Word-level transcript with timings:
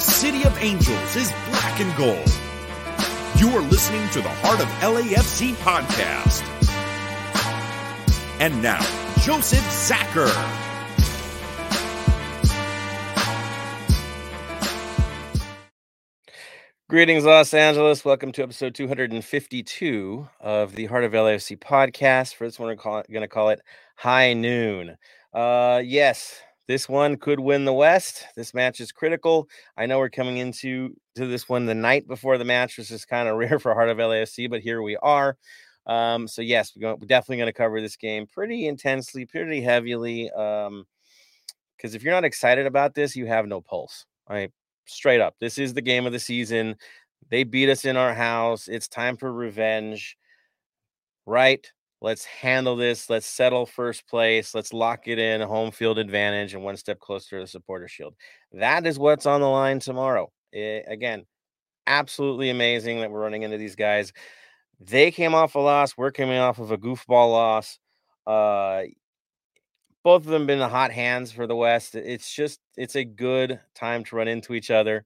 the 0.00 0.10
City 0.10 0.44
of 0.44 0.56
Angels 0.62 1.14
is 1.14 1.30
black 1.50 1.78
and 1.78 1.94
gold. 1.94 2.26
You 3.36 3.54
are 3.54 3.60
listening 3.60 4.08
to 4.12 4.22
the 4.22 4.30
Heart 4.30 4.60
of 4.62 4.66
LAFC 4.80 5.52
podcast. 5.56 6.40
And 8.40 8.62
now, 8.62 8.80
Joseph 9.20 9.60
Zacher. 9.60 10.30
Greetings, 16.88 17.26
Los 17.26 17.52
Angeles. 17.52 18.02
Welcome 18.02 18.32
to 18.32 18.42
episode 18.42 18.74
252 18.74 20.28
of 20.40 20.76
the 20.76 20.86
Heart 20.86 21.04
of 21.04 21.12
LAFC 21.12 21.58
podcast. 21.58 22.36
For 22.36 22.46
this 22.46 22.58
one, 22.58 22.68
we're 22.68 23.02
going 23.02 23.20
to 23.20 23.28
call 23.28 23.50
it 23.50 23.60
High 23.96 24.32
Noon. 24.32 24.96
Uh, 25.34 25.82
yes, 25.84 26.40
this 26.70 26.88
one 26.88 27.16
could 27.16 27.40
win 27.40 27.64
the 27.64 27.72
West. 27.72 28.26
This 28.36 28.54
match 28.54 28.78
is 28.78 28.92
critical. 28.92 29.48
I 29.76 29.86
know 29.86 29.98
we're 29.98 30.08
coming 30.08 30.36
into 30.36 30.94
to 31.16 31.26
this 31.26 31.48
one 31.48 31.66
the 31.66 31.74
night 31.74 32.06
before 32.06 32.38
the 32.38 32.44
match, 32.44 32.78
which 32.78 32.92
is 32.92 33.04
kind 33.04 33.28
of 33.28 33.36
rare 33.38 33.58
for 33.58 33.74
Heart 33.74 33.88
of 33.88 33.98
LAFC, 33.98 34.48
but 34.48 34.60
here 34.60 34.80
we 34.80 34.96
are. 34.98 35.36
Um, 35.86 36.28
so 36.28 36.42
yes, 36.42 36.70
we're, 36.76 36.94
we're 36.94 37.08
definitely 37.08 37.38
going 37.38 37.48
to 37.48 37.52
cover 37.52 37.80
this 37.80 37.96
game 37.96 38.28
pretty 38.28 38.68
intensely, 38.68 39.26
pretty 39.26 39.60
heavily. 39.60 40.30
Um, 40.30 40.86
because 41.76 41.96
if 41.96 42.04
you're 42.04 42.14
not 42.14 42.24
excited 42.24 42.66
about 42.66 42.94
this, 42.94 43.16
you 43.16 43.26
have 43.26 43.48
no 43.48 43.60
pulse. 43.60 44.06
Right, 44.28 44.52
straight 44.86 45.20
up. 45.20 45.34
This 45.40 45.58
is 45.58 45.74
the 45.74 45.82
game 45.82 46.06
of 46.06 46.12
the 46.12 46.20
season. 46.20 46.76
They 47.30 47.42
beat 47.42 47.68
us 47.68 47.84
in 47.84 47.96
our 47.96 48.14
house. 48.14 48.68
It's 48.68 48.86
time 48.86 49.16
for 49.16 49.32
revenge. 49.32 50.16
Right? 51.26 51.66
Let's 52.02 52.24
handle 52.24 52.76
this. 52.76 53.10
Let's 53.10 53.26
settle 53.26 53.66
first 53.66 54.08
place. 54.08 54.54
Let's 54.54 54.72
lock 54.72 55.06
it 55.06 55.18
in, 55.18 55.42
home 55.42 55.70
field 55.70 55.98
advantage, 55.98 56.54
and 56.54 56.64
one 56.64 56.76
step 56.76 56.98
closer 56.98 57.36
to 57.36 57.44
the 57.44 57.46
supporter 57.46 57.88
shield. 57.88 58.14
That 58.52 58.86
is 58.86 58.98
what's 58.98 59.26
on 59.26 59.40
the 59.42 59.48
line 59.48 59.80
tomorrow. 59.80 60.32
It, 60.52 60.84
eh, 60.86 60.92
again, 60.92 61.26
absolutely 61.86 62.48
amazing 62.48 63.00
that 63.00 63.10
we're 63.10 63.20
running 63.20 63.42
into 63.42 63.58
these 63.58 63.76
guys. 63.76 64.12
They 64.80 65.10
came 65.10 65.34
off 65.34 65.56
a 65.56 65.58
loss. 65.58 65.96
We're 65.96 66.10
coming 66.10 66.38
off 66.38 66.58
of 66.58 66.70
a 66.70 66.78
goofball 66.78 67.32
loss. 67.32 67.78
Uh, 68.26 68.84
both 70.02 70.24
of 70.24 70.30
them 70.30 70.46
been 70.46 70.58
the 70.58 70.68
hot 70.68 70.92
hands 70.92 71.30
for 71.32 71.46
the 71.46 71.56
West. 71.56 71.94
It's 71.94 72.32
just 72.34 72.60
it's 72.78 72.96
a 72.96 73.04
good 73.04 73.60
time 73.74 74.04
to 74.04 74.16
run 74.16 74.28
into 74.28 74.54
each 74.54 74.70
other. 74.70 75.04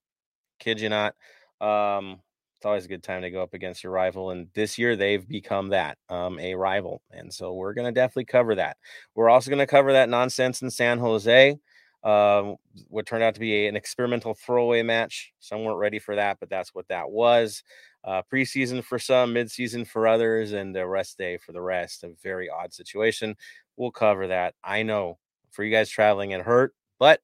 Kid 0.60 0.80
you 0.80 0.88
not. 0.88 1.14
Um, 1.60 2.20
it's 2.56 2.66
always 2.66 2.84
a 2.84 2.88
good 2.88 3.02
time 3.02 3.22
to 3.22 3.30
go 3.30 3.42
up 3.42 3.54
against 3.54 3.82
your 3.84 3.92
rival. 3.92 4.30
And 4.30 4.48
this 4.54 4.78
year 4.78 4.96
they've 4.96 5.26
become 5.26 5.68
that 5.68 5.98
um, 6.08 6.38
a 6.38 6.54
rival. 6.54 7.02
And 7.10 7.32
so 7.32 7.52
we're 7.52 7.74
going 7.74 7.86
to 7.86 7.92
definitely 7.92 8.24
cover 8.24 8.54
that. 8.54 8.76
We're 9.14 9.28
also 9.28 9.50
going 9.50 9.58
to 9.58 9.66
cover 9.66 9.92
that 9.92 10.08
nonsense 10.08 10.62
in 10.62 10.70
San 10.70 10.98
Jose. 10.98 11.58
Uh, 12.02 12.54
what 12.88 13.06
turned 13.06 13.22
out 13.22 13.32
to 13.34 13.40
be 13.40 13.64
a, 13.64 13.68
an 13.68 13.76
experimental 13.76 14.34
throwaway 14.34 14.82
match. 14.82 15.32
Some 15.40 15.64
weren't 15.64 15.78
ready 15.78 15.98
for 15.98 16.14
that, 16.16 16.36
but 16.38 16.50
that's 16.50 16.74
what 16.74 16.86
that 16.88 17.10
was. 17.10 17.62
Uh, 18.04 18.20
preseason 18.30 18.84
for 18.84 18.98
some, 18.98 19.32
midseason 19.32 19.86
for 19.86 20.06
others, 20.06 20.52
and 20.52 20.76
a 20.76 20.86
rest 20.86 21.16
day 21.16 21.38
for 21.38 21.52
the 21.52 21.62
rest. 21.62 22.04
A 22.04 22.10
very 22.22 22.50
odd 22.50 22.74
situation. 22.74 23.34
We'll 23.76 23.90
cover 23.90 24.26
that. 24.26 24.54
I 24.62 24.82
know 24.82 25.18
for 25.50 25.64
you 25.64 25.70
guys 25.70 25.88
traveling, 25.88 26.32
it 26.32 26.42
hurt, 26.42 26.74
but 26.98 27.20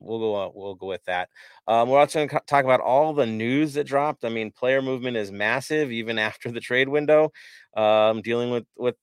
we'll 0.00 0.18
go. 0.18 0.34
Uh, 0.34 0.50
we'll 0.54 0.74
go 0.74 0.86
with 0.86 1.04
that. 1.04 1.28
Um, 1.68 1.88
we're 1.88 1.98
also 1.98 2.18
going 2.18 2.28
to 2.28 2.40
talk 2.46 2.64
about 2.64 2.80
all 2.80 3.12
the 3.12 3.26
news 3.26 3.74
that 3.74 3.84
dropped. 3.84 4.24
I 4.24 4.28
mean, 4.28 4.50
player 4.50 4.82
movement 4.82 5.16
is 5.16 5.30
massive, 5.30 5.92
even 5.92 6.18
after 6.30 6.50
the 6.50 6.60
trade 6.60 6.88
window. 6.88 7.30
Um, 7.76 8.22
dealing 8.22 8.50
with 8.50 8.64
with 8.76 8.96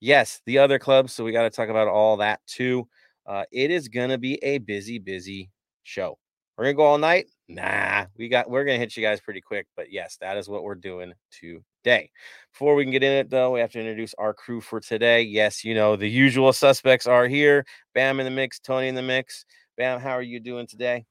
yes, 0.00 0.40
the 0.46 0.58
other 0.58 0.78
clubs. 0.78 1.12
So 1.12 1.24
we 1.24 1.32
got 1.32 1.42
to 1.42 1.50
talk 1.50 1.68
about 1.68 1.88
all 1.88 2.18
that 2.18 2.40
too. 2.46 2.88
Uh, 3.26 3.44
it 3.52 3.70
is 3.70 3.88
going 3.88 4.10
to 4.10 4.18
be 4.18 4.42
a 4.42 4.58
busy, 4.58 4.98
busy 4.98 5.50
show. 5.82 6.18
We're 6.56 6.64
gonna 6.66 6.74
go 6.74 6.84
all 6.84 6.98
night. 6.98 7.26
Nah, 7.48 8.06
we 8.16 8.28
got 8.28 8.48
we're 8.48 8.64
gonna 8.64 8.78
hit 8.78 8.96
you 8.96 9.02
guys 9.02 9.20
pretty 9.20 9.40
quick, 9.40 9.66
but 9.76 9.90
yes, 9.90 10.16
that 10.20 10.36
is 10.36 10.48
what 10.48 10.62
we're 10.62 10.76
doing 10.76 11.12
today. 11.32 12.10
Before 12.52 12.76
we 12.76 12.84
can 12.84 12.92
get 12.92 13.02
in 13.02 13.12
it 13.12 13.28
though, 13.28 13.50
we 13.52 13.60
have 13.60 13.72
to 13.72 13.80
introduce 13.80 14.14
our 14.14 14.32
crew 14.32 14.60
for 14.60 14.78
today. 14.78 15.22
Yes, 15.22 15.64
you 15.64 15.74
know 15.74 15.96
the 15.96 16.08
usual 16.08 16.52
suspects 16.52 17.08
are 17.08 17.26
here. 17.26 17.66
Bam 17.92 18.20
in 18.20 18.24
the 18.24 18.30
mix, 18.30 18.60
Tony 18.60 18.86
in 18.86 18.94
the 18.94 19.02
mix. 19.02 19.44
Bam, 19.76 20.00
how 20.00 20.12
are 20.12 20.22
you 20.22 20.40
doing 20.40 20.66
today? 20.66 21.04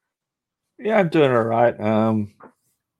Yeah, 0.78 0.98
I'm 0.98 1.08
doing 1.08 1.30
all 1.30 1.42
right. 1.42 1.78
Um, 1.78 2.34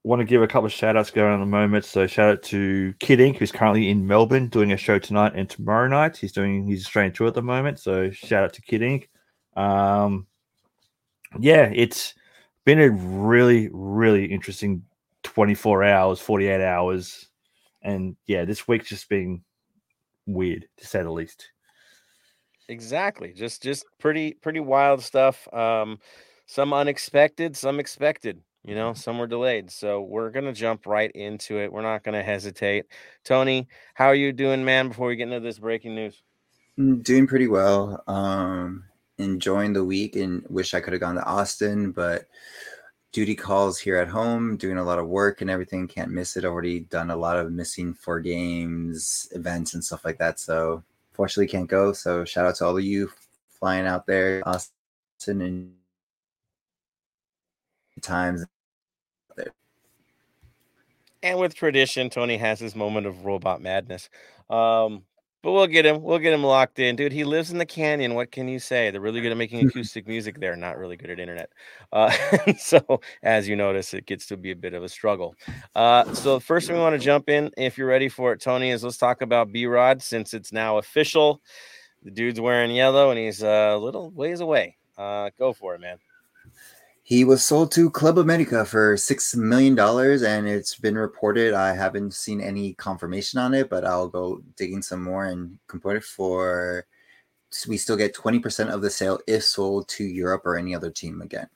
want 0.03 0.19
to 0.19 0.25
give 0.25 0.43
a 0.43 0.47
couple 0.47 0.67
of 0.67 0.71
shout 0.71 0.95
outs 0.95 1.09
going 1.09 1.33
on 1.33 1.39
the 1.39 1.45
moment. 1.47 1.83
So 1.85 2.05
shout 2.05 2.29
out 2.29 2.43
to 2.43 2.93
Kid 2.99 3.19
Ink, 3.19 3.37
who's 3.37 3.51
currently 3.51 3.89
in 3.89 4.05
Melbourne 4.05 4.47
doing 4.47 4.71
a 4.71 4.77
show 4.77 4.99
tonight 4.99 5.33
and 5.35 5.49
tomorrow 5.49 5.87
night. 5.87 6.17
He's 6.17 6.31
doing 6.31 6.67
his 6.67 6.85
Australian 6.85 7.13
tour 7.13 7.27
at 7.27 7.33
the 7.33 7.41
moment. 7.41 7.79
So 7.79 8.11
shout 8.11 8.43
out 8.43 8.53
to 8.53 8.61
Kid 8.61 8.83
Ink. 8.83 9.09
Um, 9.55 10.27
yeah, 11.39 11.71
it's 11.73 12.13
been 12.63 12.79
a 12.79 12.91
really, 12.91 13.69
really 13.73 14.25
interesting 14.25 14.83
24 15.23 15.83
hours, 15.83 16.19
48 16.19 16.61
hours. 16.61 17.27
And 17.81 18.15
yeah, 18.27 18.45
this 18.45 18.67
week's 18.67 18.89
just 18.89 19.09
been 19.09 19.43
weird 20.27 20.67
to 20.77 20.85
say 20.85 21.01
the 21.01 21.11
least. 21.11 21.49
Exactly. 22.69 23.33
Just 23.33 23.61
just 23.63 23.85
pretty 23.99 24.33
pretty 24.33 24.59
wild 24.59 25.01
stuff. 25.03 25.47
Um 25.53 25.99
some 26.47 26.73
unexpected, 26.73 27.55
some 27.57 27.79
expected, 27.79 28.41
you 28.63 28.75
know, 28.75 28.93
some 28.93 29.17
were 29.19 29.27
delayed. 29.27 29.71
So 29.71 30.01
we're 30.01 30.31
gonna 30.31 30.53
jump 30.53 30.85
right 30.87 31.11
into 31.11 31.59
it. 31.59 31.71
We're 31.71 31.81
not 31.81 32.03
gonna 32.03 32.23
hesitate. 32.23 32.85
Tony, 33.23 33.67
how 33.93 34.07
are 34.07 34.15
you 34.15 34.31
doing, 34.33 34.65
man, 34.65 34.89
before 34.89 35.07
we 35.07 35.15
get 35.15 35.23
into 35.27 35.39
this 35.39 35.59
breaking 35.59 35.95
news? 35.95 36.23
Mm, 36.79 37.03
doing 37.03 37.27
pretty 37.27 37.47
well. 37.47 38.03
Um 38.07 38.85
enjoying 39.17 39.73
the 39.73 39.83
week 39.83 40.15
and 40.15 40.45
wish 40.49 40.73
I 40.73 40.81
could 40.81 40.93
have 40.93 40.99
gone 40.99 41.15
to 41.15 41.23
Austin, 41.23 41.91
but 41.91 42.27
duty 43.13 43.35
calls 43.35 43.79
here 43.79 43.95
at 43.97 44.09
home, 44.09 44.57
doing 44.57 44.77
a 44.77 44.83
lot 44.83 44.99
of 44.99 45.07
work 45.07 45.41
and 45.41 45.49
everything. 45.49 45.87
Can't 45.87 46.11
miss 46.11 46.35
it. 46.35 46.43
Already 46.45 46.81
done 46.81 47.11
a 47.11 47.15
lot 47.15 47.37
of 47.37 47.51
missing 47.51 47.93
for 47.93 48.19
games, 48.19 49.29
events, 49.33 49.73
and 49.73 49.83
stuff 49.83 50.03
like 50.03 50.17
that. 50.17 50.39
So 50.39 50.83
fortunately 51.15 51.47
can't 51.47 51.69
go. 51.69 51.93
So 51.93 52.25
shout 52.25 52.45
out 52.45 52.55
to 52.55 52.65
all 52.65 52.77
of 52.77 52.83
you 52.83 53.11
flying 53.49 53.87
out 53.87 54.05
there, 54.05 54.41
Austin 54.45 55.41
and 55.41 55.73
times. 58.01 58.45
And 61.23 61.39
with 61.39 61.55
tradition, 61.55 62.11
Tony 62.11 62.37
has 62.37 62.59
his 62.59 62.75
moment 62.75 63.07
of 63.07 63.25
robot 63.25 63.59
madness. 63.59 64.09
Um, 64.47 65.05
but 65.45 65.51
we'll 65.51 65.67
get 65.67 65.85
him. 65.85 66.01
We'll 66.01 66.17
get 66.17 66.33
him 66.33 66.43
locked 66.43 66.79
in, 66.79 66.95
dude. 66.95 67.11
He 67.11 67.23
lives 67.23 67.51
in 67.51 67.59
the 67.59 67.67
canyon. 67.67 68.15
What 68.15 68.31
can 68.31 68.47
you 68.47 68.57
say? 68.57 68.89
They're 68.89 68.99
really 68.99 69.21
good 69.21 69.31
at 69.31 69.37
making 69.37 69.67
acoustic 69.67 70.07
music 70.07 70.39
there. 70.39 70.55
Not 70.55 70.79
really 70.79 70.97
good 70.97 71.11
at 71.11 71.19
internet. 71.19 71.51
Uh, 71.93 72.11
so 72.57 72.99
as 73.21 73.47
you 73.47 73.55
notice, 73.55 73.93
it 73.93 74.07
gets 74.07 74.25
to 74.25 74.37
be 74.37 74.49
a 74.49 74.55
bit 74.55 74.73
of 74.73 74.81
a 74.81 74.89
struggle. 74.89 75.35
Uh, 75.75 76.11
so 76.15 76.39
first 76.39 76.65
thing 76.65 76.75
we 76.75 76.81
want 76.81 76.93
to 76.93 76.99
jump 76.99 77.29
in, 77.29 77.51
if 77.57 77.77
you're 77.77 77.87
ready 77.87 78.09
for 78.09 78.33
it, 78.33 78.41
Tony, 78.41 78.71
is 78.71 78.83
let's 78.83 78.97
talk 78.97 79.21
about 79.21 79.51
B 79.51 79.67
Rod 79.67 80.01
since 80.01 80.33
it's 80.33 80.51
now 80.51 80.79
official. 80.79 81.43
The 82.01 82.09
dude's 82.09 82.41
wearing 82.41 82.71
yellow 82.71 83.11
and 83.11 83.19
he's 83.19 83.43
a 83.43 83.77
little 83.77 84.09
ways 84.09 84.39
away. 84.39 84.77
Uh, 84.97 85.29
go 85.37 85.53
for 85.53 85.75
it, 85.75 85.79
man. 85.79 85.99
He 87.05 87.23
was 87.23 87.43
sold 87.43 87.71
to 87.73 87.91
Club 87.91 88.17
America 88.17 88.65
for 88.65 88.97
six 88.97 89.35
million 89.35 89.75
dollars, 89.75 90.23
and 90.23 90.47
it's 90.47 90.73
been 90.73 90.97
reported. 90.97 91.53
I 91.53 91.75
haven't 91.75 92.15
seen 92.15 92.41
any 92.41 92.73
confirmation 92.73 93.37
on 93.39 93.53
it, 93.53 93.69
but 93.69 93.85
I'll 93.85 94.07
go 94.07 94.41
digging 94.57 94.81
some 94.81 95.03
more 95.03 95.25
and 95.25 95.59
compare 95.67 95.97
it 95.97 96.03
for. 96.03 96.87
We 97.67 97.77
still 97.77 97.95
get 97.95 98.15
twenty 98.15 98.39
percent 98.39 98.71
of 98.71 98.81
the 98.81 98.89
sale 98.89 99.19
if 99.27 99.43
sold 99.43 99.87
to 99.89 100.03
Europe 100.03 100.47
or 100.47 100.57
any 100.57 100.73
other 100.73 100.89
team 100.89 101.21
again. 101.21 101.47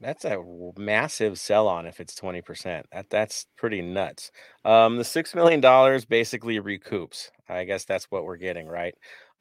That's 0.00 0.24
a 0.24 0.42
massive 0.76 1.38
sell 1.38 1.68
on 1.68 1.86
if 1.86 2.00
it's 2.00 2.20
20%. 2.20 2.82
That 2.92 3.08
that's 3.08 3.46
pretty 3.56 3.80
nuts. 3.80 4.32
Um 4.64 4.98
the 4.98 5.04
6 5.04 5.36
million 5.36 5.60
dollars 5.60 6.04
basically 6.04 6.60
recoups. 6.60 7.30
I 7.48 7.62
guess 7.62 7.84
that's 7.84 8.10
what 8.10 8.24
we're 8.24 8.36
getting, 8.36 8.66
right? 8.66 8.94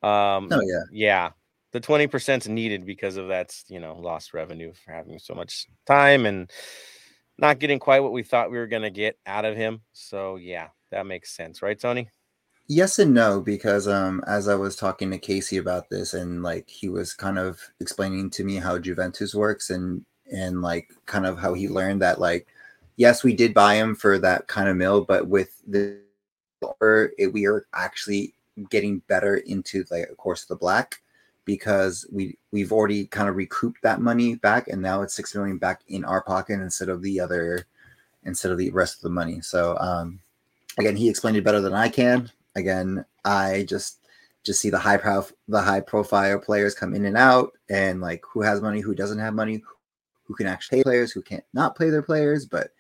Um 0.04 0.48
Oh 0.52 0.62
yeah. 0.62 0.84
Yeah 0.92 1.30
the 1.74 1.82
20% 1.82 2.38
is 2.38 2.48
needed 2.48 2.86
because 2.86 3.18
of 3.18 3.28
that's 3.28 3.66
you 3.68 3.80
know 3.80 3.98
lost 3.98 4.34
revenue 4.34 4.72
for 4.74 4.94
having 4.94 5.20
so 5.20 5.34
much 5.34 5.68
time 5.86 6.26
and 6.26 6.50
not 7.38 7.60
getting 7.60 7.80
quite 7.80 8.00
what 8.00 8.14
we 8.14 8.24
thought 8.24 8.52
we 8.52 8.58
were 8.58 8.68
going 8.68 8.84
to 8.84 8.92
get 8.92 9.18
out 9.26 9.44
of 9.44 9.58
him 9.58 9.82
so 9.92 10.38
yeah 10.38 10.70
that 10.92 11.06
makes 11.06 11.36
sense 11.36 11.62
right 11.62 11.80
tony? 11.80 12.08
Yes 12.68 13.00
and 13.00 13.14
no 13.14 13.42
because 13.42 13.90
um 13.90 14.24
as 14.26 14.48
i 14.48 14.56
was 14.56 14.78
talking 14.78 15.12
to 15.12 15.18
casey 15.18 15.58
about 15.58 15.90
this 15.90 16.14
and 16.14 16.44
like 16.44 16.70
he 16.70 16.88
was 16.88 17.14
kind 17.14 17.38
of 17.38 17.60
explaining 17.82 18.30
to 18.32 18.46
me 18.46 18.56
how 18.56 18.80
juventus 18.80 19.36
works 19.36 19.70
and 19.70 20.06
and 20.32 20.62
like 20.62 20.90
kind 21.06 21.26
of 21.26 21.38
how 21.38 21.54
he 21.54 21.68
learned 21.68 22.02
that 22.02 22.22
like 22.22 22.48
yes 22.96 23.22
we 23.24 23.36
did 23.36 23.54
buy 23.54 23.76
him 23.76 23.94
for 23.96 24.18
that 24.18 24.48
kind 24.48 24.70
of 24.70 24.78
mill 24.78 25.04
but 25.04 25.28
with 25.28 25.62
the 25.68 26.00
it, 27.18 27.34
we 27.34 27.46
are 27.46 27.66
actually 27.74 28.34
getting 28.70 29.00
better 29.10 29.36
into 29.36 29.84
like 29.92 30.08
of 30.08 30.16
course 30.16 30.46
the 30.46 30.56
black 30.56 31.03
because 31.46 32.06
we 32.12 32.38
we've 32.52 32.72
already 32.72 33.06
kind 33.06 33.30
of 33.30 33.36
recouped 33.36 33.82
that 33.82 34.02
money 34.02 34.36
back 34.36 34.68
and 34.68 34.82
now 34.82 35.02
it's 35.02 35.14
six 35.14 35.36
million 35.36 35.58
back 35.58 35.82
in 35.88 36.06
our 36.06 36.22
pocket 36.22 36.60
instead 36.60 36.90
of 36.90 37.02
the 37.02 37.20
other 37.20 37.66
instead 38.24 38.52
of 38.52 38.58
the 38.58 38.72
rest 38.72 38.96
of 38.96 39.02
the 39.02 39.10
money 39.10 39.42
so 39.42 39.78
um 39.80 40.20
again 40.78 40.96
he 40.96 41.10
explained 41.10 41.38
it 41.38 41.44
better 41.44 41.62
than 41.62 41.74
i 41.74 41.90
can 41.90 42.32
again 42.56 43.04
i 43.26 43.66
just 43.68 44.00
just 44.44 44.60
see 44.60 44.70
the 44.70 44.80
high 44.80 44.98
prof 44.98 45.34
the 45.48 45.62
high 45.62 45.82
profile 45.82 46.40
players 46.40 46.74
come 46.76 46.94
in 46.94 47.06
and 47.06 47.18
out 47.18 47.54
and 47.70 48.00
like 48.02 48.24
who 48.26 48.42
has 48.42 48.62
money 48.62 48.80
who 48.80 48.96
doesn't 48.96 49.20
have 49.20 49.34
money 49.34 49.62
who 50.24 50.34
can 50.36 50.48
actually 50.48 50.78
play 50.78 50.84
players, 50.84 51.12
who 51.12 51.22
can't 51.22 51.44
not 51.54 51.76
play 51.76 51.90
their 51.90 52.02
players. 52.02 52.46
But 52.46 52.72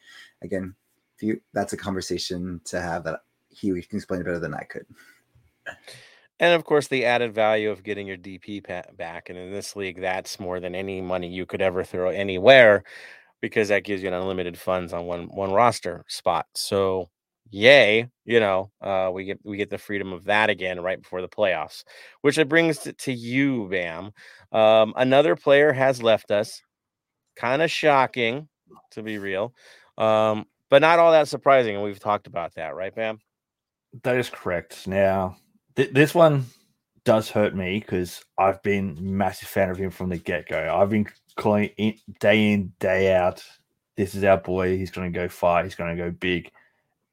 again, 0.41 0.75
you 1.21 1.39
that's 1.53 1.73
a 1.73 1.77
conversation 1.77 2.59
to 2.65 2.81
have 2.81 3.03
that 3.05 3.21
he 3.49 3.69
can 3.69 3.97
explain 3.97 4.23
better 4.23 4.39
than 4.39 4.53
I 4.53 4.63
could. 4.63 4.85
And 6.39 6.53
of 6.53 6.65
course, 6.65 6.87
the 6.87 7.05
added 7.05 7.33
value 7.33 7.69
of 7.69 7.83
getting 7.83 8.07
your 8.07 8.17
DP 8.17 8.63
back. 8.97 9.29
And 9.29 9.37
in 9.37 9.51
this 9.51 9.75
league, 9.75 10.01
that's 10.01 10.39
more 10.39 10.59
than 10.59 10.75
any 10.75 11.01
money 11.01 11.27
you 11.27 11.45
could 11.45 11.61
ever 11.61 11.83
throw 11.83 12.09
anywhere 12.09 12.83
because 13.41 13.67
that 13.69 13.83
gives 13.83 14.01
you 14.01 14.07
an 14.07 14.13
unlimited 14.13 14.57
funds 14.57 14.93
on 14.93 15.05
one 15.05 15.23
one 15.25 15.51
roster 15.51 16.03
spot. 16.07 16.47
So 16.55 17.09
yay, 17.53 18.09
you 18.25 18.39
know, 18.39 18.71
uh, 18.81 19.11
we 19.13 19.25
get 19.25 19.39
we 19.43 19.57
get 19.57 19.69
the 19.69 19.77
freedom 19.77 20.11
of 20.11 20.25
that 20.25 20.49
again 20.49 20.81
right 20.81 21.01
before 21.01 21.21
the 21.21 21.29
playoffs, 21.29 21.83
which 22.21 22.37
it 22.37 22.49
brings 22.49 22.79
to, 22.79 22.93
to 22.93 23.13
you, 23.13 23.67
Bam. 23.69 24.11
Um, 24.51 24.93
another 24.97 25.35
player 25.35 25.71
has 25.71 26.01
left 26.01 26.31
us. 26.31 26.61
Kind 27.35 27.61
of 27.61 27.71
shocking, 27.71 28.47
to 28.91 29.01
be 29.01 29.17
real, 29.17 29.53
um, 29.97 30.45
but 30.69 30.81
not 30.81 30.99
all 30.99 31.11
that 31.11 31.27
surprising. 31.27 31.75
And 31.75 31.83
we've 31.83 31.99
talked 31.99 32.27
about 32.27 32.53
that, 32.55 32.75
right, 32.75 32.93
Bam? 32.93 33.19
That 34.03 34.17
is 34.17 34.29
correct. 34.29 34.87
Now, 34.87 35.35
th- 35.75 35.93
this 35.93 36.15
one 36.15 36.45
does 37.03 37.29
hurt 37.29 37.55
me 37.55 37.79
because 37.79 38.23
I've 38.37 38.61
been 38.63 38.97
massive 38.99 39.47
fan 39.47 39.69
of 39.69 39.77
him 39.77 39.91
from 39.91 40.09
the 40.09 40.17
get 40.17 40.47
go. 40.47 40.75
I've 40.75 40.89
been 40.89 41.07
calling 41.35 41.69
in, 41.77 41.95
day 42.19 42.51
in 42.51 42.73
day 42.79 43.13
out. 43.13 43.43
This 43.95 44.15
is 44.15 44.23
our 44.23 44.37
boy. 44.37 44.77
He's 44.77 44.91
going 44.91 45.11
to 45.11 45.17
go 45.17 45.27
far. 45.27 45.63
He's 45.63 45.75
going 45.75 45.95
to 45.95 46.01
go 46.01 46.11
big, 46.11 46.51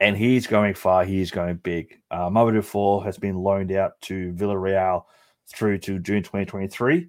and 0.00 0.16
he's 0.16 0.46
going 0.46 0.74
far. 0.74 1.04
He's 1.04 1.30
going 1.30 1.56
big. 1.56 2.00
Uh, 2.10 2.30
Mamadou 2.30 2.64
Fall 2.64 3.00
has 3.00 3.18
been 3.18 3.36
loaned 3.36 3.72
out 3.72 4.00
to 4.02 4.32
Villarreal 4.32 5.04
through 5.48 5.78
to 5.78 5.98
June 5.98 6.22
2023. 6.22 7.08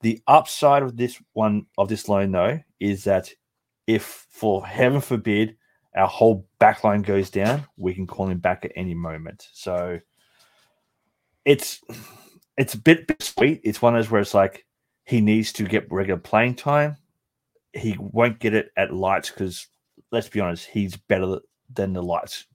The 0.00 0.20
upside 0.26 0.82
of 0.82 0.96
this 0.96 1.20
one 1.32 1.66
of 1.78 1.88
this 1.88 2.08
loan, 2.08 2.32
though, 2.32 2.60
is 2.80 3.04
that 3.04 3.32
if, 3.86 4.26
for 4.30 4.66
heaven 4.66 5.00
forbid, 5.00 5.56
our 5.94 6.08
whole 6.08 6.46
backline 6.60 7.04
goes 7.04 7.30
down, 7.30 7.64
we 7.76 7.94
can 7.94 8.06
call 8.06 8.28
him 8.28 8.38
back 8.38 8.64
at 8.64 8.72
any 8.74 8.94
moment. 8.94 9.48
So 9.52 10.00
it's 11.44 11.80
it's 12.56 12.74
a 12.74 12.78
bit, 12.78 13.06
bit 13.06 13.22
sweet. 13.22 13.60
It's 13.64 13.82
one 13.82 13.94
of 13.94 14.02
those 14.02 14.10
where 14.10 14.20
it's 14.20 14.34
like 14.34 14.66
he 15.04 15.20
needs 15.20 15.52
to 15.54 15.64
get 15.64 15.90
regular 15.90 16.20
playing 16.20 16.54
time. 16.56 16.96
He 17.72 17.96
won't 17.98 18.38
get 18.38 18.54
it 18.54 18.70
at 18.76 18.94
lights 18.94 19.30
because 19.30 19.66
let's 20.12 20.28
be 20.28 20.40
honest, 20.40 20.66
he's 20.66 20.96
better 20.96 21.40
than 21.72 21.92
the 21.92 22.02
lights 22.02 22.46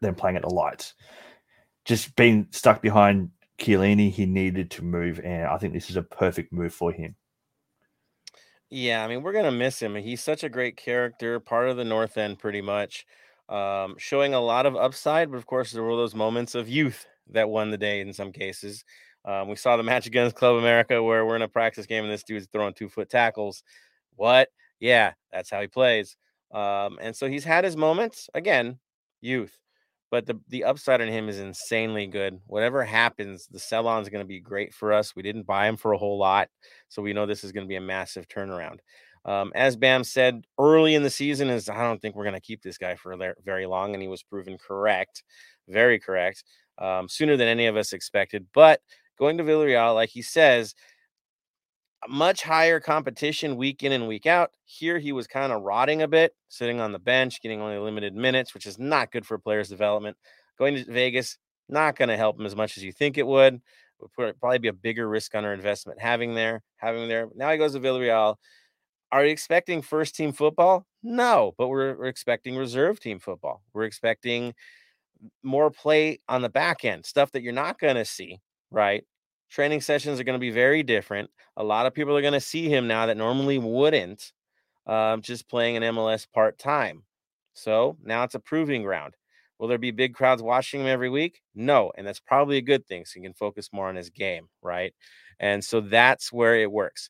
than 0.00 0.14
playing 0.14 0.36
at 0.36 0.42
the 0.42 0.52
lights. 0.52 0.94
Just 1.84 2.16
being 2.16 2.48
stuck 2.50 2.82
behind 2.82 3.30
Chiellini, 3.58 4.10
he 4.10 4.26
needed 4.26 4.70
to 4.72 4.82
move, 4.82 5.20
and 5.20 5.46
I 5.46 5.58
think 5.58 5.72
this 5.72 5.90
is 5.90 5.96
a 5.96 6.02
perfect 6.02 6.52
move 6.52 6.74
for 6.74 6.90
him. 6.90 7.14
Yeah, 8.70 9.04
I 9.04 9.08
mean, 9.08 9.22
we're 9.22 9.32
gonna 9.32 9.52
miss 9.52 9.80
him. 9.80 9.94
He's 9.94 10.22
such 10.22 10.42
a 10.42 10.48
great 10.48 10.76
character, 10.76 11.38
part 11.38 11.68
of 11.68 11.76
the 11.76 11.84
North 11.84 12.18
End, 12.18 12.38
pretty 12.38 12.62
much, 12.62 13.06
um, 13.48 13.94
showing 13.98 14.34
a 14.34 14.40
lot 14.40 14.66
of 14.66 14.74
upside. 14.74 15.30
But 15.30 15.36
of 15.36 15.46
course, 15.46 15.70
there 15.70 15.84
were 15.84 15.96
those 15.96 16.14
moments 16.14 16.56
of 16.56 16.68
youth 16.68 17.06
that 17.30 17.48
won 17.48 17.70
the 17.70 17.78
day 17.78 18.00
in 18.00 18.12
some 18.12 18.32
cases. 18.32 18.84
Um, 19.24 19.48
we 19.48 19.56
saw 19.56 19.76
the 19.76 19.82
match 19.82 20.06
against 20.06 20.36
Club 20.36 20.56
America 20.56 21.02
where 21.02 21.24
we're 21.24 21.36
in 21.36 21.42
a 21.42 21.48
practice 21.48 21.86
game 21.86 22.04
and 22.04 22.12
this 22.12 22.24
dude's 22.24 22.48
throwing 22.52 22.74
two 22.74 22.88
foot 22.88 23.08
tackles. 23.08 23.62
What? 24.16 24.48
Yeah, 24.80 25.12
that's 25.32 25.50
how 25.50 25.60
he 25.60 25.66
plays. 25.66 26.16
Um, 26.52 26.98
and 27.00 27.16
so 27.16 27.28
he's 27.28 27.44
had 27.44 27.64
his 27.64 27.76
moments. 27.76 28.28
Again, 28.34 28.78
youth 29.20 29.58
but 30.14 30.26
the 30.26 30.38
the 30.46 30.62
upside 30.62 31.00
on 31.00 31.08
him 31.08 31.28
is 31.28 31.40
insanely 31.40 32.06
good. 32.06 32.38
Whatever 32.46 32.84
happens, 32.84 33.48
the 33.50 33.58
sell 33.58 33.88
on 33.88 34.00
is 34.00 34.08
going 34.08 34.22
to 34.22 34.28
be 34.28 34.38
great 34.38 34.72
for 34.72 34.92
us. 34.92 35.16
We 35.16 35.24
didn't 35.24 35.42
buy 35.42 35.66
him 35.66 35.76
for 35.76 35.92
a 35.92 35.98
whole 35.98 36.18
lot, 36.18 36.50
so 36.88 37.02
we 37.02 37.12
know 37.12 37.26
this 37.26 37.42
is 37.42 37.50
going 37.50 37.66
to 37.66 37.68
be 37.68 37.74
a 37.74 37.80
massive 37.80 38.28
turnaround. 38.28 38.78
Um, 39.24 39.50
as 39.56 39.74
Bam 39.74 40.04
said 40.04 40.44
early 40.56 40.94
in 40.94 41.02
the 41.02 41.10
season, 41.10 41.50
is 41.50 41.68
I 41.68 41.82
don't 41.82 42.00
think 42.00 42.14
we're 42.14 42.22
going 42.22 42.36
to 42.36 42.40
keep 42.40 42.62
this 42.62 42.78
guy 42.78 42.94
for 42.94 43.16
very 43.44 43.66
long, 43.66 43.92
and 43.92 44.00
he 44.00 44.06
was 44.06 44.22
proven 44.22 44.56
correct, 44.56 45.24
very 45.68 45.98
correct, 45.98 46.44
um, 46.78 47.08
sooner 47.08 47.36
than 47.36 47.48
any 47.48 47.66
of 47.66 47.76
us 47.76 47.92
expected. 47.92 48.46
But 48.52 48.80
going 49.18 49.38
to 49.38 49.44
Villarreal, 49.44 49.94
like 49.94 50.10
he 50.10 50.22
says, 50.22 50.74
much 52.08 52.42
higher 52.42 52.80
competition 52.80 53.56
week 53.56 53.82
in 53.82 53.92
and 53.92 54.06
week 54.06 54.26
out. 54.26 54.50
Here 54.64 54.98
he 54.98 55.12
was 55.12 55.26
kind 55.26 55.52
of 55.52 55.62
rotting 55.62 56.02
a 56.02 56.08
bit, 56.08 56.34
sitting 56.48 56.80
on 56.80 56.92
the 56.92 56.98
bench, 56.98 57.40
getting 57.40 57.60
only 57.60 57.78
limited 57.78 58.14
minutes, 58.14 58.54
which 58.54 58.66
is 58.66 58.78
not 58.78 59.10
good 59.10 59.26
for 59.26 59.38
players' 59.38 59.68
development. 59.68 60.16
Going 60.58 60.74
to 60.76 60.84
Vegas, 60.84 61.38
not 61.68 61.96
going 61.96 62.10
to 62.10 62.16
help 62.16 62.38
him 62.38 62.46
as 62.46 62.56
much 62.56 62.76
as 62.76 62.84
you 62.84 62.92
think 62.92 63.18
it 63.18 63.26
would. 63.26 63.60
Would 64.18 64.38
probably 64.38 64.58
be 64.58 64.68
a 64.68 64.72
bigger 64.72 65.08
risk 65.08 65.34
on 65.34 65.44
our 65.44 65.54
investment 65.54 66.00
having 66.00 66.34
there, 66.34 66.62
having 66.76 67.08
there. 67.08 67.28
Now 67.34 67.50
he 67.50 67.58
goes 67.58 67.72
to 67.72 67.80
Villarreal. 67.80 68.36
Are 69.12 69.22
we 69.22 69.30
expecting 69.30 69.80
first 69.80 70.14
team 70.14 70.32
football? 70.32 70.86
No, 71.02 71.54
but 71.56 71.68
we're, 71.68 71.96
we're 71.96 72.06
expecting 72.06 72.56
reserve 72.56 73.00
team 73.00 73.18
football. 73.18 73.62
We're 73.72 73.84
expecting 73.84 74.52
more 75.42 75.70
play 75.70 76.20
on 76.28 76.42
the 76.42 76.48
back 76.48 76.84
end, 76.84 77.06
stuff 77.06 77.32
that 77.32 77.42
you're 77.42 77.52
not 77.52 77.78
going 77.78 77.96
to 77.96 78.04
see, 78.04 78.40
right? 78.70 79.04
training 79.54 79.80
sessions 79.80 80.18
are 80.18 80.24
going 80.24 80.34
to 80.34 80.40
be 80.40 80.50
very 80.50 80.82
different. 80.82 81.30
A 81.56 81.62
lot 81.62 81.86
of 81.86 81.94
people 81.94 82.16
are 82.16 82.22
going 82.22 82.32
to 82.32 82.40
see 82.40 82.68
him 82.68 82.88
now 82.88 83.06
that 83.06 83.16
normally 83.16 83.58
wouldn't, 83.58 84.32
um, 84.86 85.22
just 85.22 85.48
playing 85.48 85.76
an 85.76 85.94
MLS 85.94 86.26
part 86.30 86.58
time. 86.58 87.04
So 87.54 87.96
now 88.02 88.24
it's 88.24 88.34
a 88.34 88.40
proving 88.40 88.82
ground. 88.82 89.14
Will 89.58 89.68
there 89.68 89.78
be 89.78 89.92
big 89.92 90.14
crowds 90.14 90.42
watching 90.42 90.80
him 90.80 90.88
every 90.88 91.08
week? 91.08 91.40
No, 91.54 91.92
and 91.96 92.04
that's 92.04 92.18
probably 92.18 92.56
a 92.56 92.62
good 92.62 92.84
thing. 92.86 93.04
So 93.04 93.20
he 93.20 93.24
can 93.24 93.32
focus 93.32 93.70
more 93.72 93.88
on 93.88 93.94
his 93.94 94.10
game, 94.10 94.48
right? 94.60 94.92
And 95.38 95.64
so 95.64 95.80
that's 95.80 96.32
where 96.32 96.56
it 96.56 96.70
works. 96.70 97.08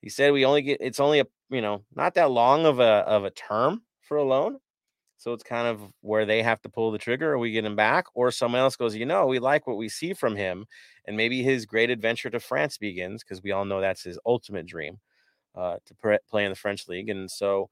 He 0.00 0.08
said 0.08 0.32
we 0.32 0.46
only 0.46 0.62
get 0.62 0.78
it's 0.80 0.98
only 0.98 1.20
a 1.20 1.26
you 1.50 1.60
know 1.60 1.84
not 1.94 2.14
that 2.14 2.30
long 2.30 2.64
of 2.64 2.80
a 2.80 3.04
of 3.06 3.24
a 3.24 3.30
term 3.30 3.82
for 4.00 4.16
a 4.16 4.24
loan, 4.24 4.58
so 5.22 5.32
it's 5.32 5.44
kind 5.44 5.68
of 5.68 5.80
where 6.00 6.26
they 6.26 6.42
have 6.42 6.60
to 6.62 6.68
pull 6.68 6.90
the 6.90 6.98
trigger, 6.98 7.32
or 7.32 7.38
we 7.38 7.52
get 7.52 7.64
him 7.64 7.76
back, 7.76 8.06
or 8.12 8.32
someone 8.32 8.60
else 8.60 8.74
goes, 8.74 8.96
you 8.96 9.06
know, 9.06 9.24
we 9.26 9.38
like 9.38 9.68
what 9.68 9.76
we 9.76 9.88
see 9.88 10.14
from 10.14 10.34
him, 10.34 10.66
and 11.06 11.16
maybe 11.16 11.44
his 11.44 11.64
great 11.64 11.90
adventure 11.90 12.28
to 12.28 12.40
France 12.40 12.76
begins 12.76 13.22
because 13.22 13.40
we 13.40 13.52
all 13.52 13.64
know 13.64 13.80
that's 13.80 14.02
his 14.02 14.18
ultimate 14.26 14.66
dream 14.66 14.98
uh, 15.54 15.76
to 15.86 16.18
play 16.28 16.44
in 16.44 16.50
the 16.50 16.56
French 16.56 16.88
league. 16.88 17.08
And 17.08 17.30
so, 17.30 17.70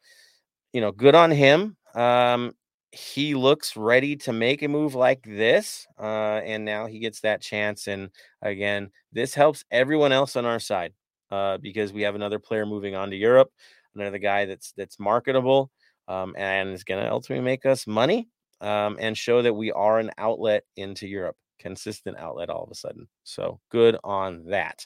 you 0.72 0.80
know, 0.80 0.92
good 0.92 1.16
on 1.16 1.32
him. 1.32 1.76
Um, 1.92 2.52
he 2.92 3.34
looks 3.34 3.76
ready 3.76 4.14
to 4.18 4.32
make 4.32 4.62
a 4.62 4.68
move 4.68 4.94
like 4.94 5.24
this, 5.24 5.88
uh, 5.98 6.40
and 6.44 6.64
now 6.64 6.86
he 6.86 7.00
gets 7.00 7.18
that 7.22 7.42
chance. 7.42 7.88
And 7.88 8.10
again, 8.42 8.92
this 9.12 9.34
helps 9.34 9.64
everyone 9.72 10.12
else 10.12 10.36
on 10.36 10.46
our 10.46 10.60
side 10.60 10.92
uh, 11.32 11.58
because 11.58 11.92
we 11.92 12.02
have 12.02 12.14
another 12.14 12.38
player 12.38 12.64
moving 12.64 12.94
on 12.94 13.10
to 13.10 13.16
Europe, 13.16 13.50
another 13.96 14.18
guy 14.18 14.44
that's 14.44 14.70
that's 14.76 15.00
marketable 15.00 15.72
um, 16.10 16.34
and 16.36 16.70
is 16.70 16.84
going 16.84 17.02
to 17.02 17.10
ultimately 17.10 17.44
make 17.44 17.64
us 17.64 17.86
money 17.86 18.28
um, 18.60 18.96
and 19.00 19.16
show 19.16 19.42
that 19.42 19.54
we 19.54 19.70
are 19.70 20.00
an 20.00 20.10
outlet 20.18 20.64
into 20.76 21.06
Europe, 21.06 21.36
consistent 21.58 22.18
outlet 22.18 22.50
all 22.50 22.64
of 22.64 22.70
a 22.70 22.74
sudden. 22.74 23.06
So 23.22 23.60
good 23.70 23.96
on 24.02 24.46
that. 24.46 24.84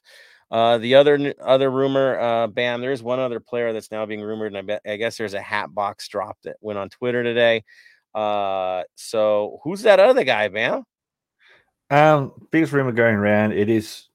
Uh, 0.50 0.76
the 0.78 0.94
other 0.94 1.34
other 1.42 1.70
rumor, 1.70 2.20
uh, 2.20 2.46
bam, 2.46 2.82
there's 2.82 3.02
one 3.02 3.18
other 3.18 3.40
player 3.40 3.72
that's 3.72 3.90
now 3.90 4.04
being 4.04 4.20
rumored, 4.20 4.52
and 4.52 4.58
I 4.58 4.62
bet 4.62 4.82
I 4.86 4.96
guess 4.96 5.16
there's 5.16 5.34
a 5.34 5.40
hat 5.40 5.74
box 5.74 6.06
drop 6.08 6.36
that 6.44 6.56
went 6.60 6.78
on 6.78 6.90
Twitter 6.90 7.24
today. 7.24 7.64
Uh, 8.14 8.84
so 8.94 9.60
who's 9.64 9.82
that 9.82 9.98
other 9.98 10.22
guy, 10.22 10.48
bam? 10.48 10.84
Um, 11.90 12.32
biggest 12.50 12.72
rumor 12.72 12.92
going 12.92 13.16
around. 13.16 13.52
It 13.52 13.70
is 13.70 14.08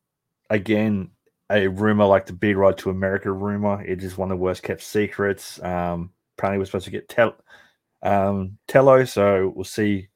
again 0.49 1.09
a 1.49 1.67
rumor 1.67 2.05
like 2.05 2.27
the 2.27 2.33
B 2.33 2.53
Rod 2.53 2.77
to 2.77 2.91
America 2.91 3.31
rumor. 3.31 3.83
It 3.83 4.03
is 4.03 4.15
one 4.15 4.31
of 4.31 4.37
the 4.37 4.43
worst 4.43 4.61
kept 4.61 4.83
secrets. 4.83 5.61
Um, 5.63 6.11
apparently 6.39 6.59
we're 6.59 6.65
supposed 6.65 6.85
to 6.85 6.91
get 6.91 7.09
tel- 7.09 7.35
um, 8.01 8.57
Tello, 8.67 9.03
so 9.03 9.51
we'll 9.53 9.65
see 9.65 10.07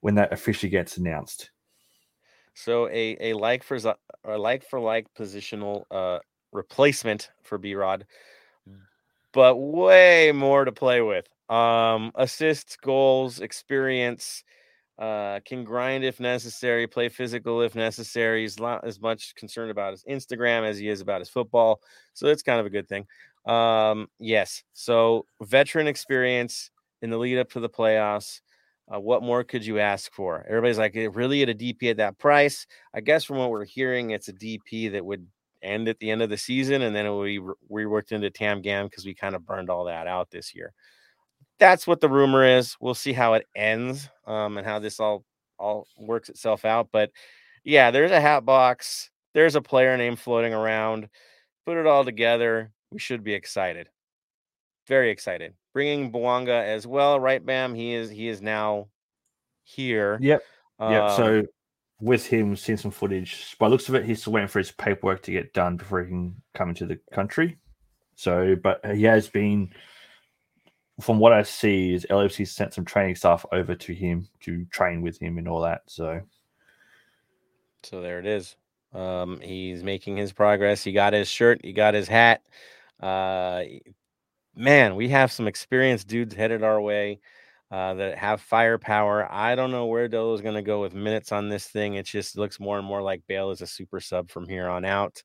when 0.00 0.14
that 0.16 0.32
officially 0.32 0.68
gets 0.68 0.98
announced. 0.98 1.50
So 2.54 2.88
a 2.88 3.16
a 3.20 3.32
like 3.32 3.62
for 3.62 3.78
a 4.24 4.38
like 4.38 4.68
for 4.68 4.78
like 4.78 5.06
positional 5.18 5.84
uh, 5.90 6.18
replacement 6.52 7.30
for 7.42 7.56
B 7.56 7.74
Rod, 7.74 8.04
but 9.32 9.56
way 9.56 10.32
more 10.32 10.64
to 10.66 10.72
play 10.72 11.00
with. 11.00 11.26
Um, 11.48 12.12
assists, 12.14 12.76
goals, 12.76 13.40
experience. 13.40 14.44
Uh, 14.98 15.40
can 15.46 15.64
grind 15.64 16.04
if 16.04 16.20
necessary, 16.20 16.86
play 16.86 17.08
physical 17.08 17.62
if 17.62 17.74
necessary. 17.74 18.42
He's 18.42 18.60
not 18.60 18.86
as 18.86 19.00
much 19.00 19.34
concerned 19.34 19.70
about 19.70 19.92
his 19.92 20.04
Instagram 20.04 20.62
as 20.68 20.76
he 20.76 20.90
is 20.90 21.00
about 21.00 21.22
his 21.22 21.30
football, 21.30 21.80
so 22.12 22.26
that's 22.26 22.42
kind 22.42 22.60
of 22.60 22.66
a 22.66 22.70
good 22.70 22.86
thing. 22.86 23.06
Um, 23.46 24.08
yes. 24.18 24.62
So 24.72 25.26
veteran 25.42 25.86
experience 25.86 26.70
in 27.02 27.10
the 27.10 27.18
lead 27.18 27.38
up 27.38 27.50
to 27.52 27.60
the 27.60 27.68
playoffs. 27.68 28.40
Uh, 28.92 28.98
what 28.98 29.22
more 29.22 29.44
could 29.44 29.64
you 29.64 29.78
ask 29.78 30.12
for? 30.12 30.44
Everybody's 30.48 30.78
like, 30.78 30.96
it 30.96 31.14
really 31.14 31.42
at 31.42 31.48
a 31.48 31.54
DP 31.54 31.90
at 31.90 31.96
that 31.98 32.18
price? 32.18 32.66
I 32.92 33.00
guess 33.00 33.24
from 33.24 33.38
what 33.38 33.50
we're 33.50 33.64
hearing, 33.64 34.10
it's 34.10 34.28
a 34.28 34.32
DP 34.32 34.92
that 34.92 35.04
would 35.04 35.26
end 35.62 35.88
at 35.88 35.98
the 36.00 36.10
end 36.10 36.22
of 36.22 36.30
the 36.30 36.36
season, 36.36 36.82
and 36.82 36.94
then 36.94 37.06
it 37.06 37.10
will 37.10 37.24
be 37.24 37.40
reworked 37.70 38.12
into 38.12 38.30
Tam 38.30 38.60
Gam 38.62 38.86
because 38.86 39.04
we 39.06 39.14
kind 39.14 39.34
of 39.34 39.46
burned 39.46 39.70
all 39.70 39.84
that 39.84 40.06
out 40.06 40.30
this 40.30 40.54
year. 40.54 40.72
That's 41.58 41.86
what 41.86 42.00
the 42.00 42.08
rumor 42.08 42.44
is. 42.44 42.76
We'll 42.80 42.94
see 42.94 43.12
how 43.12 43.34
it 43.34 43.46
ends 43.54 44.08
um, 44.26 44.58
and 44.58 44.66
how 44.66 44.78
this 44.78 44.98
all 44.98 45.24
all 45.58 45.86
works 45.98 46.30
itself 46.30 46.64
out. 46.64 46.88
But 46.90 47.10
yeah, 47.64 47.90
there's 47.90 48.10
a 48.10 48.20
hat 48.20 48.44
box. 48.44 49.10
There's 49.34 49.54
a 49.54 49.60
player 49.60 49.96
name 49.96 50.16
floating 50.16 50.54
around. 50.54 51.08
Put 51.66 51.76
it 51.76 51.86
all 51.86 52.04
together 52.04 52.72
we 52.90 52.98
should 52.98 53.24
be 53.24 53.34
excited. 53.34 53.88
very 54.86 55.10
excited. 55.10 55.54
Bringing 55.72 56.10
Bouanga 56.10 56.64
as 56.64 56.86
well, 56.86 57.20
right, 57.20 57.44
Bam? 57.44 57.74
He 57.74 57.94
is 57.94 58.10
he 58.10 58.28
is 58.28 58.42
now 58.42 58.88
here. 59.62 60.18
Yep. 60.20 60.42
Yep. 60.80 61.02
Um, 61.02 61.16
so 61.16 61.42
with 62.00 62.26
him, 62.26 62.56
seeing 62.56 62.78
some 62.78 62.90
footage. 62.90 63.56
By 63.58 63.68
looks 63.68 63.88
of 63.88 63.94
it, 63.94 64.04
he's 64.04 64.22
still 64.22 64.32
waiting 64.32 64.48
for 64.48 64.58
his 64.58 64.72
paperwork 64.72 65.22
to 65.22 65.32
get 65.32 65.52
done 65.52 65.76
before 65.76 66.02
he 66.02 66.08
can 66.08 66.42
come 66.54 66.70
into 66.70 66.86
the 66.86 66.98
country. 67.12 67.58
So, 68.16 68.56
but 68.56 68.84
he 68.84 69.04
has 69.04 69.28
been, 69.28 69.70
from 71.00 71.18
what 71.18 71.32
I 71.32 71.42
see, 71.42 71.94
is 71.94 72.06
LFC 72.10 72.48
sent 72.48 72.74
some 72.74 72.84
training 72.84 73.16
staff 73.16 73.44
over 73.52 73.74
to 73.74 73.94
him 73.94 74.28
to 74.40 74.64
train 74.66 75.02
with 75.02 75.20
him 75.20 75.38
and 75.38 75.48
all 75.48 75.60
that. 75.62 75.82
So, 75.86 76.20
So 77.82 78.00
there 78.00 78.18
it 78.18 78.26
is. 78.26 78.56
Um, 78.92 79.40
he's 79.40 79.84
making 79.84 80.16
his 80.16 80.32
progress. 80.32 80.82
He 80.82 80.92
got 80.92 81.12
his 81.12 81.28
shirt. 81.28 81.60
He 81.62 81.72
got 81.72 81.94
his 81.94 82.08
hat. 82.08 82.42
Uh, 83.00 83.64
man, 84.54 84.96
we 84.96 85.08
have 85.08 85.32
some 85.32 85.48
experienced 85.48 86.08
dudes 86.08 86.34
headed 86.34 86.62
our 86.62 86.80
way 86.80 87.20
uh, 87.70 87.94
that 87.94 88.18
have 88.18 88.40
firepower. 88.40 89.26
I 89.30 89.54
don't 89.54 89.70
know 89.70 89.86
where 89.86 90.08
Dolo's 90.08 90.40
going 90.42 90.54
to 90.54 90.62
go 90.62 90.80
with 90.80 90.94
minutes 90.94 91.32
on 91.32 91.48
this 91.48 91.66
thing. 91.68 91.94
It 91.94 92.06
just 92.06 92.36
looks 92.36 92.60
more 92.60 92.78
and 92.78 92.86
more 92.86 93.02
like 93.02 93.22
Bale 93.26 93.50
is 93.50 93.62
a 93.62 93.66
super 93.66 94.00
sub 94.00 94.30
from 94.30 94.48
here 94.48 94.68
on 94.68 94.84
out. 94.84 95.22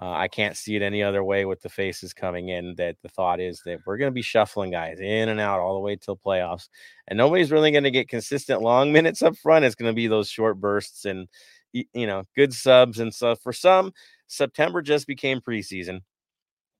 Uh, 0.00 0.12
I 0.12 0.28
can't 0.28 0.56
see 0.56 0.76
it 0.76 0.82
any 0.82 1.02
other 1.02 1.24
way 1.24 1.46
with 1.46 1.62
the 1.62 1.70
faces 1.70 2.12
coming 2.12 2.50
in. 2.50 2.74
That 2.74 2.96
the 3.02 3.08
thought 3.08 3.40
is 3.40 3.62
that 3.64 3.78
we're 3.86 3.96
going 3.96 4.10
to 4.10 4.14
be 4.14 4.20
shuffling 4.20 4.70
guys 4.70 5.00
in 5.00 5.30
and 5.30 5.40
out 5.40 5.60
all 5.60 5.72
the 5.72 5.80
way 5.80 5.96
till 5.96 6.18
playoffs, 6.18 6.68
and 7.08 7.16
nobody's 7.16 7.50
really 7.50 7.70
going 7.70 7.84
to 7.84 7.90
get 7.90 8.08
consistent 8.08 8.60
long 8.60 8.92
minutes 8.92 9.22
up 9.22 9.38
front. 9.38 9.64
It's 9.64 9.74
going 9.74 9.90
to 9.90 9.96
be 9.96 10.06
those 10.06 10.28
short 10.28 10.60
bursts 10.60 11.06
and 11.06 11.28
you 11.72 12.06
know 12.06 12.24
good 12.36 12.52
subs 12.52 12.98
and 12.98 13.14
stuff. 13.14 13.40
For 13.42 13.54
some, 13.54 13.92
September 14.26 14.82
just 14.82 15.06
became 15.06 15.40
preseason. 15.40 16.00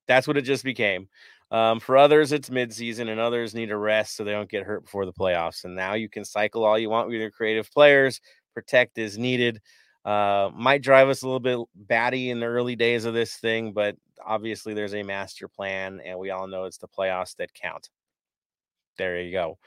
That's 0.07 0.27
what 0.27 0.37
it 0.37 0.43
just 0.43 0.63
became. 0.63 1.07
Um, 1.49 1.79
for 1.79 1.97
others, 1.97 2.31
it's 2.31 2.49
midseason, 2.49 3.09
and 3.09 3.19
others 3.19 3.53
need 3.55 3.71
a 3.71 3.77
rest 3.77 4.15
so 4.15 4.23
they 4.23 4.31
don't 4.31 4.49
get 4.49 4.63
hurt 4.63 4.83
before 4.83 5.05
the 5.05 5.13
playoffs. 5.13 5.63
And 5.63 5.75
now 5.75 5.93
you 5.93 6.09
can 6.09 6.25
cycle 6.25 6.65
all 6.65 6.77
you 6.77 6.89
want 6.89 7.07
with 7.07 7.19
your 7.19 7.31
creative 7.31 7.71
players. 7.71 8.19
Protect 8.53 8.97
is 8.97 9.17
needed. 9.17 9.61
Uh, 10.03 10.49
might 10.53 10.81
drive 10.81 11.09
us 11.09 11.21
a 11.21 11.25
little 11.25 11.39
bit 11.39 11.59
batty 11.75 12.29
in 12.29 12.39
the 12.39 12.45
early 12.45 12.75
days 12.75 13.05
of 13.05 13.13
this 13.13 13.35
thing, 13.35 13.73
but 13.73 13.95
obviously 14.25 14.73
there's 14.73 14.93
a 14.93 15.03
master 15.03 15.47
plan, 15.47 16.01
and 16.05 16.17
we 16.17 16.29
all 16.31 16.47
know 16.47 16.65
it's 16.65 16.77
the 16.77 16.87
playoffs 16.87 17.35
that 17.37 17.53
count. 17.53 17.89
There 18.97 19.21
you 19.21 19.31
go. 19.31 19.57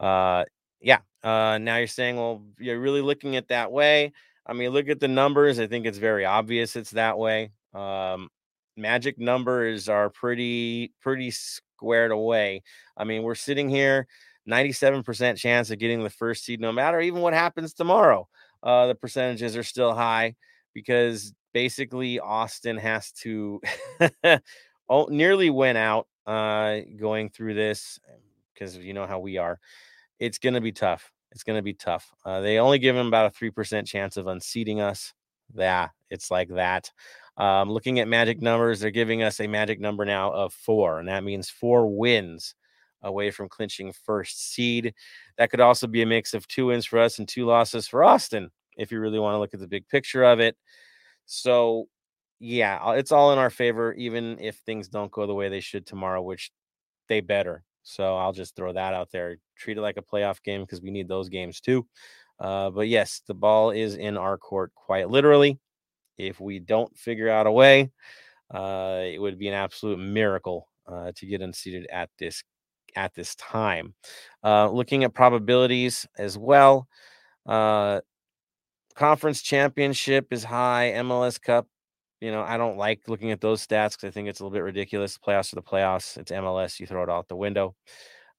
Uh, 0.00 0.44
yeah. 0.80 0.98
Uh, 1.22 1.58
now 1.58 1.76
you're 1.76 1.86
saying, 1.86 2.16
well, 2.16 2.42
you're 2.58 2.80
really 2.80 3.00
looking 3.00 3.36
at 3.36 3.48
that 3.48 3.70
way. 3.70 4.12
I 4.44 4.54
mean, 4.54 4.70
look 4.70 4.88
at 4.88 4.98
the 4.98 5.08
numbers. 5.08 5.60
I 5.60 5.66
think 5.66 5.86
it's 5.86 5.98
very 5.98 6.24
obvious 6.24 6.74
it's 6.74 6.90
that 6.92 7.16
way. 7.16 7.52
Um, 7.74 8.28
magic 8.76 9.18
numbers 9.18 9.88
are 9.88 10.10
pretty 10.10 10.92
pretty 11.00 11.30
squared 11.30 12.10
away. 12.10 12.62
I 12.96 13.04
mean, 13.04 13.22
we're 13.22 13.34
sitting 13.34 13.68
here 13.68 14.06
97% 14.48 15.36
chance 15.36 15.70
of 15.70 15.78
getting 15.78 16.02
the 16.02 16.10
first 16.10 16.44
seed 16.44 16.60
no 16.60 16.72
matter 16.72 17.00
even 17.00 17.20
what 17.22 17.34
happens 17.34 17.74
tomorrow. 17.74 18.28
Uh 18.62 18.86
the 18.86 18.94
percentages 18.94 19.56
are 19.56 19.62
still 19.62 19.94
high 19.94 20.34
because 20.74 21.32
basically 21.52 22.18
Austin 22.20 22.76
has 22.76 23.12
to 23.12 23.60
nearly 25.08 25.50
win 25.50 25.76
out 25.76 26.06
uh 26.26 26.78
going 26.98 27.28
through 27.28 27.54
this 27.54 27.98
because 28.54 28.76
you 28.76 28.92
know 28.94 29.06
how 29.06 29.18
we 29.18 29.38
are. 29.38 29.58
It's 30.18 30.38
going 30.38 30.54
to 30.54 30.60
be 30.60 30.72
tough. 30.72 31.10
It's 31.32 31.42
going 31.42 31.58
to 31.58 31.62
be 31.62 31.74
tough. 31.74 32.12
Uh, 32.24 32.40
they 32.40 32.58
only 32.58 32.78
give 32.78 32.94
him 32.94 33.06
about 33.08 33.32
a 33.32 33.34
3% 33.34 33.86
chance 33.86 34.16
of 34.16 34.26
unseating 34.26 34.80
us. 34.80 35.12
Yeah, 35.54 35.88
it's 36.10 36.30
like 36.30 36.48
that. 36.50 36.90
Um, 37.36 37.70
looking 37.70 37.98
at 37.98 38.08
magic 38.08 38.42
numbers, 38.42 38.80
they're 38.80 38.90
giving 38.90 39.22
us 39.22 39.40
a 39.40 39.46
magic 39.46 39.80
number 39.80 40.04
now 40.04 40.32
of 40.32 40.52
four, 40.52 40.98
and 40.98 41.08
that 41.08 41.24
means 41.24 41.48
four 41.48 41.86
wins 41.86 42.54
away 43.02 43.30
from 43.30 43.48
clinching 43.48 43.92
first 44.04 44.52
seed. 44.52 44.94
That 45.38 45.50
could 45.50 45.60
also 45.60 45.86
be 45.86 46.02
a 46.02 46.06
mix 46.06 46.34
of 46.34 46.46
two 46.46 46.66
wins 46.66 46.86
for 46.86 46.98
us 46.98 47.18
and 47.18 47.26
two 47.26 47.46
losses 47.46 47.88
for 47.88 48.04
Austin, 48.04 48.50
if 48.76 48.92
you 48.92 49.00
really 49.00 49.18
want 49.18 49.34
to 49.34 49.38
look 49.38 49.54
at 49.54 49.60
the 49.60 49.66
big 49.66 49.88
picture 49.88 50.22
of 50.24 50.40
it. 50.40 50.56
So, 51.26 51.88
yeah, 52.38 52.92
it's 52.92 53.12
all 53.12 53.32
in 53.32 53.38
our 53.38 53.50
favor, 53.50 53.92
even 53.94 54.38
if 54.38 54.56
things 54.56 54.88
don't 54.88 55.10
go 55.10 55.26
the 55.26 55.34
way 55.34 55.48
they 55.48 55.60
should 55.60 55.86
tomorrow, 55.86 56.22
which 56.22 56.50
they 57.08 57.20
better. 57.20 57.64
So 57.82 58.16
I'll 58.16 58.32
just 58.32 58.54
throw 58.54 58.72
that 58.72 58.94
out 58.94 59.10
there. 59.10 59.36
Treat 59.56 59.78
it 59.78 59.82
like 59.82 59.96
a 59.96 60.02
playoff 60.02 60.42
game 60.42 60.62
because 60.62 60.80
we 60.80 60.90
need 60.90 61.08
those 61.08 61.28
games 61.28 61.60
too. 61.60 61.86
Uh, 62.38 62.70
but 62.70 62.88
yes, 62.88 63.22
the 63.26 63.34
ball 63.34 63.70
is 63.70 63.96
in 63.96 64.16
our 64.16 64.38
court 64.38 64.72
quite 64.74 65.08
literally. 65.08 65.58
If 66.28 66.40
we 66.40 66.58
don't 66.58 66.96
figure 66.96 67.28
out 67.28 67.46
a 67.46 67.52
way, 67.52 67.90
uh, 68.52 69.02
it 69.04 69.20
would 69.20 69.38
be 69.38 69.48
an 69.48 69.54
absolute 69.54 69.98
miracle 69.98 70.68
uh, 70.86 71.12
to 71.16 71.26
get 71.26 71.40
unseated 71.40 71.86
at 71.90 72.10
this 72.18 72.42
at 72.96 73.14
this 73.14 73.34
time. 73.36 73.94
Uh, 74.44 74.70
looking 74.70 75.04
at 75.04 75.14
probabilities 75.14 76.06
as 76.18 76.36
well, 76.36 76.86
uh, 77.46 78.00
conference 78.94 79.42
championship 79.42 80.26
is 80.30 80.44
high. 80.44 80.92
MLS 80.96 81.40
Cup, 81.40 81.66
you 82.20 82.30
know, 82.30 82.42
I 82.42 82.56
don't 82.56 82.76
like 82.76 83.08
looking 83.08 83.30
at 83.30 83.40
those 83.40 83.66
stats 83.66 83.92
because 83.92 84.04
I 84.04 84.10
think 84.10 84.28
it's 84.28 84.40
a 84.40 84.44
little 84.44 84.54
bit 84.54 84.64
ridiculous. 84.64 85.18
Playoffs 85.18 85.52
are 85.52 85.56
the 85.56 85.62
playoffs. 85.62 86.18
It's 86.18 86.30
MLS. 86.30 86.78
You 86.78 86.86
throw 86.86 87.02
it 87.02 87.10
out 87.10 87.28
the 87.28 87.36
window. 87.36 87.74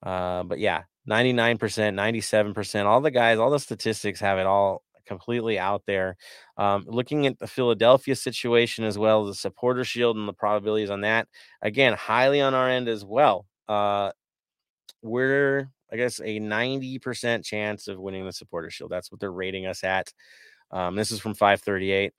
Uh, 0.03 0.43
but 0.43 0.59
yeah, 0.59 0.83
99%, 1.09 1.57
97%, 1.57 2.85
all 2.85 3.01
the 3.01 3.11
guys, 3.11 3.39
all 3.39 3.49
the 3.49 3.59
statistics 3.59 4.19
have 4.19 4.37
it 4.37 4.45
all 4.45 4.83
completely 5.13 5.59
out 5.59 5.83
there. 5.85 6.17
Um, 6.57 6.85
looking 6.87 7.27
at 7.27 7.39
the 7.39 7.47
Philadelphia 7.47 8.15
situation 8.15 8.83
as 8.83 8.97
well, 8.97 9.25
the 9.25 9.35
supporter 9.35 9.83
shield 9.83 10.17
and 10.17 10.27
the 10.27 10.33
probabilities 10.33 10.89
on 10.89 11.01
that, 11.01 11.27
again, 11.61 11.93
highly 11.93 12.41
on 12.41 12.53
our 12.53 12.69
end 12.69 12.87
as 12.87 13.05
well. 13.05 13.45
Uh, 13.69 14.11
we're, 15.01 15.69
I 15.91 15.97
guess, 15.97 16.19
a 16.19 16.39
90% 16.39 17.45
chance 17.45 17.87
of 17.87 17.99
winning 17.99 18.25
the 18.25 18.33
supporter 18.33 18.69
shield. 18.69 18.91
That's 18.91 19.11
what 19.11 19.19
they're 19.19 19.31
rating 19.31 19.67
us 19.67 19.83
at. 19.83 20.11
Um, 20.71 20.95
this 20.95 21.11
is 21.11 21.19
from 21.19 21.35
538. 21.35 22.13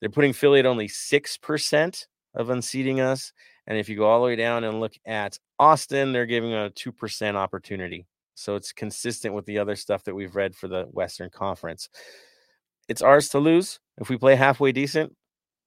They're 0.00 0.10
putting 0.10 0.32
Philly 0.32 0.58
at 0.58 0.66
only 0.66 0.88
6% 0.88 2.06
of 2.34 2.50
unseating 2.50 3.00
us. 3.00 3.32
And 3.66 3.78
if 3.78 3.88
you 3.88 3.96
go 3.96 4.06
all 4.06 4.20
the 4.20 4.26
way 4.26 4.36
down 4.36 4.64
and 4.64 4.80
look 4.80 4.94
at 5.06 5.38
Austin, 5.58 6.12
they're 6.12 6.26
giving 6.26 6.52
a 6.52 6.72
2% 6.74 7.34
opportunity. 7.36 8.06
So 8.34 8.56
it's 8.56 8.72
consistent 8.72 9.34
with 9.34 9.46
the 9.46 9.58
other 9.58 9.76
stuff 9.76 10.04
that 10.04 10.14
we've 10.14 10.34
read 10.34 10.54
for 10.54 10.68
the 10.68 10.84
Western 10.90 11.30
Conference. 11.30 11.88
It's 12.88 13.02
ours 13.02 13.28
to 13.30 13.38
lose. 13.38 13.80
If 13.98 14.08
we 14.08 14.16
play 14.16 14.34
halfway 14.34 14.72
decent, 14.72 15.14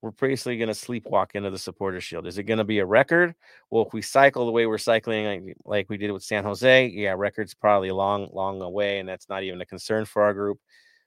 we're 0.01 0.11
basically 0.11 0.57
going 0.57 0.67
to 0.67 0.73
sleepwalk 0.73 1.31
into 1.33 1.49
the 1.49 1.57
supporter 1.57 1.99
shield. 1.99 2.27
Is 2.27 2.37
it 2.37 2.43
going 2.43 2.59
to 2.59 2.63
be 2.63 2.79
a 2.79 2.85
record? 2.85 3.33
Well, 3.71 3.85
if 3.85 3.93
we 3.93 4.01
cycle 4.01 4.45
the 4.45 4.51
way 4.51 4.65
we're 4.65 4.77
cycling, 4.77 5.25
like, 5.25 5.57
like 5.65 5.89
we 5.89 5.97
did 5.97 6.11
with 6.11 6.23
San 6.23 6.43
Jose, 6.43 6.87
yeah, 6.87 7.15
record's 7.17 7.53
probably 7.53 7.89
long, 7.91 8.29
long 8.31 8.61
away, 8.61 8.99
and 8.99 9.09
that's 9.09 9.29
not 9.29 9.43
even 9.43 9.61
a 9.61 9.65
concern 9.65 10.05
for 10.05 10.21
our 10.21 10.33
group. 10.33 10.59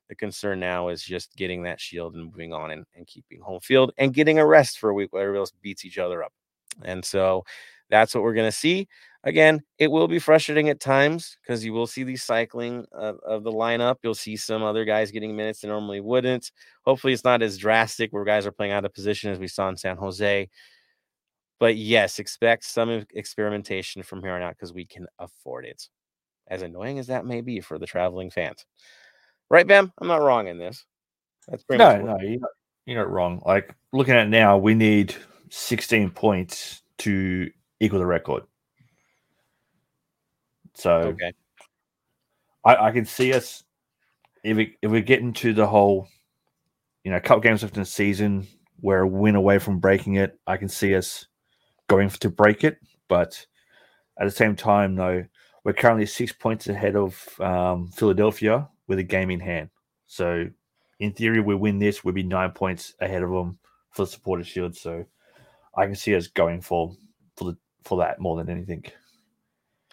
The 0.09 0.17
concern 0.17 0.59
now 0.59 0.89
is 0.89 1.03
just 1.03 1.37
getting 1.37 1.63
that 1.65 1.81
shield 1.81 2.15
and 2.15 2.25
moving 2.25 2.53
on 2.53 2.71
and, 2.71 2.87
and 2.97 3.07
keeping 3.07 3.41
home 3.41 3.61
field 3.61 3.93
and 3.99 4.15
getting 4.15 4.39
a 4.39 4.47
rest 4.47 4.79
for 4.79 4.91
a 4.91 4.95
week 4.95 5.13
while 5.13 5.23
everybody 5.23 5.41
else 5.41 5.53
beats 5.63 5.85
each 5.85 5.99
other 5.99 6.25
up. 6.25 6.33
And 6.83 7.05
so 7.05 7.45
that's 7.91 8.15
what 8.15 8.25
we're 8.25 8.35
going 8.35 8.51
to 8.51 8.57
see. 8.57 8.89
Again, 9.25 9.63
it 9.79 9.91
will 9.91 10.07
be 10.07 10.21
frustrating 10.21 10.69
at 10.69 10.79
times 10.79 11.37
because 11.43 11.65
you 11.65 11.73
will 11.73 11.89
see 11.89 12.05
the 12.05 12.17
cycling 12.17 12.87
of, 12.93 13.19
of, 13.27 13.43
the 13.43 13.51
lineup. 13.51 13.97
You'll 14.03 14.15
see 14.15 14.37
some 14.37 14.63
other 14.63 14.85
guys 14.85 15.11
getting 15.11 15.35
minutes 15.35 15.61
they 15.61 15.69
normally 15.69 16.01
wouldn't. 16.01 16.53
Hopefully, 16.85 17.13
it's 17.13 17.25
not 17.25 17.43
as 17.43 17.59
drastic 17.59 18.13
where 18.13 18.25
guys 18.25 18.47
are 18.47 18.53
playing 18.53 18.73
out 18.73 18.85
of 18.85 18.95
position 18.95 19.33
as 19.33 19.41
we 19.41 19.49
saw 19.49 19.69
in 19.69 19.77
San 19.77 19.97
Jose. 19.97 20.49
But 21.59 21.77
yes, 21.77 22.21
expect 22.21 22.65
some 22.65 23.05
experimentation 23.13 24.05
from 24.05 24.23
here 24.23 24.33
on 24.33 24.43
out 24.43 24.55
because 24.55 24.73
we 24.73 24.87
can 24.87 25.07
afford 25.19 25.65
it. 25.65 25.89
As 26.47 26.63
annoying 26.63 27.01
as 27.01 27.09
that 27.09 27.27
may 27.27 27.41
be 27.41 27.61
for 27.61 27.79
the 27.79 27.87
traveling 27.87 28.31
fans. 28.31 28.65
Right, 29.51 29.67
Bam? 29.67 29.93
I'm 29.99 30.09
not 30.09 30.23
wrong 30.23 30.47
in 30.47 30.59
this. 30.59 30.85
That's 31.49 31.65
pretty 31.65 31.83
no, 31.83 32.01
no, 32.01 32.19
you're 32.21 32.39
not, 32.39 32.51
you're 32.87 32.99
not 32.99 33.11
wrong. 33.11 33.43
Like 33.45 33.75
looking 33.93 34.15
at 34.15 34.29
now, 34.29 34.59
we 34.59 34.75
need 34.75 35.15
16 35.51 36.11
points 36.11 36.83
to 36.99 37.51
equal 37.81 37.99
the 37.99 38.07
record. 38.07 38.45
So 40.79 40.93
okay. 40.93 41.33
I, 42.65 42.77
I 42.77 42.91
can 42.93 43.05
see 43.05 43.33
us 43.33 43.65
if 44.45 44.57
we 44.57 44.77
if 44.81 44.91
we 44.91 45.03
get 45.03 45.21
into 45.21 45.53
the 45.53 45.67
whole, 45.67 46.09
you 47.05 47.11
know, 47.11 47.21
couple 47.21 47.41
games 47.41 47.63
left 47.63 47.77
in 47.77 47.83
the 47.83 47.87
season, 47.87 48.47
we're 48.81 49.01
a 49.01 49.09
win 49.09 49.35
away 49.35 49.59
from 49.59 49.81
breaking 49.81 50.15
it. 50.15 50.39
I 50.47 50.57
can 50.57 50.69
see 50.69 50.95
us 50.95 51.27
going 51.89 52.11
to 52.11 52.31
break 52.31 52.65
it, 52.65 52.79
but 53.09 53.45
at 54.21 54.25
the 54.25 54.31
same 54.31 54.55
time, 54.55 54.95
though, 54.95 55.25
we're 55.65 55.73
currently 55.73 56.07
six 56.07 56.33
points 56.33 56.69
ahead 56.69 56.97
of 56.97 57.41
um, 57.41 57.89
Philadelphia 57.89 58.69
with 58.87 58.99
a 58.99 59.05
game 59.05 59.31
in 59.31 59.41
hand. 59.41 59.71
So, 60.07 60.47
in 61.01 61.13
theory, 61.13 61.41
we 61.41 61.55
win 61.55 61.79
this, 61.79 62.05
we'd 62.05 62.15
be 62.15 62.23
nine 62.23 62.53
points 62.53 62.95
ahead 63.01 63.23
of 63.23 63.31
them 63.31 63.59
for 63.91 64.05
the 64.05 64.11
supporter 64.11 64.45
shield. 64.45 64.77
So, 64.77 65.05
I 65.77 65.87
can 65.87 65.97
see 65.97 66.15
us 66.15 66.29
going 66.29 66.61
for 66.61 66.95
for 67.37 67.45
the 67.53 67.59
for 67.85 67.99
that 67.99 68.21
more 68.21 68.37
than 68.37 68.49
anything. 68.49 68.85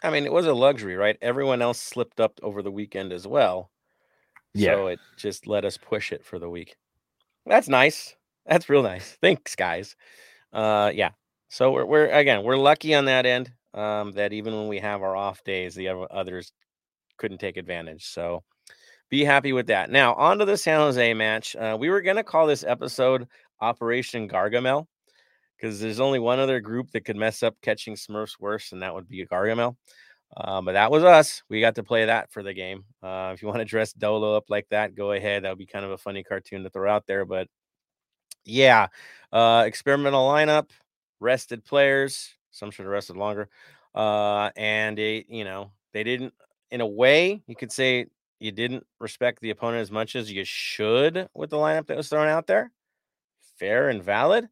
I 0.05 0.11
mean, 0.11 0.25
it 0.25 0.33
was 0.33 0.45
a 0.45 0.53
luxury, 0.53 0.95
right? 0.95 1.17
Everyone 1.21 1.61
else 1.61 1.79
slipped 1.81 2.19
up 2.19 2.39
over 2.43 2.61
the 2.61 2.71
weekend 2.71 3.11
as 3.13 3.27
well. 3.27 3.71
Yeah. 4.53 4.75
So 4.75 4.87
it 4.87 4.99
just 5.17 5.47
let 5.47 5.65
us 5.65 5.77
push 5.77 6.11
it 6.11 6.25
for 6.25 6.39
the 6.39 6.49
week. 6.49 6.75
That's 7.45 7.67
nice. 7.69 8.15
That's 8.45 8.69
real 8.69 8.83
nice. 8.83 9.17
Thanks, 9.21 9.55
guys. 9.55 9.95
Uh 10.53 10.91
yeah. 10.95 11.11
So 11.49 11.71
we're 11.71 11.85
we're 11.85 12.07
again, 12.07 12.43
we're 12.43 12.57
lucky 12.57 12.93
on 12.95 13.05
that 13.05 13.25
end. 13.25 13.51
um, 13.73 14.13
that 14.13 14.33
even 14.33 14.55
when 14.55 14.67
we 14.67 14.79
have 14.79 15.01
our 15.03 15.15
off 15.15 15.43
days, 15.43 15.75
the 15.75 15.89
others 16.11 16.51
couldn't 17.17 17.39
take 17.39 17.57
advantage. 17.57 18.05
So 18.05 18.43
be 19.09 19.23
happy 19.25 19.53
with 19.53 19.67
that. 19.67 19.91
Now, 19.91 20.13
on 20.15 20.39
to 20.39 20.45
the 20.45 20.57
San 20.57 20.79
Jose 20.79 21.13
match. 21.13 21.55
Uh, 21.55 21.77
we 21.79 21.89
were 21.89 22.01
going 22.01 22.15
to 22.15 22.23
call 22.23 22.47
this 22.47 22.63
episode 22.63 23.27
Operation 23.61 24.27
Gargamel 24.29 24.87
because 25.57 25.79
there's 25.79 25.99
only 25.99 26.19
one 26.19 26.39
other 26.39 26.59
group 26.59 26.91
that 26.91 27.05
could 27.05 27.15
mess 27.15 27.43
up 27.43 27.55
catching 27.61 27.95
Smurfs 27.95 28.39
worse, 28.39 28.71
and 28.71 28.81
that 28.81 28.93
would 28.93 29.07
be 29.07 29.25
Gargamel. 29.25 29.75
Uh, 30.35 30.61
but 30.61 30.73
that 30.73 30.91
was 30.91 31.03
us. 31.03 31.43
We 31.49 31.61
got 31.61 31.75
to 31.75 31.83
play 31.83 32.05
that 32.05 32.31
for 32.31 32.43
the 32.43 32.53
game. 32.53 32.83
Uh, 33.01 33.31
if 33.33 33.41
you 33.41 33.47
want 33.47 33.59
to 33.59 33.65
dress 33.65 33.93
Dolo 33.93 34.35
up 34.35 34.45
like 34.49 34.67
that, 34.69 34.95
go 34.95 35.11
ahead. 35.11 35.43
That 35.43 35.49
would 35.49 35.57
be 35.57 35.65
kind 35.65 35.85
of 35.85 35.91
a 35.91 35.97
funny 35.97 36.23
cartoon 36.23 36.63
to 36.63 36.69
throw 36.69 36.91
out 36.91 37.07
there. 37.07 37.25
But 37.25 37.47
yeah, 38.43 38.87
uh, 39.31 39.63
experimental 39.65 40.27
lineup, 40.27 40.71
rested 41.19 41.63
players. 41.63 42.33
Some 42.51 42.71
should 42.71 42.83
have 42.83 42.91
rested 42.91 43.17
longer. 43.17 43.49
Uh, 43.93 44.49
and 44.55 44.99
it, 44.99 45.27
you 45.29 45.43
know, 45.43 45.71
they 45.93 46.03
didn't. 46.03 46.33
In 46.71 46.81
a 46.81 46.87
way, 46.87 47.41
you 47.47 47.55
could 47.55 47.71
say 47.71 48.07
you 48.39 48.51
didn't 48.51 48.85
respect 48.99 49.39
the 49.39 49.51
opponent 49.51 49.81
as 49.81 49.91
much 49.91 50.15
as 50.15 50.31
you 50.31 50.43
should 50.43 51.29
with 51.33 51.49
the 51.49 51.57
lineup 51.57 51.87
that 51.87 51.97
was 51.97 52.09
thrown 52.09 52.27
out 52.27 52.47
there. 52.47 52.71
Fair 53.57 53.89
and 53.89 54.03
valid. 54.03 54.49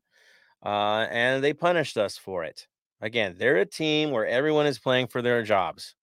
Uh, 0.63 1.07
and 1.11 1.43
they 1.43 1.53
punished 1.53 1.97
us 1.97 2.17
for 2.17 2.43
it. 2.43 2.67
Again, 3.01 3.35
they're 3.37 3.57
a 3.57 3.65
team 3.65 4.11
where 4.11 4.25
everyone 4.25 4.65
is 4.65 4.79
playing 4.79 5.07
for 5.07 5.21
their 5.21 5.43
jobs. 5.43 5.95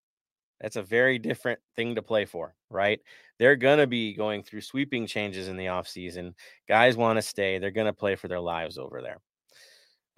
That's 0.61 0.77
a 0.77 0.83
very 0.83 1.19
different 1.19 1.59
thing 1.75 1.95
to 1.95 2.03
play 2.03 2.27
for, 2.27 2.55
right? 2.69 3.01
They're 3.39 3.57
going 3.57 3.79
to 3.79 3.87
be 3.87 4.13
going 4.13 4.43
through 4.43 4.61
sweeping 4.61 5.07
changes 5.07 5.49
in 5.49 5.57
the 5.57 5.67
offseason. 5.67 6.35
Guys 6.69 6.99
want 6.99 7.17
to 7.17 7.23
stay. 7.23 7.59
They're 7.59 7.71
going 7.71 7.87
to 7.87 7.95
play 7.95 8.17
for 8.17 8.29
their 8.29 8.41
lives 8.41 8.77
over 8.77 9.01
there. 9.01 9.19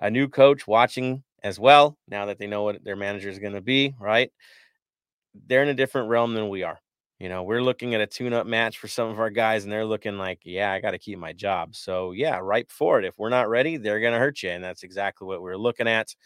A 0.00 0.10
new 0.10 0.28
coach 0.28 0.66
watching 0.66 1.22
as 1.44 1.60
well, 1.60 1.96
now 2.08 2.26
that 2.26 2.38
they 2.38 2.48
know 2.48 2.64
what 2.64 2.82
their 2.82 2.96
manager 2.96 3.28
is 3.28 3.38
going 3.38 3.52
to 3.52 3.60
be, 3.60 3.94
right? 4.00 4.32
They're 5.46 5.62
in 5.62 5.68
a 5.68 5.74
different 5.74 6.08
realm 6.08 6.34
than 6.34 6.48
we 6.48 6.64
are. 6.64 6.80
You 7.22 7.28
know, 7.28 7.44
we're 7.44 7.62
looking 7.62 7.94
at 7.94 8.00
a 8.00 8.06
tune 8.08 8.32
up 8.32 8.48
match 8.48 8.78
for 8.78 8.88
some 8.88 9.08
of 9.08 9.20
our 9.20 9.30
guys, 9.30 9.62
and 9.62 9.72
they're 9.72 9.86
looking 9.86 10.18
like, 10.18 10.40
yeah, 10.42 10.72
I 10.72 10.80
got 10.80 10.90
to 10.90 10.98
keep 10.98 11.20
my 11.20 11.32
job. 11.32 11.76
So, 11.76 12.10
yeah, 12.10 12.40
right 12.42 12.68
for 12.68 12.98
it. 12.98 13.04
If 13.04 13.16
we're 13.16 13.28
not 13.28 13.48
ready, 13.48 13.76
they're 13.76 14.00
going 14.00 14.12
to 14.12 14.18
hurt 14.18 14.42
you. 14.42 14.50
And 14.50 14.64
that's 14.64 14.82
exactly 14.82 15.28
what 15.28 15.40
we're 15.40 15.56
looking 15.56 15.86
at. 15.86 16.16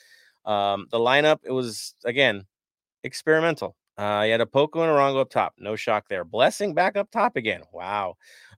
Um, 0.47 0.87
the 0.91 0.99
lineup, 0.99 1.41
it 1.45 1.53
was, 1.53 1.95
again, 2.07 2.47
experimental. 3.05 3.76
Uh, 3.99 4.23
you 4.25 4.33
had 4.33 4.41
Opoku 4.41 4.76
and 4.76 4.91
Arango 4.91 5.21
up 5.21 5.29
top. 5.29 5.53
No 5.59 5.76
shock 5.76 6.07
there. 6.09 6.25
Blessing 6.25 6.73
back 6.73 6.97
up 6.97 7.11
top 7.11 7.37
again. 7.37 7.61
Wow. 7.75 8.15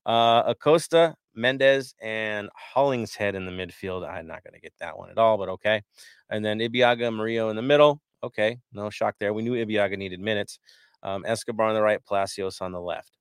Uh, 0.06 0.44
Acosta, 0.46 1.16
Mendez, 1.34 1.92
and 2.00 2.50
Hollingshead 2.54 3.34
in 3.34 3.46
the 3.46 3.52
midfield. 3.52 4.08
I'm 4.08 4.28
not 4.28 4.44
going 4.44 4.54
to 4.54 4.60
get 4.60 4.74
that 4.78 4.96
one 4.96 5.10
at 5.10 5.18
all, 5.18 5.38
but 5.38 5.48
okay. 5.48 5.82
And 6.30 6.44
then 6.44 6.60
Ibeagha, 6.60 7.12
Murillo 7.12 7.50
in 7.50 7.56
the 7.56 7.62
middle. 7.62 8.00
Okay. 8.22 8.58
No 8.72 8.90
shock 8.90 9.16
there. 9.18 9.34
We 9.34 9.42
knew 9.42 9.54
Ibeagha 9.54 9.98
needed 9.98 10.20
minutes 10.20 10.60
um, 11.02 11.24
Escobar 11.26 11.68
on 11.68 11.74
the 11.74 11.82
right, 11.82 12.04
Palacios 12.04 12.60
on 12.60 12.72
the 12.72 12.80
left. 12.80 13.12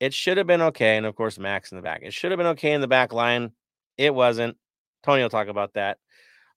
It 0.00 0.12
should 0.12 0.36
have 0.36 0.46
been 0.46 0.62
okay. 0.62 0.96
And 0.96 1.06
of 1.06 1.14
course, 1.14 1.38
Max 1.38 1.72
in 1.72 1.76
the 1.76 1.82
back. 1.82 2.00
It 2.02 2.12
should 2.12 2.30
have 2.30 2.38
been 2.38 2.48
okay 2.48 2.72
in 2.72 2.80
the 2.80 2.88
back 2.88 3.12
line. 3.12 3.52
It 3.96 4.14
wasn't. 4.14 4.56
Tony 5.02 5.22
will 5.22 5.30
talk 5.30 5.48
about 5.48 5.74
that. 5.74 5.98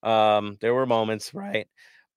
Um, 0.03 0.57
there 0.62 0.74
were 0.74 0.86
moments, 0.86 1.34
right? 1.34 1.67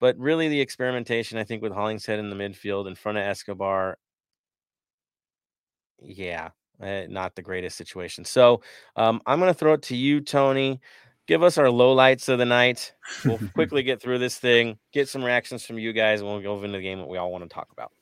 But 0.01 0.17
really, 0.19 0.49
the 0.49 0.61
experimentation, 0.61 1.39
I 1.39 1.45
think, 1.45 1.63
with 1.63 1.73
Hollingshead 1.73 2.19
in 2.19 2.31
the 2.31 2.37
midfield 2.37 2.87
in 2.89 2.95
front 2.95 3.19
of 3.19 3.23
Escobar, 3.23 3.99
yeah, 6.01 6.51
eh, 6.81 7.07
not 7.09 7.35
the 7.35 7.43
greatest 7.43 7.77
situation. 7.77 8.25
So 8.25 8.63
um, 8.97 9.21
I'm 9.27 9.41
going 9.41 9.53
to 9.53 9.59
throw 9.59 9.75
it 9.75 9.83
to 9.83 9.97
you, 9.97 10.21
Tony. 10.21 10.81
Give 11.27 11.43
us 11.43 11.59
our 11.59 11.71
low 11.71 11.93
lights 11.93 12.29
of 12.29 12.39
the 12.39 12.47
night. 12.47 12.93
We'll 13.25 13.39
quickly 13.55 13.83
get 13.83 14.01
through 14.01 14.19
this 14.19 14.39
thing, 14.39 14.79
get 14.93 15.09
some 15.09 15.23
reactions 15.23 15.65
from 15.65 15.79
you 15.79 15.93
guys, 15.93 16.21
and 16.21 16.31
we'll 16.31 16.41
go 16.41 16.57
into 16.57 16.79
the 16.79 16.83
game 16.83 16.99
that 16.99 17.09
we 17.09 17.19
all 17.19 17.31
want 17.31 17.45
to 17.45 17.55
talk 17.55 17.69
about. 17.73 17.93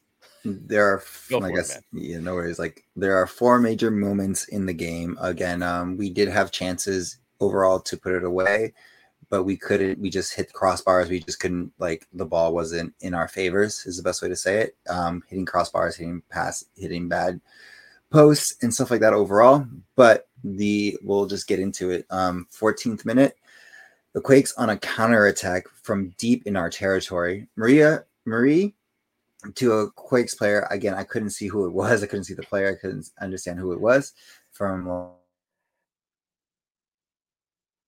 There 0.66 0.86
are, 0.86 1.02
Go 1.28 1.40
I 1.40 1.52
guess, 1.52 1.78
yeah, 1.92 2.18
no 2.18 2.34
worries. 2.34 2.58
Like 2.58 2.84
there 2.96 3.16
are 3.16 3.26
four 3.26 3.58
major 3.58 3.90
moments 3.90 4.48
in 4.48 4.66
the 4.66 4.72
game. 4.72 5.16
Again, 5.20 5.62
um, 5.62 5.96
we 5.96 6.10
did 6.10 6.28
have 6.28 6.50
chances 6.50 7.18
overall 7.40 7.80
to 7.80 7.96
put 7.96 8.14
it 8.14 8.24
away, 8.24 8.72
but 9.30 9.44
we 9.44 9.56
couldn't. 9.56 9.98
We 9.98 10.10
just 10.10 10.34
hit 10.34 10.52
crossbars. 10.52 11.08
We 11.08 11.20
just 11.20 11.40
couldn't. 11.40 11.72
Like 11.78 12.06
the 12.12 12.26
ball 12.26 12.54
wasn't 12.54 12.94
in 13.00 13.14
our 13.14 13.28
favors. 13.28 13.84
Is 13.86 13.96
the 13.96 14.02
best 14.02 14.22
way 14.22 14.28
to 14.28 14.36
say 14.36 14.58
it. 14.58 14.76
Um, 14.88 15.22
hitting 15.28 15.46
crossbars, 15.46 15.96
hitting 15.96 16.22
pass, 16.30 16.64
hitting 16.76 17.08
bad 17.08 17.40
posts, 18.10 18.56
and 18.62 18.72
stuff 18.72 18.90
like 18.90 19.00
that 19.00 19.14
overall. 19.14 19.66
But 19.96 20.28
the 20.44 20.98
we'll 21.02 21.26
just 21.26 21.48
get 21.48 21.60
into 21.60 21.90
it. 21.90 22.06
Um, 22.10 22.46
14th 22.52 23.04
minute, 23.04 23.36
the 24.12 24.20
Quakes 24.20 24.54
on 24.54 24.70
a 24.70 24.78
counter 24.78 25.26
attack 25.26 25.68
from 25.68 26.14
deep 26.18 26.46
in 26.46 26.56
our 26.56 26.70
territory. 26.70 27.48
Maria 27.56 28.04
Marie 28.24 28.74
to 29.54 29.72
a 29.72 29.90
Quakes 29.92 30.34
player. 30.34 30.66
Again, 30.70 30.94
I 30.94 31.04
couldn't 31.04 31.30
see 31.30 31.46
who 31.46 31.66
it 31.66 31.72
was. 31.72 32.02
I 32.04 32.06
couldn't 32.06 32.24
see 32.24 32.34
the 32.34 32.42
player. 32.42 32.70
I 32.70 32.80
couldn't 32.80 33.10
understand 33.20 33.58
who 33.58 33.72
it 33.72 33.80
was 33.80 34.12
from 34.52 34.88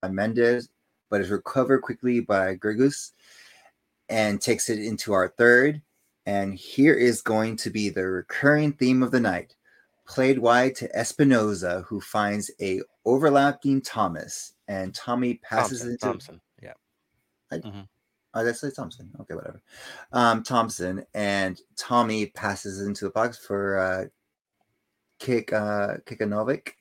uh, 0.02 0.08
Mendez, 0.08 0.68
but 1.10 1.20
is 1.20 1.30
recovered 1.30 1.82
quickly 1.82 2.20
by 2.20 2.54
Grigus 2.56 3.12
and 4.08 4.40
takes 4.40 4.70
it 4.70 4.78
into 4.78 5.12
our 5.12 5.28
third. 5.28 5.82
And 6.26 6.54
here 6.54 6.94
is 6.94 7.22
going 7.22 7.56
to 7.56 7.70
be 7.70 7.88
the 7.88 8.04
recurring 8.04 8.72
theme 8.74 9.02
of 9.02 9.10
the 9.10 9.20
night. 9.20 9.56
Played 10.06 10.38
wide 10.38 10.74
to 10.76 10.88
Espinoza, 10.88 11.84
who 11.84 12.00
finds 12.00 12.50
a 12.60 12.82
overlapping 13.04 13.80
Thomas, 13.80 14.54
and 14.66 14.94
Tommy 14.94 15.34
passes 15.34 15.80
Thompson, 15.80 15.90
into 15.90 16.06
Thompson. 16.06 16.40
Yeah. 16.60 16.72
I, 17.52 17.56
mm-hmm. 17.58 17.80
Oh, 18.32 18.44
that's 18.44 18.60
say 18.60 18.70
Thompson. 18.70 19.10
Okay, 19.20 19.34
whatever. 19.34 19.60
Um, 20.12 20.42
Thompson 20.42 21.04
and 21.14 21.60
Tommy 21.76 22.26
passes 22.26 22.80
into 22.80 23.06
the 23.06 23.10
box 23.10 23.38
for 23.38 23.78
uh, 23.78 24.04
Kick 25.18 25.52
uh, 25.52 25.96
Kikanovic, 26.06 26.72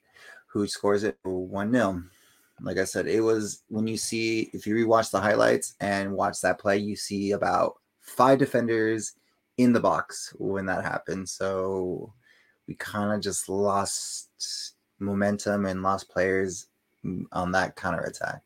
who 0.48 0.68
scores 0.68 1.04
it 1.04 1.18
one 1.24 1.72
0 1.72 2.04
Like 2.62 2.78
I 2.78 2.84
said, 2.84 3.08
it 3.08 3.22
was 3.22 3.64
when 3.68 3.88
you 3.88 3.98
see 3.98 4.50
if 4.54 4.68
you 4.68 4.76
rewatch 4.76 5.10
the 5.12 5.20
highlights 5.20 5.76
and 5.80 6.14
watch 6.14 6.40
that 6.42 6.60
play, 6.60 6.78
you 6.78 6.96
see 6.96 7.32
about 7.32 7.76
five 8.00 8.38
defenders 8.38 9.14
in 9.58 9.74
the 9.74 9.80
box 9.80 10.34
when 10.38 10.66
that 10.68 10.84
happened. 10.84 11.28
So 11.28 12.14
we 12.68 12.76
kind 12.76 13.12
of 13.12 13.22
just 13.22 13.50
lost 13.50 14.30
momentum 15.00 15.66
and 15.66 15.82
lost 15.82 16.10
players 16.10 16.68
on 17.32 17.52
that 17.52 17.76
counter 17.76 18.02
attack. 18.02 18.42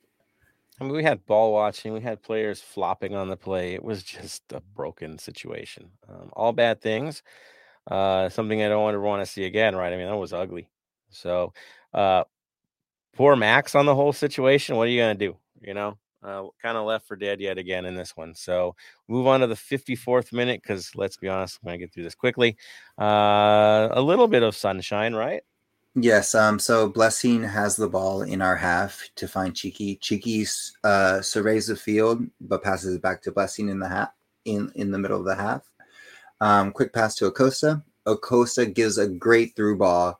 I 0.80 0.84
mean, 0.86 0.94
we 0.94 1.04
had 1.04 1.26
ball 1.26 1.54
watching, 1.54 1.94
we 1.94 2.02
had 2.02 2.24
players 2.24 2.60
flopping 2.60 3.16
on 3.16 3.30
the 3.30 3.38
play. 3.38 3.74
It 3.74 3.84
was 3.84 4.04
just 4.04 4.44
a 4.52 4.62
broken 4.76 5.18
situation. 5.20 5.90
Um, 6.10 6.30
all 6.34 6.52
bad 6.52 6.82
things. 6.82 7.22
Uh, 7.90 8.30
something 8.30 8.62
I 8.64 8.70
don't 8.70 8.90
ever 8.94 9.02
want 9.02 9.22
to 9.26 9.32
see 9.32 9.46
again, 9.46 9.76
right? 9.76 9.94
I 9.94 9.98
mean, 9.98 10.08
that 10.08 10.18
was 10.18 10.34
ugly. 10.34 10.70
So, 11.10 11.54
uh, 11.94 12.24
poor 13.16 13.36
Max 13.36 13.76
on 13.76 13.86
the 13.86 13.96
whole 13.96 14.14
situation. 14.14 14.78
What 14.78 14.88
are 14.88 14.92
you 14.92 15.02
going 15.02 15.18
to 15.18 15.28
do? 15.28 15.38
You 15.62 15.74
know, 15.74 15.98
uh, 16.24 16.46
kind 16.62 16.78
of 16.78 16.86
left 16.86 17.08
for 17.08 17.16
dead 17.18 17.42
yet 17.42 17.58
again 17.58 17.86
in 17.86 17.96
this 17.96 18.18
one. 18.18 18.36
So, 18.36 18.76
move 19.08 19.28
on 19.28 19.42
to 19.42 19.48
the 19.48 19.58
54th 19.58 20.34
minute 20.34 20.62
because 20.64 20.96
let's 20.96 21.18
be 21.18 21.30
honest, 21.30 21.60
I'm 21.64 21.68
going 21.70 21.80
to 21.80 21.86
get 21.86 21.94
through 21.94 22.04
this 22.04 22.16
quickly. 22.16 22.58
Uh, 23.00 23.90
a 23.92 24.02
little 24.02 24.28
bit 24.28 24.44
of 24.44 24.56
sunshine, 24.56 25.14
right? 25.16 25.44
Yes. 25.96 26.34
Um. 26.34 26.58
So 26.58 26.90
Blessing 26.90 27.44
has 27.44 27.76
the 27.76 27.88
ball 27.88 28.24
in 28.24 28.42
our 28.42 28.56
half 28.56 29.10
to 29.16 29.28
find 29.28 29.56
Cheeky. 29.56 29.98
Cheeky 29.98 30.46
uh, 30.84 31.22
surveys 31.22 31.68
the 31.68 31.76
field, 31.76 32.26
but 32.42 32.64
passes 32.64 32.96
it 32.96 33.02
back 33.02 33.22
to 33.24 33.32
Blessing 33.32 33.70
in 33.70 33.80
the 33.80 33.88
half 33.88 34.10
in 34.46 34.72
in 34.76 34.90
the 34.90 34.98
middle 34.98 35.20
of 35.20 35.26
the 35.26 35.36
half. 35.36 35.70
Um, 36.42 36.72
quick 36.72 36.94
pass 36.94 37.16
to 37.16 37.28
Acosta. 37.28 37.84
Acosta 38.08 38.66
gives 38.66 38.98
a 38.98 39.08
great 39.08 39.56
through 39.56 39.78
ball 39.78 40.20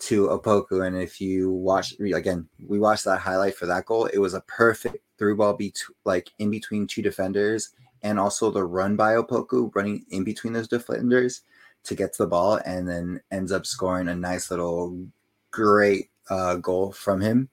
to 0.00 0.26
Opoku, 0.26 0.86
and 0.86 0.96
if 0.96 1.20
you 1.20 1.52
watch 1.52 1.94
again, 2.00 2.48
we 2.66 2.80
watched 2.80 3.04
that 3.04 3.20
highlight 3.20 3.54
for 3.54 3.66
that 3.66 3.86
goal. 3.86 4.06
It 4.06 4.18
was 4.18 4.34
a 4.34 4.40
perfect 4.42 4.98
through 5.18 5.36
ball, 5.36 5.54
be 5.54 5.72
like 6.04 6.30
in 6.40 6.50
between 6.50 6.86
two 6.86 7.00
defenders, 7.00 7.70
and 8.02 8.18
also 8.18 8.50
the 8.50 8.64
run 8.64 8.96
by 8.96 9.14
Opoku 9.14 9.72
running 9.74 10.04
in 10.10 10.24
between 10.24 10.52
those 10.52 10.68
defenders 10.68 11.42
to 11.86 11.94
get 11.94 12.12
to 12.14 12.24
the 12.24 12.28
ball 12.28 12.60
and 12.64 12.88
then 12.88 13.20
ends 13.30 13.52
up 13.52 13.66
scoring 13.66 14.08
a 14.08 14.14
nice 14.14 14.50
little 14.50 15.06
great 15.50 16.10
uh, 16.30 16.56
goal 16.56 16.92
from 16.92 17.20
him 17.20 17.48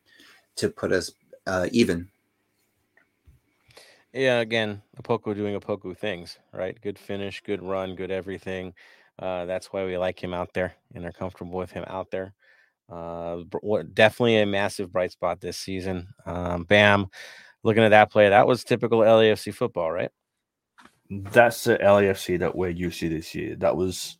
to 0.55 0.69
put 0.69 0.91
us 0.91 1.11
uh, 1.47 1.67
even. 1.71 2.09
Yeah, 4.13 4.39
again, 4.39 4.81
Opoku 5.01 5.35
doing 5.35 5.59
Opoku 5.59 5.97
things, 5.97 6.37
right? 6.51 6.79
Good 6.81 6.99
finish, 6.99 7.41
good 7.41 7.63
run, 7.63 7.95
good 7.95 8.11
everything. 8.11 8.73
Uh, 9.17 9.45
that's 9.45 9.73
why 9.73 9.85
we 9.85 9.97
like 9.97 10.23
him 10.23 10.33
out 10.33 10.53
there 10.53 10.75
and 10.93 11.05
are 11.05 11.11
comfortable 11.11 11.57
with 11.57 11.71
him 11.71 11.83
out 11.87 12.11
there. 12.11 12.33
Uh, 12.91 13.43
definitely 13.93 14.39
a 14.39 14.45
massive 14.45 14.91
bright 14.91 15.11
spot 15.11 15.39
this 15.39 15.57
season. 15.57 16.07
Um, 16.25 16.63
Bam, 16.63 17.07
looking 17.63 17.83
at 17.83 17.89
that 17.89 18.11
play, 18.11 18.29
that 18.29 18.45
was 18.45 18.63
typical 18.63 18.99
LAFC 18.99 19.53
football, 19.53 19.91
right? 19.91 20.11
That's 21.09 21.63
the 21.63 21.77
LAFC 21.77 22.39
that 22.39 22.55
we're 22.55 22.69
used 22.69 22.99
to 22.99 23.09
this 23.09 23.33
year. 23.33 23.55
That 23.55 23.75
was 23.75 24.17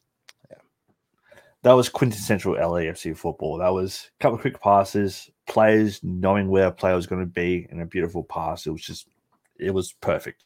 that 1.63 1.73
was 1.73 1.89
quintessential 1.89 2.53
LAFC 2.55 3.15
football. 3.17 3.57
That 3.57 3.73
was 3.73 4.11
a 4.19 4.21
couple 4.21 4.35
of 4.35 4.41
quick 4.41 4.61
passes, 4.61 5.29
players 5.47 5.99
knowing 6.03 6.49
where 6.49 6.67
a 6.67 6.71
player 6.71 6.95
was 6.95 7.07
going 7.07 7.21
to 7.21 7.31
be, 7.31 7.67
and 7.69 7.81
a 7.81 7.85
beautiful 7.85 8.23
pass. 8.23 8.67
It 8.67 8.71
was 8.71 8.81
just, 8.81 9.07
it 9.57 9.71
was 9.71 9.93
perfect. 9.93 10.43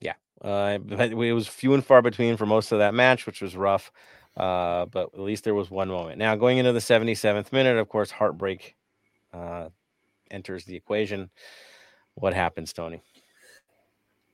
Yeah, 0.00 0.14
uh, 0.40 0.78
but 0.78 1.10
it 1.10 1.32
was 1.32 1.48
few 1.48 1.74
and 1.74 1.84
far 1.84 2.00
between 2.00 2.36
for 2.36 2.46
most 2.46 2.72
of 2.72 2.78
that 2.78 2.94
match, 2.94 3.26
which 3.26 3.42
was 3.42 3.56
rough. 3.56 3.92
Uh, 4.36 4.86
but 4.86 5.10
at 5.12 5.20
least 5.20 5.44
there 5.44 5.54
was 5.54 5.70
one 5.70 5.88
moment. 5.88 6.18
Now 6.18 6.36
going 6.36 6.58
into 6.58 6.72
the 6.72 6.78
77th 6.78 7.52
minute, 7.52 7.76
of 7.76 7.88
course, 7.88 8.10
heartbreak 8.10 8.76
uh, 9.34 9.68
enters 10.30 10.64
the 10.64 10.76
equation. 10.76 11.28
What 12.14 12.34
happens, 12.34 12.72
Tony? 12.72 13.02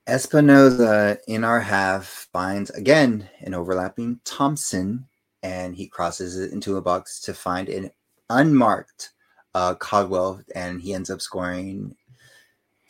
Espinoza 0.07 1.17
in 1.27 1.43
our 1.43 1.59
half 1.59 2.27
finds 2.31 2.69
again 2.71 3.29
an 3.41 3.53
overlapping 3.53 4.19
Thompson, 4.25 5.07
and 5.43 5.75
he 5.75 5.87
crosses 5.87 6.37
it 6.37 6.51
into 6.51 6.77
a 6.77 6.81
box 6.81 7.19
to 7.21 7.33
find 7.33 7.69
an 7.69 7.91
unmarked 8.29 9.11
uh, 9.55 9.75
and 10.55 10.81
he 10.81 10.93
ends 10.93 11.09
up 11.09 11.21
scoring 11.21 11.95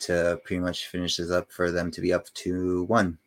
to 0.00 0.40
pretty 0.44 0.60
much 0.60 0.88
finishes 0.88 1.30
up 1.30 1.50
for 1.50 1.70
them 1.70 1.90
to 1.90 2.00
be 2.00 2.12
up 2.12 2.24
to 2.34 2.84
one. 2.84 3.18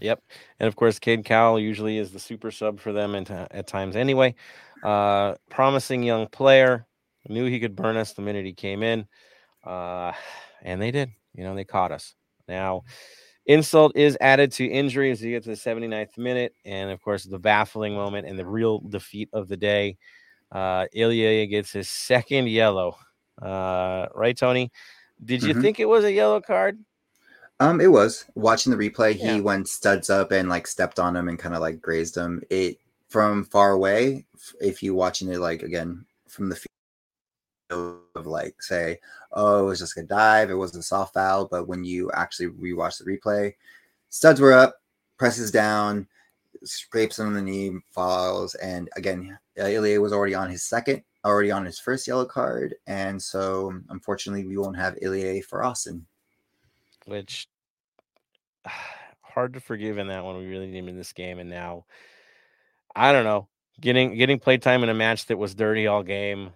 Yep, 0.00 0.20
and 0.58 0.66
of 0.66 0.74
course, 0.74 0.98
Cade 0.98 1.24
Cowell 1.24 1.60
usually 1.60 1.98
is 1.98 2.10
the 2.10 2.18
super 2.18 2.50
sub 2.50 2.80
for 2.80 2.92
them 2.92 3.14
at, 3.14 3.30
at 3.30 3.66
times 3.68 3.94
anyway. 3.94 4.34
Uh, 4.82 5.36
promising 5.48 6.02
young 6.02 6.26
player, 6.26 6.86
knew 7.28 7.46
he 7.46 7.60
could 7.60 7.76
burn 7.76 7.96
us 7.96 8.12
the 8.12 8.22
minute 8.22 8.44
he 8.44 8.52
came 8.52 8.82
in, 8.82 9.06
uh, 9.64 10.12
and 10.62 10.82
they 10.82 10.90
did. 10.90 11.10
You 11.34 11.44
know, 11.44 11.54
they 11.54 11.64
caught 11.64 11.92
us. 11.92 12.14
Now, 12.48 12.82
insult 13.46 13.92
is 13.96 14.16
added 14.20 14.52
to 14.52 14.64
injury 14.64 15.10
as 15.10 15.22
you 15.22 15.32
get 15.32 15.42
to 15.44 15.50
the 15.50 15.56
79th 15.56 16.18
minute, 16.18 16.54
and 16.64 16.90
of 16.90 17.02
course, 17.02 17.24
the 17.24 17.38
baffling 17.38 17.94
moment 17.94 18.26
and 18.26 18.38
the 18.38 18.46
real 18.46 18.80
defeat 18.80 19.28
of 19.32 19.48
the 19.48 19.56
day. 19.56 19.96
Uh, 20.50 20.86
Ilie 20.94 21.46
gets 21.46 21.72
his 21.72 21.88
second 21.88 22.48
yellow. 22.48 22.96
Uh, 23.40 24.06
right, 24.14 24.36
Tony? 24.36 24.70
Did 25.24 25.42
you 25.42 25.52
mm-hmm. 25.52 25.62
think 25.62 25.80
it 25.80 25.86
was 25.86 26.04
a 26.04 26.12
yellow 26.12 26.40
card? 26.40 26.78
Um, 27.60 27.80
it 27.80 27.90
was 27.90 28.24
watching 28.34 28.76
the 28.76 28.90
replay. 28.90 29.16
Yeah. 29.16 29.34
He 29.34 29.40
went 29.40 29.68
studs 29.68 30.10
up 30.10 30.32
and 30.32 30.48
like 30.48 30.66
stepped 30.66 30.98
on 30.98 31.16
him 31.16 31.28
and 31.28 31.38
kind 31.38 31.54
of 31.54 31.60
like 31.60 31.80
grazed 31.80 32.16
him. 32.16 32.42
It 32.50 32.78
from 33.08 33.44
far 33.44 33.72
away. 33.72 34.26
If 34.60 34.82
you 34.82 34.94
watching 34.94 35.30
it 35.30 35.38
like 35.38 35.62
again 35.62 36.04
from 36.28 36.48
the 36.48 36.56
field 36.56 36.71
of 37.72 38.26
like 38.26 38.62
say, 38.62 38.98
oh, 39.32 39.60
it 39.60 39.66
was 39.66 39.78
just 39.78 39.96
a 39.96 40.02
dive. 40.02 40.50
It 40.50 40.54
wasn't 40.54 40.84
a 40.84 40.86
soft 40.86 41.14
foul. 41.14 41.48
But 41.50 41.68
when 41.68 41.84
you 41.84 42.10
actually 42.12 42.48
rewatch 42.48 42.98
the 42.98 43.04
replay, 43.04 43.54
studs 44.08 44.40
were 44.40 44.52
up, 44.52 44.76
presses 45.18 45.50
down, 45.50 46.06
scrapes 46.64 47.18
him 47.18 47.26
on 47.26 47.34
the 47.34 47.42
knee, 47.42 47.72
falls, 47.90 48.54
and 48.56 48.88
again, 48.96 49.38
uh, 49.58 49.64
Ilie 49.64 49.98
was 49.98 50.12
already 50.12 50.34
on 50.34 50.50
his 50.50 50.62
second, 50.62 51.02
already 51.24 51.50
on 51.50 51.64
his 51.64 51.78
first 51.78 52.06
yellow 52.06 52.24
card, 52.24 52.74
and 52.86 53.20
so 53.20 53.70
um, 53.70 53.84
unfortunately, 53.90 54.46
we 54.46 54.56
won't 54.56 54.76
have 54.76 54.98
Ilie 55.02 55.42
for 55.42 55.64
Austin. 55.64 56.06
Which 57.06 57.48
hard 59.20 59.54
to 59.54 59.60
forgive 59.60 59.98
in 59.98 60.08
that 60.08 60.24
one. 60.24 60.38
We 60.38 60.46
really 60.46 60.66
need 60.66 60.78
him 60.78 60.88
in 60.88 60.96
this 60.96 61.12
game, 61.12 61.38
and 61.38 61.50
now 61.50 61.84
I 62.94 63.12
don't 63.12 63.24
know. 63.24 63.48
Getting 63.80 64.16
getting 64.16 64.38
playtime 64.38 64.82
in 64.82 64.90
a 64.90 64.94
match 64.94 65.26
that 65.26 65.38
was 65.38 65.54
dirty 65.54 65.86
all 65.86 66.02
game. 66.02 66.50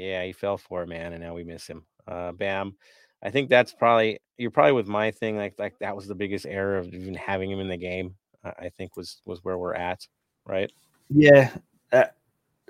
Yeah, 0.00 0.24
he 0.24 0.32
fell 0.32 0.56
for 0.56 0.82
it, 0.82 0.88
man, 0.88 1.12
and 1.12 1.22
now 1.22 1.34
we 1.34 1.44
miss 1.44 1.66
him. 1.66 1.84
Uh, 2.08 2.32
Bam. 2.32 2.74
I 3.22 3.30
think 3.30 3.50
that's 3.50 3.74
probably 3.74 4.18
you're 4.38 4.50
probably 4.50 4.72
with 4.72 4.88
my 4.88 5.10
thing. 5.10 5.36
Like 5.36 5.54
like 5.58 5.78
that 5.80 5.94
was 5.94 6.06
the 6.06 6.14
biggest 6.14 6.46
error 6.46 6.78
of 6.78 6.92
even 6.94 7.14
having 7.14 7.50
him 7.50 7.60
in 7.60 7.68
the 7.68 7.76
game. 7.76 8.14
I 8.42 8.70
think 8.70 8.96
was 8.96 9.20
was 9.26 9.44
where 9.44 9.58
we're 9.58 9.74
at, 9.74 10.06
right? 10.46 10.72
Yeah. 11.10 11.50
At, 11.92 12.16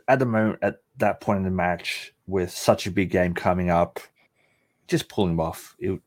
at 0.09 0.19
the 0.19 0.27
moment, 0.27 0.59
at 0.63 0.79
that 0.97 1.21
point 1.21 1.39
in 1.39 1.45
the 1.45 1.51
match, 1.51 2.13
with 2.27 2.51
such 2.51 2.89
a 2.89 2.91
big 2.91 3.11
game 3.11 3.33
coming 3.33 3.71
up, 3.71 4.01
just 4.89 5.09
pull 5.09 5.29
him 5.29 5.39
off. 5.39 5.77
It, 5.79 6.01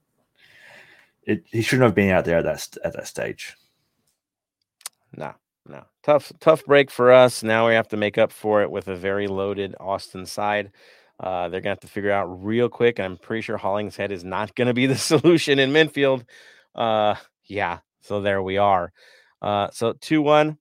it, 1.24 1.46
he 1.50 1.62
shouldn't 1.62 1.86
have 1.86 1.96
been 1.96 2.12
out 2.12 2.26
there 2.26 2.40
at 2.40 2.44
that 2.44 2.68
at 2.84 2.94
that 2.94 3.08
stage. 3.08 3.56
No, 5.16 5.34
no, 5.66 5.86
tough 6.04 6.34
tough 6.42 6.66
break 6.66 6.92
for 6.92 7.14
us. 7.14 7.44
Now 7.44 7.68
we 7.68 7.76
have 7.76 7.88
to 7.90 7.98
make 7.98 8.18
up 8.18 8.34
for 8.34 8.62
it 8.62 8.70
with 8.70 8.90
a 8.90 8.96
very 8.96 9.28
loaded 9.28 9.74
Austin 9.80 10.26
side. 10.26 10.72
Uh, 11.24 11.48
they're 11.48 11.62
gonna 11.62 11.72
have 11.72 11.80
to 11.80 11.88
figure 11.88 12.12
out 12.12 12.26
real 12.44 12.68
quick. 12.68 13.00
I'm 13.00 13.16
pretty 13.18 13.42
sure 13.42 13.56
Hollingshead 13.56 14.12
is 14.12 14.26
not 14.26 14.54
gonna 14.56 14.74
be 14.74 14.88
the 14.88 14.98
solution 15.12 15.58
in 15.58 15.72
Minfield. 15.72 16.26
Uh, 16.76 17.16
yeah, 17.46 17.80
so 18.02 18.20
there 18.20 18.44
we 18.44 18.58
are. 18.58 18.92
Uh, 19.42 19.70
so 19.72 19.94
two 19.94 20.22
one 20.22 20.58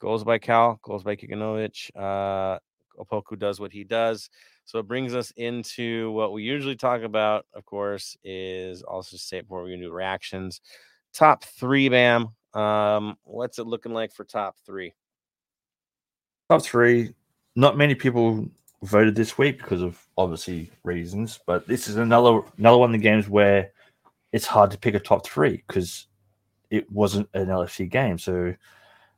goals 0.00 0.22
by 0.22 0.38
Cowell, 0.38 0.78
goals 0.82 1.02
by 1.02 1.16
Kikanovic. 1.16 1.90
Uh, 1.96 2.60
Opoku 2.96 3.36
does 3.36 3.58
what 3.58 3.72
he 3.72 3.82
does. 3.82 4.30
So 4.66 4.78
it 4.78 4.86
brings 4.86 5.14
us 5.14 5.32
into 5.36 6.12
what 6.12 6.32
we 6.32 6.44
usually 6.44 6.76
talk 6.76 7.02
about, 7.02 7.46
of 7.52 7.64
course, 7.64 8.16
is 8.22 8.82
also 8.82 9.16
say 9.16 9.40
before 9.40 9.64
we 9.64 9.76
do 9.76 9.90
reactions. 9.90 10.60
Top 11.12 11.42
three, 11.42 11.88
Bam. 11.88 12.28
Um, 12.54 13.16
what's 13.24 13.58
it 13.58 13.66
looking 13.66 13.92
like 13.92 14.12
for 14.12 14.24
top 14.24 14.56
three? 14.64 14.94
Top 16.50 16.62
three. 16.62 17.14
Not 17.56 17.76
many 17.76 17.96
people 17.96 18.48
voted 18.82 19.14
this 19.14 19.36
week 19.36 19.58
because 19.58 19.82
of 19.82 20.06
obviously 20.16 20.70
reasons, 20.84 21.40
but 21.46 21.66
this 21.66 21.88
is 21.88 21.96
another 21.96 22.40
another 22.58 22.78
one 22.78 22.90
of 22.90 23.00
the 23.00 23.02
games 23.02 23.28
where 23.28 23.72
it's 24.32 24.46
hard 24.46 24.70
to 24.70 24.78
pick 24.78 24.94
a 24.94 25.00
top 25.00 25.26
three 25.26 25.62
because 25.66 26.06
it 26.70 26.90
wasn't 26.90 27.28
an 27.34 27.46
LFC 27.46 27.88
game. 27.90 28.18
So 28.18 28.54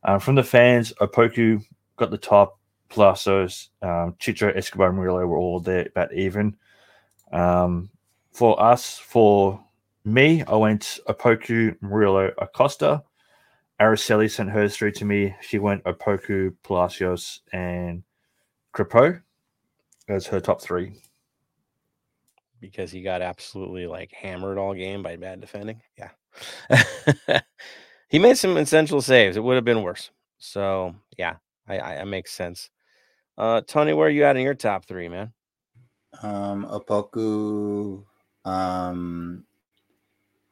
um, 0.04 0.20
from 0.20 0.36
the 0.36 0.44
fans, 0.44 0.92
Opoku 1.00 1.62
got 1.96 2.10
the 2.10 2.18
top, 2.18 2.58
Palacios, 2.88 3.70
um, 3.82 4.14
Chicho, 4.18 4.56
Escobar, 4.56 4.92
Murillo 4.92 5.26
were 5.26 5.38
all 5.38 5.60
there 5.60 5.86
about 5.86 6.14
even. 6.14 6.56
Um, 7.32 7.90
for 8.32 8.60
us, 8.62 8.98
for 8.98 9.62
me, 10.04 10.42
I 10.44 10.56
went 10.56 11.00
Opoku, 11.08 11.76
Murillo, 11.82 12.32
Acosta. 12.38 13.02
Araceli 13.80 14.30
sent 14.30 14.50
hers 14.50 14.76
through 14.76 14.92
to 14.92 15.04
me. 15.04 15.34
She 15.40 15.58
went 15.58 15.84
Opoku, 15.84 16.54
Palacios, 16.62 17.40
and 17.52 18.02
Crepeau 18.74 19.20
as 20.10 20.26
her 20.26 20.40
top 20.40 20.60
three. 20.60 20.92
Because 22.60 22.90
he 22.90 23.02
got 23.02 23.22
absolutely 23.22 23.86
like 23.86 24.12
hammered 24.12 24.58
all 24.58 24.74
game 24.74 25.02
by 25.02 25.16
bad 25.16 25.40
defending. 25.40 25.80
Yeah. 25.96 26.10
he 28.08 28.18
made 28.18 28.36
some 28.36 28.56
essential 28.56 29.00
saves. 29.00 29.36
It 29.36 29.42
would 29.42 29.54
have 29.54 29.64
been 29.64 29.82
worse. 29.82 30.10
So 30.38 30.94
yeah, 31.16 31.36
I, 31.68 31.80
I, 31.80 32.04
makes 32.04 32.32
sense. 32.32 32.70
Uh, 33.38 33.62
Tony, 33.66 33.92
where 33.92 34.08
are 34.08 34.10
you 34.10 34.24
at 34.24 34.36
in 34.36 34.42
your 34.42 34.54
top 34.54 34.84
three, 34.84 35.08
man? 35.08 35.32
Um, 36.22 36.66
Opoku. 36.66 38.04
Um, 38.44 39.44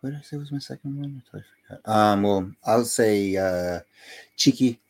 what 0.01 0.11
did 0.11 0.19
I 0.19 0.23
say 0.23 0.37
was 0.37 0.53
my 0.53 0.59
second 0.59 0.97
one? 0.97 1.23
I 1.23 1.27
totally 1.27 1.45
forgot. 1.69 1.81
Um, 1.93 2.23
well, 2.23 2.51
I'll 2.65 2.85
say 2.85 3.37
uh, 3.37 3.81
Cheeky, 4.37 4.81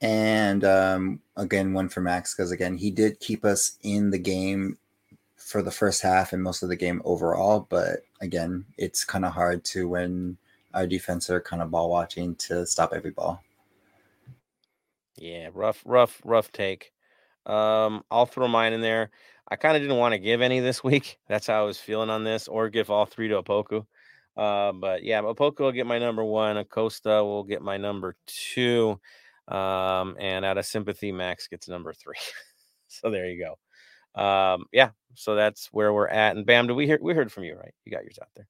and 0.00 0.64
um, 0.64 1.20
again 1.36 1.72
one 1.72 1.88
for 1.88 2.00
Max 2.00 2.34
because 2.34 2.52
again 2.52 2.76
he 2.76 2.90
did 2.90 3.20
keep 3.20 3.44
us 3.44 3.78
in 3.82 4.10
the 4.10 4.18
game 4.18 4.78
for 5.48 5.62
the 5.62 5.70
first 5.70 6.02
half 6.02 6.32
and 6.32 6.42
most 6.42 6.62
of 6.62 6.68
the 6.68 6.76
game 6.76 7.00
overall. 7.04 7.66
But 7.68 8.00
again, 8.20 8.66
it's 8.76 9.04
kind 9.04 9.24
of 9.24 9.32
hard 9.32 9.64
to 9.66 9.88
when 9.88 10.36
our 10.74 10.86
defense 10.86 11.30
are 11.30 11.40
kind 11.40 11.62
of 11.62 11.70
ball 11.70 11.88
watching 11.88 12.34
to 12.36 12.66
stop 12.66 12.92
every 12.92 13.12
ball. 13.12 13.42
Yeah, 15.16 15.48
rough, 15.54 15.82
rough, 15.86 16.20
rough 16.24 16.52
take. 16.52 16.92
Um, 17.46 18.04
I'll 18.10 18.26
throw 18.26 18.46
mine 18.46 18.74
in 18.74 18.82
there. 18.82 19.10
I 19.50 19.56
kind 19.56 19.74
of 19.74 19.82
didn't 19.82 19.96
want 19.96 20.12
to 20.12 20.18
give 20.18 20.42
any 20.42 20.60
this 20.60 20.84
week. 20.84 21.18
That's 21.28 21.46
how 21.46 21.62
I 21.62 21.64
was 21.64 21.78
feeling 21.78 22.10
on 22.10 22.24
this, 22.24 22.46
or 22.46 22.68
give 22.68 22.90
all 22.90 23.06
three 23.06 23.28
to 23.28 23.42
Opoku. 23.42 23.86
Uh, 24.36 24.72
but 24.72 25.02
yeah, 25.02 25.22
Opoku 25.22 25.60
will 25.60 25.72
get 25.72 25.86
my 25.86 25.98
number 25.98 26.22
one. 26.22 26.58
Acosta 26.58 27.24
will 27.24 27.42
get 27.42 27.62
my 27.62 27.76
number 27.76 28.16
two. 28.26 29.00
Um, 29.48 30.16
and 30.18 30.44
out 30.44 30.58
of 30.58 30.66
sympathy, 30.66 31.12
Max 31.12 31.48
gets 31.48 31.68
number 31.68 31.92
three. 31.92 32.16
so 32.88 33.10
there 33.10 33.28
you 33.28 33.44
go. 33.44 34.20
Um, 34.20 34.64
yeah, 34.72 34.90
so 35.14 35.34
that's 35.34 35.68
where 35.72 35.92
we're 35.92 36.08
at. 36.08 36.36
And 36.36 36.44
Bam, 36.44 36.66
do 36.66 36.74
we 36.74 36.86
hear 36.86 36.98
we 37.00 37.14
heard 37.14 37.32
from 37.32 37.44
you, 37.44 37.56
right? 37.56 37.74
You 37.84 37.92
got 37.92 38.02
yours 38.02 38.18
out 38.20 38.28
there. 38.34 38.48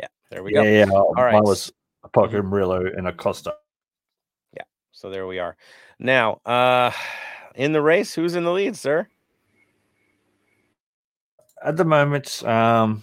Yeah, 0.00 0.08
there 0.30 0.42
we 0.42 0.52
go. 0.52 0.62
Yeah, 0.62 0.84
yeah. 0.86 0.92
All 0.92 1.14
right. 1.14 1.32
Mine 1.32 1.42
was 1.42 1.72
Opoku, 2.04 2.34
mm-hmm. 2.34 2.48
Murillo, 2.48 2.84
and 2.96 3.08
Acosta. 3.08 3.54
Yeah, 4.56 4.64
so 4.92 5.10
there 5.10 5.26
we 5.26 5.38
are. 5.38 5.56
Now, 5.98 6.40
uh 6.44 6.92
in 7.58 7.72
the 7.72 7.82
race. 7.82 8.14
Who's 8.14 8.36
in 8.36 8.44
the 8.44 8.52
lead, 8.52 8.76
sir? 8.76 9.06
At 11.62 11.76
the 11.76 11.84
moment, 11.84 12.42
um, 12.44 13.02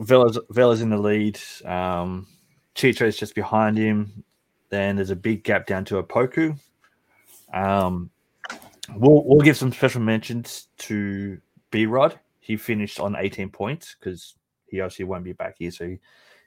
Vela's, 0.00 0.38
Vela's 0.50 0.80
in 0.80 0.90
the 0.90 0.98
lead. 0.98 1.38
Um, 1.64 2.26
Chicho 2.74 3.02
is 3.02 3.16
just 3.16 3.34
behind 3.34 3.76
him. 3.76 4.24
Then 4.74 4.96
there's 4.96 5.10
a 5.10 5.16
big 5.16 5.44
gap 5.44 5.66
down 5.66 5.84
to 5.84 6.02
Opoku. 6.02 6.58
Um, 7.52 8.10
we'll, 8.92 9.22
we'll 9.24 9.40
give 9.40 9.56
some 9.56 9.70
special 9.70 10.00
mentions 10.00 10.66
to 10.78 11.40
B 11.70 11.86
Rod. 11.86 12.18
He 12.40 12.56
finished 12.56 12.98
on 12.98 13.14
18 13.14 13.50
points 13.50 13.94
because 13.94 14.34
he 14.66 14.80
obviously 14.80 15.04
won't 15.04 15.22
be 15.22 15.32
back 15.32 15.54
here. 15.60 15.70
So 15.70 15.86
he, 15.86 16.00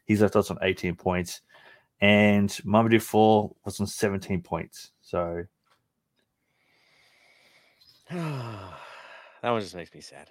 he's 0.04 0.22
left 0.22 0.36
us 0.36 0.52
on 0.52 0.58
18 0.62 0.96
points. 0.96 1.40
And 2.02 2.50
Mamadou 2.66 3.02
Fall 3.02 3.56
was 3.64 3.80
on 3.80 3.88
17 3.88 4.42
points. 4.42 4.92
So 5.00 5.46
that 8.12 8.74
one 9.42 9.62
just 9.62 9.74
makes 9.74 9.94
me 9.94 10.02
sad. 10.02 10.30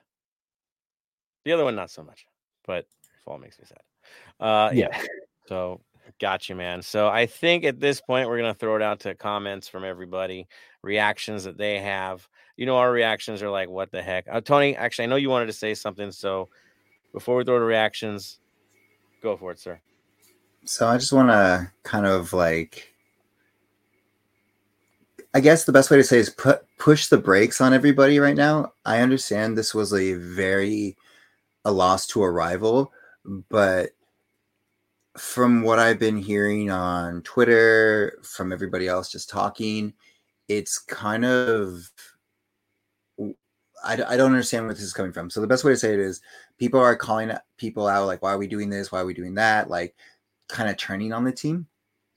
The 1.47 1.53
other 1.53 1.65
one, 1.65 1.75
not 1.75 1.91
so 1.91 2.03
much, 2.03 2.27
but 2.67 2.87
fall 3.25 3.39
makes 3.39 3.59
me 3.59 3.65
sad. 3.67 3.81
Uh, 4.39 4.71
yeah. 4.75 4.89
yeah. 4.93 5.03
So 5.49 5.81
got 6.21 6.49
you, 6.49 6.55
man. 6.55 6.83
So 6.83 7.09
I 7.09 7.27
think 7.27 7.65
at 7.65 7.81
this 7.81 8.01
point 8.01 8.29
we're 8.29 8.39
gonna 8.39 8.55
throw 8.55 8.77
it 8.77 8.83
out 8.83 9.01
to 9.01 9.15
comments 9.15 9.69
from 9.69 9.85
everybody, 9.85 10.47
reactions 10.83 11.45
that 11.45 11.59
they 11.59 11.79
have. 11.81 12.27
You 12.57 12.67
know, 12.67 12.77
our 12.77 12.91
reactions 12.91 13.43
are 13.43 13.51
like, 13.51 13.69
what 13.69 13.91
the 13.91 14.03
heck? 14.03 14.27
Uh, 14.31 14.41
Tony, 14.41 14.77
actually, 14.77 15.05
I 15.05 15.07
know 15.09 15.17
you 15.17 15.31
wanted 15.31 15.47
to 15.47 15.53
say 15.53 15.75
something. 15.75 16.11
So 16.11 16.49
before 17.13 17.37
we 17.37 17.45
throw 17.45 17.59
to 17.59 17.65
reactions, 17.65 18.39
go 19.23 19.37
for 19.37 19.53
it, 19.53 19.59
sir. 19.59 19.81
So 20.65 20.89
I 20.89 20.97
just 20.99 21.13
want 21.13 21.29
to 21.29 21.71
kind 21.83 22.07
of 22.07 22.33
like, 22.33 22.93
I 25.35 25.41
guess 25.41 25.65
the 25.65 25.73
best 25.73 25.91
way 25.91 25.97
to 25.97 26.05
say 26.05 26.19
is 26.19 26.31
put 26.31 26.65
push 26.79 27.09
the 27.09 27.19
brakes 27.19 27.61
on 27.61 27.73
everybody 27.73 28.19
right 28.19 28.37
now. 28.37 28.73
I 28.85 29.01
understand 29.01 29.57
this 29.57 29.75
was 29.75 29.93
a 29.93 30.15
very 30.15 30.97
a 31.65 31.73
loss 31.73 32.07
to 32.09 32.23
a 32.23 32.31
rival, 32.31 32.93
but 33.51 33.91
from 35.19 35.63
what 35.63 35.79
I've 35.79 35.99
been 35.99 36.17
hearing 36.17 36.71
on 36.71 37.23
Twitter, 37.23 38.19
from 38.23 38.53
everybody 38.53 38.89
else 38.89 39.11
just 39.11 39.29
talking, 39.29 39.93
it's 40.49 40.79
kind 40.79 41.25
of 41.25 41.91
I, 43.85 43.95
I 43.95 44.17
don't 44.17 44.33
understand 44.33 44.65
where 44.65 44.75
this 44.75 44.83
is 44.83 44.93
coming 44.93 45.13
from. 45.13 45.31
So 45.31 45.41
the 45.41 45.47
best 45.47 45.65
way 45.65 45.73
to 45.73 45.79
say 45.79 45.95
it 45.95 46.01
is 46.01 46.21
people 46.59 46.81
are 46.81 46.97
calling 46.97 47.31
people 47.57 47.87
out 47.87 48.07
like, 48.07 48.23
why 48.23 48.33
are 48.33 48.39
we 48.39 48.47
doing 48.47 48.69
this? 48.69 48.91
Why 48.91 49.01
are 49.01 49.07
we 49.07 49.15
doing 49.15 49.35
that? 49.35 49.71
Like 49.71 49.95
kind 50.49 50.69
of 50.69 50.77
turning 50.77 51.13
on 51.13 51.25
the 51.25 51.33
team, 51.33 51.67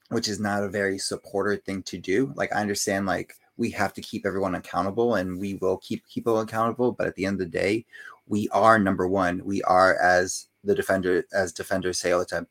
which 0.10 0.28
is 0.28 0.40
not 0.40 0.64
a 0.64 0.70
very 0.70 0.98
supporter 0.98 1.58
thing 1.58 1.84
to 1.84 1.98
do. 1.98 2.34
Like 2.36 2.54
I 2.56 2.62
understand 2.62 3.06
like 3.06 3.34
we 3.58 3.70
have 3.72 3.94
to 3.94 4.02
keep 4.02 4.26
everyone 4.26 4.56
accountable 4.56 5.16
and 5.16 5.40
we 5.40 5.56
will 5.56 5.78
keep 5.78 6.04
people 6.08 6.40
accountable. 6.40 6.92
But 6.92 7.08
at 7.08 7.16
the 7.16 7.26
end 7.26 7.42
of 7.42 7.52
the 7.52 7.58
day, 7.60 7.86
we 8.28 8.48
are 8.50 8.80
number 8.80 9.08
one. 9.08 9.44
We 9.44 9.62
are 9.64 9.96
as 10.00 10.48
the 10.64 10.76
defender, 10.76 11.26
as 11.34 11.52
defenders 11.52 12.00
say 12.00 12.12
all 12.12 12.20
the 12.20 12.26
time, 12.26 12.48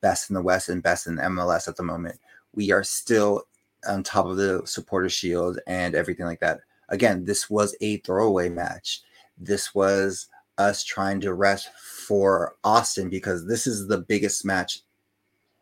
best 0.00 0.30
in 0.30 0.34
the 0.34 0.42
West 0.42 0.68
and 0.68 0.82
best 0.82 1.06
in 1.06 1.16
MLS 1.16 1.68
at 1.68 1.76
the 1.76 1.82
moment. 1.82 2.18
We 2.54 2.72
are 2.72 2.84
still 2.84 3.44
on 3.88 4.02
top 4.02 4.26
of 4.26 4.36
the 4.36 4.62
supporter 4.64 5.08
shield 5.08 5.58
and 5.66 5.94
everything 5.94 6.26
like 6.26 6.40
that. 6.40 6.60
Again, 6.88 7.24
this 7.24 7.48
was 7.48 7.74
a 7.80 7.98
throwaway 7.98 8.48
match. 8.48 9.02
This 9.38 9.74
was 9.74 10.28
us 10.58 10.84
trying 10.84 11.20
to 11.20 11.32
rest 11.34 11.70
for 11.78 12.56
Austin 12.64 13.08
because 13.08 13.46
this 13.46 13.66
is 13.66 13.86
the 13.86 13.98
biggest 13.98 14.44
match 14.44 14.80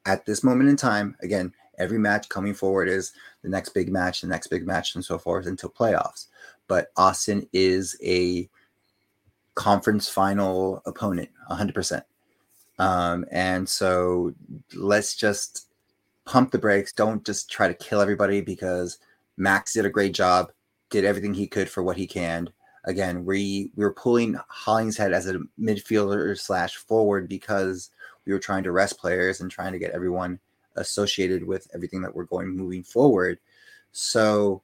at 0.06 0.24
this 0.26 0.42
moment 0.42 0.70
in 0.70 0.76
time. 0.76 1.16
Again, 1.22 1.52
every 1.78 1.98
match 1.98 2.28
coming 2.28 2.54
forward 2.54 2.88
is 2.88 3.12
the 3.42 3.48
next 3.48 3.70
big 3.70 3.90
match, 3.90 4.22
the 4.22 4.26
next 4.26 4.48
big 4.48 4.66
match, 4.66 4.94
and 4.94 5.04
so 5.04 5.18
forth 5.18 5.46
until 5.46 5.70
playoffs. 5.70 6.26
But 6.66 6.88
Austin 6.96 7.48
is 7.52 7.96
a 8.02 8.48
conference 9.54 10.08
final 10.08 10.82
opponent, 10.86 11.30
100%. 11.50 12.02
Um, 12.78 13.24
and 13.30 13.68
so 13.68 14.34
let's 14.74 15.14
just 15.16 15.68
pump 16.24 16.50
the 16.50 16.58
brakes. 16.58 16.92
Don't 16.92 17.24
just 17.24 17.50
try 17.50 17.68
to 17.68 17.74
kill 17.74 18.00
everybody 18.00 18.40
because 18.40 18.98
Max 19.36 19.72
did 19.72 19.86
a 19.86 19.90
great 19.90 20.14
job, 20.14 20.52
did 20.90 21.04
everything 21.04 21.34
he 21.34 21.46
could 21.46 21.68
for 21.68 21.82
what 21.82 21.96
he 21.96 22.06
can. 22.06 22.50
Again, 22.84 23.24
we 23.24 23.70
we 23.74 23.84
were 23.84 23.92
pulling 23.92 24.38
Hollingshead 24.48 25.12
as 25.12 25.28
a 25.28 25.40
midfielder 25.60 26.38
slash 26.38 26.76
forward 26.76 27.28
because 27.28 27.90
we 28.24 28.32
were 28.32 28.38
trying 28.38 28.62
to 28.64 28.72
rest 28.72 28.98
players 28.98 29.40
and 29.40 29.50
trying 29.50 29.72
to 29.72 29.78
get 29.78 29.90
everyone 29.92 30.38
associated 30.76 31.44
with 31.44 31.68
everything 31.74 32.00
that 32.02 32.14
we're 32.14 32.24
going 32.24 32.48
moving 32.48 32.82
forward. 32.82 33.38
So 33.92 34.62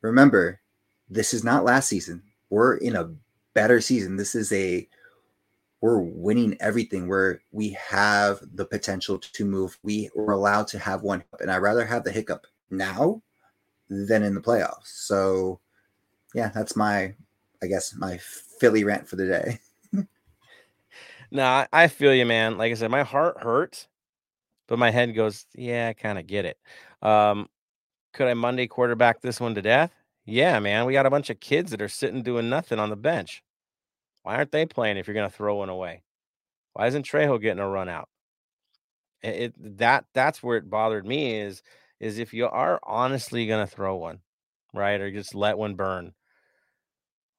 remember, 0.00 0.60
this 1.08 1.32
is 1.32 1.44
not 1.44 1.64
last 1.64 1.88
season. 1.88 2.22
We're 2.50 2.76
in 2.76 2.96
a 2.96 3.10
better 3.54 3.80
season. 3.80 4.16
This 4.16 4.34
is 4.34 4.52
a 4.52 4.88
we're 5.84 6.00
winning 6.00 6.56
everything 6.60 7.06
where 7.08 7.42
we 7.52 7.76
have 7.90 8.40
the 8.54 8.64
potential 8.64 9.18
to 9.18 9.44
move. 9.44 9.78
We 9.82 10.08
were 10.14 10.32
allowed 10.32 10.66
to 10.68 10.78
have 10.78 11.02
one, 11.02 11.22
and 11.40 11.50
I'd 11.50 11.58
rather 11.58 11.84
have 11.84 12.04
the 12.04 12.10
hiccup 12.10 12.46
now 12.70 13.20
than 13.90 14.22
in 14.22 14.34
the 14.34 14.40
playoffs. 14.40 14.86
So, 14.86 15.60
yeah, 16.34 16.48
that's 16.48 16.74
my, 16.74 17.12
I 17.62 17.66
guess, 17.66 17.94
my 17.98 18.16
Philly 18.16 18.82
rant 18.82 19.06
for 19.06 19.16
the 19.16 19.26
day. 19.26 19.58
no, 21.30 21.66
I 21.70 21.88
feel 21.88 22.14
you, 22.14 22.24
man. 22.24 22.56
Like 22.56 22.72
I 22.72 22.76
said, 22.76 22.90
my 22.90 23.02
heart 23.02 23.42
hurts, 23.42 23.86
but 24.66 24.78
my 24.78 24.90
head 24.90 25.14
goes, 25.14 25.44
yeah, 25.54 25.88
I 25.88 25.92
kind 25.92 26.18
of 26.18 26.26
get 26.26 26.46
it. 26.46 26.56
Um, 27.02 27.50
could 28.14 28.26
I 28.26 28.32
Monday 28.32 28.68
quarterback 28.68 29.20
this 29.20 29.38
one 29.38 29.54
to 29.54 29.60
death? 29.60 29.92
Yeah, 30.24 30.58
man. 30.60 30.86
We 30.86 30.94
got 30.94 31.04
a 31.04 31.10
bunch 31.10 31.28
of 31.28 31.40
kids 31.40 31.72
that 31.72 31.82
are 31.82 31.90
sitting 31.90 32.22
doing 32.22 32.48
nothing 32.48 32.78
on 32.78 32.88
the 32.88 32.96
bench. 32.96 33.42
Why 34.24 34.36
aren't 34.36 34.52
they 34.52 34.66
playing 34.66 34.96
if 34.96 35.06
you're 35.06 35.14
going 35.14 35.30
to 35.30 35.36
throw 35.36 35.56
one 35.56 35.68
away? 35.68 36.02
Why 36.72 36.88
isn't 36.88 37.06
Trejo 37.06 37.40
getting 37.40 37.62
a 37.62 37.68
run 37.68 37.88
out? 37.88 38.08
It, 39.22 39.28
it, 39.28 39.78
that 39.78 40.06
that's 40.14 40.42
where 40.42 40.56
it 40.56 40.68
bothered 40.68 41.06
me 41.06 41.38
is 41.40 41.62
is 42.00 42.18
if 42.18 42.34
you 42.34 42.46
are 42.46 42.80
honestly 42.82 43.46
going 43.46 43.66
to 43.66 43.72
throw 43.72 43.96
one, 43.96 44.20
right, 44.74 45.00
or 45.00 45.10
just 45.10 45.34
let 45.34 45.56
one 45.56 45.74
burn, 45.74 46.12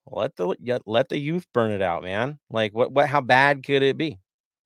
let 0.08 0.36
the 0.36 0.56
let 0.86 1.10
the 1.10 1.18
youth 1.18 1.48
burn 1.54 1.72
it 1.72 1.82
out, 1.82 2.04
man. 2.04 2.40
Like 2.50 2.74
what 2.74 2.92
what 2.92 3.10
how 3.10 3.22
bad 3.22 3.64
could 3.64 3.84
it 3.84 3.98
be? 3.98 4.20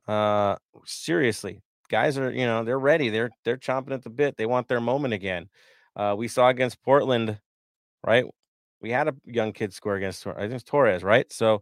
Uh, 0.07 0.57
seriously, 0.85 1.61
guys 1.89 2.17
are 2.17 2.31
you 2.31 2.45
know 2.45 2.63
they're 2.65 2.79
ready. 2.79 3.09
They're 3.09 3.31
they're 3.45 3.57
chomping 3.57 3.93
at 3.93 4.03
the 4.03 4.09
bit. 4.09 4.35
They 4.35 4.45
want 4.45 4.67
their 4.67 4.81
moment 4.81 5.13
again. 5.13 5.49
Uh, 5.95 6.15
we 6.17 6.27
saw 6.27 6.49
against 6.49 6.81
Portland, 6.83 7.39
right? 8.05 8.25
We 8.81 8.91
had 8.91 9.07
a 9.07 9.15
young 9.25 9.53
kid 9.53 9.73
score 9.73 9.95
against 9.95 10.27
I 10.27 10.47
think 10.49 10.63
Torres, 10.65 11.03
right? 11.03 11.31
So 11.31 11.61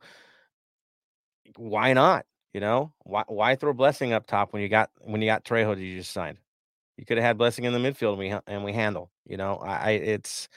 why 1.56 1.94
not? 1.94 2.26
You 2.54 2.62
know, 2.62 2.94
why 3.04 3.24
why 3.28 3.56
throw 3.56 3.74
blessing 3.74 4.14
up 4.14 4.26
top 4.26 4.54
when 4.54 4.62
you 4.62 4.70
got 4.70 4.90
when 5.02 5.22
you 5.22 5.28
got 5.28 5.46
Trejo 5.46 5.76
that 5.76 5.82
you 5.82 5.98
just 5.98 6.12
signed? 6.12 6.40
You 6.98 7.06
could 7.06 7.18
have 7.18 7.24
had 7.24 7.38
blessing 7.38 7.66
in 7.66 7.74
the 7.74 7.80
midfield 7.80 8.12
and 8.12 8.20
we 8.20 8.34
and 8.48 8.64
we 8.64 8.74
handle. 8.74 9.12
You 9.26 9.38
know, 9.38 9.58
I, 9.58 9.76
I 9.76 9.90
it's 9.92 10.50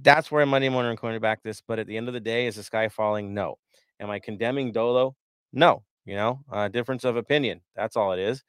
that's 0.00 0.30
where 0.30 0.42
I'm 0.42 0.48
Monday 0.48 0.68
morning 0.68 0.96
cornerback 0.96 1.38
this. 1.42 1.60
But 1.60 1.78
at 1.78 1.86
the 1.86 1.96
end 1.96 2.08
of 2.08 2.14
the 2.14 2.20
day, 2.20 2.46
is 2.46 2.56
the 2.56 2.62
sky 2.62 2.88
falling? 2.88 3.34
No. 3.34 3.58
Am 4.00 4.10
I 4.10 4.18
condemning 4.18 4.72
Dolo? 4.72 5.16
No. 5.52 5.82
You 6.04 6.14
know, 6.14 6.40
uh, 6.50 6.68
difference 6.68 7.04
of 7.04 7.16
opinion. 7.16 7.60
That's 7.76 7.94
all 7.94 8.12
it 8.12 8.18
is. 8.18 8.42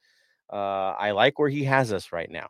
Uh, 0.51 0.95
I 0.97 1.11
like 1.11 1.37
where 1.37 1.49
he 1.49 1.65
has 1.65 1.91
us 1.91 2.13
right 2.13 2.29
now. 2.31 2.47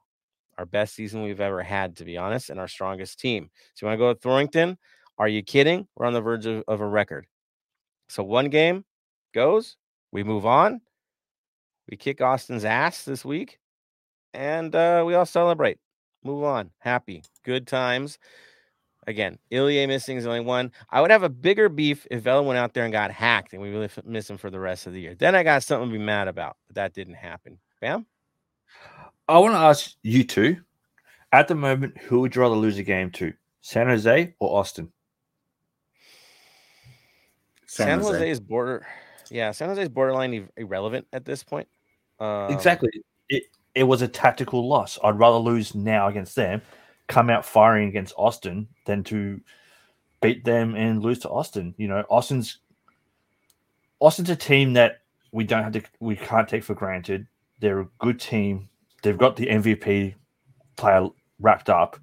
Our 0.59 0.67
best 0.67 0.93
season 0.93 1.23
we've 1.23 1.41
ever 1.41 1.63
had, 1.63 1.95
to 1.97 2.05
be 2.05 2.17
honest, 2.17 2.51
and 2.51 2.59
our 2.59 2.67
strongest 2.67 3.19
team. 3.19 3.49
So 3.73 3.85
you 3.85 3.89
want 3.89 3.95
to 3.95 4.05
go 4.05 4.13
to 4.13 4.19
Thorrington? 4.19 4.77
Are 5.17 5.27
you 5.27 5.41
kidding? 5.41 5.87
We're 5.95 6.05
on 6.05 6.13
the 6.13 6.21
verge 6.21 6.45
of, 6.45 6.63
of 6.67 6.81
a 6.81 6.85
record. 6.85 7.25
So 8.07 8.23
one 8.23 8.49
game, 8.49 8.85
goes. 9.33 9.77
We 10.11 10.23
move 10.23 10.45
on. 10.45 10.81
We 11.89 11.97
kick 11.97 12.21
Austin's 12.21 12.65
ass 12.65 13.03
this 13.03 13.25
week, 13.25 13.59
and 14.33 14.73
uh, 14.75 15.03
we 15.05 15.15
all 15.15 15.25
celebrate. 15.25 15.79
Move 16.23 16.43
on. 16.43 16.71
Happy. 16.79 17.23
Good 17.43 17.67
times. 17.67 18.19
Again, 19.07 19.39
Ilie 19.51 19.87
missing 19.87 20.17
is 20.17 20.25
the 20.25 20.29
only 20.29 20.41
one. 20.41 20.71
I 20.89 21.01
would 21.01 21.09
have 21.09 21.23
a 21.23 21.29
bigger 21.29 21.67
beef 21.67 22.05
if 22.11 22.21
Vela 22.21 22.43
went 22.43 22.59
out 22.59 22.73
there 22.73 22.83
and 22.83 22.93
got 22.93 23.09
hacked 23.09 23.53
and 23.53 23.61
we 23.61 23.71
really 23.71 23.89
miss 24.05 24.29
him 24.29 24.37
for 24.37 24.51
the 24.51 24.59
rest 24.59 24.85
of 24.85 24.93
the 24.93 25.01
year. 25.01 25.15
Then 25.15 25.33
I 25.33 25.41
got 25.41 25.63
something 25.63 25.89
to 25.89 25.97
be 25.97 26.03
mad 26.03 26.27
about, 26.27 26.57
but 26.67 26.75
that 26.75 26.93
didn't 26.93 27.15
happen. 27.15 27.57
Bam. 27.81 28.05
I 29.27 29.39
want 29.39 29.53
to 29.53 29.59
ask 29.59 29.95
you 30.03 30.23
two 30.23 30.57
at 31.31 31.47
the 31.47 31.55
moment, 31.55 31.97
who 31.97 32.19
would 32.19 32.35
you 32.35 32.41
rather 32.41 32.55
lose 32.55 32.77
a 32.77 32.83
game 32.83 33.09
to, 33.11 33.33
San 33.61 33.87
Jose 33.87 34.35
or 34.39 34.59
Austin? 34.59 34.91
San, 37.65 37.87
San 37.87 37.99
Jose. 37.99 38.11
Jose 38.11 38.29
is 38.29 38.39
border. 38.39 38.85
Yeah, 39.31 39.51
San 39.51 39.69
Jose 39.69 39.81
is 39.81 39.89
borderline 39.89 40.49
irrelevant 40.57 41.07
at 41.13 41.25
this 41.25 41.43
point. 41.43 41.67
Um, 42.19 42.51
exactly. 42.51 42.89
It 43.29 43.43
it 43.75 43.83
was 43.83 44.01
a 44.01 44.07
tactical 44.07 44.67
loss. 44.67 44.97
I'd 45.03 45.19
rather 45.19 45.37
lose 45.37 45.75
now 45.75 46.07
against 46.07 46.35
them, 46.35 46.61
come 47.07 47.29
out 47.29 47.45
firing 47.45 47.89
against 47.89 48.13
Austin, 48.17 48.67
than 48.85 49.03
to 49.05 49.39
beat 50.21 50.43
them 50.43 50.75
and 50.75 51.01
lose 51.01 51.19
to 51.19 51.29
Austin. 51.29 51.73
You 51.77 51.87
know, 51.87 52.03
Austin's 52.09 52.57
Austin's 53.99 54.29
a 54.29 54.35
team 54.35 54.73
that 54.73 55.01
we 55.31 55.43
don't 55.43 55.63
have 55.63 55.73
to 55.73 55.83
we 55.99 56.15
can't 56.15 56.47
take 56.47 56.63
for 56.63 56.73
granted. 56.73 57.27
They're 57.59 57.81
a 57.81 57.89
good 57.99 58.19
team. 58.19 58.69
They've 59.03 59.17
got 59.17 59.35
the 59.35 59.47
MVP 59.47 60.15
player 60.75 61.07
wrapped 61.39 61.69
up. 61.69 61.99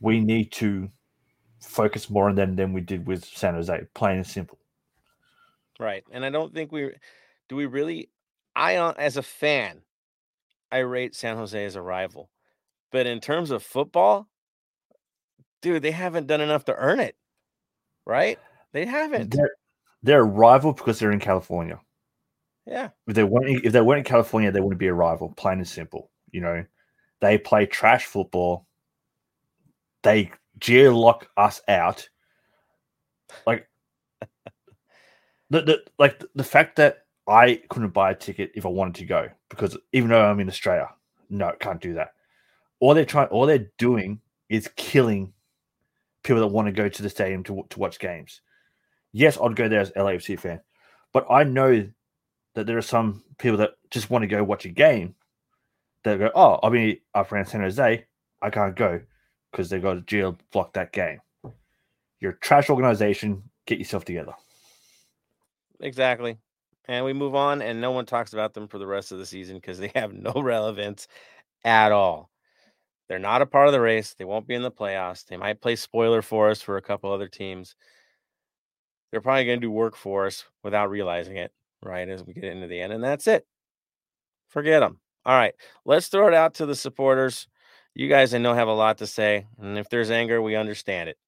We 0.00 0.20
need 0.20 0.52
to 0.52 0.90
focus 1.60 2.08
more 2.10 2.28
on 2.28 2.34
them 2.34 2.56
than 2.56 2.72
we 2.72 2.80
did 2.80 3.06
with 3.06 3.24
San 3.24 3.54
Jose, 3.54 3.86
plain 3.94 4.18
and 4.18 4.26
simple. 4.26 4.58
Right. 5.78 6.04
And 6.10 6.24
I 6.24 6.30
don't 6.30 6.54
think 6.54 6.72
we 6.72 6.92
do 7.48 7.56
we 7.56 7.66
really 7.66 8.10
I 8.54 8.76
uh, 8.76 8.94
as 8.96 9.16
a 9.16 9.22
fan, 9.22 9.82
I 10.72 10.78
rate 10.78 11.14
San 11.14 11.36
Jose 11.36 11.64
as 11.64 11.76
a 11.76 11.82
rival. 11.82 12.30
But 12.92 13.06
in 13.06 13.20
terms 13.20 13.50
of 13.50 13.62
football, 13.62 14.28
dude, 15.60 15.82
they 15.82 15.90
haven't 15.90 16.26
done 16.26 16.40
enough 16.40 16.64
to 16.66 16.74
earn 16.74 17.00
it. 17.00 17.16
Right? 18.06 18.38
They 18.72 18.86
haven't. 18.86 19.34
They're, 19.34 19.50
they're 20.02 20.20
a 20.20 20.24
rival 20.24 20.72
because 20.72 20.98
they're 20.98 21.12
in 21.12 21.20
California. 21.20 21.80
Yeah. 22.66 22.90
If 23.06 23.14
they 23.14 23.24
weren't 23.24 23.64
if 23.64 23.72
they 23.72 23.80
weren't 23.80 23.98
in 23.98 24.04
California, 24.04 24.50
they 24.50 24.60
wouldn't 24.60 24.80
be 24.80 24.88
a 24.88 24.94
rival, 24.94 25.32
plain 25.36 25.58
and 25.58 25.68
simple. 25.68 26.10
You 26.30 26.40
know, 26.40 26.64
they 27.20 27.38
play 27.38 27.66
trash 27.66 28.06
football. 28.06 28.66
They 30.02 30.32
geolock 30.58 31.26
us 31.36 31.60
out. 31.68 32.08
Like 33.46 33.68
the, 35.50 35.62
the 35.62 35.84
like 35.98 36.22
the 36.34 36.44
fact 36.44 36.76
that 36.76 37.06
I 37.28 37.62
couldn't 37.68 37.90
buy 37.90 38.12
a 38.12 38.14
ticket 38.14 38.52
if 38.54 38.66
I 38.66 38.68
wanted 38.68 38.96
to 38.96 39.04
go 39.04 39.28
because 39.48 39.76
even 39.92 40.10
though 40.10 40.24
I'm 40.24 40.40
in 40.40 40.48
Australia, 40.48 40.88
no, 41.30 41.52
can't 41.58 41.80
do 41.80 41.94
that. 41.94 42.12
All 42.80 42.94
they're 42.94 43.04
trying, 43.04 43.28
all 43.28 43.46
they're 43.46 43.70
doing 43.78 44.20
is 44.48 44.70
killing 44.76 45.32
people 46.22 46.40
that 46.40 46.48
want 46.48 46.66
to 46.66 46.72
go 46.72 46.88
to 46.88 47.02
the 47.02 47.10
stadium 47.10 47.42
to 47.44 47.64
to 47.70 47.78
watch 47.78 47.98
games. 47.98 48.40
Yes, 49.12 49.38
I'd 49.42 49.56
go 49.56 49.68
there 49.68 49.80
as 49.80 49.92
LAFC 49.92 50.38
fan, 50.38 50.60
but 51.12 51.26
I 51.30 51.44
know 51.44 51.88
that 52.54 52.66
there 52.66 52.78
are 52.78 52.82
some 52.82 53.22
people 53.38 53.58
that 53.58 53.74
just 53.90 54.10
want 54.10 54.22
to 54.22 54.28
go 54.28 54.42
watch 54.42 54.64
a 54.64 54.70
game. 54.70 55.14
That 56.04 56.18
go, 56.18 56.30
oh, 56.34 56.60
I'll 56.62 56.70
be 56.70 57.02
up 57.14 57.32
around 57.32 57.46
San 57.46 57.62
Jose. 57.62 58.04
I 58.42 58.50
can't 58.50 58.76
go 58.76 59.00
because 59.50 59.70
they 59.70 59.80
got 59.80 59.96
a 59.96 60.02
geo 60.02 60.36
block 60.52 60.72
that 60.74 60.92
game. 60.92 61.20
You're 62.20 62.32
a 62.32 62.38
trash 62.38 62.70
organization. 62.70 63.42
Get 63.66 63.78
yourself 63.78 64.04
together. 64.04 64.34
Exactly. 65.80 66.38
And 66.88 67.04
we 67.04 67.12
move 67.12 67.34
on, 67.34 67.62
and 67.62 67.80
no 67.80 67.90
one 67.90 68.06
talks 68.06 68.32
about 68.32 68.54
them 68.54 68.68
for 68.68 68.78
the 68.78 68.86
rest 68.86 69.10
of 69.12 69.18
the 69.18 69.26
season 69.26 69.56
because 69.56 69.78
they 69.78 69.90
have 69.94 70.12
no 70.12 70.32
relevance 70.36 71.08
at 71.64 71.92
all. 71.92 72.30
They're 73.08 73.18
not 73.20 73.42
a 73.42 73.46
part 73.46 73.68
of 73.68 73.72
the 73.72 73.80
race. 73.80 74.14
They 74.14 74.24
won't 74.24 74.48
be 74.48 74.54
in 74.54 74.62
the 74.62 74.72
playoffs. 74.72 75.26
They 75.26 75.36
might 75.36 75.60
play 75.62 75.76
spoiler 75.76 76.22
for 76.22 76.50
us 76.50 76.62
for 76.62 76.76
a 76.76 76.82
couple 76.82 77.12
other 77.12 77.28
teams. 77.28 77.76
They're 79.10 79.20
probably 79.20 79.44
going 79.46 79.60
to 79.60 79.66
do 79.66 79.70
work 79.70 79.96
for 79.96 80.26
us 80.26 80.44
without 80.62 80.90
realizing 80.90 81.36
it, 81.36 81.52
right? 81.82 82.08
As 82.08 82.22
we 82.24 82.34
get 82.34 82.44
into 82.44 82.66
the 82.66 82.80
end, 82.80 82.92
and 82.92 83.02
that's 83.02 83.26
it. 83.26 83.46
Forget 84.48 84.80
them. 84.80 85.00
All 85.24 85.34
right, 85.36 85.54
let's 85.84 86.08
throw 86.08 86.28
it 86.28 86.34
out 86.34 86.54
to 86.54 86.66
the 86.66 86.74
supporters. 86.76 87.48
You 87.94 88.08
guys, 88.08 88.34
I 88.34 88.38
know, 88.38 88.54
have 88.54 88.68
a 88.68 88.72
lot 88.74 88.98
to 88.98 89.06
say, 89.06 89.46
and 89.58 89.78
if 89.78 89.88
there's 89.88 90.10
anger, 90.10 90.40
we 90.40 90.54
understand 90.54 91.08
it. 91.08 91.18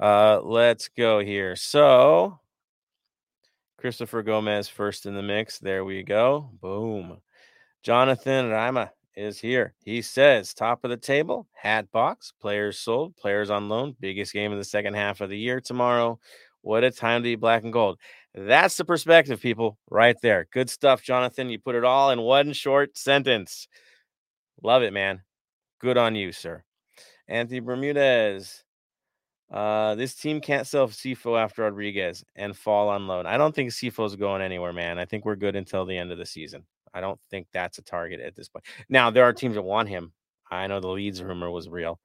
Uh, 0.00 0.40
let's 0.42 0.88
go 0.88 1.20
here. 1.20 1.54
So, 1.56 2.40
Christopher 3.84 4.22
Gomez 4.22 4.66
first 4.66 5.04
in 5.04 5.14
the 5.14 5.20
mix. 5.20 5.58
There 5.58 5.84
we 5.84 6.02
go. 6.02 6.48
Boom. 6.62 7.18
Jonathan 7.82 8.48
Rama 8.48 8.90
is 9.14 9.38
here. 9.38 9.74
He 9.84 10.00
says, 10.00 10.54
top 10.54 10.84
of 10.84 10.90
the 10.90 10.96
table, 10.96 11.46
hat 11.52 11.92
box, 11.92 12.32
players 12.40 12.78
sold, 12.78 13.14
players 13.14 13.50
on 13.50 13.68
loan, 13.68 13.94
biggest 14.00 14.32
game 14.32 14.52
of 14.52 14.56
the 14.56 14.64
second 14.64 14.94
half 14.94 15.20
of 15.20 15.28
the 15.28 15.36
year 15.36 15.60
tomorrow. 15.60 16.18
What 16.62 16.82
a 16.82 16.90
time 16.90 17.20
to 17.20 17.24
be 17.24 17.36
black 17.36 17.62
and 17.62 17.74
gold. 17.74 17.98
That's 18.34 18.78
the 18.78 18.86
perspective, 18.86 19.42
people, 19.42 19.76
right 19.90 20.16
there. 20.22 20.46
Good 20.50 20.70
stuff, 20.70 21.02
Jonathan. 21.02 21.50
You 21.50 21.58
put 21.58 21.74
it 21.74 21.84
all 21.84 22.10
in 22.10 22.22
one 22.22 22.54
short 22.54 22.96
sentence. 22.96 23.68
Love 24.62 24.82
it, 24.82 24.94
man. 24.94 25.20
Good 25.78 25.98
on 25.98 26.14
you, 26.14 26.32
sir. 26.32 26.64
Anthony 27.28 27.60
Bermudez. 27.60 28.63
Uh, 29.50 29.94
this 29.94 30.14
team 30.14 30.40
can't 30.40 30.66
sell 30.66 30.88
Cifu 30.88 31.38
after 31.38 31.62
Rodriguez 31.62 32.24
and 32.34 32.56
Fall 32.56 32.88
on 32.88 33.06
loan. 33.06 33.26
I 33.26 33.36
don't 33.36 33.54
think 33.54 33.70
Cifu's 33.70 34.16
going 34.16 34.42
anywhere, 34.42 34.72
man. 34.72 34.98
I 34.98 35.04
think 35.04 35.24
we're 35.24 35.36
good 35.36 35.56
until 35.56 35.84
the 35.84 35.96
end 35.96 36.12
of 36.12 36.18
the 36.18 36.26
season. 36.26 36.64
I 36.92 37.00
don't 37.00 37.20
think 37.30 37.48
that's 37.52 37.78
a 37.78 37.82
target 37.82 38.20
at 38.20 38.34
this 38.34 38.48
point. 38.48 38.64
Now 38.88 39.10
there 39.10 39.24
are 39.24 39.32
teams 39.32 39.54
that 39.54 39.62
want 39.62 39.88
him. 39.88 40.12
I 40.50 40.66
know 40.66 40.80
the 40.80 40.88
Leeds 40.88 41.22
rumor 41.22 41.50
was 41.50 41.68
real. 41.68 42.00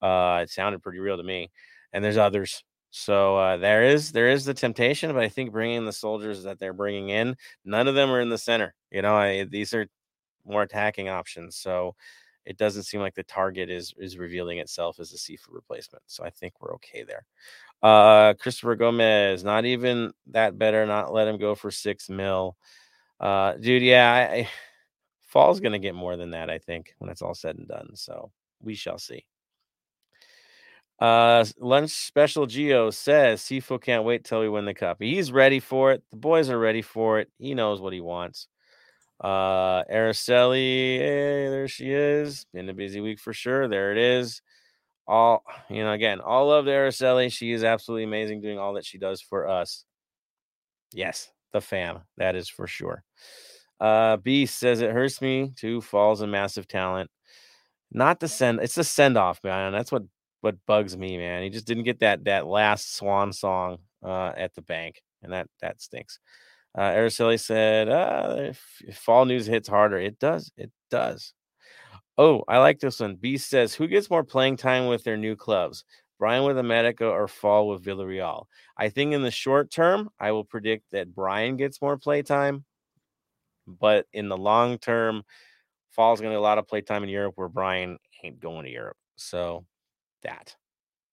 Uh, 0.00 0.40
it 0.42 0.50
sounded 0.50 0.82
pretty 0.82 0.98
real 0.98 1.16
to 1.16 1.22
me, 1.22 1.50
and 1.92 2.04
there's 2.04 2.16
others. 2.16 2.64
So 2.90 3.36
uh, 3.36 3.56
there 3.56 3.84
is 3.84 4.12
there 4.12 4.28
is 4.28 4.44
the 4.44 4.52
temptation, 4.52 5.12
but 5.14 5.22
I 5.22 5.28
think 5.28 5.52
bringing 5.52 5.84
the 5.84 5.92
soldiers 5.92 6.42
that 6.42 6.58
they're 6.58 6.72
bringing 6.72 7.08
in, 7.08 7.36
none 7.64 7.88
of 7.88 7.94
them 7.94 8.10
are 8.10 8.20
in 8.20 8.28
the 8.28 8.36
center. 8.38 8.74
You 8.90 9.02
know, 9.02 9.14
I, 9.14 9.44
these 9.44 9.72
are 9.72 9.86
more 10.44 10.62
attacking 10.62 11.08
options. 11.08 11.56
So 11.56 11.94
it 12.44 12.58
doesn't 12.58 12.84
seem 12.84 13.00
like 13.00 13.14
the 13.14 13.22
target 13.22 13.70
is 13.70 13.94
is 13.98 14.18
revealing 14.18 14.58
itself 14.58 15.00
as 15.00 15.12
a 15.12 15.16
Cifu 15.16 15.48
replacement. 15.50 16.02
So 16.06 16.24
I 16.24 16.30
think 16.30 16.54
we're 16.60 16.74
okay 16.74 17.04
there. 17.04 17.24
Uh, 17.82 18.34
Christopher 18.34 18.76
Gomez, 18.76 19.44
not 19.44 19.64
even 19.64 20.12
that 20.28 20.58
better. 20.58 20.86
Not 20.86 21.12
let 21.12 21.28
him 21.28 21.38
go 21.38 21.54
for 21.54 21.70
six 21.70 22.08
mil. 22.08 22.56
Uh, 23.20 23.54
dude, 23.54 23.82
yeah, 23.82 24.12
I, 24.12 24.34
I, 24.34 24.48
Fall's 25.32 25.60
to 25.60 25.78
get 25.78 25.94
more 25.94 26.16
than 26.16 26.30
that, 26.30 26.50
I 26.50 26.58
think, 26.58 26.94
when 26.98 27.10
it's 27.10 27.22
all 27.22 27.34
said 27.34 27.56
and 27.56 27.68
done. 27.68 27.90
So 27.94 28.30
we 28.60 28.74
shall 28.74 28.98
see. 28.98 29.24
Uh, 30.98 31.44
lunch 31.58 31.90
special 31.90 32.46
Geo 32.46 32.90
says 32.90 33.40
Cifu 33.40 33.80
can't 33.80 34.04
wait 34.04 34.24
till 34.24 34.40
we 34.40 34.48
win 34.48 34.66
the 34.66 34.74
cup. 34.74 34.98
He's 35.00 35.32
ready 35.32 35.58
for 35.58 35.92
it. 35.92 36.02
The 36.10 36.16
boys 36.16 36.48
are 36.48 36.58
ready 36.58 36.82
for 36.82 37.18
it. 37.18 37.28
He 37.38 37.54
knows 37.54 37.80
what 37.80 37.92
he 37.92 38.00
wants. 38.00 38.46
Uh, 39.22 39.84
Araceli, 39.84 40.98
hey, 40.98 41.48
there 41.48 41.68
she 41.68 41.92
is. 41.92 42.44
Been 42.52 42.68
a 42.68 42.74
busy 42.74 43.00
week 43.00 43.20
for 43.20 43.32
sure. 43.32 43.68
There 43.68 43.92
it 43.92 43.98
is. 43.98 44.42
All 45.06 45.44
you 45.70 45.84
know, 45.84 45.92
again, 45.92 46.20
all 46.20 46.48
love 46.48 46.64
to 46.64 46.70
Araceli. 46.72 47.32
She 47.32 47.52
is 47.52 47.62
absolutely 47.62 48.04
amazing 48.04 48.40
doing 48.40 48.58
all 48.58 48.74
that 48.74 48.84
she 48.84 48.98
does 48.98 49.20
for 49.20 49.48
us. 49.48 49.84
Yes, 50.92 51.30
the 51.52 51.60
fam. 51.60 52.00
That 52.16 52.34
is 52.34 52.48
for 52.48 52.66
sure. 52.66 53.04
Uh, 53.80 54.16
Beast 54.16 54.58
says 54.58 54.80
it 54.80 54.90
hurts 54.92 55.20
me 55.20 55.52
too. 55.56 55.80
Falls 55.80 56.20
a 56.20 56.26
massive 56.26 56.66
talent. 56.66 57.10
Not 57.92 58.20
the 58.20 58.28
send. 58.28 58.60
It's 58.60 58.74
the 58.74 58.84
send 58.84 59.16
off, 59.16 59.40
man. 59.44 59.72
That's 59.72 59.92
what 59.92 60.02
what 60.40 60.56
bugs 60.66 60.96
me, 60.96 61.16
man. 61.16 61.44
He 61.44 61.50
just 61.50 61.66
didn't 61.66 61.84
get 61.84 62.00
that 62.00 62.24
that 62.24 62.46
last 62.46 62.96
swan 62.96 63.32
song 63.32 63.78
uh, 64.04 64.32
at 64.36 64.54
the 64.54 64.62
bank, 64.62 65.02
and 65.22 65.32
that 65.32 65.46
that 65.60 65.80
stinks. 65.80 66.18
Uh, 66.74 66.90
Araceli 66.90 67.38
said, 67.38 67.88
uh, 67.88 68.36
if, 68.38 68.62
if 68.86 68.96
Fall 68.96 69.26
news 69.26 69.46
hits 69.46 69.68
harder, 69.68 69.98
it 69.98 70.18
does. 70.18 70.50
It 70.56 70.70
does. 70.90 71.34
Oh, 72.16 72.44
I 72.48 72.58
like 72.58 72.78
this 72.78 73.00
one. 73.00 73.16
Beast 73.16 73.48
says, 73.50 73.74
who 73.74 73.86
gets 73.86 74.10
more 74.10 74.24
playing 74.24 74.56
time 74.56 74.86
with 74.86 75.04
their 75.04 75.16
new 75.16 75.36
clubs? 75.36 75.84
Brian 76.18 76.44
with 76.44 76.58
America 76.58 77.06
or 77.06 77.26
Fall 77.26 77.68
with 77.68 77.84
Villarreal. 77.84 78.44
I 78.76 78.90
think 78.90 79.12
in 79.12 79.22
the 79.22 79.30
short 79.30 79.70
term, 79.70 80.08
I 80.20 80.32
will 80.32 80.44
predict 80.44 80.92
that 80.92 81.14
Brian 81.14 81.56
gets 81.56 81.82
more 81.82 81.98
play 81.98 82.22
time. 82.22 82.64
But 83.66 84.06
in 84.12 84.28
the 84.28 84.36
long 84.36 84.78
term, 84.78 85.24
Fall's 85.90 86.20
going 86.20 86.30
to 86.30 86.34
get 86.34 86.40
a 86.40 86.42
lot 86.42 86.58
of 86.58 86.68
play 86.68 86.80
time 86.80 87.02
in 87.02 87.08
Europe 87.08 87.34
where 87.36 87.48
Brian 87.48 87.98
ain't 88.22 88.40
going 88.40 88.64
to 88.64 88.70
Europe. 88.70 88.96
So 89.16 89.66
that, 90.22 90.56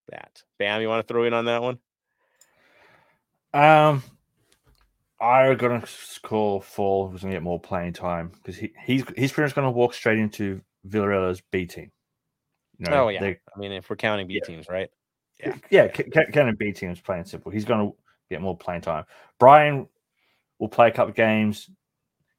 that. 0.10 0.44
Bam, 0.58 0.82
you 0.82 0.88
want 0.88 1.06
to 1.06 1.12
throw 1.12 1.24
in 1.26 1.34
on 1.34 1.46
that 1.46 1.62
one? 1.62 1.80
Um, 3.54 4.04
I'm 5.22 5.58
gonna 5.58 5.86
score 5.86 6.62
four. 6.62 7.10
who's 7.10 7.22
gonna 7.22 7.34
get 7.34 7.44
more 7.44 7.60
playing 7.60 7.94
time 7.94 8.32
because 8.36 8.58
he, 8.58 8.72
he's 8.86 9.04
he's 9.18 9.32
pretty 9.32 9.48
much 9.48 9.56
gonna 9.56 9.72
walk 9.72 9.94
straight 9.94 10.20
into 10.20 10.62
Villarreal's 10.88 11.42
B 11.52 11.66
team. 11.66 11.92
You 12.78 12.90
know, 12.90 13.06
oh 13.06 13.10
yeah, 13.10 13.22
I 13.24 13.60
mean 13.60 13.74
if 13.74 13.90
we're 13.90 13.98
counting 13.98 14.28
B 14.28 14.36
yeah. 14.36 14.48
teams, 14.48 14.70
right? 14.70 14.90
Yeah, 15.40 15.56
yeah, 15.70 15.88
kind 15.88 16.50
of 16.50 16.58
B 16.58 16.72
teams 16.72 17.00
playing 17.00 17.26
simple. 17.26 17.52
He's 17.52 17.66
going 17.66 17.88
to 17.88 17.96
get 18.30 18.42
more 18.42 18.58
playing 18.58 18.82
time. 18.82 19.06
Brian 19.40 19.88
will 20.60 20.68
play 20.68 20.90
a 20.90 20.92
couple 20.92 21.14
games. 21.14 21.70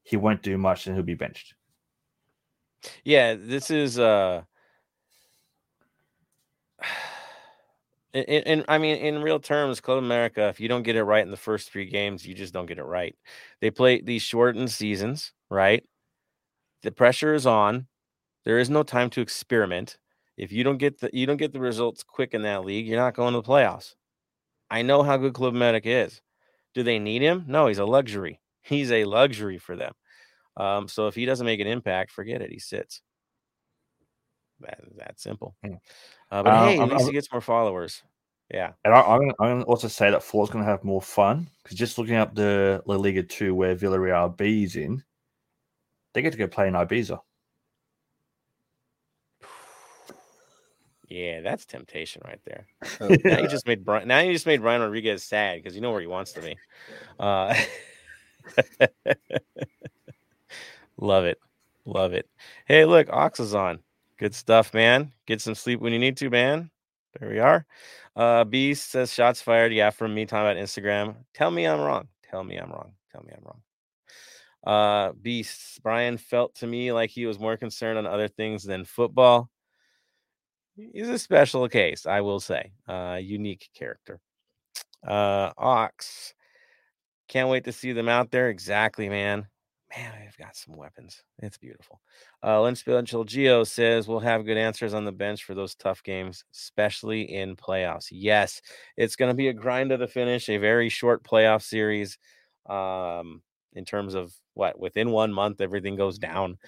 He 0.02 0.16
won't 0.16 0.42
do 0.42 0.58
much, 0.58 0.86
and 0.86 0.94
he'll 0.94 1.04
be 1.04 1.14
benched. 1.14 1.54
Yeah, 3.04 3.34
this 3.34 3.70
is 3.70 3.98
uh 3.98 4.42
in, 8.12 8.22
in, 8.24 8.64
I 8.68 8.78
mean, 8.78 8.96
in 8.96 9.22
real 9.22 9.38
terms, 9.38 9.80
Club 9.80 9.98
America, 9.98 10.48
if 10.48 10.60
you 10.60 10.68
don't 10.68 10.82
get 10.82 10.96
it 10.96 11.04
right 11.04 11.24
in 11.24 11.30
the 11.30 11.36
first 11.36 11.70
three 11.70 11.86
games, 11.86 12.26
you 12.26 12.34
just 12.34 12.52
don't 12.52 12.66
get 12.66 12.78
it 12.78 12.84
right. 12.84 13.16
They 13.60 13.70
play 13.70 14.00
these 14.00 14.22
shortened 14.22 14.70
seasons, 14.70 15.32
right? 15.48 15.84
The 16.82 16.92
pressure 16.92 17.34
is 17.34 17.46
on. 17.46 17.86
There 18.44 18.58
is 18.58 18.70
no 18.70 18.82
time 18.82 19.10
to 19.10 19.20
experiment. 19.20 19.98
If 20.36 20.50
you 20.52 20.64
don't 20.64 20.78
get 20.78 21.00
the 21.00 21.10
you 21.12 21.26
don't 21.26 21.36
get 21.36 21.52
the 21.52 21.60
results 21.60 22.02
quick 22.02 22.32
in 22.32 22.42
that 22.42 22.64
league, 22.64 22.86
you're 22.86 22.98
not 22.98 23.14
going 23.14 23.34
to 23.34 23.40
the 23.40 23.46
playoffs. 23.46 23.94
I 24.70 24.82
know 24.82 25.02
how 25.02 25.16
good 25.16 25.34
Club 25.34 25.54
Medic 25.54 25.84
is. 25.84 26.20
Do 26.74 26.82
they 26.82 26.98
need 26.98 27.22
him? 27.22 27.44
No, 27.48 27.66
he's 27.66 27.78
a 27.78 27.84
luxury. 27.84 28.40
He's 28.62 28.92
a 28.92 29.04
luxury 29.04 29.58
for 29.58 29.74
them. 29.74 29.94
Um, 30.56 30.86
so 30.86 31.06
if 31.06 31.14
he 31.14 31.24
doesn't 31.24 31.46
make 31.46 31.60
an 31.60 31.66
impact, 31.66 32.12
forget 32.12 32.42
it. 32.42 32.50
He 32.52 32.58
sits. 32.58 33.00
That 34.60 34.80
that 34.98 35.20
simple. 35.20 35.56
Hmm. 35.64 35.74
Uh, 36.30 36.42
but 36.42 36.52
um, 36.52 36.68
hey, 36.68 36.78
at 36.78 36.88
least 36.88 37.06
he 37.06 37.12
gets 37.12 37.32
more 37.32 37.40
followers. 37.40 38.02
Yeah. 38.50 38.72
And 38.84 38.92
I, 38.92 39.00
am 39.14 39.32
going 39.38 39.60
to 39.60 39.64
also 39.64 39.88
say 39.88 40.10
that 40.10 40.22
Fall's 40.22 40.50
going 40.50 40.64
to 40.64 40.70
have 40.70 40.82
more 40.82 41.00
fun 41.00 41.46
because 41.62 41.78
just 41.78 41.98
looking 41.98 42.16
up 42.16 42.34
the 42.34 42.82
La 42.86 42.96
Liga 42.96 43.22
2 43.22 43.54
where 43.54 43.76
Villarreal 43.76 44.36
B 44.36 44.64
is 44.64 44.76
in, 44.76 45.04
they 46.12 46.22
get 46.22 46.32
to 46.32 46.38
go 46.38 46.48
play 46.48 46.66
in 46.66 46.74
Ibiza. 46.74 47.20
Yeah, 51.08 51.40
that's 51.40 51.64
temptation 51.64 52.22
right 52.24 52.40
there. 52.44 52.66
Oh, 53.00 53.08
now 53.24 53.40
you 53.40 53.48
just 53.48 53.66
made 53.66 53.84
Brian. 53.84 54.06
Now 54.06 54.20
you 54.20 54.32
just 54.32 54.46
made 54.46 54.62
Brian 54.62 54.80
Rodriguez 54.80 55.24
sad 55.24 55.56
because 55.56 55.74
you 55.74 55.80
know 55.80 55.90
where 55.90 56.00
he 56.00 56.06
wants 56.06 56.32
to 56.34 56.40
be. 56.40 56.56
Uh, 57.18 57.52
love 60.96 61.24
it, 61.24 61.38
love 61.84 62.12
it. 62.12 62.28
Hey, 62.64 62.84
look, 62.84 63.08
Ox 63.10 63.40
is 63.40 63.56
on. 63.56 63.80
Good 64.18 64.36
stuff, 64.36 64.72
man. 64.72 65.10
Get 65.26 65.40
some 65.40 65.56
sleep 65.56 65.80
when 65.80 65.92
you 65.92 65.98
need 65.98 66.16
to, 66.18 66.30
man. 66.30 66.70
There 67.18 67.28
we 67.28 67.40
are. 67.40 67.66
Uh, 68.20 68.44
Beast 68.44 68.90
says 68.90 69.12
shots 69.12 69.40
fired. 69.40 69.72
Yeah, 69.72 69.90
from 69.90 70.14
me 70.14 70.26
talking 70.26 70.50
about 70.50 70.62
Instagram. 70.62 71.16
Tell 71.32 71.50
me 71.50 71.66
I'm 71.66 71.80
wrong. 71.80 72.08
Tell 72.30 72.44
me 72.44 72.56
I'm 72.56 72.70
wrong. 72.70 72.92
Tell 73.12 73.22
me 73.22 73.32
I'm 73.36 73.44
wrong. 73.44 73.62
Uh, 74.62 75.12
Beast 75.20 75.80
Brian 75.82 76.18
felt 76.18 76.54
to 76.56 76.66
me 76.66 76.92
like 76.92 77.10
he 77.10 77.24
was 77.26 77.38
more 77.38 77.56
concerned 77.56 77.98
on 77.98 78.06
other 78.06 78.28
things 78.28 78.62
than 78.62 78.84
football 78.84 79.48
he's 80.92 81.08
a 81.08 81.18
special 81.18 81.68
case, 81.68 82.06
I 82.06 82.20
will 82.20 82.40
say. 82.40 82.72
Uh, 82.88 83.18
unique 83.20 83.68
character. 83.74 84.20
Uh, 85.06 85.50
Ox. 85.56 86.34
Can't 87.28 87.48
wait 87.48 87.64
to 87.64 87.72
see 87.72 87.92
them 87.92 88.08
out 88.08 88.30
there. 88.30 88.48
Exactly, 88.48 89.08
man. 89.08 89.46
Man, 89.96 90.12
I've 90.24 90.36
got 90.36 90.56
some 90.56 90.76
weapons. 90.76 91.22
It's 91.40 91.58
beautiful. 91.58 92.00
Uh, 92.42 92.72
Spiritual 92.74 93.24
Geo 93.24 93.64
says 93.64 94.06
we'll 94.06 94.20
have 94.20 94.46
good 94.46 94.56
answers 94.56 94.94
on 94.94 95.04
the 95.04 95.12
bench 95.12 95.44
for 95.44 95.54
those 95.54 95.74
tough 95.74 96.02
games, 96.02 96.44
especially 96.54 97.22
in 97.22 97.56
playoffs. 97.56 98.06
Yes, 98.10 98.60
it's 98.96 99.16
going 99.16 99.30
to 99.30 99.36
be 99.36 99.48
a 99.48 99.52
grind 99.52 99.90
to 99.90 99.96
the 99.96 100.06
finish, 100.06 100.48
a 100.48 100.58
very 100.58 100.88
short 100.88 101.24
playoff 101.24 101.62
series. 101.62 102.18
Um, 102.68 103.42
in 103.74 103.84
terms 103.84 104.14
of 104.14 104.32
what 104.54 104.78
within 104.78 105.10
one 105.10 105.32
month 105.32 105.60
everything 105.60 105.96
goes 105.96 106.18
down. 106.18 106.58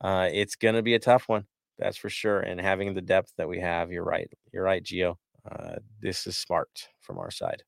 Uh, 0.00 0.28
it's 0.32 0.56
going 0.56 0.74
to 0.74 0.82
be 0.82 0.94
a 0.94 0.98
tough 0.98 1.28
one, 1.28 1.46
that's 1.78 1.96
for 1.96 2.10
sure. 2.10 2.40
And 2.40 2.60
having 2.60 2.94
the 2.94 3.00
depth 3.00 3.32
that 3.38 3.48
we 3.48 3.60
have, 3.60 3.90
you're 3.90 4.04
right. 4.04 4.30
You're 4.52 4.64
right, 4.64 4.82
Geo. 4.82 5.18
Uh, 5.50 5.76
this 6.00 6.26
is 6.26 6.36
smart 6.36 6.88
from 7.00 7.18
our 7.18 7.30
side. 7.30 7.62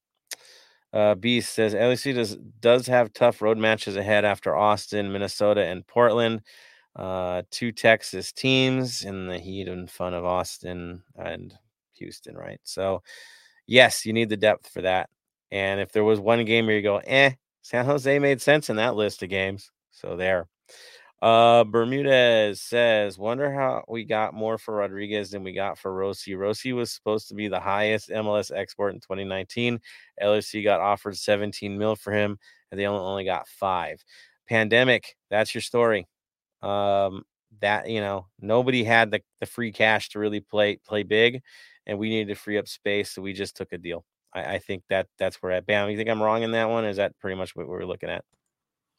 Uh, 0.93 1.15
Beast 1.15 1.53
says 1.53 1.75
LAFC 1.75 2.15
does 2.15 2.37
does 2.61 2.87
have 2.87 3.13
tough 3.13 3.43
road 3.43 3.59
matches 3.59 3.97
ahead 3.97 4.25
after 4.25 4.57
Austin, 4.57 5.13
Minnesota, 5.13 5.65
and 5.65 5.87
Portland. 5.87 6.43
Uh, 6.97 7.43
two 7.51 7.73
Texas 7.73 8.33
teams 8.33 9.05
in 9.05 9.27
the 9.29 9.39
heat 9.39 9.69
and 9.69 9.91
fun 9.91 10.15
of 10.15 10.25
Austin 10.25 11.03
and 11.17 11.55
Houston, 11.95 12.37
right? 12.37 12.61
So, 12.65 13.03
yes, 13.67 14.07
you 14.07 14.13
need 14.15 14.31
the 14.31 14.37
depth 14.37 14.69
for 14.69 14.83
that. 14.83 15.11
And 15.51 15.81
if 15.81 15.93
there 15.93 16.05
was 16.05 16.21
one 16.21 16.45
game 16.45 16.67
where 16.67 16.77
you 16.77 16.83
go, 16.83 16.99
eh, 17.07 17.33
San 17.63 17.85
Jose 17.87 18.19
made 18.19 18.41
sense 18.43 18.71
in 18.71 18.77
that 18.77 18.97
list 18.97 19.23
of 19.23 19.29
games. 19.31 19.71
So 19.93 20.17
there. 20.17 20.49
Uh, 21.23 21.65
Bermudez 21.65 22.61
says, 22.61 23.19
"Wonder 23.19 23.51
how 23.53 23.85
we 23.89 24.05
got 24.05 24.35
more 24.35 24.59
for 24.59 24.75
Rodriguez 24.77 25.31
than 25.31 25.43
we 25.43 25.53
got 25.53 25.79
for 25.79 25.93
Rossi. 25.95 26.35
Rossi 26.35 26.73
was 26.75 26.93
supposed 26.93 27.29
to 27.29 27.35
be 27.35 27.49
the 27.49 27.61
highest 27.61 28.11
MLS 28.11 28.51
export 28.55 28.95
in 28.95 29.01
2019. 29.01 29.81
LAFC 30.21 30.63
got 30.63 30.81
offered 30.81 31.17
17 31.17 31.79
mil 31.79 31.97
for 31.97 32.13
him, 32.13 32.39
and 32.71 32.79
they 32.79 32.87
only 32.87 33.25
got 33.25 33.49
five. 33.49 34.05
Pandemic. 34.47 35.17
That's 35.31 35.55
your 35.55 35.63
story. 35.63 36.07
Um, 36.63 37.25
that 37.61 37.89
you 37.89 38.01
know, 38.01 38.27
nobody 38.41 38.85
had 38.85 39.11
the 39.11 39.23
the 39.41 39.47
free 39.47 39.73
cash 39.73 40.11
to 40.11 40.19
really 40.19 40.41
play 40.41 40.77
play 40.87 41.03
big, 41.03 41.43
and 41.87 41.99
we 41.99 42.11
needed 42.11 42.29
to 42.29 42.41
free 42.41 42.59
up 42.59 42.69
space, 42.69 43.13
so 43.13 43.23
we 43.23 43.33
just 43.33 43.57
took 43.57 43.73
a 43.73 43.79
deal. 43.79 44.05
I, 44.35 44.57
I 44.57 44.59
think 44.59 44.83
that 44.91 45.09
that's 45.19 45.37
where 45.43 45.53
at 45.53 45.67
Bam. 45.67 45.89
You 45.89 45.97
think 45.97 46.11
I'm 46.11 46.23
wrong 46.23 46.43
in 46.43 46.53
that 46.53 46.69
one? 46.69 46.85
Is 46.85 46.99
that 46.99 47.19
pretty 47.21 47.37
much 47.37 47.57
what 47.57 47.69
we're 47.69 47.85
looking 47.87 48.11
at? 48.11 48.25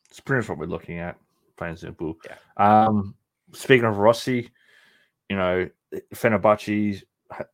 It's 0.10 0.20
pretty 0.20 0.42
much 0.42 0.50
what 0.50 0.58
we're 0.58 0.66
looking 0.66 0.98
at 0.98 1.18
plain 1.58 1.72
and 1.72 1.80
simple. 1.80 2.18
Yeah. 2.26 2.86
Um, 2.86 3.16
speaking 3.54 3.86
of 3.86 3.98
Rossi, 3.98 4.50
you 5.30 5.36
know, 5.36 5.70
Fenerbahce 6.14 7.02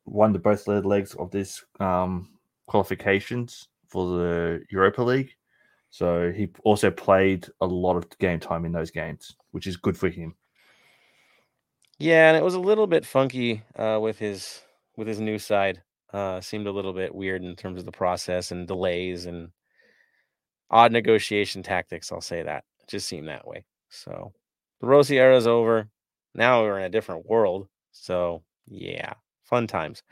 won 0.06 0.34
the 0.34 0.40
both 0.40 0.68
legs 0.68 1.14
of 1.16 1.32
this 1.32 1.64
um, 1.80 2.30
qualifications 2.68 3.68
for 3.88 4.18
the 4.18 4.64
Europa 4.70 5.02
League. 5.02 5.36
So 5.90 6.32
he 6.32 6.50
also 6.64 6.90
played 6.90 7.48
a 7.62 7.68
lot 7.68 7.98
of 7.98 8.10
game 8.18 8.40
time 8.40 8.66
in 8.66 8.72
those 8.72 8.90
games, 8.90 9.36
which 9.52 9.68
is 9.68 9.78
good 9.78 9.98
for 9.98 10.10
him. 10.10 10.36
Yeah, 12.00 12.30
and 12.30 12.38
it 12.38 12.44
was 12.44 12.56
a 12.56 12.60
little 12.60 12.88
bit 12.88 13.06
funky 13.06 13.62
uh, 13.76 14.00
with 14.02 14.18
his 14.18 14.62
with 14.98 15.08
his 15.08 15.20
new 15.20 15.38
side. 15.38 15.82
Uh, 16.12 16.42
seemed 16.42 16.68
a 16.68 16.72
little 16.72 16.94
bit 16.94 17.14
weird 17.14 17.44
in 17.44 17.56
terms 17.56 17.80
of 17.80 17.86
the 17.86 17.92
process 17.92 18.52
and 18.52 18.68
delays 18.68 19.26
and 19.26 19.50
odd 20.70 20.92
negotiation 20.92 21.64
tactics. 21.64 22.12
I'll 22.12 22.22
say 22.22 22.44
that 22.44 22.66
it 22.82 22.90
just 22.90 23.08
seemed 23.08 23.28
that 23.28 23.48
way. 23.48 23.64
So 23.94 24.34
the 24.82 24.88
Rossi 24.88 25.20
era 25.20 25.38
is 25.38 25.48
over. 25.48 25.88
Now 26.36 26.64
we're 26.64 26.80
in 26.80 26.86
a 26.86 26.90
different 26.90 27.28
world. 27.28 27.68
So 27.92 28.44
yeah, 28.68 29.14
fun 29.44 29.68
times. 29.68 30.04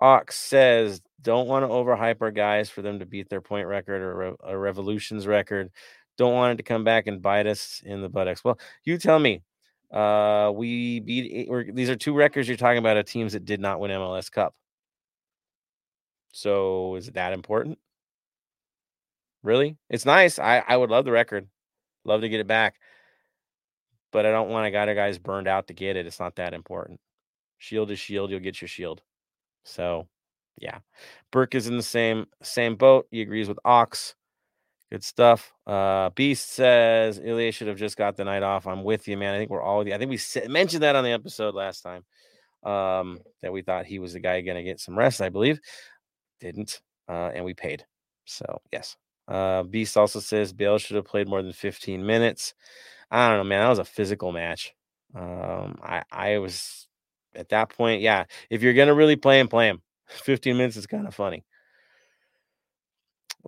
Ox 0.00 0.38
says, 0.38 1.00
don't 1.22 1.48
want 1.48 1.64
to 1.64 1.68
overhype 1.68 2.22
our 2.22 2.30
guys 2.30 2.70
for 2.70 2.82
them 2.82 2.98
to 2.98 3.06
beat 3.06 3.28
their 3.28 3.40
point 3.40 3.66
record 3.66 4.02
or 4.02 4.36
a 4.44 4.56
revolutions 4.56 5.26
record. 5.26 5.70
Don't 6.16 6.34
want 6.34 6.54
it 6.54 6.56
to 6.58 6.62
come 6.62 6.84
back 6.84 7.06
and 7.06 7.22
bite 7.22 7.46
us 7.46 7.82
in 7.84 8.02
the 8.02 8.08
buttocks. 8.08 8.44
Well, 8.44 8.58
you 8.84 8.98
tell 8.98 9.18
me. 9.18 9.42
Uh, 9.90 10.52
we 10.54 11.00
beat. 11.00 11.48
these 11.74 11.90
are 11.90 11.96
two 11.96 12.14
records 12.14 12.46
you're 12.46 12.56
talking 12.56 12.78
about 12.78 12.96
of 12.96 13.06
teams 13.06 13.32
that 13.32 13.44
did 13.44 13.60
not 13.60 13.80
win 13.80 13.90
MLS 13.90 14.30
Cup. 14.30 14.54
So 16.32 16.94
is 16.94 17.08
it 17.08 17.14
that 17.14 17.32
important? 17.32 17.78
Really? 19.42 19.76
It's 19.88 20.06
nice. 20.06 20.38
I 20.38 20.62
I 20.66 20.76
would 20.76 20.90
love 20.90 21.04
the 21.04 21.10
record. 21.10 21.48
Love 22.04 22.20
to 22.20 22.28
get 22.28 22.40
it 22.40 22.46
back 22.46 22.76
but 24.12 24.26
I 24.26 24.30
don't 24.30 24.50
want 24.50 24.66
to 24.66 24.70
got 24.70 24.88
a 24.88 24.94
guys 24.94 25.18
burned 25.18 25.48
out 25.48 25.66
to 25.68 25.74
get 25.74 25.96
it. 25.96 26.06
It's 26.06 26.20
not 26.20 26.36
that 26.36 26.54
important. 26.54 27.00
Shield 27.58 27.90
is 27.90 27.98
shield. 27.98 28.30
You'll 28.30 28.40
get 28.40 28.60
your 28.60 28.68
shield. 28.68 29.02
So, 29.64 30.08
yeah, 30.58 30.78
Burke 31.30 31.54
is 31.54 31.68
in 31.68 31.76
the 31.76 31.82
same 31.82 32.26
same 32.42 32.76
boat. 32.76 33.06
He 33.10 33.20
agrees 33.22 33.48
with 33.48 33.58
Ox. 33.64 34.14
Good 34.90 35.04
stuff. 35.04 35.52
Uh, 35.66 36.10
Beast 36.10 36.50
says 36.50 37.20
Ilie 37.20 37.52
should 37.52 37.68
have 37.68 37.78
just 37.78 37.96
got 37.96 38.16
the 38.16 38.24
night 38.24 38.42
off. 38.42 38.66
I'm 38.66 38.82
with 38.82 39.06
you, 39.06 39.16
man. 39.16 39.34
I 39.34 39.38
think 39.38 39.50
we're 39.50 39.62
all 39.62 39.78
with 39.78 39.88
you. 39.88 39.94
I 39.94 39.98
think 39.98 40.10
we 40.10 40.48
mentioned 40.48 40.82
that 40.82 40.96
on 40.96 41.04
the 41.04 41.12
episode 41.12 41.54
last 41.54 41.82
time. 41.82 42.04
Um, 42.62 43.20
that 43.40 43.52
we 43.52 43.62
thought 43.62 43.86
he 43.86 44.00
was 44.00 44.12
the 44.12 44.20
guy 44.20 44.40
going 44.40 44.56
to 44.56 44.64
get 44.64 44.80
some 44.80 44.98
rest. 44.98 45.22
I 45.22 45.28
believe 45.28 45.60
didn't, 46.40 46.80
uh, 47.08 47.30
and 47.34 47.44
we 47.44 47.54
paid. 47.54 47.86
So 48.24 48.60
yes. 48.72 48.96
Uh, 49.30 49.62
Beast 49.62 49.96
also 49.96 50.20
says 50.20 50.52
Bale 50.52 50.78
should 50.78 50.96
have 50.96 51.04
played 51.04 51.28
more 51.28 51.42
than 51.42 51.52
15 51.52 52.04
minutes. 52.04 52.54
I 53.10 53.28
don't 53.28 53.38
know, 53.38 53.44
man. 53.44 53.62
That 53.62 53.68
was 53.68 53.78
a 53.78 53.84
physical 53.84 54.32
match. 54.32 54.74
Um, 55.14 55.78
I 55.82 56.02
I 56.10 56.38
was 56.38 56.88
at 57.34 57.48
that 57.50 57.70
point, 57.70 58.02
yeah. 58.02 58.24
If 58.50 58.62
you're 58.62 58.74
gonna 58.74 58.94
really 58.94 59.16
play 59.16 59.40
him, 59.40 59.48
play 59.48 59.68
him. 59.68 59.82
15 60.08 60.56
minutes 60.56 60.76
is 60.76 60.86
kind 60.86 61.06
of 61.06 61.14
funny. 61.14 61.44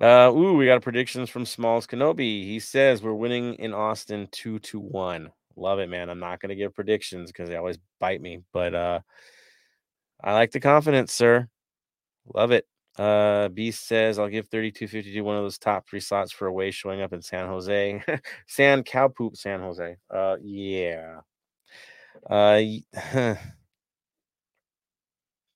Uh, 0.00 0.32
ooh, 0.34 0.54
we 0.54 0.66
got 0.66 0.82
predictions 0.82 1.28
from 1.28 1.44
Smalls 1.44 1.86
Kenobi. 1.86 2.44
He 2.44 2.60
says 2.60 3.02
we're 3.02 3.12
winning 3.12 3.54
in 3.56 3.74
Austin 3.74 4.28
two 4.32 4.58
to 4.60 4.80
one. 4.80 5.30
Love 5.56 5.80
it, 5.80 5.88
man. 5.90 6.08
I'm 6.08 6.20
not 6.20 6.40
gonna 6.40 6.54
give 6.54 6.74
predictions 6.74 7.30
because 7.30 7.48
they 7.48 7.56
always 7.56 7.78
bite 8.00 8.22
me, 8.22 8.40
but 8.52 8.74
uh, 8.74 9.00
I 10.22 10.32
like 10.32 10.52
the 10.52 10.60
confidence, 10.60 11.12
sir. 11.12 11.48
Love 12.34 12.52
it. 12.52 12.66
Uh, 12.98 13.48
Beast 13.48 13.86
says, 13.86 14.18
I'll 14.18 14.28
give 14.28 14.48
3252 14.48 15.24
one 15.24 15.36
of 15.36 15.42
those 15.42 15.58
top 15.58 15.88
three 15.88 16.00
slots 16.00 16.30
for 16.32 16.46
away 16.46 16.70
showing 16.70 17.00
up 17.00 17.12
in 17.12 17.22
San 17.22 17.46
Jose. 17.46 18.02
San 18.46 18.82
cow 18.82 19.08
poop 19.08 19.36
San 19.36 19.60
Jose. 19.60 19.96
Uh, 20.10 20.36
yeah. 20.42 21.20
Uh, 22.28 22.60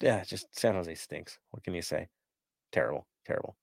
yeah, 0.01 0.25
just 0.25 0.47
San 0.59 0.75
Jose 0.75 0.95
stinks. 0.95 1.39
What 1.51 1.63
can 1.63 1.75
you 1.75 1.83
say? 1.83 2.09
Terrible, 2.73 3.07
terrible. 3.27 3.57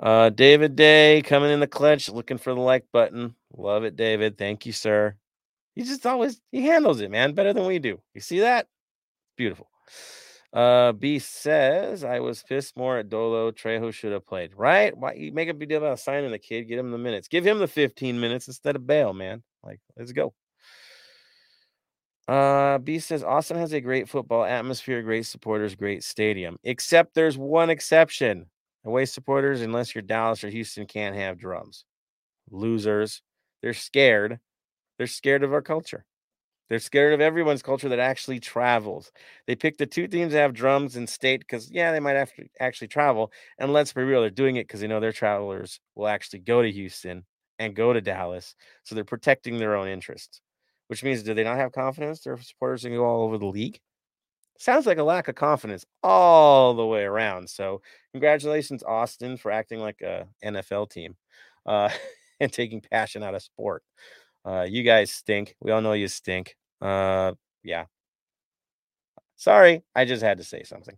Uh, 0.00 0.30
David 0.30 0.76
Day 0.76 1.22
coming 1.22 1.50
in 1.50 1.60
the 1.60 1.66
clutch, 1.66 2.08
looking 2.08 2.38
for 2.38 2.54
the 2.54 2.60
like 2.60 2.84
button. 2.92 3.34
Love 3.56 3.84
it, 3.84 3.96
David. 3.96 4.36
Thank 4.36 4.66
you, 4.66 4.72
sir. 4.72 5.16
He 5.74 5.84
just 5.84 6.04
always 6.04 6.40
he 6.50 6.62
handles 6.62 7.00
it, 7.00 7.10
man, 7.10 7.32
better 7.34 7.52
than 7.52 7.66
we 7.66 7.78
do. 7.78 8.00
You 8.14 8.20
see 8.20 8.40
that? 8.40 8.66
Beautiful. 9.36 9.68
Uh, 10.52 10.92
B 10.92 11.18
says, 11.18 12.04
I 12.04 12.20
was 12.20 12.42
pissed 12.42 12.76
more 12.76 12.98
at 12.98 13.08
Dolo. 13.08 13.50
Trejo 13.50 13.92
should 13.92 14.12
have 14.12 14.26
played, 14.26 14.52
right? 14.54 14.96
Why 14.96 15.14
you 15.14 15.32
make 15.32 15.48
a 15.48 15.54
big 15.54 15.70
deal 15.70 15.78
about 15.78 15.98
signing 15.98 16.30
the 16.30 16.38
kid? 16.38 16.64
Get 16.64 16.78
him 16.78 16.90
the 16.90 16.98
minutes. 16.98 17.28
Give 17.28 17.46
him 17.46 17.58
the 17.58 17.66
15 17.66 18.20
minutes 18.20 18.48
instead 18.48 18.76
of 18.76 18.86
Bale, 18.86 19.14
man. 19.14 19.42
Like, 19.64 19.80
let's 19.96 20.12
go. 20.12 20.34
Uh, 22.28 22.78
B 22.78 22.98
says 22.98 23.24
Austin 23.24 23.56
has 23.56 23.72
a 23.72 23.80
great 23.80 24.08
football 24.08 24.44
atmosphere, 24.44 25.02
great 25.02 25.26
supporters, 25.26 25.74
great 25.74 26.04
stadium. 26.04 26.56
Except 26.64 27.14
there's 27.14 27.38
one 27.38 27.70
exception. 27.70 28.46
Away 28.84 29.06
supporters, 29.06 29.60
unless 29.60 29.94
you're 29.94 30.02
Dallas 30.02 30.42
or 30.42 30.48
Houston, 30.48 30.86
can't 30.86 31.16
have 31.16 31.38
drums. 31.38 31.84
Losers. 32.50 33.22
They're 33.62 33.74
scared. 33.74 34.40
They're 34.98 35.06
scared 35.06 35.44
of 35.44 35.52
our 35.52 35.62
culture. 35.62 36.04
They're 36.72 36.78
scared 36.78 37.12
of 37.12 37.20
everyone's 37.20 37.60
culture 37.60 37.90
that 37.90 37.98
actually 37.98 38.40
travels. 38.40 39.12
They 39.46 39.54
pick 39.54 39.76
the 39.76 39.84
two 39.84 40.08
teams 40.08 40.32
that 40.32 40.38
have 40.40 40.54
drums 40.54 40.96
and 40.96 41.06
state 41.06 41.40
because, 41.40 41.70
yeah, 41.70 41.92
they 41.92 42.00
might 42.00 42.16
have 42.16 42.32
to 42.36 42.46
actually 42.60 42.88
travel. 42.88 43.30
And 43.58 43.74
let's 43.74 43.92
be 43.92 44.00
real, 44.00 44.22
they're 44.22 44.30
doing 44.30 44.56
it 44.56 44.66
because 44.66 44.80
they 44.80 44.86
know 44.86 44.98
their 44.98 45.12
travelers 45.12 45.80
will 45.94 46.08
actually 46.08 46.38
go 46.38 46.62
to 46.62 46.72
Houston 46.72 47.26
and 47.58 47.76
go 47.76 47.92
to 47.92 48.00
Dallas. 48.00 48.54
So 48.84 48.94
they're 48.94 49.04
protecting 49.04 49.58
their 49.58 49.76
own 49.76 49.86
interests, 49.86 50.40
which 50.86 51.04
means 51.04 51.22
do 51.22 51.34
they 51.34 51.44
not 51.44 51.58
have 51.58 51.72
confidence? 51.72 52.22
Their 52.22 52.38
supporters 52.38 52.84
can 52.84 52.94
go 52.94 53.04
all 53.04 53.24
over 53.24 53.36
the 53.36 53.44
league. 53.44 53.78
Sounds 54.58 54.86
like 54.86 54.96
a 54.96 55.04
lack 55.04 55.28
of 55.28 55.34
confidence 55.34 55.84
all 56.02 56.72
the 56.72 56.86
way 56.86 57.02
around. 57.02 57.50
So, 57.50 57.82
congratulations, 58.12 58.82
Austin, 58.82 59.36
for 59.36 59.50
acting 59.52 59.80
like 59.80 60.00
a 60.00 60.26
NFL 60.42 60.88
team 60.88 61.16
uh, 61.66 61.90
and 62.40 62.50
taking 62.50 62.80
passion 62.80 63.22
out 63.22 63.34
of 63.34 63.42
sport. 63.42 63.82
Uh, 64.42 64.62
you 64.66 64.82
guys 64.84 65.10
stink. 65.10 65.54
We 65.60 65.70
all 65.70 65.82
know 65.82 65.92
you 65.92 66.08
stink. 66.08 66.56
Uh, 66.82 67.32
yeah. 67.62 67.84
Sorry, 69.36 69.82
I 69.94 70.04
just 70.04 70.22
had 70.22 70.38
to 70.38 70.44
say 70.44 70.62
something. 70.64 70.96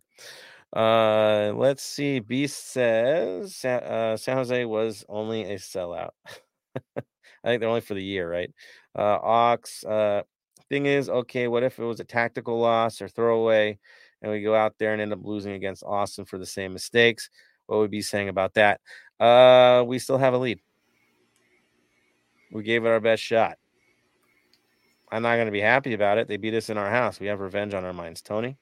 Uh, 0.74 1.52
let's 1.54 1.82
see. 1.82 2.18
Beast 2.18 2.72
says 2.72 3.64
uh, 3.64 4.16
San 4.16 4.36
Jose 4.36 4.64
was 4.64 5.04
only 5.08 5.44
a 5.44 5.56
sellout. 5.56 6.10
I 6.96 7.02
think 7.44 7.60
they're 7.60 7.68
only 7.68 7.80
for 7.80 7.94
the 7.94 8.02
year, 8.02 8.30
right? 8.30 8.50
Uh, 8.96 9.18
Ox. 9.22 9.84
Uh, 9.84 10.22
thing 10.68 10.86
is, 10.86 11.08
okay, 11.08 11.46
what 11.46 11.62
if 11.62 11.78
it 11.78 11.84
was 11.84 12.00
a 12.00 12.04
tactical 12.04 12.58
loss 12.58 13.00
or 13.00 13.08
throwaway, 13.08 13.78
and 14.22 14.32
we 14.32 14.42
go 14.42 14.54
out 14.54 14.74
there 14.78 14.92
and 14.92 15.02
end 15.02 15.12
up 15.12 15.20
losing 15.22 15.52
against 15.52 15.84
Austin 15.84 16.24
for 16.24 16.38
the 16.38 16.46
same 16.46 16.72
mistakes? 16.72 17.30
What 17.66 17.78
would 17.78 17.90
be 17.90 18.02
saying 18.02 18.28
about 18.28 18.54
that? 18.54 18.80
Uh, 19.20 19.84
we 19.86 19.98
still 19.98 20.18
have 20.18 20.34
a 20.34 20.38
lead. 20.38 20.60
We 22.52 22.62
gave 22.62 22.84
it 22.84 22.88
our 22.88 23.00
best 23.00 23.22
shot. 23.22 23.58
I'm 25.14 25.22
not 25.22 25.36
going 25.36 25.46
to 25.46 25.52
be 25.52 25.60
happy 25.60 25.94
about 25.94 26.18
it. 26.18 26.26
They 26.26 26.36
beat 26.36 26.54
us 26.54 26.70
in 26.70 26.76
our 26.76 26.90
house. 26.90 27.20
We 27.20 27.28
have 27.28 27.38
revenge 27.38 27.72
on 27.72 27.84
our 27.84 27.92
minds. 27.92 28.20
Tony? 28.20 28.56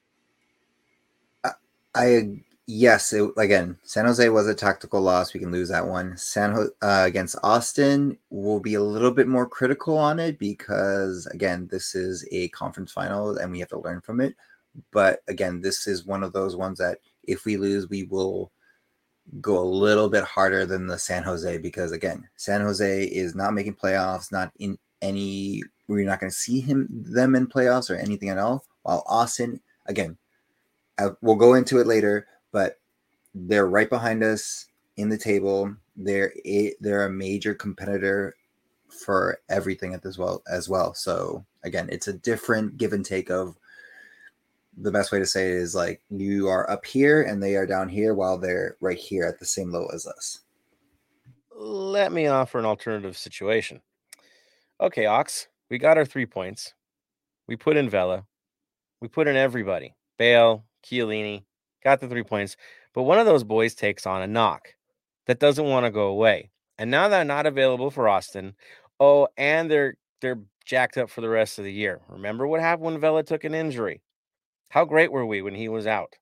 I 1.95 2.41
yes, 2.67 3.11
it, 3.11 3.27
again, 3.37 3.75
San 3.81 4.05
Jose 4.05 4.29
was 4.29 4.47
a 4.47 4.53
tactical 4.53 5.01
loss. 5.01 5.33
We 5.33 5.39
can 5.39 5.51
lose 5.51 5.69
that 5.69 5.87
one. 5.87 6.15
San 6.15 6.51
Jose 6.51 6.69
uh, 6.83 7.05
against 7.07 7.37
Austin 7.41 8.19
will 8.29 8.59
be 8.59 8.75
a 8.75 8.83
little 8.83 9.09
bit 9.09 9.27
more 9.27 9.47
critical 9.47 9.97
on 9.97 10.19
it 10.19 10.37
because 10.37 11.25
again, 11.27 11.67
this 11.71 11.95
is 11.95 12.23
a 12.31 12.49
conference 12.49 12.91
final 12.91 13.35
and 13.37 13.51
we 13.51 13.59
have 13.59 13.69
to 13.69 13.79
learn 13.79 14.01
from 14.01 14.21
it. 14.21 14.35
But 14.91 15.21
again, 15.27 15.59
this 15.59 15.87
is 15.87 16.05
one 16.05 16.21
of 16.21 16.33
those 16.33 16.55
ones 16.55 16.77
that 16.77 16.99
if 17.23 17.45
we 17.45 17.57
lose, 17.57 17.89
we 17.89 18.03
will 18.03 18.51
go 19.41 19.57
a 19.57 19.63
little 19.63 20.07
bit 20.07 20.23
harder 20.23 20.67
than 20.67 20.85
the 20.85 20.99
San 20.99 21.23
Jose 21.23 21.57
because 21.57 21.91
again, 21.91 22.29
San 22.35 22.61
Jose 22.61 23.05
is 23.05 23.33
not 23.33 23.55
making 23.55 23.73
playoffs, 23.73 24.31
not 24.31 24.51
in 24.59 24.77
any 25.03 25.61
we're 25.87 26.05
not 26.05 26.19
going 26.19 26.31
to 26.31 26.35
see 26.35 26.61
him 26.61 26.87
them 26.89 27.35
in 27.35 27.45
playoffs 27.45 27.89
or 27.91 27.95
anything 27.95 28.29
at 28.29 28.37
all. 28.37 28.65
While 28.83 29.03
Austin, 29.07 29.59
again, 29.85 30.17
uh, 30.97 31.11
we'll 31.21 31.35
go 31.35 31.53
into 31.53 31.79
it 31.79 31.87
later, 31.87 32.27
but 32.51 32.79
they're 33.35 33.67
right 33.67 33.89
behind 33.89 34.23
us 34.23 34.67
in 34.97 35.09
the 35.09 35.17
table. 35.17 35.75
They're 35.95 36.33
a, 36.45 36.73
they're 36.79 37.05
a 37.05 37.11
major 37.11 37.53
competitor 37.53 38.35
for 38.89 39.39
everything 39.49 39.93
at 39.93 40.03
this 40.03 40.17
well 40.17 40.43
as 40.49 40.69
well. 40.69 40.93
So 40.93 41.45
again, 41.63 41.89
it's 41.91 42.07
a 42.07 42.13
different 42.13 42.77
give 42.77 42.93
and 42.93 43.05
take 43.05 43.29
of 43.29 43.57
the 44.77 44.91
best 44.91 45.11
way 45.11 45.19
to 45.19 45.25
say 45.25 45.51
it 45.51 45.57
is 45.57 45.75
like 45.75 46.01
you 46.09 46.47
are 46.47 46.69
up 46.69 46.85
here 46.85 47.21
and 47.21 47.41
they 47.41 47.55
are 47.55 47.67
down 47.67 47.89
here 47.89 48.13
while 48.13 48.37
they're 48.37 48.77
right 48.79 48.97
here 48.97 49.25
at 49.25 49.39
the 49.39 49.45
same 49.45 49.71
level 49.71 49.91
as 49.93 50.07
us. 50.07 50.39
Let 51.55 52.11
me 52.11 52.27
offer 52.27 52.57
an 52.59 52.65
alternative 52.65 53.17
situation. 53.17 53.81
Okay, 54.83 55.05
Ox, 55.05 55.47
we 55.69 55.77
got 55.77 55.97
our 55.97 56.03
three 56.03 56.25
points. 56.25 56.73
We 57.47 57.55
put 57.55 57.77
in 57.77 57.89
Vela. 57.89 58.25
We 58.99 59.07
put 59.07 59.29
in 59.29 59.37
everybody. 59.37 59.95
Bale, 60.19 60.65
Chiellini, 60.85 61.45
got 61.85 62.01
the 62.01 62.09
three 62.09 62.23
points. 62.23 62.57
But 62.93 63.03
one 63.03 63.17
of 63.17 63.25
those 63.25 63.45
boys 63.45 63.75
takes 63.75 64.05
on 64.05 64.21
a 64.21 64.27
knock 64.27 64.75
that 65.25 65.39
doesn't 65.39 65.69
want 65.69 65.85
to 65.85 65.89
go 65.89 66.07
away. 66.07 66.51
And 66.77 66.91
now 66.91 67.07
they're 67.07 67.23
not 67.23 67.45
available 67.45 67.91
for 67.91 68.09
Austin. 68.09 68.55
Oh, 68.99 69.29
and 69.37 69.71
they're 69.71 69.95
they're 70.19 70.41
jacked 70.65 70.97
up 70.97 71.09
for 71.09 71.21
the 71.21 71.29
rest 71.29 71.59
of 71.59 71.63
the 71.63 71.71
year. 71.71 72.01
Remember 72.09 72.45
what 72.45 72.59
happened 72.59 72.85
when 72.85 72.99
Vela 72.99 73.23
took 73.23 73.45
an 73.45 73.55
injury? 73.55 74.01
How 74.67 74.83
great 74.83 75.13
were 75.13 75.25
we 75.25 75.41
when 75.41 75.55
he 75.55 75.69
was 75.69 75.87
out? 75.87 76.17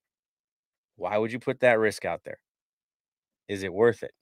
Why 0.98 1.18
would 1.18 1.32
you 1.32 1.40
put 1.40 1.62
that 1.62 1.80
risk 1.80 2.06
out 2.06 2.26
there? 2.26 2.38
Is 3.48 3.64
it 3.64 3.74
worth 3.74 4.04
it? 4.04 4.14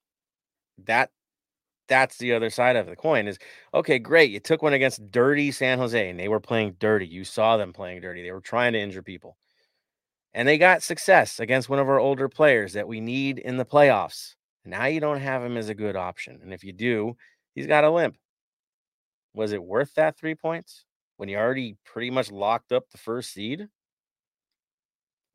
That 0.85 1.11
that's 1.89 2.17
the 2.17 2.33
other 2.33 2.49
side 2.49 2.75
of 2.75 2.87
the 2.87 2.95
coin 2.95 3.27
is 3.27 3.39
okay, 3.73 3.99
great. 3.99 4.31
You 4.31 4.39
took 4.39 4.61
one 4.61 4.73
against 4.73 5.11
dirty 5.11 5.51
San 5.51 5.79
Jose 5.79 6.09
and 6.09 6.19
they 6.19 6.29
were 6.29 6.39
playing 6.39 6.77
dirty. 6.79 7.07
You 7.07 7.25
saw 7.25 7.57
them 7.57 7.73
playing 7.73 8.01
dirty. 8.01 8.23
They 8.23 8.31
were 8.31 8.41
trying 8.41 8.73
to 8.73 8.79
injure 8.79 9.03
people. 9.03 9.37
And 10.33 10.47
they 10.47 10.57
got 10.57 10.83
success 10.83 11.39
against 11.39 11.69
one 11.69 11.79
of 11.79 11.89
our 11.89 11.99
older 11.99 12.29
players 12.29 12.73
that 12.73 12.87
we 12.87 13.01
need 13.01 13.39
in 13.39 13.57
the 13.57 13.65
playoffs. 13.65 14.35
Now 14.63 14.85
you 14.85 14.99
don't 14.99 15.19
have 15.19 15.43
him 15.43 15.57
as 15.57 15.69
a 15.69 15.75
good 15.75 15.95
option. 15.95 16.39
And 16.43 16.53
if 16.53 16.63
you 16.63 16.71
do, 16.71 17.17
he's 17.55 17.67
got 17.67 17.83
a 17.83 17.89
limp. 17.89 18.15
Was 19.33 19.51
it 19.53 19.63
worth 19.63 19.93
that 19.95 20.17
three 20.17 20.35
points 20.35 20.85
when 21.17 21.29
you 21.29 21.37
already 21.37 21.77
pretty 21.83 22.11
much 22.11 22.31
locked 22.31 22.71
up 22.71 22.89
the 22.89 22.97
first 22.97 23.33
seed? 23.33 23.67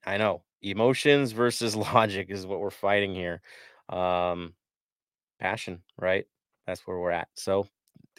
I 0.05 0.17
know 0.19 0.43
emotions 0.63 1.33
versus 1.33 1.75
logic 1.95 2.31
is 2.31 2.47
what 2.47 2.61
we're 2.61 2.71
fighting 2.71 3.15
here. 3.15 3.41
Um, 3.89 4.55
passion, 5.41 5.83
right? 5.99 6.27
That's 6.67 6.87
where 6.87 6.99
we're 6.99 7.11
at. 7.11 7.29
So, 7.35 7.67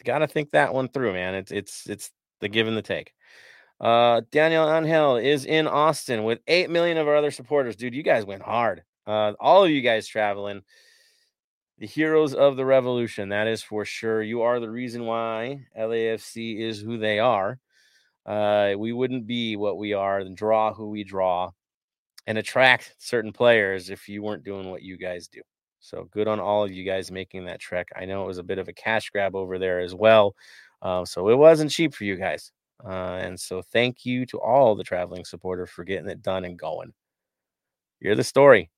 got 0.04 0.18
to 0.18 0.26
think 0.26 0.50
that 0.50 0.74
one 0.74 0.88
through, 0.88 1.12
man. 1.14 1.34
It's 1.34 1.52
it's 1.52 1.88
it's 1.88 2.10
the 2.40 2.48
give 2.48 2.68
and 2.68 2.76
the 2.76 2.82
take. 2.82 3.12
Uh, 3.80 4.22
Daniel 4.30 4.70
Angel 4.70 5.16
is 5.16 5.44
in 5.44 5.66
Austin 5.66 6.24
with 6.24 6.40
8 6.46 6.70
million 6.70 6.96
of 6.96 7.08
our 7.08 7.16
other 7.16 7.30
supporters. 7.30 7.76
Dude, 7.76 7.94
you 7.94 8.02
guys 8.02 8.24
went 8.24 8.42
hard. 8.42 8.82
Uh, 9.06 9.32
all 9.38 9.64
of 9.64 9.70
you 9.70 9.82
guys 9.82 10.06
traveling. 10.06 10.62
The 11.78 11.86
heroes 11.86 12.32
of 12.32 12.56
the 12.56 12.64
revolution, 12.64 13.28
that 13.28 13.46
is 13.46 13.62
for 13.62 13.84
sure. 13.84 14.22
You 14.22 14.42
are 14.42 14.60
the 14.60 14.70
reason 14.70 15.04
why 15.04 15.66
LAFC 15.78 16.58
is 16.58 16.80
who 16.80 16.96
they 16.96 17.18
are. 17.18 17.58
Uh, 18.24 18.72
we 18.78 18.94
wouldn't 18.94 19.26
be 19.26 19.56
what 19.56 19.76
we 19.76 19.92
are 19.92 20.20
and 20.20 20.34
draw 20.34 20.72
who 20.72 20.88
we 20.88 21.04
draw 21.04 21.50
and 22.26 22.38
attract 22.38 22.94
certain 22.98 23.32
players 23.32 23.90
if 23.90 24.08
you 24.08 24.22
weren't 24.22 24.42
doing 24.42 24.70
what 24.70 24.82
you 24.82 24.96
guys 24.96 25.28
do. 25.28 25.42
So 25.80 26.08
good 26.10 26.28
on 26.28 26.40
all 26.40 26.64
of 26.64 26.72
you 26.72 26.84
guys 26.84 27.10
making 27.10 27.44
that 27.44 27.60
trek. 27.60 27.88
I 27.96 28.04
know 28.04 28.24
it 28.24 28.26
was 28.26 28.38
a 28.38 28.42
bit 28.42 28.58
of 28.58 28.68
a 28.68 28.72
cash 28.72 29.10
grab 29.10 29.34
over 29.34 29.58
there 29.58 29.80
as 29.80 29.94
well. 29.94 30.34
Uh, 30.82 31.04
so 31.04 31.28
it 31.28 31.38
wasn't 31.38 31.70
cheap 31.70 31.94
for 31.94 32.04
you 32.04 32.16
guys. 32.16 32.52
Uh, 32.84 33.18
and 33.20 33.38
so 33.38 33.62
thank 33.72 34.04
you 34.04 34.26
to 34.26 34.38
all 34.40 34.74
the 34.74 34.84
traveling 34.84 35.24
supporters 35.24 35.70
for 35.70 35.84
getting 35.84 36.08
it 36.08 36.22
done 36.22 36.44
and 36.44 36.58
going. 36.58 36.92
You're 38.00 38.14
the 38.14 38.24
story. 38.24 38.70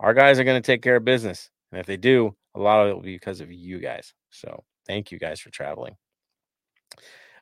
Our 0.00 0.14
guys 0.14 0.38
are 0.38 0.44
going 0.44 0.60
to 0.60 0.66
take 0.66 0.82
care 0.82 0.96
of 0.96 1.04
business. 1.04 1.50
And 1.70 1.80
if 1.80 1.86
they 1.86 1.96
do, 1.96 2.36
a 2.54 2.60
lot 2.60 2.82
of 2.82 2.90
it 2.90 2.94
will 2.94 3.02
be 3.02 3.16
because 3.16 3.40
of 3.40 3.50
you 3.50 3.78
guys. 3.78 4.12
So 4.30 4.64
thank 4.86 5.10
you 5.10 5.18
guys 5.18 5.40
for 5.40 5.50
traveling. 5.50 5.96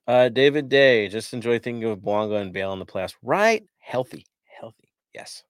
Uh, 0.06 0.28
David 0.28 0.68
Day, 0.68 1.08
just 1.08 1.32
enjoy 1.34 1.58
thinking 1.58 1.84
of 1.84 1.98
Bouanga 1.98 2.40
and 2.40 2.52
Bale 2.52 2.72
in 2.72 2.78
the 2.78 2.86
playoffs. 2.86 3.14
Right? 3.22 3.64
Healthy. 3.78 4.26
Healthy. 4.58 4.92
Yes. 5.14 5.42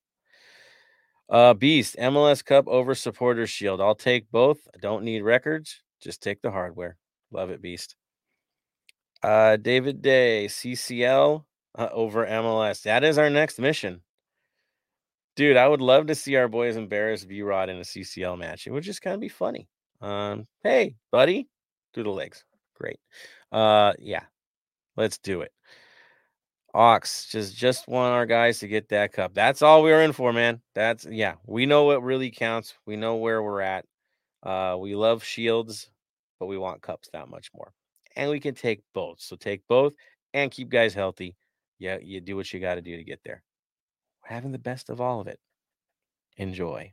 Uh, 1.31 1.55
Beast, 1.55 1.97
MLS 1.97 2.45
Cup 2.45 2.67
over 2.67 2.95
Supporter 2.95 3.47
Shield. 3.47 3.81
I'll 3.81 3.95
take 3.95 4.31
both. 4.33 4.59
I 4.75 4.79
don't 4.79 5.05
need 5.05 5.23
records. 5.23 5.83
Just 6.03 6.23
take 6.23 6.43
the 6.43 6.51
hardware. 6.51 6.97
Love 7.31 7.51
it, 7.51 7.63
Beast. 7.63 7.95
Uh, 9.23 9.57
David 9.57 10.03
Day, 10.03 10.47
CCL 10.49 11.45
uh, 11.79 11.89
over 11.93 12.27
MLS. 12.27 12.83
That 12.83 13.05
is 13.05 13.17
our 13.17 13.31
next 13.31 13.61
mission. 13.61 14.01
Dude, 15.37 15.57
I 15.57 15.69
would 15.69 15.81
love 15.81 16.09
to 16.09 16.15
see 16.15 16.35
our 16.37 16.49
boys 16.49 16.77
embarrass 16.77 17.25
B 17.25 17.43
Rod 17.43 17.69
in 17.69 17.77
a 17.77 17.83
CCL 17.83 18.37
match. 18.39 18.67
It 18.67 18.73
would 18.73 18.83
just 18.83 19.03
kind 19.03 19.15
of 19.15 19.21
be 19.21 19.29
funny. 19.29 19.69
Um, 20.01 20.49
hey, 20.65 20.97
buddy, 21.13 21.49
through 21.95 22.05
the 22.05 22.11
legs. 22.11 22.45
Great. 22.75 22.99
Uh, 23.53 23.93
yeah, 23.99 24.25
let's 24.97 25.19
do 25.19 25.43
it. 25.43 25.53
Ox 26.75 27.27
just 27.31 27.57
just 27.57 27.89
want 27.89 28.15
our 28.15 28.27
guys 28.27 28.61
to 28.61 28.69
get 28.69 28.89
that 28.91 29.13
cup. 29.13 29.35
That's 29.35 29.63
all 29.63 29.83
we 29.83 29.93
are 29.93 30.03
in 30.03 30.13
for, 30.13 30.33
man. 30.33 30.61
That's 30.75 31.05
yeah. 31.05 31.35
We 31.47 31.67
know 31.67 31.85
what 31.85 32.03
really 32.03 32.31
counts. 32.31 32.75
We 32.87 32.97
know 32.97 33.17
where 33.17 33.43
we're 33.43 33.61
at. 33.61 33.85
Uh, 34.43 34.77
we 34.79 34.95
love 34.95 35.25
shields, 35.25 35.91
but 36.39 36.47
we 36.47 36.59
want 36.59 36.83
cups 36.83 37.09
that 37.13 37.29
much 37.29 37.51
more 37.55 37.73
and 38.17 38.31
we 38.31 38.41
can 38.41 38.55
take 38.55 38.83
both. 38.95 39.21
So 39.21 39.37
take 39.37 39.67
both 39.69 39.95
and 40.35 40.51
keep 40.51 40.69
guys 40.69 40.95
healthy. 40.95 41.37
Yeah, 41.79 41.99
you 42.03 42.21
do 42.21 42.37
what 42.37 42.53
you 42.53 42.61
got 42.61 42.75
to 42.75 42.83
do 42.83 42.97
to 42.97 43.05
get 43.05 43.21
there. 43.25 43.43
We're 44.23 44.35
having 44.35 44.53
the 44.53 44.59
best 44.59 44.91
of 44.91 45.01
all 45.01 45.21
of 45.21 45.27
it. 45.27 45.39
Enjoy. 46.37 46.93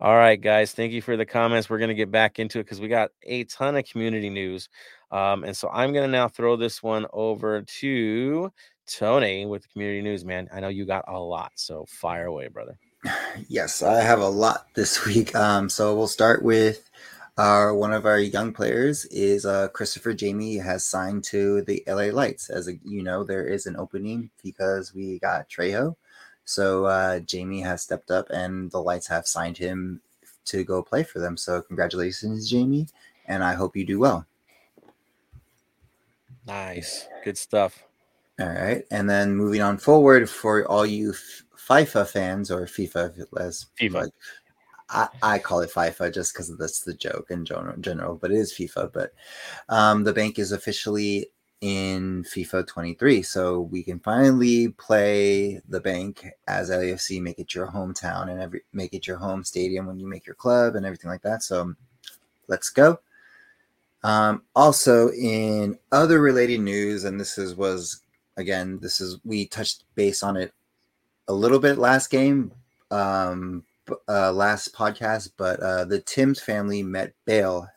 All 0.00 0.16
right, 0.16 0.40
guys. 0.40 0.72
Thank 0.72 0.92
you 0.92 1.02
for 1.02 1.16
the 1.16 1.26
comments. 1.26 1.68
We're 1.68 1.78
going 1.78 1.88
to 1.88 1.94
get 1.94 2.10
back 2.10 2.38
into 2.38 2.58
it 2.58 2.64
because 2.64 2.80
we 2.80 2.88
got 2.88 3.10
a 3.24 3.44
ton 3.44 3.76
of 3.76 3.84
community 3.84 4.30
news. 4.30 4.68
Um, 5.10 5.44
and 5.44 5.56
so 5.56 5.68
I'm 5.70 5.92
going 5.92 6.06
to 6.06 6.10
now 6.10 6.28
throw 6.28 6.56
this 6.56 6.82
one 6.82 7.06
over 7.12 7.62
to 7.62 8.52
Tony 8.90 9.46
with 9.46 9.62
the 9.62 9.68
community 9.68 10.02
news, 10.02 10.24
man. 10.24 10.48
I 10.52 10.60
know 10.60 10.68
you 10.68 10.84
got 10.84 11.04
a 11.08 11.18
lot. 11.18 11.52
So 11.54 11.86
fire 11.88 12.26
away, 12.26 12.48
brother. 12.48 12.78
Yes, 13.48 13.82
I 13.82 14.02
have 14.02 14.20
a 14.20 14.28
lot 14.28 14.66
this 14.74 15.06
week. 15.06 15.34
Um, 15.34 15.68
so 15.68 15.96
we'll 15.96 16.08
start 16.08 16.42
with 16.42 16.90
our 17.38 17.74
one 17.74 17.92
of 17.92 18.04
our 18.04 18.18
young 18.18 18.52
players 18.52 19.06
is 19.06 19.46
uh, 19.46 19.68
Christopher 19.68 20.14
Jaime 20.20 20.58
has 20.58 20.84
signed 20.84 21.24
to 21.24 21.62
the 21.62 21.82
LA 21.86 22.12
Lights. 22.12 22.50
As 22.50 22.68
a, 22.68 22.72
you 22.84 23.02
know, 23.02 23.24
there 23.24 23.46
is 23.46 23.66
an 23.66 23.76
opening 23.76 24.30
because 24.42 24.94
we 24.94 25.18
got 25.20 25.48
Trejo, 25.48 25.96
so 26.44 26.84
uh, 26.84 27.20
Jaime 27.30 27.62
has 27.62 27.82
stepped 27.82 28.10
up, 28.10 28.28
and 28.30 28.70
the 28.70 28.82
Lights 28.82 29.06
have 29.06 29.26
signed 29.26 29.56
him 29.56 30.02
to 30.46 30.64
go 30.64 30.82
play 30.82 31.02
for 31.02 31.18
them. 31.18 31.36
So 31.36 31.62
congratulations, 31.62 32.50
Jaime, 32.52 32.88
and 33.24 33.42
I 33.42 33.54
hope 33.54 33.74
you 33.74 33.86
do 33.86 33.98
well. 33.98 34.26
Nice, 36.46 37.08
good 37.24 37.38
stuff. 37.38 37.86
All 38.40 38.48
right, 38.48 38.84
and 38.90 39.08
then 39.08 39.36
moving 39.36 39.60
on 39.60 39.76
forward 39.76 40.30
for 40.30 40.66
all 40.66 40.86
you 40.86 41.12
FIFA 41.56 42.08
fans 42.08 42.50
or 42.50 42.62
FIFA 42.62 43.26
as 43.38 43.66
FIFA. 43.78 43.92
Like, 43.92 44.12
I, 44.88 45.08
I 45.22 45.38
call 45.38 45.60
it 45.60 45.70
FIFA 45.70 46.12
just 46.12 46.32
because 46.32 46.56
that's 46.56 46.80
the 46.80 46.94
joke 46.94 47.26
in 47.30 47.44
general, 47.44 47.76
general, 47.78 48.16
but 48.16 48.30
it 48.30 48.38
is 48.38 48.52
FIFA. 48.52 48.92
But 48.92 49.12
um, 49.68 50.04
the 50.04 50.12
bank 50.12 50.38
is 50.38 50.52
officially 50.52 51.30
in 51.60 52.24
FIFA 52.24 52.66
23, 52.66 53.22
so 53.22 53.60
we 53.60 53.82
can 53.82 54.00
finally 54.00 54.68
play 54.68 55.60
the 55.68 55.80
bank 55.80 56.26
as 56.48 56.70
LAFC, 56.70 57.20
make 57.20 57.38
it 57.38 57.54
your 57.54 57.66
hometown 57.66 58.30
and 58.30 58.40
every 58.40 58.62
make 58.72 58.94
it 58.94 59.06
your 59.06 59.18
home 59.18 59.44
stadium 59.44 59.86
when 59.86 60.00
you 60.00 60.08
make 60.08 60.26
your 60.26 60.34
club 60.34 60.74
and 60.74 60.86
everything 60.86 61.10
like 61.10 61.22
that. 61.22 61.42
So 61.42 61.74
let's 62.48 62.70
go. 62.70 62.98
Um, 64.02 64.42
also, 64.56 65.10
in 65.10 65.78
other 65.92 66.20
related 66.22 66.60
news, 66.60 67.04
and 67.04 67.20
this 67.20 67.36
is 67.36 67.54
was 67.54 68.00
again, 68.40 68.78
this 68.80 69.00
is 69.00 69.18
we 69.24 69.46
touched 69.46 69.84
base 69.94 70.22
on 70.22 70.36
it 70.36 70.52
a 71.28 71.32
little 71.32 71.60
bit 71.60 71.78
last 71.78 72.10
game, 72.10 72.52
um, 72.90 73.64
uh, 74.08 74.32
last 74.32 74.74
podcast, 74.74 75.30
but 75.36 75.60
uh, 75.60 75.84
the 75.84 76.00
Timms 76.00 76.40
family 76.40 76.82
met 76.82 77.14
Bale 77.24 77.68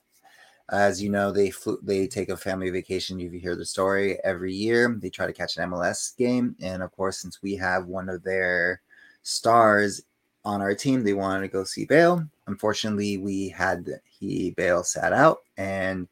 As 0.72 1.02
you 1.02 1.10
know, 1.10 1.32
they 1.32 1.52
flew, 1.52 1.80
they 1.84 2.08
take 2.08 2.30
a 2.30 2.38
family 2.38 2.70
vacation. 2.70 3.20
If 3.20 3.34
you 3.34 3.40
hear 3.40 3.56
the 3.56 3.66
story 3.66 4.18
every 4.24 4.54
year, 4.54 4.98
they 5.00 5.10
try 5.10 5.28
to 5.28 5.34
catch 5.34 5.58
an 5.58 5.70
MLS 5.70 6.16
game, 6.18 6.56
and 6.62 6.82
of 6.82 6.92
course, 6.92 7.20
since 7.20 7.42
we 7.42 7.56
have 7.56 7.86
one 7.86 8.10
of 8.10 8.24
their 8.24 8.82
stars 9.22 10.02
on 10.46 10.62
our 10.62 10.76
team, 10.76 11.04
they 11.04 11.14
wanted 11.14 11.42
to 11.42 11.48
go 11.48 11.64
see 11.64 11.86
Bale. 11.86 12.28
Unfortunately, 12.48 13.18
we 13.18 13.50
had 13.50 13.88
he 14.06 14.52
Bale 14.52 14.84
sat 14.84 15.14
out, 15.14 15.40
and 15.58 16.08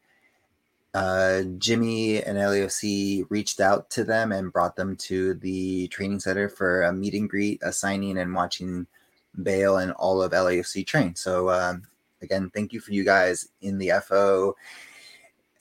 uh, 0.94 1.44
Jimmy 1.58 2.22
and 2.22 2.38
LAFC 2.38 3.26
reached 3.30 3.62
out 3.62 3.90
to 3.92 4.04
them 4.04 4.32
and 4.32 4.52
brought 4.52 4.76
them 4.76 4.96
to 4.98 5.36
the 5.36 5.88
training 5.88 6.20
center 6.20 6.50
for 6.50 6.84
a 6.84 6.94
meet 6.94 7.14
and 7.14 7.30
greet, 7.30 7.62
a 7.64 7.72
signing, 7.72 8.18
and 8.18 8.34
watching 8.34 8.86
Bale 9.42 9.78
and 9.78 9.94
all 9.94 10.22
of 10.22 10.34
LAFC 10.34 10.86
train. 10.86 11.16
So 11.16 11.50
um, 11.50 11.84
again, 12.22 12.52
thank 12.54 12.74
you 12.74 12.82
for 12.82 12.92
you 12.92 13.06
guys 13.06 13.48
in 13.62 13.78
the 13.78 13.94
FO. 14.06 14.56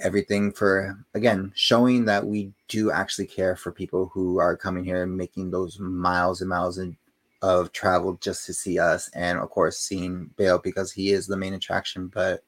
Everything 0.00 0.50
for 0.50 0.98
again 1.14 1.52
showing 1.54 2.06
that 2.06 2.26
we 2.26 2.52
do 2.68 2.90
actually 2.90 3.26
care 3.26 3.54
for 3.54 3.70
people 3.70 4.10
who 4.12 4.38
are 4.38 4.56
coming 4.56 4.82
here 4.82 5.02
and 5.02 5.16
making 5.16 5.50
those 5.50 5.78
miles 5.78 6.40
and 6.40 6.48
miles 6.48 6.78
in, 6.78 6.96
of 7.42 7.70
travel 7.72 8.14
just 8.14 8.46
to 8.46 8.54
see 8.54 8.78
us, 8.78 9.08
and 9.14 9.38
of 9.38 9.50
course 9.50 9.78
seeing 9.78 10.30
Bale 10.36 10.58
because 10.58 10.90
he 10.90 11.10
is 11.10 11.26
the 11.26 11.36
main 11.36 11.54
attraction. 11.54 12.08
But 12.08 12.42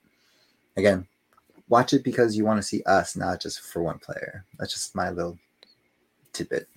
again, 0.76 1.06
watch 1.68 1.92
it 1.92 2.04
because 2.04 2.36
you 2.36 2.44
want 2.44 2.58
to 2.58 2.62
see 2.62 2.82
us, 2.84 3.16
not 3.16 3.40
just 3.40 3.60
for 3.60 3.82
one 3.82 3.98
player. 3.98 4.44
That's 4.58 4.72
just 4.72 4.94
my 4.94 5.10
little 5.10 5.38
tidbit. 6.32 6.68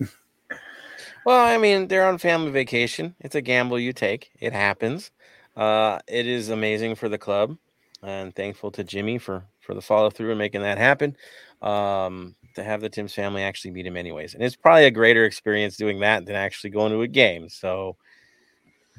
Well, 1.26 1.44
I 1.44 1.58
mean, 1.58 1.88
they're 1.88 2.06
on 2.06 2.18
family 2.18 2.52
vacation. 2.52 3.16
It's 3.18 3.34
a 3.34 3.40
gamble 3.40 3.80
you 3.80 3.92
take. 3.92 4.30
It 4.38 4.52
happens. 4.52 5.10
Uh, 5.56 5.98
it 6.06 6.28
is 6.28 6.50
amazing 6.50 6.94
for 6.94 7.08
the 7.08 7.18
club, 7.18 7.58
and 8.00 8.32
thankful 8.32 8.70
to 8.70 8.84
Jimmy 8.84 9.18
for 9.18 9.44
for 9.58 9.74
the 9.74 9.82
follow 9.82 10.08
through 10.08 10.30
and 10.30 10.38
making 10.38 10.62
that 10.62 10.78
happen. 10.78 11.16
Um, 11.62 12.36
to 12.54 12.62
have 12.62 12.80
the 12.80 12.88
Tim's 12.88 13.12
family 13.12 13.42
actually 13.42 13.72
meet 13.72 13.88
him 13.88 13.96
anyways, 13.96 14.34
and 14.34 14.42
it's 14.44 14.54
probably 14.54 14.84
a 14.84 14.90
greater 14.92 15.24
experience 15.24 15.76
doing 15.76 15.98
that 15.98 16.26
than 16.26 16.36
actually 16.36 16.70
going 16.70 16.92
to 16.92 17.02
a 17.02 17.08
game. 17.08 17.48
So 17.48 17.96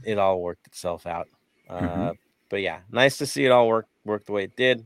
it 0.03 0.17
all 0.17 0.41
worked 0.41 0.67
itself 0.67 1.07
out. 1.07 1.29
Uh, 1.69 1.79
mm-hmm. 1.79 2.09
But 2.49 2.61
yeah, 2.61 2.79
nice 2.91 3.17
to 3.19 3.25
see 3.25 3.45
it 3.45 3.51
all 3.51 3.69
work 3.69 3.87
work 4.03 4.25
the 4.25 4.33
way 4.33 4.43
it 4.43 4.57
did. 4.57 4.85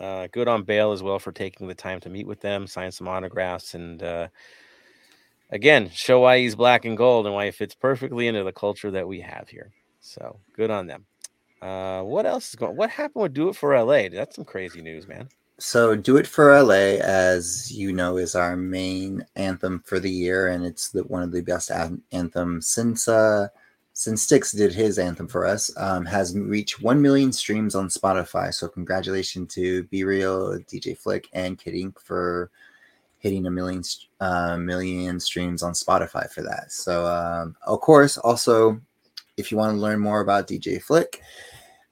Uh, 0.00 0.28
good 0.32 0.48
on 0.48 0.62
Bale 0.62 0.92
as 0.92 1.02
well 1.02 1.18
for 1.18 1.30
taking 1.30 1.68
the 1.68 1.74
time 1.74 2.00
to 2.00 2.08
meet 2.08 2.26
with 2.26 2.40
them, 2.40 2.66
sign 2.66 2.90
some 2.90 3.06
autographs, 3.06 3.74
and 3.74 4.02
uh, 4.02 4.28
again, 5.50 5.90
show 5.90 6.20
why 6.20 6.38
he's 6.38 6.54
black 6.54 6.86
and 6.86 6.96
gold 6.96 7.26
and 7.26 7.34
why 7.34 7.44
he 7.44 7.50
fits 7.50 7.74
perfectly 7.74 8.26
into 8.26 8.42
the 8.42 8.52
culture 8.52 8.90
that 8.90 9.06
we 9.06 9.20
have 9.20 9.48
here. 9.48 9.72
So 10.00 10.40
good 10.56 10.70
on 10.70 10.86
them. 10.86 11.04
Uh, 11.60 12.02
what 12.02 12.24
else 12.24 12.48
is 12.48 12.54
going? 12.54 12.76
What 12.76 12.88
happened 12.88 13.22
with 13.22 13.34
Do 13.34 13.50
It 13.50 13.56
for 13.56 13.78
LA? 13.78 14.08
That's 14.08 14.36
some 14.36 14.46
crazy 14.46 14.80
news, 14.80 15.06
man. 15.06 15.28
So, 15.58 15.94
Do 15.94 16.16
It 16.16 16.26
for 16.26 16.62
LA, 16.62 16.96
as 17.02 17.70
you 17.70 17.92
know, 17.92 18.16
is 18.16 18.34
our 18.34 18.56
main 18.56 19.26
anthem 19.36 19.82
for 19.84 20.00
the 20.00 20.10
year, 20.10 20.48
and 20.48 20.64
it's 20.64 20.88
the, 20.88 21.02
one 21.04 21.22
of 21.22 21.32
the 21.32 21.42
best 21.42 21.70
an- 21.70 22.02
anthems 22.12 22.68
since 22.68 23.06
uh, 23.08 23.48
since 24.00 24.22
Styx 24.22 24.52
did 24.52 24.72
his 24.72 24.98
anthem 24.98 25.28
for 25.28 25.44
us. 25.46 25.70
Um, 25.76 26.06
has 26.06 26.34
reached 26.34 26.80
one 26.80 27.02
million 27.02 27.32
streams 27.32 27.74
on 27.74 27.88
Spotify. 27.88 28.52
So, 28.54 28.66
congratulations 28.66 29.52
to 29.56 29.82
B-Real, 29.84 30.58
DJ 30.60 30.96
Flick, 30.96 31.28
and 31.34 31.58
Kid 31.58 31.74
Ink 31.74 32.00
for 32.00 32.50
hitting 33.18 33.44
a 33.44 33.50
million 33.50 33.82
uh, 34.20 34.56
million 34.56 35.20
streams 35.20 35.62
on 35.62 35.74
Spotify 35.74 36.30
for 36.30 36.40
that. 36.40 36.72
So, 36.72 37.04
um, 37.04 37.54
of 37.66 37.82
course, 37.82 38.16
also 38.16 38.80
if 39.36 39.52
you 39.52 39.58
want 39.58 39.74
to 39.76 39.80
learn 39.80 40.00
more 40.00 40.22
about 40.22 40.48
DJ 40.48 40.80
Flick, 40.82 41.20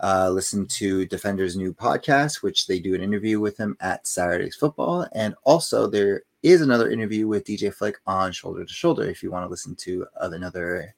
uh, 0.01 0.31
listen 0.31 0.67
to 0.67 1.05
Defender's 1.05 1.59
new 1.59 1.75
podcast, 1.75 2.43
which 2.43 2.67
they 2.67 2.79
do 2.79 2.95
an 2.95 3.03
interview 3.03 3.39
with 3.39 3.59
him 3.59 3.77
at 3.81 4.07
Saturdays 4.07 4.57
Football, 4.57 5.07
and 5.13 5.35
also 5.45 5.87
there 5.87 6.23
is 6.43 6.63
another 6.63 6.91
interview 6.91 7.29
with 7.29 7.45
DJ 7.45 7.75
Flick 7.75 7.99
on 8.07 8.33
Shoulder 8.33 8.65
to 8.65 8.73
Shoulder. 8.73 9.05
If 9.11 9.23
you 9.23 9.31
want 9.31 9.45
to 9.45 9.51
listen 9.51 9.77
to 9.77 10.07
another 10.23 10.95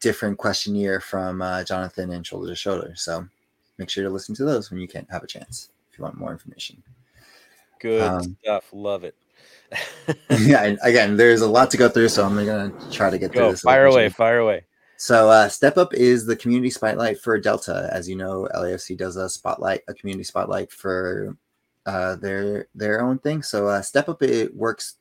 different 0.00 0.38
questionnaire 0.38 1.00
from 1.00 1.42
uh, 1.42 1.64
Jonathan 1.64 2.10
and 2.10 2.26
Shoulder 2.26 2.48
to 2.48 2.54
Shoulder, 2.54 2.92
so 2.96 3.26
make 3.78 3.90
sure 3.90 4.04
to 4.04 4.10
listen 4.10 4.34
to 4.36 4.44
those 4.44 4.70
when 4.70 4.80
you 4.80 4.88
can 4.88 5.06
have 5.10 5.22
a 5.22 5.26
chance. 5.26 5.70
If 5.90 5.98
you 5.98 6.04
want 6.04 6.18
more 6.18 6.32
information. 6.32 6.82
Good 7.80 8.02
um, 8.02 8.36
stuff. 8.42 8.64
Love 8.72 9.04
it. 9.04 9.14
yeah, 10.30 10.74
again, 10.82 11.16
there's 11.16 11.42
a 11.42 11.48
lot 11.48 11.70
to 11.70 11.76
go 11.76 11.88
through, 11.88 12.08
so 12.08 12.24
I'm 12.24 12.34
gonna 12.34 12.72
try 12.90 13.10
to 13.10 13.18
get 13.18 13.32
go, 13.32 13.40
through 13.40 13.50
this. 13.52 13.60
Fire 13.62 13.86
away, 13.86 14.08
fire 14.08 14.38
away. 14.38 14.64
So, 14.96 15.30
uh, 15.30 15.48
Step 15.48 15.76
Up 15.76 15.94
is 15.94 16.26
the 16.26 16.34
community 16.34 16.70
spotlight 16.70 17.20
for 17.20 17.38
Delta. 17.38 17.88
As 17.92 18.08
you 18.08 18.16
know, 18.16 18.48
LAFC 18.54 18.96
does 18.96 19.16
a 19.16 19.28
spotlight, 19.28 19.82
a 19.86 19.94
community 19.94 20.24
spotlight 20.24 20.72
for 20.72 21.36
uh, 21.86 22.16
their 22.16 22.66
their 22.74 23.00
own 23.02 23.18
thing. 23.18 23.42
So, 23.42 23.68
uh, 23.68 23.82
Step 23.82 24.08
Up 24.08 24.22
it 24.22 24.54
works 24.56 24.96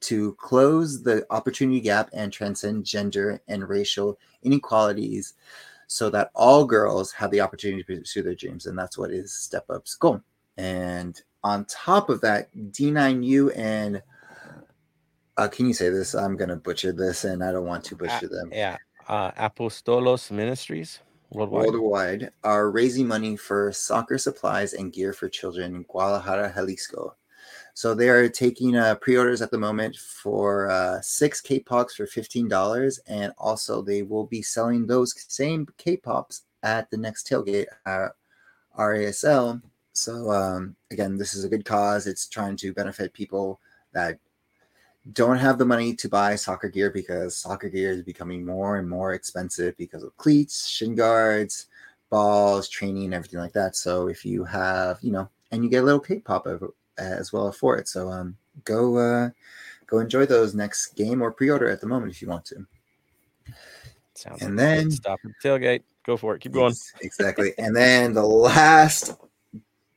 to 0.00 0.34
close 0.34 1.02
the 1.02 1.26
opportunity 1.30 1.80
gap 1.80 2.10
and 2.12 2.32
transcend 2.32 2.84
gender 2.84 3.40
and 3.48 3.68
racial 3.68 4.18
inequalities, 4.42 5.34
so 5.86 6.10
that 6.10 6.30
all 6.34 6.64
girls 6.64 7.12
have 7.12 7.30
the 7.30 7.40
opportunity 7.40 7.82
to 7.82 8.00
pursue 8.00 8.22
their 8.22 8.34
dreams, 8.34 8.66
and 8.66 8.78
that's 8.78 8.98
what 8.98 9.10
is 9.10 9.32
Step 9.32 9.64
Up's 9.70 9.94
goal. 9.94 10.20
And 10.56 11.20
on 11.44 11.64
top 11.66 12.10
of 12.10 12.20
that, 12.22 12.48
D9U 12.56 13.56
and 13.56 14.02
uh, 15.36 15.48
can 15.48 15.66
you 15.66 15.74
say 15.74 15.90
this? 15.90 16.14
I'm 16.14 16.36
gonna 16.36 16.56
butcher 16.56 16.92
this, 16.92 17.24
and 17.24 17.44
I 17.44 17.52
don't 17.52 17.66
want 17.66 17.84
to 17.84 17.96
butcher 17.96 18.28
them. 18.28 18.50
Yeah, 18.52 18.78
uh, 19.08 19.30
Apostolos 19.32 20.30
Ministries 20.30 21.00
worldwide. 21.30 21.66
worldwide 21.66 22.30
are 22.42 22.70
raising 22.70 23.06
money 23.06 23.36
for 23.36 23.70
soccer 23.72 24.18
supplies 24.18 24.72
and 24.72 24.92
gear 24.92 25.12
for 25.12 25.28
children 25.28 25.74
in 25.76 25.82
Guadalajara, 25.82 26.52
Jalisco. 26.54 27.16
So 27.76 27.94
they 27.94 28.08
are 28.08 28.26
taking 28.28 28.74
uh, 28.74 28.94
pre-orders 28.96 29.42
at 29.42 29.50
the 29.50 29.58
moment 29.58 29.96
for 29.96 30.70
uh, 30.70 31.00
six 31.02 31.40
K-pops 31.42 31.94
for 31.94 32.06
fifteen 32.06 32.48
dollars, 32.48 32.98
and 33.06 33.32
also 33.36 33.82
they 33.82 34.02
will 34.02 34.26
be 34.26 34.40
selling 34.40 34.86
those 34.86 35.14
same 35.28 35.68
K-pops 35.76 36.42
at 36.62 36.90
the 36.90 36.96
next 36.96 37.28
tailgate 37.28 37.66
at 37.84 38.12
RASL 38.78 39.60
so 39.96 40.30
um, 40.30 40.76
again, 40.90 41.16
this 41.16 41.34
is 41.34 41.44
a 41.44 41.48
good 41.48 41.64
cause. 41.64 42.06
It's 42.06 42.28
trying 42.28 42.56
to 42.58 42.72
benefit 42.72 43.12
people 43.12 43.60
that 43.92 44.18
don't 45.12 45.38
have 45.38 45.58
the 45.58 45.64
money 45.64 45.94
to 45.94 46.08
buy 46.08 46.36
soccer 46.36 46.68
gear 46.68 46.90
because 46.90 47.36
soccer 47.36 47.68
gear 47.68 47.92
is 47.92 48.02
becoming 48.02 48.44
more 48.44 48.76
and 48.76 48.88
more 48.88 49.12
expensive 49.12 49.76
because 49.76 50.02
of 50.02 50.16
cleats, 50.16 50.66
shin 50.66 50.94
guards, 50.94 51.66
balls, 52.10 52.68
training, 52.68 53.14
everything 53.14 53.40
like 53.40 53.52
that. 53.52 53.76
So 53.76 54.08
if 54.08 54.24
you 54.24 54.44
have, 54.44 54.98
you 55.00 55.12
know, 55.12 55.28
and 55.50 55.64
you 55.64 55.70
get 55.70 55.82
a 55.82 55.86
little 55.86 56.00
K-pop 56.00 56.46
as 56.98 57.32
well 57.32 57.50
for 57.52 57.76
it. 57.76 57.88
So 57.88 58.10
um, 58.10 58.36
go 58.64 58.96
uh, 58.96 59.30
go 59.86 59.98
enjoy 59.98 60.26
those 60.26 60.54
next 60.54 60.96
game 60.96 61.22
or 61.22 61.32
pre-order 61.32 61.68
at 61.68 61.80
the 61.80 61.86
moment 61.86 62.12
if 62.12 62.22
you 62.22 62.28
want 62.28 62.44
to. 62.46 62.66
Sounds 64.14 64.42
and 64.42 64.56
like 64.56 64.66
then 64.66 64.90
stop 64.90 65.20
at 65.24 65.30
the 65.42 65.48
tailgate. 65.48 65.82
Go 66.04 66.16
for 66.16 66.34
it. 66.34 66.40
Keep 66.40 66.52
going. 66.52 66.74
Exactly. 67.00 67.52
and 67.58 67.74
then 67.74 68.14
the 68.14 68.24
last 68.24 69.16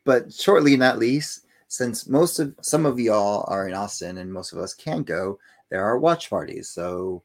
but 0.05 0.33
shortly 0.33 0.75
not 0.75 0.97
least, 0.97 1.45
since 1.67 2.07
most 2.07 2.39
of 2.39 2.55
some 2.61 2.85
of 2.85 2.99
y'all 2.99 3.45
are 3.47 3.67
in 3.67 3.75
Austin 3.75 4.17
and 4.17 4.33
most 4.33 4.53
of 4.53 4.59
us 4.59 4.73
can't 4.73 5.05
go, 5.05 5.37
there 5.69 5.83
are 5.83 5.99
watch 5.99 6.29
parties. 6.31 6.69
So 6.69 7.21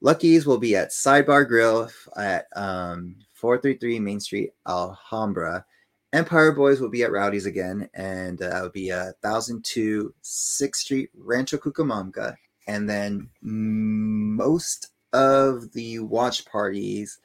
Lucky's 0.00 0.46
will 0.46 0.56
be 0.56 0.76
at 0.76 0.90
Sidebar 0.90 1.46
Grill 1.46 1.90
at 2.16 2.46
um, 2.56 3.16
433 3.34 4.00
Main 4.00 4.20
Street, 4.20 4.52
Alhambra. 4.66 5.64
Empire 6.12 6.52
Boys 6.52 6.80
will 6.80 6.88
be 6.88 7.02
at 7.02 7.12
Rowdy's 7.12 7.46
again, 7.46 7.88
and 7.94 8.40
uh, 8.40 8.56
it'll 8.56 8.70
be 8.70 8.90
a 8.90 9.00
uh, 9.00 9.12
1002 9.22 10.14
6th 10.22 10.76
Street, 10.76 11.10
Rancho 11.14 11.58
Cucamonga. 11.58 12.36
And 12.68 12.88
then 12.88 13.28
most 13.42 14.88
of 15.12 15.72
the 15.72 16.00
watch 16.00 16.44
parties 16.46 17.18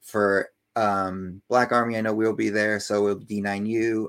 for 0.00 0.50
um, 0.76 1.42
Black 1.48 1.72
Army, 1.72 1.96
I 1.96 2.00
know 2.00 2.14
we'll 2.14 2.34
be 2.34 2.50
there. 2.50 2.80
So 2.80 3.02
we'll 3.02 3.20
D9U 3.20 4.08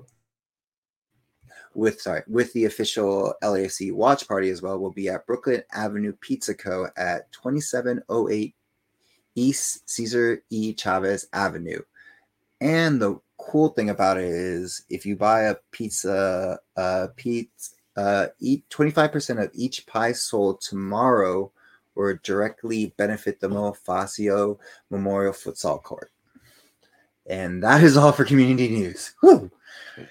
with 1.75 2.01
sorry 2.01 2.23
with 2.27 2.51
the 2.53 2.65
official 2.65 3.33
LAFC 3.43 3.91
watch 3.93 4.27
party 4.27 4.49
as 4.49 4.61
well. 4.61 4.79
We'll 4.79 4.91
be 4.91 5.09
at 5.09 5.25
Brooklyn 5.25 5.63
Avenue 5.71 6.13
Pizza 6.19 6.53
Co. 6.53 6.87
at 6.97 7.31
2708 7.31 8.55
East 9.35 9.89
Cesar 9.89 10.43
E. 10.49 10.73
Chavez 10.73 11.27
Avenue. 11.33 11.81
And 12.61 13.01
the 13.01 13.19
cool 13.49 13.69
thing 13.69 13.89
about 13.89 14.17
it 14.17 14.25
is 14.25 14.83
if 14.89 15.05
you 15.05 15.15
buy 15.15 15.43
a 15.43 15.55
pizza, 15.71 16.59
uh, 16.77 17.07
pizza, 17.15 17.71
uh, 17.97 18.27
eat 18.39 18.63
25% 18.69 19.43
of 19.43 19.49
each 19.53 19.85
pie 19.87 20.11
sold 20.11 20.61
tomorrow 20.61 21.51
will 21.95 22.17
directly 22.23 22.93
benefit 22.97 23.39
the 23.39 23.49
Mo 23.49 23.75
Facio 23.87 24.57
Memorial 24.89 25.33
Futsal 25.33 25.81
Court. 25.81 26.11
And 27.27 27.61
that 27.63 27.83
is 27.83 27.97
all 27.97 28.11
for 28.11 28.23
community 28.23 28.69
news. 28.69 29.13
Woo! 29.21 29.51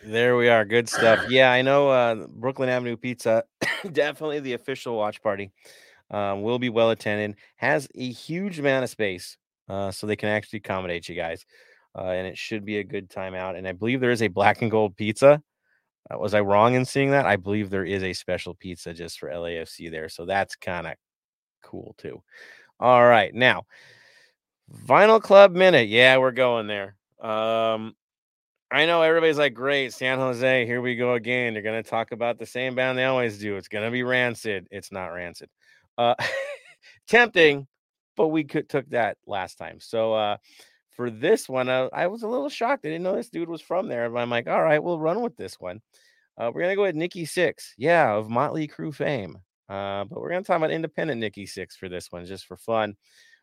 There 0.04 0.36
we 0.36 0.48
are. 0.48 0.64
Good 0.64 0.88
stuff. 0.88 1.30
Yeah, 1.30 1.50
I 1.50 1.62
know 1.62 1.88
uh, 1.88 2.26
Brooklyn 2.28 2.68
Avenue 2.68 2.96
Pizza, 2.96 3.44
definitely 3.92 4.40
the 4.40 4.52
official 4.52 4.96
watch 4.96 5.22
party. 5.22 5.50
Um, 6.10 6.42
will 6.42 6.58
be 6.58 6.70
well 6.70 6.90
attended, 6.90 7.36
has 7.56 7.86
a 7.94 8.10
huge 8.10 8.58
amount 8.58 8.82
of 8.82 8.88
space, 8.88 9.36
uh, 9.68 9.90
so 9.90 10.06
they 10.06 10.16
can 10.16 10.30
actually 10.30 10.58
accommodate 10.58 11.06
you 11.06 11.14
guys. 11.14 11.44
Uh, 11.98 12.10
and 12.10 12.26
it 12.26 12.38
should 12.38 12.64
be 12.64 12.78
a 12.78 12.84
good 12.84 13.10
time 13.10 13.34
out. 13.34 13.56
And 13.56 13.66
I 13.66 13.72
believe 13.72 14.00
there 14.00 14.12
is 14.12 14.22
a 14.22 14.28
black 14.28 14.62
and 14.62 14.70
gold 14.70 14.96
pizza. 14.96 15.42
Uh, 16.10 16.18
was 16.18 16.34
I 16.34 16.40
wrong 16.40 16.74
in 16.74 16.84
seeing 16.84 17.10
that? 17.10 17.26
I 17.26 17.36
believe 17.36 17.70
there 17.70 17.84
is 17.84 18.02
a 18.02 18.12
special 18.12 18.54
pizza 18.54 18.94
just 18.94 19.18
for 19.18 19.28
LAFC 19.28 19.90
there, 19.90 20.08
so 20.08 20.24
that's 20.24 20.56
kind 20.56 20.86
of 20.86 20.94
cool 21.62 21.94
too. 21.98 22.22
All 22.80 23.04
right, 23.04 23.34
now 23.34 23.64
Vinyl 24.86 25.20
Club 25.20 25.52
minute. 25.52 25.88
Yeah, 25.88 26.18
we're 26.18 26.30
going 26.30 26.66
there. 26.66 26.96
Um, 27.20 27.94
I 28.70 28.86
know 28.86 29.02
everybody's 29.02 29.38
like, 29.38 29.54
great, 29.54 29.92
San 29.92 30.18
Jose, 30.18 30.66
here 30.66 30.80
we 30.80 30.94
go 30.94 31.14
again. 31.14 31.54
They're 31.54 31.62
gonna 31.62 31.82
talk 31.82 32.12
about 32.12 32.38
the 32.38 32.46
same 32.46 32.74
band 32.74 32.98
they 32.98 33.04
always 33.04 33.38
do. 33.38 33.56
It's 33.56 33.68
gonna 33.68 33.90
be 33.90 34.02
rancid. 34.02 34.68
It's 34.70 34.92
not 34.92 35.08
rancid. 35.08 35.48
Uh 35.96 36.14
tempting, 37.08 37.66
but 38.14 38.28
we 38.28 38.44
could 38.44 38.68
took 38.68 38.88
that 38.90 39.16
last 39.26 39.56
time. 39.56 39.80
So 39.80 40.12
uh 40.12 40.36
for 40.98 41.10
this 41.12 41.48
one, 41.48 41.68
uh, 41.68 41.88
I 41.92 42.08
was 42.08 42.24
a 42.24 42.28
little 42.28 42.48
shocked. 42.48 42.84
I 42.84 42.88
didn't 42.88 43.04
know 43.04 43.14
this 43.14 43.28
dude 43.28 43.48
was 43.48 43.62
from 43.62 43.86
there. 43.86 44.10
But 44.10 44.18
I'm 44.18 44.30
like, 44.30 44.48
all 44.48 44.60
right, 44.60 44.82
we'll 44.82 44.98
run 44.98 45.22
with 45.22 45.36
this 45.36 45.54
one. 45.60 45.80
Uh, 46.36 46.50
we're 46.52 46.62
gonna 46.62 46.74
go 46.74 46.82
with 46.82 46.96
Nikki 46.96 47.24
Sixx, 47.24 47.70
yeah, 47.78 48.12
of 48.12 48.28
Motley 48.28 48.66
Crue 48.66 48.92
fame. 48.92 49.38
Uh, 49.68 50.04
but 50.06 50.20
we're 50.20 50.28
gonna 50.28 50.42
talk 50.42 50.56
about 50.56 50.72
independent 50.72 51.20
Nikki 51.20 51.46
Sixx 51.46 51.74
for 51.78 51.88
this 51.88 52.10
one, 52.10 52.26
just 52.26 52.46
for 52.46 52.56
fun. 52.56 52.96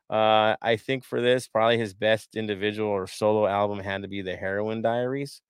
Uh, 0.09 0.57
I 0.61 0.75
think 0.75 1.05
for 1.05 1.21
this, 1.21 1.47
probably 1.47 1.77
his 1.77 1.93
best 1.93 2.35
individual 2.35 2.89
or 2.89 3.07
solo 3.07 3.47
album 3.47 3.79
had 3.79 4.01
to 4.01 4.09
be 4.09 4.21
the 4.21 4.35
Heroin 4.35 4.81
Diaries. 4.81 5.41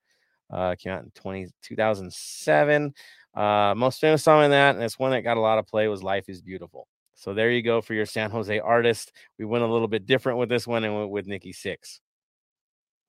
Uh, 0.53 0.76
came 0.76 0.93
out 0.93 1.03
in 1.03 1.12
20, 1.16 1.47
2007. 1.64 2.93
Uh, 3.34 3.74
most 3.76 3.99
famous 3.99 4.24
song 4.24 4.45
in 4.45 4.51
that, 4.51 4.76
and 4.76 4.84
it's 4.84 4.99
one 4.99 5.10
that 5.10 5.24
got 5.24 5.38
a 5.38 5.41
lot 5.41 5.58
of 5.58 5.66
play, 5.66 5.88
was 5.88 6.03
Life 6.03 6.30
is 6.30 6.43
Beautiful. 6.43 6.88
So 7.16 7.34
there 7.34 7.49
you 7.49 7.61
go 7.61 7.82
for 7.82 7.93
your 7.93 8.05
San 8.05 8.30
Jose 8.30 8.59
artist. 8.59 9.11
We 9.39 9.45
went 9.45 9.63
a 9.63 9.68
little 9.68 9.88
bit 9.88 10.05
different 10.05 10.38
with 10.38 10.49
this 10.49 10.68
one 10.68 10.84
and 10.84 10.95
went 10.95 11.09
with 11.09 11.28
Nikki 11.28 11.53
Sixx. 11.53 11.99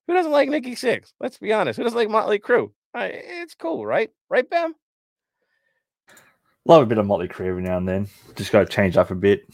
Who 0.07 0.15
doesn't 0.15 0.33
like 0.33 0.49
Nikki 0.49 0.75
Sixx? 0.75 1.13
Let's 1.21 1.39
be 1.39 1.53
honest. 1.53 1.77
Who 1.77 1.83
doesn't 1.83 1.99
like 1.99 2.09
Motley 2.09 2.39
Crue? 2.39 2.71
It's 2.95 3.55
cool, 3.55 3.85
right? 3.85 4.11
Right, 4.31 4.49
Bam? 4.49 4.75
Love 6.65 6.83
a 6.83 6.87
bit 6.87 6.99
of 6.99 7.07
Motley 7.07 7.29
Crue 7.29 7.47
every 7.47 7.63
now 7.63 7.77
and 7.77 7.89
then. 7.89 8.09
Just 8.37 8.53
got 8.53 8.61
to 8.61 8.67
change 8.67 8.97
up 8.97 9.11
a 9.11 9.15
bit. 9.15 9.49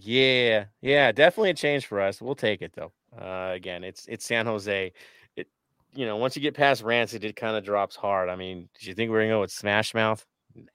Yeah, 0.00 0.66
yeah, 0.80 1.10
definitely 1.12 1.50
a 1.50 1.54
change 1.54 1.86
for 1.86 2.00
us. 2.00 2.22
We'll 2.22 2.34
take 2.34 2.62
it 2.62 2.72
though. 2.74 2.92
Uh, 3.18 3.52
again, 3.54 3.82
it's 3.84 4.06
it's 4.06 4.24
San 4.24 4.46
Jose. 4.46 4.92
It 5.36 5.48
you 5.92 6.06
know 6.06 6.16
once 6.16 6.36
you 6.36 6.42
get 6.42 6.54
past 6.54 6.82
Rancid, 6.82 7.24
it 7.24 7.36
kind 7.36 7.56
of 7.56 7.64
drops 7.64 7.96
hard. 7.96 8.28
I 8.28 8.36
mean, 8.36 8.68
did 8.78 8.86
you 8.86 8.94
think 8.94 9.10
we 9.10 9.16
are 9.16 9.22
gonna 9.22 9.34
go 9.34 9.40
with 9.40 9.50
Smash 9.50 9.94
Mouth? 9.94 10.24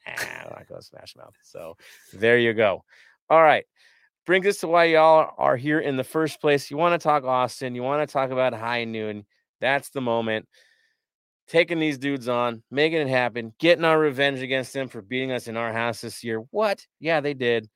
Nah, 0.07 0.13
I'm 0.45 0.49
not 0.49 0.67
going 0.67 0.81
Smash 0.81 1.15
Mouth. 1.15 1.35
So 1.43 1.77
there 2.13 2.37
you 2.37 2.53
go. 2.53 2.83
All 3.29 3.41
right, 3.41 3.65
brings 4.25 4.47
us 4.47 4.57
to 4.59 4.67
why 4.67 4.85
y'all 4.85 5.33
are 5.37 5.57
here 5.57 5.79
in 5.79 5.97
the 5.97 6.03
first 6.03 6.39
place. 6.41 6.69
You 6.69 6.77
want 6.77 6.99
to 6.99 7.03
talk 7.03 7.23
Austin? 7.23 7.75
You 7.75 7.83
want 7.83 8.07
to 8.07 8.11
talk 8.11 8.31
about 8.31 8.53
High 8.53 8.83
Noon? 8.83 9.25
That's 9.61 9.89
the 9.89 10.01
moment. 10.01 10.47
Taking 11.47 11.79
these 11.79 11.97
dudes 11.97 12.29
on, 12.29 12.63
making 12.71 12.99
it 12.99 13.09
happen, 13.09 13.53
getting 13.59 13.83
our 13.83 13.99
revenge 13.99 14.41
against 14.41 14.73
them 14.73 14.87
for 14.87 15.01
beating 15.01 15.31
us 15.31 15.47
in 15.47 15.57
our 15.57 15.73
house 15.73 16.01
this 16.01 16.23
year. 16.23 16.39
What? 16.51 16.85
Yeah, 16.99 17.19
they 17.19 17.33
did. 17.33 17.69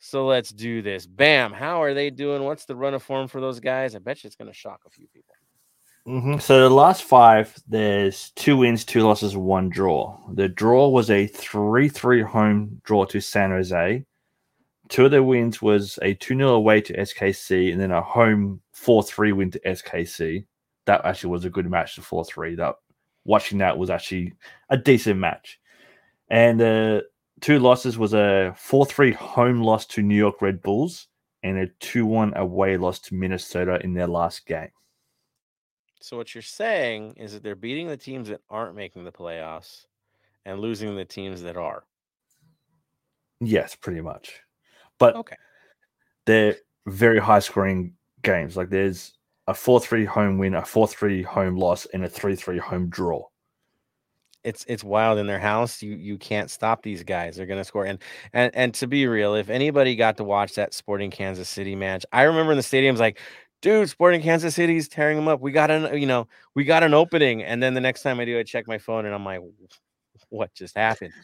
So 0.00 0.26
let's 0.26 0.50
do 0.50 0.82
this. 0.82 1.06
Bam. 1.06 1.52
How 1.52 1.82
are 1.82 1.94
they 1.94 2.10
doing? 2.10 2.42
What's 2.42 2.66
the 2.66 2.76
run 2.76 2.94
of 2.94 3.02
form 3.02 3.28
for 3.28 3.40
those 3.40 3.60
guys? 3.60 3.94
I 3.94 4.00
bet 4.00 4.22
you 4.22 4.28
it's 4.28 4.36
going 4.36 4.50
to 4.50 4.56
shock 4.56 4.80
a 4.86 4.90
few 4.90 5.06
people. 5.06 5.33
Mm-hmm. 6.06 6.38
So 6.38 6.68
the 6.68 6.74
last 6.74 7.04
five, 7.04 7.54
there's 7.66 8.30
two 8.36 8.58
wins, 8.58 8.84
two 8.84 9.00
losses, 9.00 9.36
one 9.36 9.70
draw. 9.70 10.18
The 10.34 10.48
draw 10.48 10.88
was 10.88 11.10
a 11.10 11.26
three-three 11.26 12.22
home 12.22 12.80
draw 12.84 13.04
to 13.06 13.20
San 13.20 13.50
Jose. 13.50 14.04
Two 14.90 15.04
of 15.06 15.10
the 15.12 15.22
wins 15.22 15.62
was 15.62 15.98
a 16.02 16.12
2 16.14 16.36
0 16.36 16.48
away 16.50 16.82
to 16.82 16.96
SKC 16.98 17.72
and 17.72 17.80
then 17.80 17.90
a 17.90 18.02
home 18.02 18.60
4 18.72 19.02
3 19.02 19.32
win 19.32 19.50
to 19.50 19.60
SKC. 19.60 20.44
That 20.84 21.04
actually 21.06 21.30
was 21.30 21.46
a 21.46 21.50
good 21.50 21.70
match, 21.70 21.96
the 21.96 22.02
4 22.02 22.24
3. 22.26 22.54
That 22.56 22.74
watching 23.24 23.58
that 23.58 23.78
was 23.78 23.90
actually 23.90 24.34
a 24.68 24.76
decent 24.76 25.18
match. 25.18 25.58
And 26.28 26.60
uh, 26.60 27.00
two 27.40 27.58
losses 27.58 27.98
was 27.98 28.14
a 28.14 28.54
4-3 28.58 29.14
home 29.14 29.62
loss 29.62 29.86
to 29.86 30.02
New 30.02 30.16
York 30.16 30.40
Red 30.40 30.62
Bulls 30.62 31.08
and 31.42 31.58
a 31.58 31.66
2-1 31.80 32.34
away 32.36 32.76
loss 32.76 32.98
to 33.00 33.14
Minnesota 33.14 33.78
in 33.82 33.94
their 33.94 34.06
last 34.06 34.46
game. 34.46 34.70
So 36.04 36.18
what 36.18 36.34
you're 36.34 36.42
saying 36.42 37.14
is 37.16 37.32
that 37.32 37.42
they're 37.42 37.56
beating 37.56 37.88
the 37.88 37.96
teams 37.96 38.28
that 38.28 38.42
aren't 38.50 38.76
making 38.76 39.04
the 39.04 39.10
playoffs 39.10 39.86
and 40.44 40.60
losing 40.60 40.94
the 40.94 41.04
teams 41.06 41.40
that 41.44 41.56
are. 41.56 41.84
Yes, 43.40 43.74
pretty 43.74 44.02
much. 44.02 44.42
But 44.98 45.16
okay. 45.16 45.36
they're 46.26 46.56
very 46.86 47.18
high 47.18 47.38
scoring 47.38 47.94
games. 48.20 48.54
Like 48.54 48.68
there's 48.68 49.14
a 49.46 49.54
4-3 49.54 50.04
home 50.04 50.36
win, 50.36 50.54
a 50.56 50.60
4-3 50.60 51.24
home 51.24 51.56
loss, 51.56 51.86
and 51.86 52.04
a 52.04 52.08
3-3 52.10 52.58
home 52.58 52.90
draw 52.90 53.24
it's 54.44 54.64
it's 54.68 54.84
wild 54.84 55.18
in 55.18 55.26
their 55.26 55.38
house. 55.38 55.82
You 55.82 55.94
you 55.94 56.18
can't 56.18 56.50
stop 56.50 56.82
these 56.82 57.02
guys. 57.02 57.36
They're 57.36 57.46
gonna 57.46 57.64
score. 57.64 57.86
And 57.86 57.98
and 58.32 58.54
and 58.54 58.74
to 58.74 58.86
be 58.86 59.06
real, 59.06 59.34
if 59.34 59.48
anybody 59.48 59.96
got 59.96 60.18
to 60.18 60.24
watch 60.24 60.54
that 60.54 60.74
Sporting 60.74 61.10
Kansas 61.10 61.48
City 61.48 61.74
match, 61.74 62.04
I 62.12 62.22
remember 62.22 62.52
in 62.52 62.58
the 62.58 62.62
stadiums 62.62 62.98
like, 62.98 63.18
dude, 63.64 63.88
Sporting 63.88 64.20
Kansas 64.20 64.54
City's 64.54 64.88
tearing 64.88 65.16
them 65.16 65.26
up. 65.26 65.40
We 65.40 65.50
got 65.50 65.70
an 65.70 65.98
you 65.98 66.06
know 66.06 66.28
we 66.54 66.64
got 66.64 66.84
an 66.84 66.94
opening, 66.94 67.42
and 67.42 67.62
then 67.62 67.74
the 67.74 67.80
next 67.80 68.02
time 68.02 68.20
I 68.20 68.26
do, 68.26 68.38
I 68.38 68.42
check 68.44 68.68
my 68.68 68.78
phone 68.78 69.06
and 69.06 69.14
I'm 69.14 69.24
like, 69.24 69.40
what 70.28 70.52
just 70.54 70.76
happened? 70.76 71.14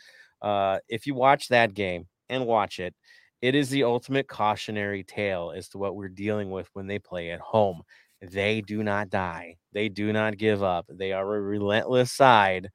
Uh, 0.43 0.79
if 0.89 1.07
you 1.07 1.15
watch 1.15 1.49
that 1.49 1.75
game 1.75 2.09
and 2.31 2.47
watch 2.47 2.81
it, 2.81 2.95
it 3.43 3.55
is 3.55 3.69
the 3.69 3.85
ultimate 3.85 4.27
cautionary 4.27 5.05
tale 5.05 5.53
as 5.55 5.69
to 5.69 5.79
what 5.79 5.95
we're 5.95 6.09
dealing 6.09 6.51
with 6.51 6.69
when 6.73 6.87
they 6.87 6.99
play 6.99 7.31
at 7.31 7.41
home. 7.41 7.83
They 8.23 8.63
do 8.63 8.83
not 8.83 9.11
die. 9.11 9.57
They 9.73 9.91
do 9.91 10.13
not 10.13 10.39
give 10.39 10.63
up. 10.63 10.87
They 10.89 11.13
are 11.13 11.37
a 11.37 11.41
relentless 11.41 12.11
side 12.11 12.71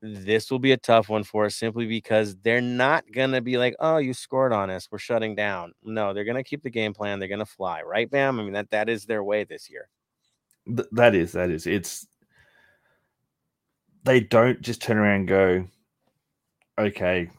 this 0.00 0.50
will 0.50 0.58
be 0.58 0.72
a 0.72 0.76
tough 0.76 1.08
one 1.08 1.24
for 1.24 1.46
us 1.46 1.56
simply 1.56 1.86
because 1.86 2.36
they're 2.36 2.60
not 2.60 3.04
going 3.12 3.32
to 3.32 3.40
be 3.40 3.58
like, 3.58 3.74
oh, 3.80 3.96
you 3.96 4.14
scored 4.14 4.52
on 4.52 4.70
us. 4.70 4.88
We're 4.90 4.98
shutting 4.98 5.34
down. 5.34 5.72
No, 5.82 6.14
they're 6.14 6.24
going 6.24 6.36
to 6.36 6.44
keep 6.44 6.62
the 6.62 6.70
game 6.70 6.94
plan. 6.94 7.18
They're 7.18 7.28
going 7.28 7.38
to 7.40 7.46
fly, 7.46 7.82
right, 7.82 8.08
Bam? 8.08 8.38
I 8.38 8.42
mean, 8.42 8.52
that, 8.52 8.70
that 8.70 8.88
is 8.88 9.04
their 9.04 9.24
way 9.24 9.44
this 9.44 9.68
year. 9.68 9.88
Th- 10.66 10.88
that 10.92 11.14
is, 11.14 11.32
that 11.32 11.50
is. 11.50 11.66
It's, 11.66 12.06
they 14.04 14.20
don't 14.20 14.60
just 14.60 14.80
turn 14.80 14.98
around 14.98 15.16
and 15.16 15.28
go, 15.28 15.66
okay, 16.78 17.30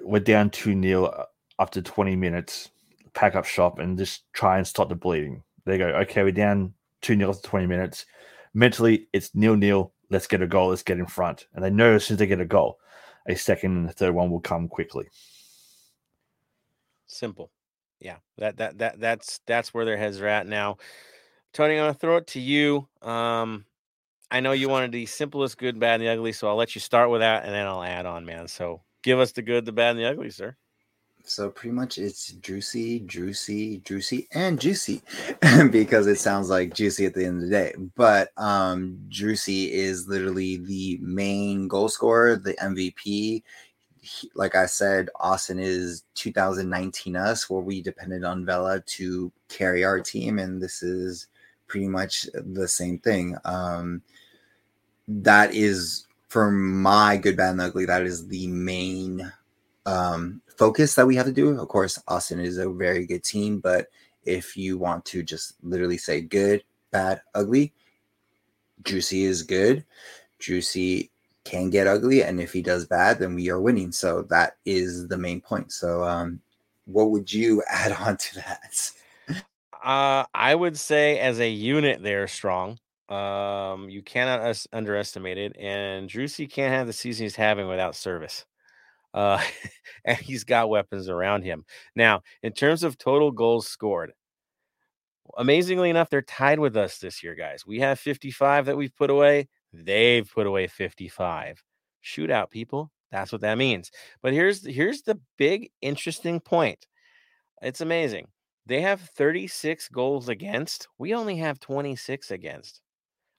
we're 0.00 0.20
down 0.20 0.50
2 0.50 0.80
0 0.80 1.04
uh, 1.04 1.24
after 1.58 1.82
20 1.82 2.16
minutes, 2.16 2.70
pack 3.14 3.34
up 3.34 3.44
shop 3.44 3.78
and 3.78 3.98
just 3.98 4.32
try 4.32 4.58
and 4.58 4.66
stop 4.66 4.88
the 4.88 4.94
bleeding. 4.94 5.42
They 5.66 5.76
go, 5.76 5.88
okay, 5.88 6.22
we're 6.22 6.32
down 6.32 6.72
2 7.02 7.16
0 7.16 7.30
after 7.30 7.48
20 7.48 7.66
minutes. 7.66 8.06
Mentally, 8.54 9.08
it's 9.12 9.34
nil 9.34 9.56
nil 9.56 9.92
let's 10.10 10.26
get 10.26 10.42
a 10.42 10.46
goal, 10.46 10.70
let's 10.70 10.82
get 10.82 10.98
in 10.98 11.06
front. 11.06 11.46
And 11.54 11.64
they 11.64 11.70
know 11.70 11.94
as 11.94 12.04
soon 12.04 12.14
as 12.14 12.18
they 12.18 12.26
get 12.26 12.40
a 12.40 12.46
goal, 12.46 12.78
a 13.26 13.34
second 13.34 13.76
and 13.76 13.88
a 13.88 13.92
third 13.92 14.14
one 14.14 14.30
will 14.30 14.40
come 14.40 14.68
quickly. 14.68 15.08
Simple. 17.06 17.50
Yeah. 18.00 18.16
That 18.38 18.56
that 18.58 18.78
that 18.78 19.00
that's 19.00 19.40
that's 19.46 19.74
where 19.74 19.84
their 19.84 19.96
heads 19.96 20.20
are 20.20 20.26
at 20.26 20.46
now. 20.46 20.78
Tony, 21.52 21.74
I'm 21.74 21.80
gonna 21.80 21.94
throw 21.94 22.16
it 22.16 22.26
to 22.28 22.40
you. 22.40 22.88
Um 23.02 23.64
I 24.30 24.40
know 24.40 24.52
you 24.52 24.68
wanted 24.68 24.92
the 24.92 25.06
simplest 25.06 25.56
good, 25.56 25.80
bad, 25.80 25.94
and 25.94 26.02
the 26.02 26.08
ugly, 26.08 26.32
so 26.32 26.48
I'll 26.48 26.56
let 26.56 26.74
you 26.74 26.82
start 26.82 27.08
with 27.08 27.22
that 27.22 27.44
and 27.44 27.54
then 27.54 27.66
I'll 27.66 27.82
add 27.82 28.04
on, 28.04 28.26
man. 28.26 28.46
So 28.46 28.82
give 29.02 29.18
us 29.18 29.32
the 29.32 29.42
good, 29.42 29.64
the 29.64 29.72
bad, 29.72 29.90
and 29.90 29.98
the 29.98 30.04
ugly, 30.04 30.30
sir. 30.30 30.54
So 31.28 31.50
pretty 31.50 31.72
much 31.74 31.98
it's 31.98 32.32
juicy, 32.32 33.00
juicy, 33.00 33.78
juicy, 33.84 34.28
and 34.32 34.58
juicy 34.58 35.02
because 35.70 36.06
it 36.06 36.18
sounds 36.18 36.48
like 36.48 36.74
juicy 36.74 37.04
at 37.04 37.14
the 37.14 37.26
end 37.26 37.42
of 37.42 37.42
the 37.42 37.50
day. 37.50 37.74
But 37.96 38.30
um 38.38 38.98
Juicy 39.08 39.72
is 39.72 40.08
literally 40.08 40.56
the 40.56 40.98
main 41.02 41.68
goal 41.68 41.88
scorer, 41.88 42.36
the 42.36 42.54
MVP. 42.54 43.42
He, 44.00 44.30
like 44.34 44.54
I 44.54 44.64
said, 44.66 45.10
Austin 45.20 45.58
is 45.58 46.04
2019 46.14 47.14
us, 47.16 47.50
where 47.50 47.60
we 47.60 47.82
depended 47.82 48.24
on 48.24 48.46
Vela 48.46 48.80
to 48.80 49.30
carry 49.48 49.84
our 49.84 50.00
team, 50.00 50.38
and 50.38 50.62
this 50.62 50.82
is 50.82 51.26
pretty 51.66 51.88
much 51.88 52.26
the 52.32 52.66
same 52.66 52.98
thing. 52.98 53.36
Um, 53.44 54.00
that 55.08 55.54
is 55.54 56.06
for 56.28 56.50
my 56.50 57.16
good, 57.16 57.36
bad, 57.36 57.52
and 57.52 57.60
ugly. 57.60 57.84
That 57.84 58.02
is 58.02 58.26
the 58.28 58.46
main 58.46 59.30
um, 59.88 60.42
focus 60.56 60.94
that 60.94 61.06
we 61.06 61.16
have 61.16 61.26
to 61.26 61.32
do. 61.32 61.58
Of 61.58 61.68
course, 61.68 62.00
Austin 62.06 62.40
is 62.40 62.58
a 62.58 62.68
very 62.68 63.06
good 63.06 63.24
team, 63.24 63.58
but 63.58 63.88
if 64.24 64.56
you 64.56 64.76
want 64.76 65.04
to 65.06 65.22
just 65.22 65.54
literally 65.62 65.96
say 65.96 66.20
good, 66.20 66.62
bad, 66.90 67.22
ugly, 67.34 67.72
Juicy 68.84 69.24
is 69.24 69.42
good. 69.42 69.84
Juicy 70.38 71.10
can 71.44 71.70
get 71.70 71.86
ugly, 71.86 72.22
and 72.22 72.40
if 72.40 72.52
he 72.52 72.60
does 72.60 72.86
bad, 72.86 73.18
then 73.18 73.34
we 73.34 73.48
are 73.48 73.60
winning. 73.60 73.90
So 73.90 74.22
that 74.22 74.56
is 74.66 75.08
the 75.08 75.16
main 75.16 75.40
point. 75.40 75.72
So, 75.72 76.04
um, 76.04 76.40
what 76.84 77.10
would 77.10 77.32
you 77.32 77.62
add 77.70 77.92
on 77.92 78.18
to 78.18 78.34
that? 78.36 78.90
Uh, 79.82 80.24
I 80.34 80.54
would 80.54 80.78
say 80.78 81.18
as 81.18 81.40
a 81.40 81.48
unit, 81.48 82.02
they're 82.02 82.28
strong. 82.28 82.78
Um, 83.08 83.88
you 83.88 84.02
cannot 84.02 84.40
us- 84.40 84.68
underestimate 84.70 85.38
it, 85.38 85.56
and 85.58 86.10
Juicy 86.10 86.46
can't 86.46 86.74
have 86.74 86.86
the 86.86 86.92
season 86.92 87.24
he's 87.24 87.36
having 87.36 87.68
without 87.68 87.96
service 87.96 88.44
uh, 89.18 89.42
and 90.04 90.16
he's 90.18 90.44
got 90.44 90.70
weapons 90.70 91.08
around 91.08 91.42
him. 91.42 91.64
Now, 91.96 92.22
in 92.42 92.52
terms 92.52 92.82
of 92.84 92.98
total 92.98 93.32
goals 93.32 93.68
scored, 93.68 94.12
Amazingly 95.36 95.90
enough, 95.90 96.10
they're 96.10 96.22
tied 96.22 96.58
with 96.58 96.76
us 96.76 96.98
this 96.98 97.22
year, 97.22 97.34
guys. 97.34 97.66
We 97.66 97.80
have 97.80 98.00
55 98.00 98.66
that 98.66 98.76
we've 98.76 98.96
put 98.96 99.10
away. 99.10 99.48
They've 99.72 100.28
put 100.28 100.46
away 100.46 100.66
55. 100.66 101.62
Shootout, 102.04 102.50
people. 102.50 102.90
That's 103.10 103.32
what 103.32 103.42
that 103.42 103.58
means. 103.58 103.90
But 104.22 104.32
here's 104.32 104.66
here's 104.66 105.02
the 105.02 105.20
big 105.36 105.70
interesting 105.82 106.40
point. 106.40 106.86
It's 107.62 107.80
amazing. 107.80 108.28
They 108.66 108.80
have 108.82 109.00
36 109.16 109.88
goals 109.88 110.28
against. 110.28 110.88
We 110.98 111.14
only 111.14 111.36
have 111.36 111.60
26 111.60 112.30
against. 112.30 112.80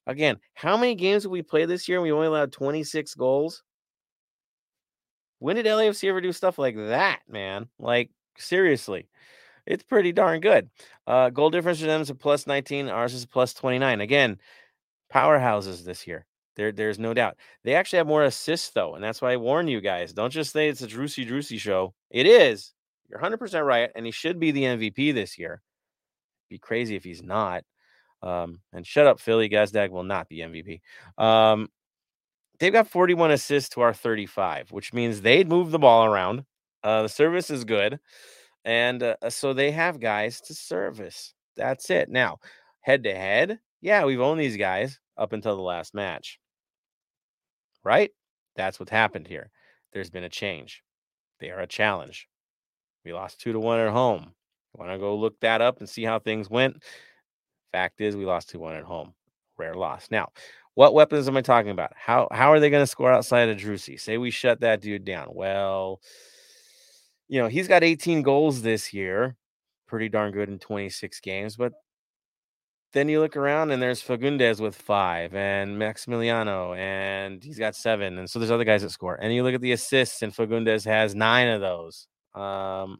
Again, 0.07 0.38
how 0.55 0.77
many 0.77 0.95
games 0.95 1.23
have 1.23 1.32
we 1.32 1.43
played 1.43 1.69
this 1.69 1.88
year 1.88 2.01
we 2.01 2.11
only 2.11 2.27
allowed 2.27 2.51
26 2.51 3.13
goals? 3.15 3.63
When 5.39 5.55
did 5.55 5.65
LAFC 5.65 6.09
ever 6.09 6.21
do 6.21 6.31
stuff 6.31 6.59
like 6.59 6.75
that, 6.75 7.21
man? 7.27 7.67
Like, 7.79 8.11
seriously, 8.37 9.07
it's 9.65 9.83
pretty 9.83 10.11
darn 10.11 10.41
good. 10.41 10.69
Uh, 11.07 11.29
goal 11.29 11.49
difference 11.49 11.79
for 11.79 11.85
them 11.87 12.01
is 12.01 12.09
a 12.09 12.15
plus 12.15 12.45
19, 12.45 12.89
ours 12.89 13.13
is 13.13 13.25
plus 13.25 13.53
29. 13.53 14.01
Again, 14.01 14.37
powerhouses 15.13 15.83
this 15.83 16.05
year. 16.05 16.25
There, 16.55 16.71
there's 16.73 16.99
no 16.99 17.13
doubt. 17.13 17.37
They 17.63 17.75
actually 17.75 17.97
have 17.97 18.07
more 18.07 18.23
assists, 18.23 18.71
though, 18.71 18.95
and 18.95 19.03
that's 19.03 19.21
why 19.21 19.31
I 19.31 19.37
warn 19.37 19.67
you 19.67 19.79
guys. 19.79 20.11
Don't 20.11 20.31
just 20.31 20.51
say 20.51 20.67
it's 20.67 20.81
a 20.81 20.87
Driussi 20.87 21.25
Driussi 21.27 21.57
show. 21.57 21.93
It 22.09 22.25
is. 22.25 22.73
You're 23.09 23.19
100% 23.19 23.65
right, 23.65 23.89
and 23.95 24.05
he 24.05 24.11
should 24.11 24.39
be 24.39 24.51
the 24.51 24.63
MVP 24.63 25.13
this 25.13 25.37
year. 25.37 25.61
Be 26.49 26.57
crazy 26.57 26.95
if 26.95 27.03
he's 27.03 27.23
not. 27.23 27.63
Um, 28.21 28.59
and 28.73 28.85
shut 28.85 29.07
up, 29.07 29.19
Philly. 29.19 29.49
Gazdag 29.49 29.89
will 29.89 30.03
not 30.03 30.27
be 30.27 30.39
MVP. 30.39 30.81
Um, 31.17 31.69
they've 32.60 32.74
got 32.74 32.88
41 32.88 33.32
assists 33.32 33.70
to 33.72 33.82
our 33.82 33.93
35, 33.93 34.72
which 34.72 34.93
means 34.93 35.22
they'd 35.22 35.47
move 35.49 35.72
the 35.72 35.80
ball 35.80 36.05
around. 36.05 36.45
Uh, 36.84 37.03
the 37.03 37.10
service 37.10 37.49
is 37.49 37.66
good. 37.66 37.99
And 38.66 39.01
uh, 39.03 39.16
so 39.30 39.53
they 39.53 39.72
have 39.72 39.99
guys 39.99 40.41
to 40.41 40.53
service. 40.53 41.34
That's 41.55 41.89
it. 41.89 42.10
Now, 42.10 42.38
head 42.82 43.03
to 43.03 43.16
head, 43.16 43.60
yeah, 43.82 44.05
we've 44.05 44.22
owned 44.22 44.39
these 44.39 44.57
guys 44.57 44.99
up 45.18 45.34
until 45.34 45.55
the 45.55 45.62
last 45.62 45.93
match. 45.93 46.39
Right? 47.84 48.12
That's 48.55 48.80
what's 48.80 48.91
happened 48.91 49.28
here. 49.28 49.49
There's 49.93 50.10
been 50.10 50.24
a 50.24 50.30
change. 50.30 50.84
They 51.39 51.49
are 51.49 51.60
a 51.60 51.68
challenge. 51.68 52.28
We 53.05 53.14
lost 53.14 53.39
two 53.39 53.53
to 53.53 53.60
one 53.60 53.80
at 53.80 53.91
home. 53.91 54.34
Want 54.74 54.91
to 54.91 54.99
go 54.99 55.16
look 55.16 55.39
that 55.39 55.62
up 55.62 55.80
and 55.80 55.89
see 55.89 56.03
how 56.03 56.20
things 56.20 56.49
went? 56.49 56.84
Fact 57.72 58.01
is, 58.01 58.16
we 58.16 58.26
lost 58.26 58.49
two 58.49 58.60
one 58.60 58.76
at 58.76 58.84
home. 58.84 59.14
Rare 59.57 59.74
loss. 59.74 60.07
Now, 60.12 60.30
what 60.80 60.93
weapons 60.93 61.27
am 61.27 61.36
I 61.36 61.41
talking 61.41 61.71
about? 61.71 61.91
How 61.93 62.30
how 62.32 62.53
are 62.53 62.61
they 62.61 62.69
going 62.69 62.82
to 62.84 62.88
score 62.88 63.11
outside 63.11 63.49
of 63.49 63.57
Driussi? 63.57 63.99
Say 63.99 64.17
we 64.17 64.32
shut 64.32 64.61
that 64.61 64.80
dude 64.80 65.03
down. 65.03 65.27
Well, 65.34 65.99
you 67.27 67.41
know, 67.41 67.49
he's 67.49 67.67
got 67.67 67.84
18 67.84 68.21
goals 68.21 68.61
this 68.61 68.93
year. 68.93 69.36
Pretty 69.89 70.07
darn 70.07 70.32
good 70.32 70.47
in 70.47 70.57
26 70.57 71.19
games, 71.19 71.57
but 71.57 71.73
then 72.93 73.09
you 73.09 73.19
look 73.19 73.36
around 73.36 73.71
and 73.71 73.82
there's 73.82 74.01
Fagundez 74.01 74.61
with 74.61 74.73
five 74.73 75.36
and 75.36 75.75
Maximiliano, 75.75 76.77
and 76.77 77.43
he's 77.43 77.59
got 77.59 77.75
seven. 77.75 78.17
And 78.17 78.30
so 78.30 78.39
there's 78.39 78.49
other 78.49 78.63
guys 78.63 78.82
that 78.82 78.91
score. 78.91 79.15
And 79.15 79.34
you 79.34 79.43
look 79.43 79.55
at 79.55 79.61
the 79.61 79.73
assists, 79.73 80.21
and 80.21 80.34
Fagundez 80.34 80.86
has 80.86 81.13
nine 81.13 81.49
of 81.49 81.59
those. 81.59 82.07
Um, 82.34 82.99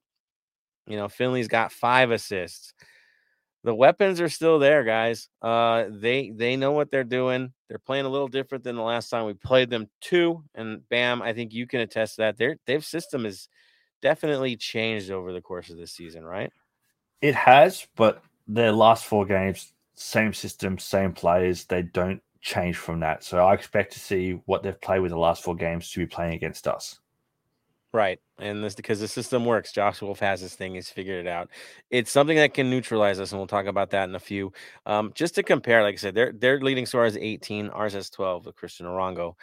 you 0.86 0.98
know, 0.98 1.08
Finlay's 1.08 1.48
got 1.48 1.72
five 1.72 2.12
assists. 2.12 2.74
The 3.64 3.76
weapons 3.76 4.22
are 4.22 4.30
still 4.30 4.58
there, 4.58 4.84
guys. 4.84 5.28
Uh, 5.42 5.86
they 5.90 6.30
they 6.30 6.56
know 6.56 6.72
what 6.72 6.92
they're 6.92 7.04
doing. 7.04 7.52
They're 7.68 7.78
playing 7.78 8.06
a 8.06 8.10
little 8.10 8.30
different 8.30 8.64
than 8.64 8.78
the 8.78 8.82
last 8.82 9.10
time 9.10 9.26
we 9.26 9.34
played 9.34 9.70
them 9.70 9.90
too. 10.00 10.44
And 10.56 10.88
bam, 10.90 11.22
I 11.22 11.34
think 11.34 11.54
you 11.54 11.68
can 11.68 11.82
attest 11.82 12.18
that. 12.18 12.38
Their 12.38 12.58
their 12.66 12.80
system 12.82 13.26
is 13.26 13.50
definitely 14.02 14.56
changed 14.56 15.12
over 15.12 15.34
the 15.34 15.42
course 15.42 15.70
of 15.70 15.78
this 15.78 15.92
season, 15.92 16.24
right? 16.24 16.52
It 17.22 17.36
has, 17.36 17.86
but 17.98 18.24
their 18.48 18.72
last 18.72 19.06
four 19.06 19.26
games, 19.26 19.74
same 19.94 20.34
system, 20.34 20.78
same 20.78 21.12
players. 21.12 21.66
They 21.66 21.82
don't 21.82 22.22
change 22.42 22.78
from 22.78 23.02
that. 23.02 23.24
So 23.26 23.40
I 23.40 23.54
expect 23.54 23.92
to 23.94 24.00
see 24.00 24.40
what 24.46 24.64
they've 24.64 24.80
played 24.80 25.02
with 25.02 25.12
the 25.12 25.18
last 25.18 25.44
four 25.44 25.56
games 25.56 25.92
to 25.92 26.00
be 26.00 26.06
playing 26.06 26.34
against 26.34 26.66
us. 26.66 27.00
Right. 27.92 28.20
And 28.38 28.64
this 28.64 28.76
because 28.76 29.00
the 29.00 29.08
system 29.08 29.46
works. 29.46 29.72
Josh 29.72 30.02
Wolff 30.02 30.20
has 30.20 30.42
his 30.42 30.54
thing, 30.54 30.76
he's 30.76 30.90
figured 30.90 31.26
it 31.26 31.30
out. 31.30 31.50
It's 31.90 32.12
something 32.12 32.38
that 32.38 32.54
can 32.54 32.70
neutralize 32.70 33.20
us, 33.20 33.32
and 33.32 33.40
we'll 33.40 33.48
talk 33.48 33.66
about 33.66 33.90
that 33.92 34.08
in 34.08 34.16
a 34.16 34.20
few. 34.20 34.54
Um, 34.86 35.12
just 35.16 35.34
to 35.36 35.44
compare, 35.44 35.82
like 35.82 35.96
I 35.96 35.98
said, 35.98 36.14
their 36.14 36.32
their 36.32 36.60
leading 36.62 36.86
score 36.86 37.06
is 37.06 37.18
18, 37.18 37.70
ours 37.70 37.94
has 37.94 38.10
12 38.12 38.46
with 38.46 38.56
Cristian 38.56 38.84
Arango. 38.86 39.34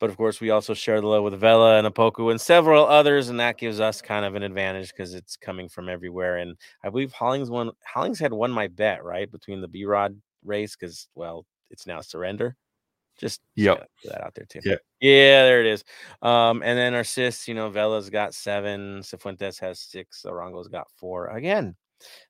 But 0.00 0.10
of 0.10 0.16
course, 0.16 0.40
we 0.40 0.50
also 0.50 0.74
share 0.74 1.00
the 1.00 1.06
love 1.08 1.24
with 1.24 1.38
Vela 1.40 1.78
and 1.78 1.86
Opoku 1.86 2.30
and 2.30 2.40
several 2.40 2.86
others, 2.86 3.28
and 3.28 3.38
that 3.40 3.58
gives 3.58 3.80
us 3.80 4.02
kind 4.02 4.24
of 4.24 4.34
an 4.34 4.42
advantage 4.42 4.88
because 4.90 5.14
it's 5.14 5.36
coming 5.36 5.68
from 5.68 5.88
everywhere. 5.88 6.38
And 6.38 6.56
I 6.84 6.90
believe 6.90 7.12
Hollings 7.12 7.50
won. 7.50 7.70
Hollings 7.86 8.18
had 8.18 8.32
won 8.32 8.50
my 8.52 8.68
bet 8.68 9.04
right 9.04 9.30
between 9.30 9.60
the 9.60 9.68
B 9.68 9.84
Rod 9.84 10.20
race 10.44 10.76
because 10.76 11.08
well, 11.14 11.46
it's 11.70 11.86
now 11.86 12.00
surrender. 12.00 12.56
Just 13.20 13.42
yep. 13.54 13.86
that 14.04 14.24
out 14.24 14.34
there 14.34 14.46
too. 14.46 14.60
Yeah, 14.64 14.76
yeah, 15.00 15.44
there 15.44 15.60
it 15.60 15.66
is. 15.66 15.84
Um, 16.22 16.62
and 16.64 16.78
then 16.78 16.94
our 16.94 17.04
sis, 17.04 17.46
you 17.46 17.52
know, 17.52 17.68
Vela's 17.68 18.08
got 18.08 18.32
seven, 18.32 19.00
Cifuentes 19.00 19.60
has 19.60 19.78
six, 19.78 20.24
Arango's 20.26 20.68
got 20.68 20.88
four. 20.96 21.26
Again, 21.26 21.76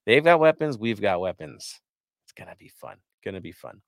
they've 0.05 0.25
got 0.25 0.41
weapons, 0.41 0.79
we've 0.79 1.01
got 1.01 1.21
weapons. 1.21 1.81
It's 2.25 2.33
gonna 2.33 2.57
be 2.59 2.69
fun. 2.69 2.97
Gonna 3.25 3.41
be 3.41 3.53
fun. 3.53 3.81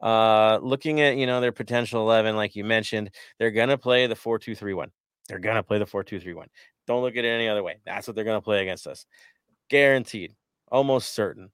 Uh, 0.00 0.58
looking 0.62 1.02
at 1.02 1.18
you 1.18 1.26
know 1.26 1.42
their 1.42 1.52
potential 1.52 2.00
11, 2.00 2.36
like 2.36 2.56
you 2.56 2.64
mentioned, 2.64 3.10
they're 3.38 3.50
gonna 3.50 3.76
play 3.76 4.06
the 4.06 4.16
4-2-3-1. 4.16 4.90
They're 5.28 5.38
gonna 5.38 5.62
play 5.62 5.78
the 5.78 5.84
4-2-3-1. 5.86 6.46
Don't 6.86 7.02
look 7.02 7.16
at 7.16 7.24
it 7.26 7.28
any 7.28 7.48
other 7.48 7.62
way. 7.62 7.80
That's 7.84 8.06
what 8.06 8.16
they're 8.16 8.24
gonna 8.24 8.40
play 8.40 8.62
against 8.62 8.86
us. 8.86 9.04
Guaranteed, 9.68 10.34
almost 10.72 11.12
certain. 11.12 11.50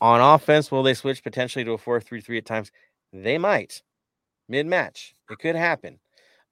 On 0.00 0.20
offense, 0.20 0.72
will 0.72 0.82
they 0.82 0.94
switch 0.94 1.22
potentially 1.22 1.64
to 1.64 1.72
a 1.72 1.78
4-3-3 1.78 2.38
at 2.38 2.46
times? 2.46 2.72
They 3.12 3.38
might. 3.38 3.82
Mid-match. 4.50 5.14
It 5.30 5.38
could 5.38 5.56
happen. 5.56 5.98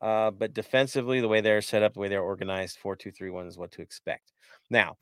Uh, 0.01 0.31
but 0.31 0.55
defensively, 0.55 1.21
the 1.21 1.29
way 1.29 1.41
they're 1.41 1.61
set 1.61 1.83
up, 1.83 1.95
the 1.95 2.01
way 2.01 2.09
they're 2.09 2.23
organized, 2.23 2.79
4-2-3-1 2.83 3.49
is 3.49 3.59
what 3.59 3.73
to 3.73 3.83
expect. 3.83 4.33
Now, 4.71 4.97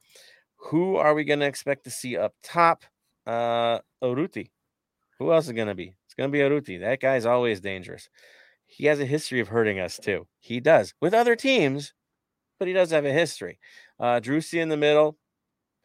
who 0.57 0.97
are 0.97 1.14
we 1.14 1.24
going 1.24 1.40
to 1.40 1.47
expect 1.47 1.84
to 1.84 1.90
see 1.90 2.16
up 2.16 2.34
top? 2.42 2.82
Uh 3.26 3.80
Urruti. 4.03 4.51
Who 5.18 5.32
else 5.32 5.47
is 5.47 5.53
going 5.53 5.68
to 5.68 5.74
be? 5.74 5.97
It's 6.05 6.14
going 6.14 6.30
to 6.30 6.32
be 6.32 6.38
Urruti. 6.38 6.80
That 6.80 7.01
guy's 7.01 7.26
always 7.26 7.61
dangerous. 7.61 8.09
He 8.66 8.86
has 8.86 9.01
a 9.01 9.07
history 9.07 9.40
of 9.40 9.49
hurting 9.49 9.80
us 9.80 9.99
too. 9.99 10.26
He 10.40 10.61
does 10.61 10.94
with 11.01 11.14
other 11.14 11.36
teams, 11.36 11.94
but 12.59 12.68
he 12.68 12.74
does 12.74 12.90
have 12.90 13.05
a 13.05 13.12
history. 13.12 13.59
Uh, 13.99 14.20
Driussi 14.20 14.61
in 14.61 14.68
the 14.68 14.76
middle, 14.76 15.18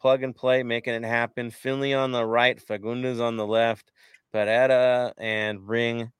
plug 0.00 0.22
and 0.22 0.34
play, 0.34 0.62
making 0.62 0.94
it 0.94 1.04
happen. 1.04 1.50
Finlay 1.50 1.94
on 1.94 2.12
the 2.12 2.24
right, 2.24 2.64
Fagundez 2.64 3.20
on 3.20 3.36
the 3.36 3.46
left, 3.46 3.90
Pereira 4.32 5.12
and 5.18 5.68
Ring 5.68 6.12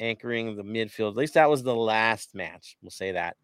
anchoring 0.00 0.56
the 0.56 0.62
midfield. 0.62 1.10
At 1.10 1.16
least 1.16 1.34
that 1.34 1.50
was 1.50 1.62
the 1.62 1.74
last 1.74 2.34
match. 2.34 2.76
We'll 2.82 2.90
say 2.90 3.12
that. 3.12 3.36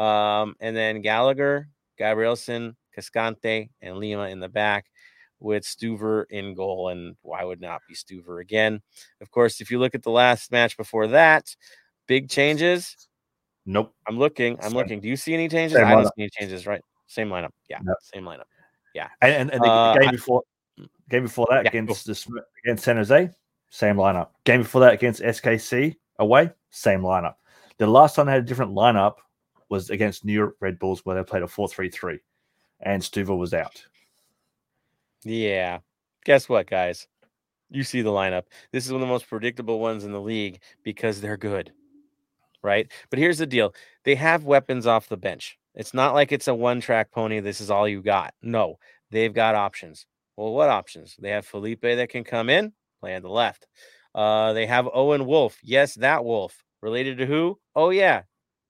Um, 0.00 0.54
and 0.60 0.76
then 0.76 1.02
Gallagher, 1.02 1.68
Gabrielsen, 1.98 2.76
Cascante, 2.96 3.70
and 3.82 3.96
Lima 3.98 4.28
in 4.28 4.40
the 4.40 4.48
back 4.48 4.86
with 5.40 5.64
Stuver 5.64 6.24
in 6.30 6.54
goal. 6.54 6.88
And 6.88 7.16
why 7.22 7.44
would 7.44 7.60
not 7.60 7.82
be 7.88 7.94
Stuver 7.94 8.40
again? 8.40 8.80
Of 9.20 9.30
course, 9.30 9.60
if 9.60 9.70
you 9.70 9.78
look 9.78 9.94
at 9.94 10.02
the 10.02 10.10
last 10.10 10.52
match 10.52 10.76
before 10.76 11.08
that, 11.08 11.54
big 12.06 12.28
changes. 12.28 13.08
Nope. 13.64 13.92
I'm 14.06 14.18
looking. 14.18 14.56
I'm 14.58 14.70
same. 14.70 14.72
looking. 14.72 15.00
Do 15.00 15.08
you 15.08 15.16
see 15.16 15.34
any 15.34 15.48
changes? 15.48 15.76
Same 15.76 15.86
I 15.86 15.90
don't 15.90 16.04
see 16.04 16.22
any 16.22 16.30
changes, 16.30 16.66
right? 16.66 16.82
Same 17.06 17.28
lineup. 17.28 17.50
Yeah. 17.68 17.80
Same 18.14 18.24
lineup. 18.24 18.44
Yeah. 18.94 19.08
And, 19.20 19.34
and, 19.34 19.52
and 19.52 19.62
the 19.62 19.68
uh, 19.68 19.98
game 19.98 20.10
before 20.12 20.42
game 21.08 21.22
before 21.22 21.46
that 21.50 21.64
yeah, 21.64 21.70
against 21.70 22.06
the, 22.06 22.42
against 22.64 22.84
San 22.84 22.96
Jose, 22.96 23.30
same 23.70 23.96
lineup. 23.96 24.28
Game 24.44 24.62
before 24.62 24.80
that 24.82 24.94
against 24.94 25.22
SKC 25.22 25.96
away, 26.18 26.50
same 26.70 27.00
lineup. 27.00 27.34
The 27.78 27.86
last 27.86 28.16
time 28.16 28.26
they 28.26 28.32
had 28.32 28.42
a 28.42 28.46
different 28.46 28.72
lineup 28.72 29.14
was 29.68 29.90
against 29.90 30.24
New 30.24 30.32
York 30.32 30.56
Red 30.60 30.78
Bulls 30.78 31.04
where 31.04 31.16
they 31.16 31.22
played 31.22 31.42
a 31.42 31.46
4-3-3 31.46 32.18
and 32.80 33.02
Stuver 33.02 33.36
was 33.36 33.52
out. 33.52 33.84
Yeah. 35.24 35.80
Guess 36.24 36.48
what, 36.48 36.68
guys? 36.68 37.08
You 37.70 37.82
see 37.82 38.02
the 38.02 38.10
lineup. 38.10 38.44
This 38.72 38.86
is 38.86 38.92
one 38.92 39.02
of 39.02 39.08
the 39.08 39.12
most 39.12 39.28
predictable 39.28 39.80
ones 39.80 40.04
in 40.04 40.12
the 40.12 40.20
league 40.20 40.60
because 40.84 41.20
they're 41.20 41.36
good. 41.36 41.72
Right? 42.62 42.90
But 43.10 43.18
here's 43.18 43.38
the 43.38 43.46
deal. 43.46 43.74
They 44.04 44.14
have 44.14 44.44
weapons 44.44 44.86
off 44.86 45.08
the 45.08 45.16
bench. 45.16 45.58
It's 45.74 45.92
not 45.92 46.14
like 46.14 46.32
it's 46.32 46.48
a 46.48 46.54
one-track 46.54 47.12
pony. 47.12 47.40
This 47.40 47.60
is 47.60 47.70
all 47.70 47.86
you 47.86 48.02
got. 48.02 48.34
No, 48.42 48.78
they've 49.10 49.34
got 49.34 49.54
options. 49.54 50.06
Well, 50.36 50.52
what 50.52 50.70
options? 50.70 51.16
They 51.18 51.30
have 51.30 51.46
Felipe 51.46 51.82
that 51.82 52.08
can 52.08 52.24
come 52.24 52.48
in, 52.48 52.72
play 53.06 53.14
on 53.14 53.22
the 53.22 53.28
left. 53.28 53.68
Uh, 54.14 54.52
they 54.52 54.66
have 54.66 54.88
Owen 54.92 55.26
Wolff. 55.26 55.58
Yes, 55.62 55.94
that 55.94 56.24
Wolff. 56.24 56.64
Related 56.82 57.18
to 57.18 57.26
who? 57.26 57.58
Oh, 57.76 57.90
yeah, 57.90 58.22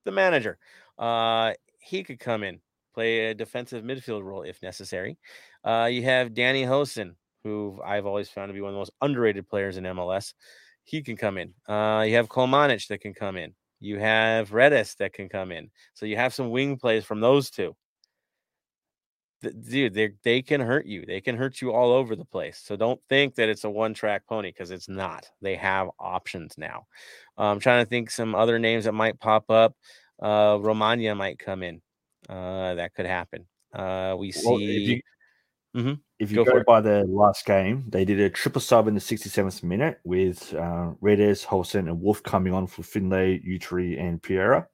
the 0.05 0.11
manager. 0.11 0.59
Uh, 0.97 1.53
he 1.79 2.03
could 2.03 2.19
come 2.19 2.43
in, 2.43 2.59
play 2.93 3.27
a 3.27 3.33
defensive 3.33 3.83
midfield 3.83 4.23
role 4.23 4.43
if 4.43 4.61
necessary. 4.61 5.17
Uh, 5.63 5.89
you 5.91 6.03
have 6.03 6.35
Danny 6.35 6.63
Hoesen, 6.63 7.15
who 7.43 7.79
I've 7.83 8.05
always 8.05 8.29
found 8.29 8.49
to 8.49 8.53
be 8.53 8.61
one 8.61 8.69
of 8.69 8.73
the 8.75 8.79
most 8.79 8.93
underrated 9.01 9.49
players 9.49 9.77
in 9.77 9.83
MLS. 9.85 10.33
He 10.83 11.01
can 11.01 11.17
come 11.17 11.37
in. 11.37 11.53
Uh, 11.67 12.03
you 12.07 12.15
have 12.15 12.29
Kolmanic 12.29 12.87
that 12.87 13.01
can 13.01 13.13
come 13.13 13.37
in. 13.37 13.55
You 13.79 13.99
have 13.99 14.53
Redes 14.53 14.95
that 14.99 15.13
can 15.13 15.29
come 15.29 15.51
in. 15.51 15.69
So 15.93 16.05
you 16.05 16.15
have 16.15 16.33
some 16.33 16.51
wing 16.51 16.77
plays 16.77 17.05
from 17.05 17.19
those 17.21 17.49
two 17.49 17.75
dude, 19.51 19.93
they 19.93 20.11
they 20.23 20.41
can 20.41 20.61
hurt 20.61 20.85
you. 20.85 21.05
They 21.05 21.21
can 21.21 21.35
hurt 21.37 21.61
you 21.61 21.71
all 21.71 21.91
over 21.91 22.15
the 22.15 22.25
place. 22.25 22.61
So 22.63 22.75
don't 22.75 23.01
think 23.09 23.35
that 23.35 23.49
it's 23.49 23.63
a 23.63 23.69
one 23.69 23.93
track 23.93 24.23
pony 24.27 24.49
because 24.49 24.71
it's 24.71 24.89
not. 24.89 25.29
They 25.41 25.55
have 25.55 25.89
options 25.99 26.57
now. 26.57 26.87
I'm 27.37 27.59
trying 27.59 27.83
to 27.83 27.89
think 27.89 28.09
some 28.09 28.35
other 28.35 28.59
names 28.59 28.85
that 28.85 28.93
might 28.93 29.19
pop 29.19 29.49
up. 29.49 29.75
Uh, 30.21 30.57
Romania 30.59 31.13
might 31.15 31.39
come 31.39 31.63
in. 31.63 31.81
Uh, 32.27 32.75
that 32.75 32.93
could 32.93 33.05
happen. 33.05 33.45
Uh, 33.73 34.15
we 34.17 34.31
see. 34.31 34.47
Well, 34.47 34.59
if 34.59 34.87
you, 34.89 35.01
Mhm. 35.75 35.99
if 36.17 36.31
you 36.31 36.43
Go 36.43 36.45
go, 36.45 36.63
by 36.63 36.81
the 36.81 37.03
last 37.05 37.45
game, 37.45 37.85
they 37.89 38.03
did 38.03 38.19
a 38.19 38.29
triple 38.29 38.61
sub 38.61 38.87
in 38.87 38.95
the 38.95 38.99
67th 38.99 39.63
minute 39.63 39.99
with 40.03 40.53
uh, 40.55 40.93
Redes, 41.01 41.45
Hoesen, 41.45 41.87
and 41.87 42.01
Wolff 42.01 42.23
coming 42.23 42.53
on 42.53 42.65
for 42.65 42.81
Finlay, 42.81 43.39
Urruti, 43.39 43.99
and 43.99 44.21
Pereira. 44.21 44.67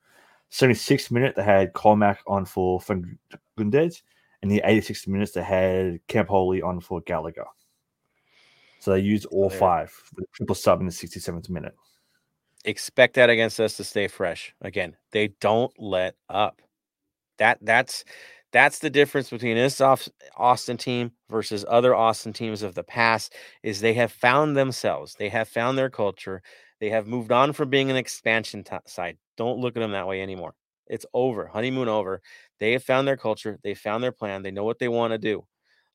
76th 0.51 1.11
minute, 1.11 1.36
they 1.36 1.43
had 1.43 1.74
Kolmanic 1.74 2.19
on 2.28 2.45
for 2.45 2.80
Fagundez. 2.80 4.01
And 4.44 4.52
the 4.52 4.62
86th 4.66 5.08
minutes, 5.08 5.32
they 5.32 5.41
had 5.41 6.06
Campoli 6.08 6.62
on 6.62 6.82
for 6.82 7.00
Gallagher. 7.00 7.46
So 8.80 8.91
they 8.91 9.00
used 9.00 9.26
all 9.28 9.50
five. 9.50 9.94
The 10.18 10.26
triple 10.34 10.54
sub 10.56 10.82
in 10.82 10.86
the 10.86 10.91
67th 10.91 11.50
minute. 11.50 11.74
expect 12.66 13.16
that 13.16 13.30
against 13.30 13.62
us 13.62 13.78
to 13.78 13.86
stay 13.86 14.10
fresh. 14.10 14.54
Again, 14.60 14.98
they 15.12 15.30
don't 15.39 15.72
let 15.80 16.16
up. 16.28 16.62
That 17.38 17.60
that's 17.62 18.04
that's 18.52 18.80
the 18.80 18.89
difference 18.89 19.30
between 19.30 19.56
this 19.56 19.80
Aus- 19.80 20.12
Austin 20.36 20.76
team 20.76 21.12
versus 21.30 21.64
other 21.68 21.96
Austin 21.96 22.34
teams 22.34 22.62
of 22.62 22.76
the 22.76 22.84
past 22.84 23.34
is 23.64 23.80
they 23.80 23.94
have 23.94 24.12
found 24.12 24.58
themselves. 24.58 25.16
They 25.16 25.30
have 25.30 25.48
found 25.48 25.78
their 25.78 25.89
culture. 25.89 26.41
They 26.82 26.89
have 26.89 27.08
moved 27.08 27.32
on 27.32 27.54
from 27.54 27.70
being 27.70 27.89
an 27.89 27.96
expansion 27.96 28.66
t- 28.66 28.76
side. 28.86 29.18
Don't 29.38 29.60
look 29.60 29.78
at 29.78 29.80
them 29.80 29.91
that 29.94 30.08
way 30.08 30.22
anymore. 30.22 30.54
It's 30.88 31.06
over. 31.14 31.48
Honeymoon 31.48 31.88
over. 31.88 32.22
They 32.60 32.74
have 32.74 32.84
found 32.84 33.08
their 33.08 33.18
culture. 33.18 33.60
They 33.64 33.74
found 33.74 34.04
their 34.04 34.12
plan. 34.12 34.44
They 34.44 34.52
know 34.52 34.64
what 34.64 34.80
they 34.80 34.88
want 34.88 35.12
to 35.12 35.18
do. 35.18 35.46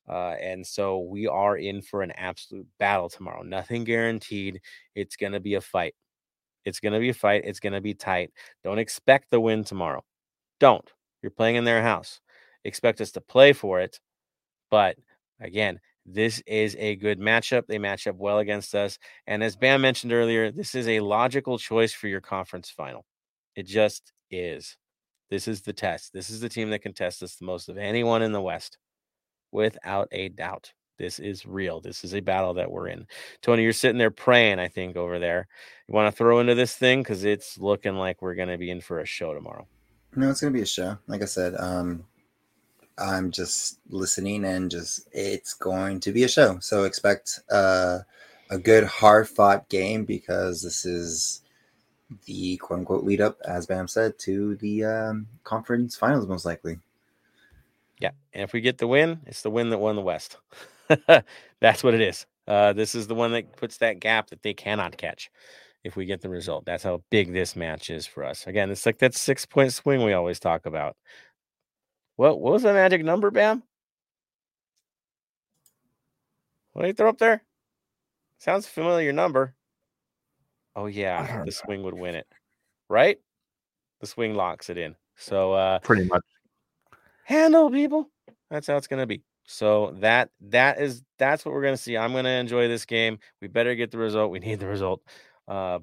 Uh, 0.07 0.35
and 0.41 0.65
so 0.65 0.99
we 0.99 1.27
are 1.27 1.57
in 1.57 1.81
for 1.81 2.01
an 2.01 2.11
absolute 2.11 2.67
battle 2.79 3.09
tomorrow. 3.09 3.43
Nothing 3.43 3.83
guaranteed. 3.83 4.59
It's 4.95 5.15
going 5.15 5.33
to 5.33 5.39
be 5.39 5.53
a 5.53 5.61
fight. 5.61 5.93
It's 6.65 6.79
going 6.79 6.93
to 6.93 6.99
be 6.99 7.09
a 7.09 7.13
fight. 7.13 7.43
It's 7.45 7.59
going 7.59 7.73
to 7.73 7.81
be 7.81 7.93
tight. 7.93 8.31
Don't 8.63 8.79
expect 8.79 9.29
the 9.29 9.39
win 9.39 9.63
tomorrow. 9.63 10.03
Don't. 10.59 10.89
You're 11.21 11.31
playing 11.31 11.55
in 11.55 11.63
their 11.63 11.81
house. 11.81 12.21
Expect 12.63 13.01
us 13.01 13.11
to 13.11 13.21
play 13.21 13.53
for 13.53 13.79
it. 13.79 13.99
But 14.71 14.97
again, 15.39 15.79
this 16.05 16.41
is 16.47 16.75
a 16.79 16.95
good 16.95 17.19
matchup. 17.19 17.67
They 17.67 17.77
match 17.77 18.07
up 18.07 18.15
well 18.15 18.39
against 18.39 18.73
us. 18.73 18.97
And 19.27 19.43
as 19.43 19.55
Bam 19.55 19.81
mentioned 19.81 20.11
earlier, 20.11 20.51
this 20.51 20.73
is 20.73 20.87
a 20.87 21.01
logical 21.01 21.59
choice 21.59 21.93
for 21.93 22.07
your 22.07 22.21
conference 22.21 22.69
final. 22.69 23.05
It 23.55 23.67
just 23.67 24.11
is. 24.31 24.77
This 25.29 25.47
is 25.47 25.61
the 25.61 25.73
test. 25.73 26.13
This 26.13 26.29
is 26.29 26.39
the 26.39 26.49
team 26.49 26.69
that 26.71 26.81
can 26.81 26.93
test 26.93 27.21
us 27.21 27.35
the 27.35 27.45
most 27.45 27.69
of 27.69 27.77
anyone 27.77 28.21
in 28.21 28.31
the 28.31 28.41
West, 28.41 28.77
without 29.51 30.07
a 30.11 30.29
doubt. 30.29 30.73
This 30.97 31.19
is 31.19 31.45
real. 31.45 31.79
This 31.79 32.03
is 32.03 32.13
a 32.13 32.19
battle 32.19 32.53
that 32.55 32.71
we're 32.71 32.89
in. 32.89 33.07
Tony, 33.41 33.63
you're 33.63 33.71
sitting 33.71 33.97
there 33.97 34.11
praying, 34.11 34.59
I 34.59 34.67
think, 34.67 34.97
over 34.97 35.17
there. 35.17 35.47
You 35.87 35.93
want 35.93 36.11
to 36.11 36.17
throw 36.17 36.39
into 36.39 36.55
this 36.55 36.75
thing 36.75 37.01
because 37.01 37.23
it's 37.23 37.57
looking 37.57 37.95
like 37.95 38.21
we're 38.21 38.35
going 38.35 38.49
to 38.49 38.57
be 38.57 38.69
in 38.69 38.81
for 38.81 38.99
a 38.99 39.05
show 39.05 39.33
tomorrow. 39.33 39.65
No, 40.15 40.29
it's 40.29 40.41
gonna 40.41 40.51
be 40.51 40.61
a 40.61 40.65
show. 40.65 40.97
Like 41.07 41.21
I 41.21 41.25
said, 41.25 41.53
um, 41.59 42.03
I'm 42.97 43.31
just 43.31 43.79
listening 43.89 44.43
and 44.43 44.69
just 44.69 45.07
it's 45.11 45.53
going 45.53 45.99
to 46.01 46.11
be 46.11 46.23
a 46.23 46.27
show. 46.27 46.59
So 46.59 46.83
expect 46.83 47.39
uh, 47.51 47.99
a 48.49 48.57
good 48.57 48.83
hard 48.83 49.29
fought 49.29 49.69
game 49.69 50.05
because 50.05 50.61
this 50.61 50.85
is 50.85 51.41
the 52.25 52.57
quote 52.57 52.79
unquote 52.79 53.03
lead 53.03 53.21
up, 53.21 53.37
as 53.45 53.65
Bam 53.65 53.87
said, 53.87 54.17
to 54.19 54.55
the 54.57 54.85
um, 54.85 55.27
conference 55.43 55.95
finals 55.95 56.27
most 56.27 56.45
likely. 56.45 56.79
Yeah. 57.99 58.11
And 58.33 58.43
if 58.43 58.53
we 58.53 58.61
get 58.61 58.77
the 58.77 58.87
win, 58.87 59.19
it's 59.25 59.41
the 59.41 59.51
win 59.51 59.69
that 59.69 59.77
won 59.77 59.95
the 59.95 60.01
West. 60.01 60.37
That's 61.59 61.83
what 61.83 61.93
it 61.93 62.01
is. 62.01 62.25
Uh, 62.47 62.73
this 62.73 62.95
is 62.95 63.07
the 63.07 63.15
one 63.15 63.31
that 63.33 63.55
puts 63.57 63.77
that 63.77 63.99
gap 63.99 64.29
that 64.29 64.41
they 64.41 64.53
cannot 64.53 64.97
catch 64.97 65.29
if 65.83 65.95
we 65.95 66.05
get 66.05 66.21
the 66.21 66.29
result. 66.29 66.65
That's 66.65 66.83
how 66.83 67.03
big 67.09 67.31
this 67.31 67.55
match 67.55 67.89
is 67.89 68.07
for 68.07 68.23
us. 68.23 68.47
Again, 68.47 68.71
it's 68.71 68.85
like 68.85 68.99
that 68.99 69.15
six 69.15 69.45
point 69.45 69.73
swing 69.73 70.03
we 70.03 70.13
always 70.13 70.39
talk 70.39 70.65
about. 70.65 70.95
What, 72.15 72.39
what 72.39 72.53
was 72.53 72.63
the 72.63 72.73
magic 72.73 73.03
number, 73.03 73.31
Bam? 73.31 73.63
What 76.73 76.81
do 76.83 76.87
you 76.87 76.93
throw 76.93 77.09
up 77.09 77.17
there? 77.17 77.43
Sounds 78.39 78.67
familiar 78.67 79.13
number. 79.13 79.55
Oh, 80.79 80.85
yeah. 80.85 81.43
The 81.45 81.51
swing 81.51 81.83
would 81.83 81.93
win 81.93 82.15
it, 82.15 82.25
right? 82.87 83.17
The 83.99 84.07
swing 84.07 84.33
locks 84.33 84.69
it 84.69 84.77
in. 84.77 84.95
So, 85.17 85.51
uh, 85.53 85.79
Pretty 85.79 86.05
much. 86.05 86.23
handle 87.25 87.69
people. 87.69 88.09
That's 88.49 88.67
how 88.67 88.77
it's 88.77 88.87
to 89.01 89.07
be. 89.07 89.21
So 89.45 89.95
that 89.99 90.29
that 90.41 90.79
is 90.79 91.01
that's 91.17 91.43
what 91.43 91.53
we're 91.55 91.63
to 91.73 91.81
see. 91.81 91.97
I'm 91.97 92.11
to 92.25 92.29
enjoy 92.29 92.67
this 92.67 92.85
game. 92.85 93.17
We 93.41 93.47
better 93.47 93.73
get 93.75 93.89
the 93.91 93.97
result. 93.97 94.31
We 94.31 94.39
need 94.39 94.59
the 94.59 94.67
result. 94.67 95.01
Uh 95.47 95.79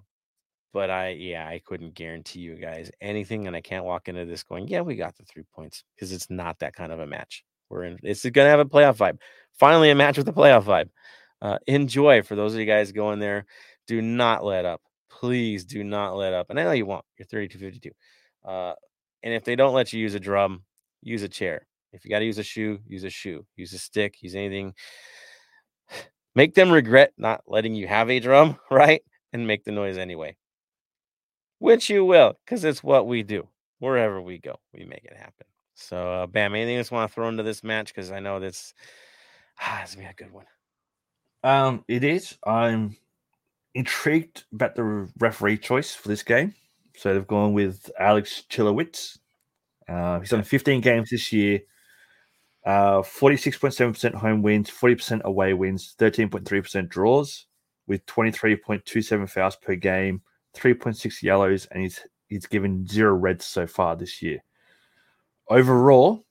but 0.72 0.90
i 0.90 1.08
yeah 1.08 1.46
i 1.48 1.58
couldn't 1.64 1.94
guarantee 1.94 2.40
you 2.40 2.54
guys 2.54 2.90
anything 3.00 3.46
and 3.46 3.56
i 3.56 3.62
can't 3.62 3.86
walk 3.86 4.08
into 4.08 4.26
this 4.26 4.42
going 4.42 4.68
yeah 4.68 4.82
we 4.82 4.94
got 4.94 5.16
the 5.16 5.24
three 5.24 5.44
points 5.54 5.84
because 5.94 6.12
it's 6.12 6.28
not 6.28 6.58
that 6.58 6.74
kind 6.74 6.92
of 6.92 7.00
a 7.00 7.06
match. 7.06 7.44
We're 7.70 7.84
in 7.84 7.98
it's 8.02 8.20
to 8.22 8.30
have 8.42 8.60
a 8.60 8.66
playoff 8.66 8.98
vibe. 8.98 9.18
Finally 9.58 9.90
a 9.90 9.94
match 9.94 10.18
with 10.18 10.28
a 10.28 10.32
playoff 10.32 10.64
vibe. 10.64 10.90
Uh 11.40 11.58
enjoy. 11.66 12.22
For 12.22 12.36
those 12.36 12.52
of 12.52 12.60
you 12.60 12.66
guys 12.66 12.92
going 12.92 13.20
there 13.20 13.46
do 13.86 14.02
not 14.02 14.44
let 14.44 14.64
up 14.64 14.82
please 15.18 15.64
do 15.64 15.82
not 15.82 16.16
let 16.16 16.34
up 16.34 16.50
and 16.50 16.60
i 16.60 16.64
know 16.64 16.72
you 16.72 16.86
won't 16.86 17.04
you're 17.18 17.26
3252 17.26 17.90
uh 18.50 18.74
and 19.22 19.32
if 19.32 19.44
they 19.44 19.56
don't 19.56 19.74
let 19.74 19.92
you 19.92 20.00
use 20.00 20.14
a 20.14 20.20
drum 20.20 20.62
use 21.06 21.22
a 21.22 21.28
chair. 21.28 21.66
If 21.92 22.04
you 22.04 22.10
got 22.10 22.18
to 22.18 22.24
use 22.24 22.38
a 22.38 22.42
shoe, 22.42 22.80
use 22.86 23.04
a 23.04 23.10
shoe, 23.10 23.46
use 23.56 23.72
a 23.72 23.78
stick, 23.78 24.16
use 24.20 24.34
anything. 24.34 24.74
Make 26.34 26.54
them 26.54 26.70
regret 26.70 27.12
not 27.16 27.40
letting 27.46 27.74
you 27.74 27.86
have 27.86 28.10
a 28.10 28.20
drum, 28.20 28.58
right? 28.70 29.02
And 29.32 29.46
make 29.46 29.64
the 29.64 29.72
noise 29.72 29.96
anyway. 29.96 30.36
Which 31.58 31.88
you 31.88 32.04
will, 32.04 32.34
because 32.44 32.62
it's 32.64 32.82
what 32.82 33.06
we 33.06 33.22
do. 33.22 33.48
Wherever 33.78 34.20
we 34.20 34.38
go, 34.38 34.56
we 34.72 34.84
make 34.84 35.04
it 35.04 35.16
happen. 35.16 35.46
So, 35.74 36.12
uh, 36.12 36.26
Bam, 36.26 36.54
anything 36.54 36.76
else 36.76 36.90
want 36.90 37.10
to 37.10 37.14
throw 37.14 37.28
into 37.28 37.42
this 37.42 37.64
match? 37.64 37.88
Because 37.88 38.10
I 38.10 38.20
know 38.20 38.38
this, 38.38 38.74
ah, 39.60 39.84
gonna 39.94 39.98
be 39.98 40.10
a 40.10 40.14
good 40.14 40.32
one. 40.32 40.46
Um, 41.42 41.84
it 41.88 42.04
is. 42.04 42.38
I'm 42.46 42.96
intrigued 43.76 44.44
about 44.52 44.74
the 44.74 45.08
referee 45.18 45.58
choice 45.58 45.94
for 45.94 46.08
this 46.08 46.22
game. 46.22 46.54
So 46.96 47.12
they've 47.12 47.26
gone 47.26 47.52
with 47.52 47.90
Alex 47.98 48.44
Chilowicz. 48.48 49.18
Uh, 49.88 50.20
he's 50.20 50.30
done 50.30 50.42
15 50.42 50.80
games 50.80 51.10
this 51.10 51.32
year. 51.32 51.60
Uh, 52.64 53.02
46.7% 53.02 54.14
home 54.14 54.42
wins, 54.42 54.70
40% 54.70 55.22
away 55.22 55.54
wins, 55.54 55.94
13.3% 55.98 56.88
draws, 56.88 57.46
with 57.86 58.04
23.27 58.06 59.30
fouls 59.30 59.56
per 59.56 59.76
game, 59.76 60.20
3.6 60.56 61.22
yellows, 61.22 61.66
and 61.66 61.82
he's 61.82 62.00
he's 62.28 62.46
given 62.46 62.84
zero 62.88 63.14
reds 63.14 63.44
so 63.44 63.68
far 63.68 63.94
this 63.94 64.20
year. 64.20 64.42
Overall, 65.48 66.24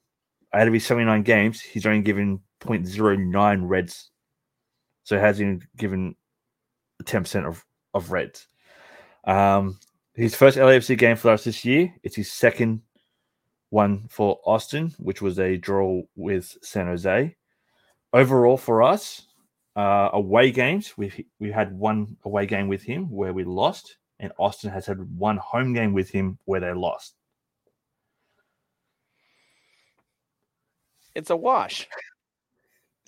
out 0.52 0.68
of 0.68 0.74
his 0.74 0.86
79 0.86 1.24
games, 1.24 1.62
he's 1.62 1.86
only 1.86 2.02
given 2.02 2.42
0.09 2.60 3.62
reds 3.64 4.12
so 5.06 5.20
has 5.20 5.38
been 5.38 5.62
given 5.78 6.16
10% 7.04 7.46
of, 7.46 7.64
of 7.94 8.12
reds. 8.12 8.48
Um, 9.26 9.80
his 10.14 10.36
first 10.36 10.58
LAFC 10.58 10.98
game 10.98 11.18
for 11.18 11.32
us 11.32 11.44
this 11.44 11.66
year. 11.66 11.94
It's 12.04 12.16
his 12.16 12.32
second 12.32 12.82
one 13.70 14.08
for 14.10 14.40
Austin, 14.46 14.94
which 14.98 15.22
was 15.22 15.40
a 15.40 15.58
draw 15.58 16.02
with 16.16 16.58
San 16.62 16.88
Jose. 16.88 17.36
Overall, 18.14 18.58
for 18.58 18.82
us, 18.82 19.28
uh, 19.76 20.10
away 20.14 20.52
games, 20.52 20.98
we've 20.98 21.22
we 21.40 21.52
had 21.52 21.78
one 21.78 22.16
away 22.24 22.46
game 22.46 22.70
with 22.70 22.82
him 22.82 23.10
where 23.12 23.34
we 23.34 23.44
lost, 23.44 23.98
and 24.20 24.32
Austin 24.40 24.72
has 24.72 24.86
had 24.86 25.00
one 25.18 25.36
home 25.38 25.74
game 25.74 25.92
with 25.92 26.10
him 26.10 26.38
where 26.46 26.62
they 26.62 26.72
lost. 26.72 27.16
It's 31.14 31.30
a 31.30 31.36
wash. 31.36 31.88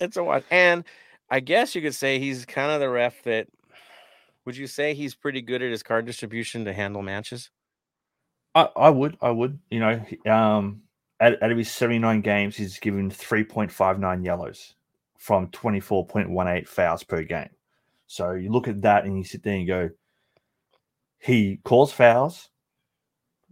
It's 0.00 0.16
a 0.16 0.24
wash. 0.24 0.42
And 0.50 0.84
I 1.30 1.40
guess 1.40 1.74
you 1.74 1.82
could 1.82 1.94
say 1.94 2.18
he's 2.18 2.44
kind 2.44 2.70
of 2.70 2.80
the 2.80 2.88
ref 2.88 3.22
that 3.24 3.48
would 4.48 4.56
you 4.56 4.66
say 4.66 4.94
he's 4.94 5.14
pretty 5.14 5.42
good 5.42 5.60
at 5.60 5.70
his 5.70 5.82
card 5.82 6.06
distribution 6.06 6.64
to 6.64 6.72
handle 6.72 7.02
matches? 7.02 7.50
I, 8.54 8.70
I 8.74 8.88
would, 8.88 9.18
I 9.20 9.30
would, 9.30 9.58
you 9.70 9.78
know, 9.78 10.02
um, 10.24 10.80
out, 11.20 11.34
out 11.42 11.52
of 11.52 11.58
his 11.58 11.70
79 11.70 12.22
games, 12.22 12.56
he's 12.56 12.78
given 12.78 13.10
3.59 13.10 14.24
yellows 14.24 14.74
from 15.18 15.48
24.18 15.48 16.66
fouls 16.66 17.04
per 17.04 17.24
game. 17.24 17.50
So 18.06 18.32
you 18.32 18.50
look 18.50 18.68
at 18.68 18.80
that 18.80 19.04
and 19.04 19.18
you 19.18 19.24
sit 19.24 19.42
there 19.42 19.54
and 19.54 19.66
go, 19.66 19.90
he 21.18 21.60
calls 21.64 21.92
fouls, 21.92 22.48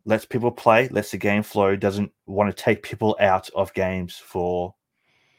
lets 0.06 0.24
people 0.24 0.50
play, 0.50 0.88
lets 0.88 1.10
the 1.10 1.18
game 1.18 1.42
flow, 1.42 1.76
doesn't 1.76 2.10
want 2.24 2.48
to 2.48 2.62
take 2.62 2.82
people 2.82 3.18
out 3.20 3.50
of 3.54 3.74
games 3.74 4.16
for 4.16 4.74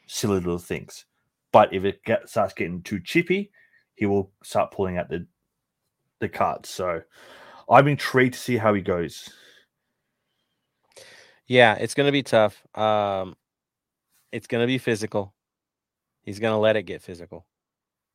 silly 0.06 0.36
little 0.36 0.58
things. 0.58 1.04
But 1.50 1.74
if 1.74 1.82
it 1.84 2.04
get, 2.04 2.28
starts 2.28 2.54
getting 2.54 2.80
too 2.82 3.00
chippy, 3.00 3.50
he 3.96 4.06
will 4.06 4.30
start 4.44 4.70
pulling 4.70 4.98
out 4.98 5.08
the 5.08 5.26
the 6.20 6.28
cut. 6.28 6.66
So 6.66 7.02
I'm 7.70 7.88
intrigued 7.88 8.34
to 8.34 8.40
see 8.40 8.56
how 8.56 8.74
he 8.74 8.80
goes. 8.80 9.30
Yeah, 11.46 11.74
it's 11.74 11.94
going 11.94 12.06
to 12.06 12.12
be 12.12 12.22
tough. 12.22 12.62
Um, 12.76 13.36
It's 14.32 14.46
going 14.46 14.62
to 14.62 14.66
be 14.66 14.78
physical. 14.78 15.32
He's 16.22 16.38
going 16.38 16.52
to 16.52 16.58
let 16.58 16.76
it 16.76 16.82
get 16.82 17.00
physical. 17.00 17.46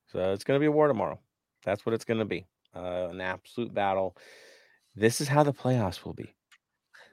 So 0.07 0.33
it's 0.33 0.43
going 0.43 0.57
to 0.57 0.63
be 0.63 0.67
a 0.67 0.71
war 0.71 0.87
tomorrow. 0.87 1.19
That's 1.65 1.85
what 1.85 1.95
it's 1.95 2.05
going 2.05 2.19
to 2.19 2.25
be. 2.25 2.45
Uh, 2.75 3.07
an 3.09 3.21
absolute 3.21 3.73
battle. 3.73 4.15
This 4.95 5.19
is 5.21 5.27
how 5.27 5.41
the 5.41 5.53
playoffs 5.53 6.05
will 6.05 6.13
be. 6.13 6.35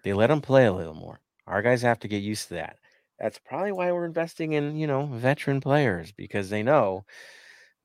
They 0.05 0.13
let 0.13 0.27
them 0.27 0.43
play 0.43 0.67
a 0.67 0.73
little 0.73 0.95
more. 0.95 1.21
Our 1.47 1.63
guys 1.63 1.81
have 1.83 1.99
to 2.01 2.09
get 2.09 2.23
used 2.23 2.49
to 2.49 2.55
that. 2.55 2.77
That's 3.19 3.39
probably 3.39 3.73
why 3.73 3.91
we're 3.93 4.05
investing 4.05 4.53
in, 4.53 4.77
you 4.77 4.87
know, 4.87 5.07
veteran 5.07 5.61
players 5.61 6.13
because 6.13 6.51
they 6.51 6.63
know 6.63 7.05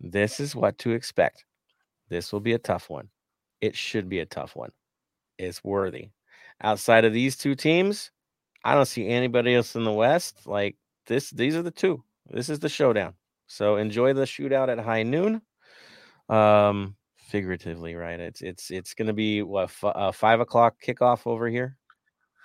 this 0.02 0.40
is 0.40 0.56
what 0.56 0.78
to 0.80 0.92
expect. 0.92 1.46
This 2.10 2.32
will 2.32 2.40
be 2.40 2.54
a 2.54 2.60
tough 2.60 2.90
one. 2.90 3.10
It 3.62 3.76
should 3.76 4.10
be 4.10 4.20
a 4.20 4.26
tough 4.26 4.56
one. 4.56 4.72
It's 5.38 5.64
worthy. 5.64 6.10
Outside 6.62 7.06
of 7.06 7.14
these 7.14 7.36
two 7.36 7.56
teams, 7.56 8.12
I 8.64 8.76
don't 8.76 8.86
see 8.86 9.08
anybody 9.08 9.56
else 9.56 9.76
in 9.76 9.84
the 9.84 9.92
West. 9.92 10.46
Like 10.46 10.76
this, 11.08 11.30
these 11.30 11.56
are 11.56 11.62
the 11.64 11.72
two. 11.72 12.04
This 12.30 12.50
is 12.50 12.60
the 12.60 12.70
showdown. 12.70 13.14
So 13.48 13.78
enjoy 13.78 14.14
the 14.14 14.24
shootout 14.24 14.70
at 14.70 14.80
high 14.80 15.04
noon. 15.04 15.42
Um, 16.30 16.96
figuratively, 17.18 17.96
right? 17.96 18.20
It's 18.20 18.42
it's 18.42 18.72
it's 18.72 18.94
going 18.94 19.08
to 19.08 19.14
be 19.14 19.42
what 19.44 19.66
f- 19.66 19.84
uh, 19.84 20.12
five 20.12 20.40
o'clock 20.40 20.76
kickoff 20.84 21.28
over 21.28 21.48
here. 21.48 21.78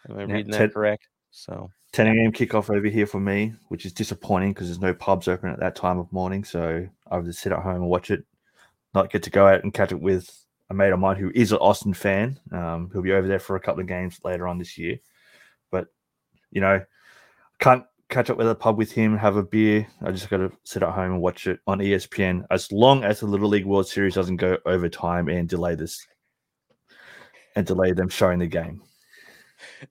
Am 0.08 0.18
I 0.18 0.24
Yeah, 0.26 0.34
reading 0.34 0.52
that 0.52 0.72
correct? 0.72 1.08
So 1.30 1.70
10 1.92 2.06
a.m. 2.06 2.32
kickoff 2.32 2.74
over 2.74 2.88
here 2.88 3.06
for 3.06 3.20
me, 3.20 3.54
which 3.68 3.84
is 3.86 3.92
disappointing 3.92 4.52
because 4.52 4.68
there's 4.68 4.80
no 4.80 4.94
pubs 4.94 5.28
open 5.28 5.50
at 5.50 5.60
that 5.60 5.76
time 5.76 5.98
of 5.98 6.12
morning. 6.12 6.44
So 6.44 6.86
I 7.10 7.14
have 7.14 7.24
to 7.24 7.32
sit 7.32 7.52
at 7.52 7.60
home 7.60 7.76
and 7.76 7.88
watch 7.88 8.10
it, 8.10 8.24
not 8.94 9.10
get 9.10 9.22
to 9.24 9.30
go 9.30 9.46
out 9.46 9.62
and 9.62 9.74
catch 9.74 9.92
it 9.92 10.00
with 10.00 10.30
a 10.70 10.74
mate 10.74 10.92
of 10.92 10.98
mine 10.98 11.16
who 11.16 11.30
is 11.34 11.52
an 11.52 11.58
Austin 11.58 11.94
fan. 11.94 12.38
Um, 12.52 12.90
he'll 12.92 13.02
be 13.02 13.12
over 13.12 13.26
there 13.26 13.38
for 13.38 13.56
a 13.56 13.60
couple 13.60 13.80
of 13.80 13.88
games 13.88 14.20
later 14.24 14.46
on 14.46 14.58
this 14.58 14.78
year. 14.78 14.98
But, 15.70 15.88
you 16.50 16.60
know, 16.60 16.82
can't 17.58 17.84
catch 18.08 18.30
up 18.30 18.36
with 18.36 18.48
a 18.48 18.54
pub 18.54 18.76
with 18.76 18.92
him, 18.92 19.16
have 19.16 19.36
a 19.36 19.42
beer. 19.42 19.86
I 20.02 20.10
just 20.10 20.28
got 20.28 20.38
to 20.38 20.52
sit 20.64 20.82
at 20.82 20.92
home 20.92 21.12
and 21.12 21.22
watch 21.22 21.46
it 21.46 21.60
on 21.66 21.78
ESPN 21.78 22.44
as 22.50 22.70
long 22.72 23.04
as 23.04 23.20
the 23.20 23.26
Little 23.26 23.48
League 23.48 23.66
World 23.66 23.88
Series 23.88 24.14
doesn't 24.14 24.36
go 24.36 24.58
overtime 24.66 25.28
and 25.28 25.48
delay 25.48 25.74
this 25.74 26.06
and 27.56 27.66
delay 27.66 27.92
them 27.92 28.08
showing 28.08 28.38
the 28.38 28.46
game. 28.46 28.82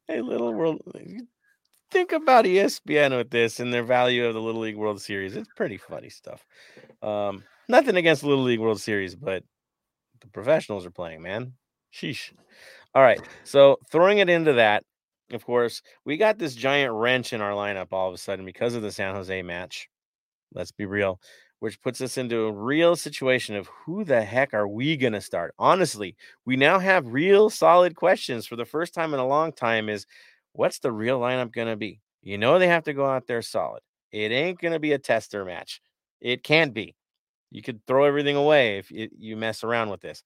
hey, 0.08 0.22
little 0.22 0.54
world. 0.54 0.82
Think 1.92 2.12
about 2.12 2.46
ESPN 2.46 3.18
with 3.18 3.32
this 3.32 3.60
and 3.60 3.74
their 3.74 3.84
value 3.84 4.26
of 4.26 4.36
the 4.36 4.42
Little 4.42 4.62
League 4.62 4.78
World 4.78 5.02
Series. 5.02 5.36
It's 5.36 5.50
pretty 5.56 5.78
funny 5.78 6.10
stuff. 6.10 6.46
Um, 7.02 7.44
nothing 7.68 7.96
against 7.96 8.22
the 8.22 8.28
Little 8.28 8.44
League 8.44 8.60
World 8.60 8.80
Series, 8.80 9.16
but 9.16 9.44
the 10.22 10.28
professionals 10.28 10.86
are 10.86 10.92
playing, 10.92 11.24
man. 11.24 11.54
Sheesh. 11.92 12.32
All 12.94 13.02
right. 13.02 13.20
So 13.44 13.78
throwing 13.92 14.20
it 14.20 14.30
into 14.30 14.54
that, 14.54 14.84
of 15.32 15.44
course, 15.46 15.82
we 16.06 16.18
got 16.18 16.38
this 16.38 16.54
giant 16.54 16.94
wrench 16.94 17.34
in 17.34 17.42
our 17.42 17.54
lineup 17.54 17.88
all 17.92 18.08
of 18.08 18.14
a 18.14 18.18
sudden 18.18 18.46
because 18.46 18.76
of 18.76 18.84
the 18.84 18.92
San 18.92 19.16
Jose 19.16 19.42
match. 19.42 19.90
Let's 20.54 20.72
be 20.72 20.86
real, 20.86 21.20
which 21.60 21.82
puts 21.82 22.02
us 22.02 22.18
into 22.18 22.46
a 22.46 22.52
real 22.52 22.96
situation 22.96 23.56
of 23.56 23.68
who 23.68 24.04
the 24.04 24.24
heck 24.24 24.54
are 24.54 24.68
we 24.68 24.96
going 24.98 25.14
to 25.14 25.22
start? 25.22 25.54
Honestly, 25.58 26.16
we 26.46 26.56
now 26.56 26.78
have 26.78 27.14
real 27.14 27.50
solid 27.50 27.96
questions 27.96 28.46
for 28.46 28.56
the 28.56 28.66
first 28.66 28.94
time 28.94 29.14
in 29.14 29.20
a 29.20 29.28
long 29.28 29.52
time 29.54 29.90
is 29.90 30.06
what's 30.60 30.80
the 30.80 30.91
real 30.91 31.22
lineup 31.22 31.53
going 31.53 31.70
to 31.70 31.78
be? 31.78 32.01
You 32.22 32.38
know, 32.38 32.60
they 32.60 32.68
have 32.68 32.84
to 32.84 32.93
go 32.93 33.05
out 33.05 33.28
there 33.28 33.41
solid. 33.41 33.82
It 34.12 34.34
ain't 34.34 34.60
going 34.60 34.74
to 34.74 34.80
be 34.80 34.91
a 34.91 34.99
tester 34.99 35.45
match. 35.45 35.82
It 36.20 36.43
can't 36.43 36.74
be. 36.74 36.95
You 37.49 37.62
could 37.62 37.80
throw 37.88 38.03
everything 38.03 38.36
away 38.36 38.78
if 38.78 38.91
you, 38.91 39.38
mess 39.38 39.64
around 39.64 39.89
with 39.89 40.01
this. 40.01 40.22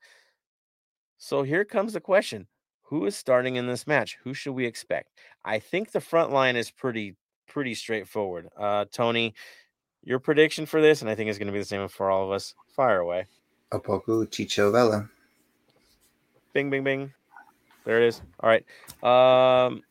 So 1.19 1.43
here 1.43 1.63
comes 1.63 1.93
the 1.93 2.01
question 2.01 2.47
Who 2.85 3.05
is 3.05 3.15
starting 3.15 3.57
in 3.57 3.67
this 3.67 3.85
match? 3.85 4.17
Who 4.23 4.33
should 4.33 4.53
we 4.53 4.65
expect? 4.65 5.09
I 5.45 5.59
think 5.59 5.91
the 5.91 6.01
front 6.01 6.31
line 6.31 6.55
is 6.55 6.71
pretty, 6.71 7.15
pretty 7.47 7.75
straightforward. 7.75 8.49
Uh, 8.57 8.85
Tony, 8.91 9.35
your 10.03 10.17
prediction 10.17 10.65
for 10.65 10.81
this, 10.81 11.01
and 11.01 11.09
I 11.11 11.15
think 11.15 11.29
it's 11.29 11.37
going 11.37 11.47
to 11.47 11.53
be 11.53 11.59
the 11.59 11.65
same 11.65 11.87
for 11.87 12.09
all 12.09 12.25
of 12.25 12.31
us. 12.31 12.55
Fire 12.75 12.99
away. 13.01 13.27
Opoku 13.71 14.27
Chicho 14.27 14.71
Vela. 14.71 15.07
Bing, 16.53 16.71
bing, 16.71 16.83
bing. 16.83 17.13
There 17.85 18.01
it 18.01 18.07
is. 18.07 18.21
All 18.39 18.49
right. 18.49 18.65
Um, 19.03 19.83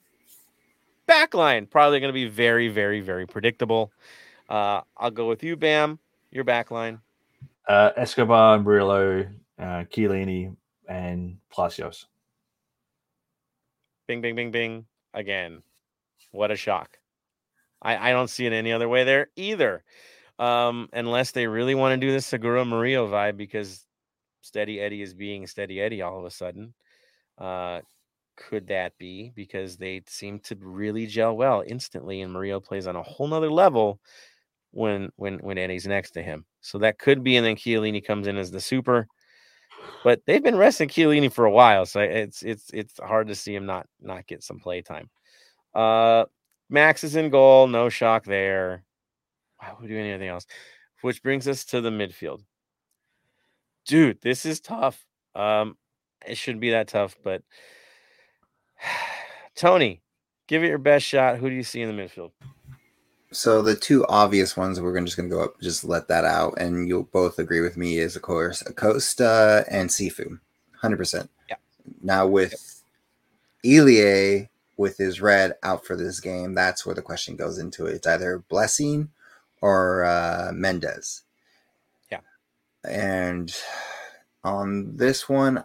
backline 1.09 1.69
probably 1.69 2.01
going 2.01 2.09
to 2.09 2.15
be 2.15 2.29
very, 2.29 2.69
very, 2.69 3.01
very 3.01 3.27
predictable. 3.27 3.93
Uh, 4.49 4.83
I'll 4.97 5.11
go 5.11 5.29
with 5.29 5.43
you, 5.43 5.57
Bam. 5.57 5.99
Your 6.31 6.45
backline. 6.45 7.01
Uh, 7.69 7.91
Escobar, 7.97 8.59
Murillo, 8.59 9.27
uh, 9.59 9.85
Chiellini, 9.91 10.57
and 10.89 11.39
Palacios. 11.51 12.07
Bing, 14.09 14.21
bing, 14.21 14.35
bing, 14.35 14.51
bing. 14.51 14.87
Again, 15.15 15.63
what 16.33 16.51
a 16.51 16.57
shock. 16.57 16.99
I, 17.81 18.11
I 18.11 18.13
don't 18.13 18.29
see 18.29 18.47
it 18.47 18.53
any 18.53 18.73
other 18.73 18.89
way 18.89 19.05
there 19.05 19.29
either. 19.37 19.85
Um, 20.39 20.89
unless 20.93 21.31
they 21.31 21.47
really 21.47 21.75
want 21.75 22.01
to 22.01 22.05
do 22.07 22.13
the 22.13 22.21
Segura 22.21 22.65
Murillo 22.65 23.07
vibe 23.09 23.37
because 23.37 23.87
Steady 24.41 24.81
Eddie 24.81 25.03
is 25.03 25.15
being 25.15 25.47
Steady 25.47 25.81
Eddie 25.81 26.03
all 26.03 26.19
of 26.19 26.25
a 26.25 26.31
sudden. 26.31 26.75
Uh, 27.39 27.81
could 28.37 28.67
that 28.69 28.97
be 28.99 29.33
because 29.35 29.77
they 29.77 30.03
seem 30.07 30.39
to 30.41 30.57
really 30.61 31.07
gel 31.07 31.37
well 31.37 31.63
instantly 31.67 32.23
and 32.23 32.33
Murillo 32.33 32.61
plays 32.61 32.87
on 32.87 32.97
a 32.97 33.03
whole 33.03 33.29
nother 33.29 33.51
level 33.51 34.01
when 34.73 35.11
when 35.17 35.39
when 35.39 35.59
Eddie's 35.59 35.87
next 35.87 36.13
to 36.13 36.23
him. 36.23 36.45
So 36.61 36.79
that 36.79 36.99
could 36.99 37.23
be, 37.23 37.37
and 37.37 37.47
then 37.47 37.57
Chiellini 37.57 38.05
comes 38.05 38.27
in 38.27 38.37
as 38.37 38.51
the 38.51 38.61
super. 38.61 39.07
But 40.05 40.23
they've 40.27 40.43
been 40.43 40.57
resting 40.57 40.89
Chiellini 40.89 41.33
for 41.33 41.45
a 41.45 41.51
while, 41.51 41.87
so 41.87 42.01
it's 42.01 42.43
it's 42.43 42.71
it's 42.73 42.99
hard 42.99 43.29
to 43.29 43.35
see 43.35 43.55
him 43.55 43.67
not 43.67 43.87
not 44.01 44.27
get 44.27 44.43
some 44.43 44.59
play 44.59 44.83
time. 44.83 45.11
Uh, 45.75 46.25
Max 46.69 47.05
is 47.05 47.17
in 47.17 47.31
goal, 47.31 47.67
no 47.67 47.89
shock 47.89 48.25
there. 48.25 48.85
Why 49.59 49.73
would 49.73 49.83
we 49.83 49.89
do 49.89 49.99
anything 49.99 50.29
else? 50.29 50.47
Which 51.03 51.23
brings 51.23 51.47
us 51.47 51.65
to 51.67 51.81
the 51.81 51.91
midfield. 51.91 52.41
Dude, 53.87 54.21
this 54.23 54.47
is 54.47 54.61
tough. 54.61 55.05
Um, 55.35 55.77
it 56.27 56.37
shouldn't 56.37 56.61
be 56.61 56.71
that 56.71 56.89
tough, 56.89 57.17
but 57.23 57.43
Tony, 59.55 60.01
give 60.47 60.63
it 60.63 60.69
your 60.69 60.79
best 60.79 61.07
shot. 61.07 61.39
Who 61.39 61.49
do 61.49 61.55
you 61.55 61.63
see 61.63 61.83
in 61.83 61.95
the 61.95 62.03
midfield? 62.03 62.33
So 63.33 63.63
the 63.63 63.75
two 63.75 64.05
obvious 64.07 64.57
ones 64.57 64.81
we're 64.81 64.93
gonna 64.93 65.07
just 65.07 65.17
gonna 65.17 65.29
go 65.29 65.43
up, 65.43 65.61
just 65.61 65.85
let 65.85 66.09
that 66.09 66.25
out, 66.25 66.55
and 66.59 66.87
you'll 66.87 67.05
both 67.05 67.39
agree 67.39 67.61
with 67.61 67.79
me 67.79 67.99
is 67.99 68.15
of 68.15 68.23
course 68.23 68.63
Acosta 68.67 69.65
and 69.71 69.89
Cifu, 69.89 70.39
hundred 70.77 70.99
percent. 70.99 71.31
Yeah. 71.49 71.57
Now 72.03 72.27
with 72.27 72.83
Ilie 73.65 74.51
with 74.77 74.99
his 74.99 75.21
red 75.21 75.55
out 75.63 75.87
for 75.87 75.97
this 75.97 76.21
game, 76.21 76.55
that's 76.55 76.85
where 76.85 76.95
the 76.95 77.03
question 77.03 77.37
goes 77.37 77.59
into 77.59 77.87
it. 77.87 77.95
It's 77.95 78.07
either 78.07 78.45
Blessing 78.51 79.09
or 79.63 80.05
uh, 80.05 80.51
Mendez. 80.53 81.23
Yeah. 82.11 82.21
And 82.85 83.55
on 84.45 84.97
this 84.97 85.29
one, 85.29 85.65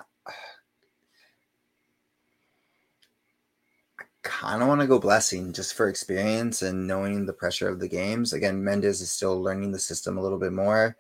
kind 4.40 4.62
of 4.62 4.68
want 4.68 4.80
to 4.80 4.86
go 4.86 5.00
blessing 5.00 5.52
just 5.52 5.74
for 5.74 5.90
experience 5.90 6.62
and 6.62 6.86
knowing 6.86 7.26
the 7.26 7.34
pressure 7.34 7.68
of 7.68 7.80
the 7.80 7.88
games. 7.88 8.34
Again, 8.34 8.64
Mendez 8.64 9.02
is 9.02 9.10
still 9.10 9.42
learning 9.42 9.72
the 9.72 9.80
system 9.80 10.16
a 10.16 10.22
little 10.22 10.38
bit 10.38 10.54
more. 10.54 10.96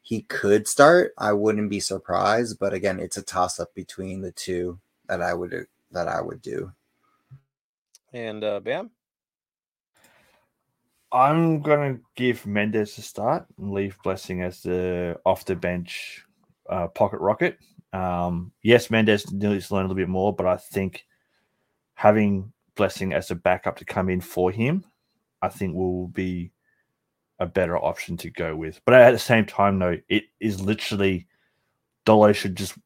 He 0.00 0.22
could 0.22 0.66
start. 0.66 1.12
I 1.18 1.34
wouldn't 1.34 1.68
be 1.68 1.80
surprised, 1.80 2.58
but 2.58 2.72
again, 2.72 2.98
it's 2.98 3.18
a 3.18 3.22
toss 3.22 3.60
up 3.60 3.74
between 3.74 4.22
the 4.22 4.32
two 4.32 4.78
that 5.06 5.20
I 5.20 5.34
would 5.34 5.66
that 5.92 6.08
I 6.08 6.22
would 6.22 6.40
do. 6.40 6.72
And 8.14 8.42
uh, 8.42 8.60
Bam, 8.60 8.90
I'm 11.12 11.60
gonna 11.60 11.98
give 12.16 12.46
Mendez 12.46 12.96
a 12.96 13.02
start 13.02 13.44
and 13.58 13.74
leave 13.74 13.98
Blessing 14.02 14.40
as 14.40 14.62
the 14.62 15.20
off 15.26 15.44
the 15.44 15.56
bench 15.56 16.24
uh, 16.70 16.86
pocket 16.86 17.18
rocket. 17.18 17.58
Um, 17.92 18.50
yes, 18.62 18.90
Mendez 18.90 19.30
needs 19.30 19.68
to 19.68 19.74
learn 19.74 19.84
a 19.84 19.88
little 19.88 20.02
bit 20.02 20.08
more, 20.08 20.34
but 20.34 20.46
I 20.46 20.56
think 20.56 21.04
having 21.92 22.50
Blessing 22.78 23.12
as 23.12 23.30
a 23.30 23.34
backup 23.34 23.76
to 23.76 23.84
come 23.84 24.08
in 24.08 24.22
for 24.22 24.50
him, 24.50 24.84
I 25.42 25.48
think 25.48 25.74
will 25.74 26.08
be 26.08 26.52
a 27.38 27.46
better 27.46 27.76
option 27.76 28.16
to 28.18 28.30
go 28.30 28.56
with. 28.56 28.80
But 28.86 28.94
at 28.94 29.10
the 29.10 29.18
same 29.18 29.44
time, 29.44 29.78
though, 29.78 29.98
it 30.08 30.24
is 30.40 30.60
literally 30.60 31.26
Dolo 32.06 32.32
should 32.32 32.56
just 32.56 32.78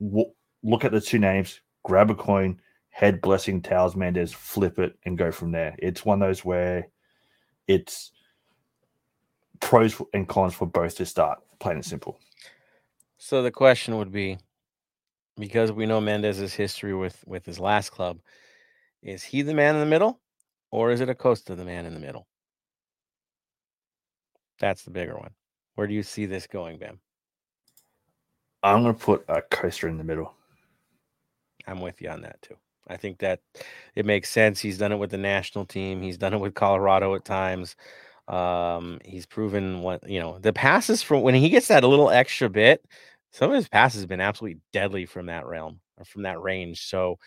w- 0.00 0.32
look 0.62 0.84
at 0.84 0.92
the 0.92 1.00
two 1.00 1.18
names, 1.18 1.60
grab 1.84 2.10
a 2.10 2.14
coin, 2.14 2.60
head 2.90 3.20
Blessing, 3.20 3.62
Towers 3.62 3.96
Mendez, 3.96 4.32
flip 4.32 4.78
it, 4.78 4.98
and 5.04 5.16
go 5.16 5.30
from 5.32 5.52
there. 5.52 5.74
It's 5.78 6.04
one 6.04 6.20
of 6.20 6.28
those 6.28 6.44
where 6.44 6.88
it's 7.68 8.10
pros 9.60 10.00
and 10.12 10.28
cons 10.28 10.54
for 10.54 10.66
both 10.66 10.96
to 10.96 11.06
start, 11.06 11.38
plain 11.60 11.76
and 11.76 11.84
simple. 11.84 12.20
So 13.16 13.42
the 13.42 13.50
question 13.50 13.96
would 13.98 14.12
be, 14.12 14.38
because 15.36 15.72
we 15.72 15.86
know 15.86 16.00
Mendez's 16.00 16.54
history 16.54 16.94
with 16.94 17.22
with 17.26 17.46
his 17.46 17.58
last 17.60 17.90
club, 17.90 18.18
is 19.02 19.22
he 19.22 19.42
the 19.42 19.54
man 19.54 19.74
in 19.74 19.80
the 19.80 19.86
middle, 19.86 20.20
or 20.70 20.90
is 20.90 21.00
it 21.00 21.08
Acosta 21.08 21.54
the 21.54 21.64
man 21.64 21.86
in 21.86 21.94
the 21.94 22.00
middle? 22.00 22.26
That's 24.60 24.82
the 24.82 24.90
bigger 24.90 25.16
one. 25.16 25.30
Where 25.74 25.86
do 25.86 25.94
you 25.94 26.02
see 26.02 26.26
this 26.26 26.46
going, 26.46 26.78
Bam? 26.78 26.98
I'm 28.62 28.82
going 28.82 28.94
to 28.94 29.00
put 29.00 29.24
Acosta 29.28 29.86
in 29.86 29.98
the 29.98 30.04
middle. 30.04 30.34
I'm 31.66 31.80
with 31.80 32.00
you 32.02 32.08
on 32.08 32.22
that 32.22 32.42
too. 32.42 32.56
I 32.88 32.96
think 32.96 33.18
that 33.18 33.40
it 33.94 34.06
makes 34.06 34.30
sense. 34.30 34.60
He's 34.60 34.78
done 34.78 34.92
it 34.92 34.96
with 34.96 35.10
the 35.10 35.18
national 35.18 35.66
team. 35.66 36.02
He's 36.02 36.18
done 36.18 36.34
it 36.34 36.40
with 36.40 36.54
Colorado 36.54 37.14
at 37.14 37.24
times. 37.24 37.76
Um, 38.26 38.98
he's 39.04 39.26
proven 39.26 39.80
what 39.80 40.06
you 40.08 40.20
know 40.20 40.38
the 40.38 40.52
passes 40.52 41.02
from 41.02 41.22
when 41.22 41.34
he 41.34 41.48
gets 41.48 41.68
that 41.68 41.84
a 41.84 41.88
little 41.88 42.10
extra 42.10 42.48
bit. 42.48 42.84
Some 43.30 43.50
of 43.50 43.56
his 43.56 43.68
passes 43.68 44.00
have 44.00 44.08
been 44.08 44.20
absolutely 44.20 44.60
deadly 44.72 45.06
from 45.06 45.26
that 45.26 45.46
realm 45.46 45.80
or 45.96 46.04
from 46.04 46.22
that 46.22 46.40
range. 46.40 46.86
So, 46.88 47.18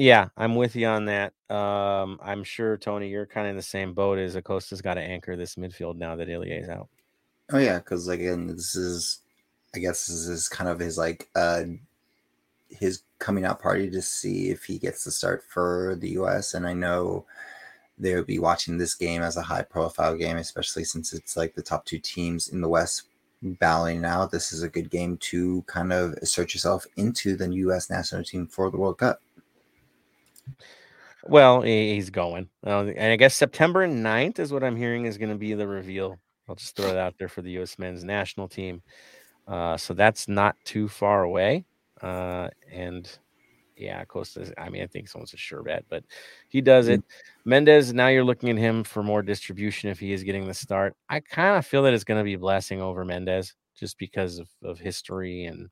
yeah, 0.00 0.28
I'm 0.34 0.54
with 0.54 0.76
you 0.76 0.86
on 0.86 1.04
that. 1.04 1.34
Um, 1.50 2.18
I'm 2.22 2.42
sure 2.42 2.78
Tony, 2.78 3.10
you're 3.10 3.26
kind 3.26 3.46
of 3.46 3.50
in 3.50 3.56
the 3.56 3.62
same 3.62 3.92
boat 3.92 4.18
as 4.18 4.34
Acosta's 4.34 4.80
got 4.80 4.94
to 4.94 5.02
anchor 5.02 5.36
this 5.36 5.56
midfield 5.56 5.96
now 5.96 6.16
that 6.16 6.28
Ilie's 6.28 6.70
out. 6.70 6.88
Oh 7.52 7.58
yeah, 7.58 7.78
because 7.78 8.08
again, 8.08 8.46
this 8.46 8.74
is, 8.76 9.20
I 9.74 9.78
guess, 9.78 10.06
this 10.06 10.26
is 10.26 10.48
kind 10.48 10.70
of 10.70 10.78
his 10.78 10.96
like 10.96 11.28
uh 11.34 11.64
his 12.70 13.02
coming 13.18 13.44
out 13.44 13.60
party 13.60 13.90
to 13.90 14.00
see 14.00 14.48
if 14.48 14.64
he 14.64 14.78
gets 14.78 15.04
to 15.04 15.10
start 15.10 15.44
for 15.44 15.98
the 16.00 16.10
U.S. 16.10 16.54
And 16.54 16.66
I 16.66 16.72
know 16.72 17.26
they 17.98 18.14
would 18.14 18.26
be 18.26 18.38
watching 18.38 18.78
this 18.78 18.94
game 18.94 19.20
as 19.20 19.36
a 19.36 19.42
high 19.42 19.64
profile 19.64 20.16
game, 20.16 20.38
especially 20.38 20.84
since 20.84 21.12
it's 21.12 21.36
like 21.36 21.54
the 21.54 21.62
top 21.62 21.84
two 21.84 21.98
teams 21.98 22.48
in 22.48 22.62
the 22.62 22.68
West 22.68 23.02
battling 23.42 24.06
out. 24.06 24.30
This 24.30 24.50
is 24.50 24.62
a 24.62 24.68
good 24.68 24.88
game 24.88 25.18
to 25.18 25.62
kind 25.66 25.92
of 25.92 26.14
assert 26.22 26.54
yourself 26.54 26.86
into 26.96 27.36
the 27.36 27.52
U.S. 27.54 27.90
national 27.90 28.24
team 28.24 28.46
for 28.46 28.70
the 28.70 28.78
World 28.78 28.96
Cup. 28.96 29.20
Well, 31.24 31.62
he's 31.62 32.10
going. 32.10 32.48
Uh, 32.66 32.86
and 32.86 33.12
I 33.12 33.16
guess 33.16 33.34
September 33.34 33.86
9th 33.86 34.38
is 34.38 34.52
what 34.52 34.64
I'm 34.64 34.76
hearing 34.76 35.04
is 35.04 35.18
going 35.18 35.30
to 35.30 35.36
be 35.36 35.54
the 35.54 35.66
reveal. 35.66 36.18
I'll 36.48 36.54
just 36.54 36.76
throw 36.76 36.88
it 36.88 36.96
out 36.96 37.14
there 37.18 37.28
for 37.28 37.42
the 37.42 37.50
U.S. 37.52 37.78
men's 37.78 38.04
national 38.04 38.48
team. 38.48 38.82
Uh, 39.46 39.76
so 39.76 39.94
that's 39.94 40.28
not 40.28 40.56
too 40.64 40.88
far 40.88 41.24
away. 41.24 41.64
Uh, 42.00 42.48
and 42.72 43.18
yeah, 43.76 44.04
Costa. 44.04 44.52
I 44.58 44.68
mean, 44.68 44.82
I 44.82 44.86
think 44.86 45.08
someone's 45.08 45.34
a 45.34 45.36
sure 45.36 45.62
bet, 45.62 45.84
but 45.88 46.04
he 46.48 46.60
does 46.60 46.88
it. 46.88 47.02
Mendez. 47.44 47.92
Now 47.92 48.08
you're 48.08 48.24
looking 48.24 48.50
at 48.50 48.58
him 48.58 48.84
for 48.84 49.02
more 49.02 49.22
distribution 49.22 49.90
if 49.90 49.98
he 49.98 50.12
is 50.12 50.22
getting 50.22 50.46
the 50.46 50.54
start. 50.54 50.94
I 51.08 51.20
kind 51.20 51.56
of 51.56 51.66
feel 51.66 51.82
that 51.84 51.94
it's 51.94 52.04
going 52.04 52.20
to 52.20 52.24
be 52.24 52.36
blessing 52.36 52.80
over 52.80 53.04
Mendez 53.04 53.54
just 53.74 53.98
because 53.98 54.38
of, 54.38 54.48
of 54.62 54.78
history 54.78 55.44
and 55.44 55.68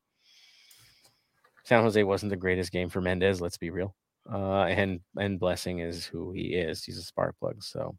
San 1.63 1.83
Jose 1.83 2.03
wasn't 2.03 2.31
the 2.31 2.35
greatest 2.35 2.71
game 2.71 2.89
for 2.89 2.99
Mendez. 2.99 3.41
Let's 3.41 3.57
be 3.57 3.69
real. 3.69 3.93
Uh, 4.31 4.63
and 4.63 4.99
and 5.17 5.39
blessing 5.39 5.79
is 5.79 6.05
who 6.05 6.31
he 6.31 6.53
is. 6.53 6.83
He's 6.83 6.97
a 6.97 7.03
spark 7.03 7.35
plug. 7.39 7.63
So 7.63 7.95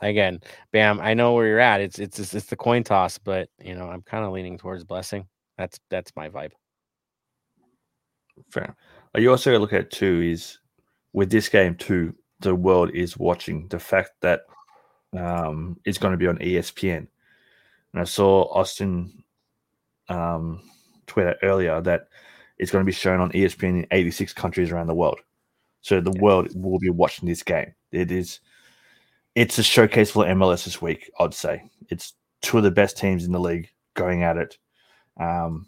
again, 0.00 0.40
Bam, 0.72 1.00
I 1.00 1.14
know 1.14 1.34
where 1.34 1.46
you're 1.46 1.60
at. 1.60 1.80
It's 1.80 1.98
it's 1.98 2.34
it's, 2.34 2.46
the 2.46 2.56
coin 2.56 2.84
toss, 2.84 3.18
but 3.18 3.48
you 3.62 3.74
know 3.74 3.88
I'm 3.88 4.02
kind 4.02 4.24
of 4.24 4.32
leaning 4.32 4.58
towards 4.58 4.84
blessing. 4.84 5.26
That's 5.56 5.78
that's 5.90 6.12
my 6.16 6.28
vibe. 6.28 6.52
Fair. 8.50 8.76
You 9.16 9.30
also 9.30 9.58
look 9.58 9.72
at 9.72 9.90
too 9.90 10.22
is 10.22 10.58
with 11.12 11.30
this 11.30 11.48
game 11.48 11.74
too, 11.74 12.14
the 12.40 12.54
world 12.54 12.90
is 12.94 13.16
watching 13.16 13.66
the 13.68 13.78
fact 13.78 14.12
that 14.20 14.42
um, 15.16 15.78
it's 15.84 15.98
going 15.98 16.12
to 16.12 16.18
be 16.18 16.26
on 16.26 16.38
ESPN. 16.38 17.08
And 17.92 18.00
I 18.00 18.04
saw 18.04 18.44
Austin 18.52 19.24
um, 20.08 20.62
tweet 21.06 21.36
earlier 21.42 21.80
that 21.80 22.08
it's 22.58 22.70
going 22.70 22.84
to 22.84 22.86
be 22.86 22.92
shown 22.92 23.20
on 23.20 23.32
ESPN 23.32 23.82
in 23.82 23.86
86 23.90 24.32
countries 24.34 24.70
around 24.70 24.88
the 24.88 24.94
world. 24.94 25.20
So 25.80 26.00
the 26.00 26.12
yeah. 26.12 26.20
world 26.20 26.48
will 26.54 26.78
be 26.78 26.90
watching 26.90 27.28
this 27.28 27.42
game. 27.42 27.74
It 27.92 28.10
is, 28.10 28.40
it's 29.34 29.58
a 29.58 29.62
showcase 29.62 30.10
for 30.10 30.24
MLS 30.24 30.64
this 30.64 30.82
week. 30.82 31.10
I'd 31.18 31.34
say 31.34 31.70
it's 31.88 32.14
two 32.42 32.58
of 32.58 32.64
the 32.64 32.70
best 32.70 32.96
teams 32.96 33.24
in 33.24 33.32
the 33.32 33.40
league 33.40 33.70
going 33.94 34.22
at 34.22 34.36
it. 34.36 34.58
Um, 35.18 35.66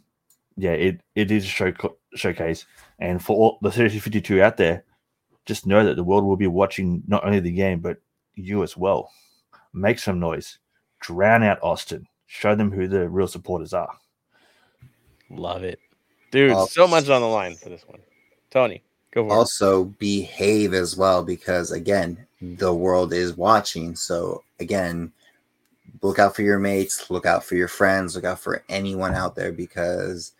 yeah, 0.57 0.73
it, 0.73 1.01
it 1.15 1.31
is 1.31 1.45
a 1.45 1.49
show, 1.49 1.73
showcase. 2.15 2.67
And 2.99 3.23
for 3.23 3.37
all 3.37 3.59
the 3.63 3.71
3052 3.71 4.43
out 4.43 4.57
there, 4.57 4.85
just 5.47 5.67
know 5.67 5.85
that 5.85 5.97
the 5.97 6.05
world 6.05 6.25
will 6.25 6.37
be 6.37 6.47
watching 6.47 7.03
not 7.07 7.25
only 7.25 7.41
the 7.41 7.51
game, 7.51 7.81
but 7.81 7.99
you 8.35 8.63
as 8.63 8.77
well. 8.77 9.11
Make 9.73 9.99
some 9.99 10.21
noise. 10.21 10.59
Drown 11.01 11.43
out 11.43 11.63
Austin. 11.63 12.07
Show 12.27 12.55
them 12.55 12.71
who 12.71 12.87
the 12.87 13.09
real 13.09 13.27
supporters 13.27 13.73
are. 13.73 13.93
Love 15.31 15.65
it. 15.65 15.79
Dude, 16.31 16.57
so 16.69 16.87
much 16.87 17.09
on 17.09 17.23
the 17.23 17.27
line 17.27 17.57
for 17.57 17.69
this 17.69 17.85
one. 17.87 18.01
Tony, 18.51 18.83
go 18.83 18.83
for 18.83 18.90
also 19.17 19.83
it. 19.83 19.99
behave 19.99 20.75
as 20.75 20.97
well 20.97 21.23
because 21.23 21.73
again, 21.73 22.27
the 22.41 22.75
world 22.75 23.13
is 23.13 23.37
watching. 23.37 23.95
So 23.95 24.43
again, 24.59 25.13
look 26.03 26.19
out 26.19 26.35
for 26.35 26.43
your 26.43 26.59
mates, 26.59 27.11
look 27.11 27.27
out 27.27 27.45
for 27.45 27.57
your 27.57 27.69
friends, 27.69 28.15
look 28.15 28.25
out 28.25 28.41
for 28.41 28.65
anyone 28.69 29.15
out 29.15 29.35
there 29.35 29.53
because 29.53 30.33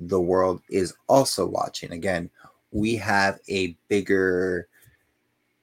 the 0.00 0.20
world 0.20 0.60
is 0.68 0.94
also 1.08 1.46
watching. 1.46 1.92
Again, 1.92 2.30
we 2.72 2.96
have 2.96 3.38
a 3.48 3.76
bigger, 3.88 4.68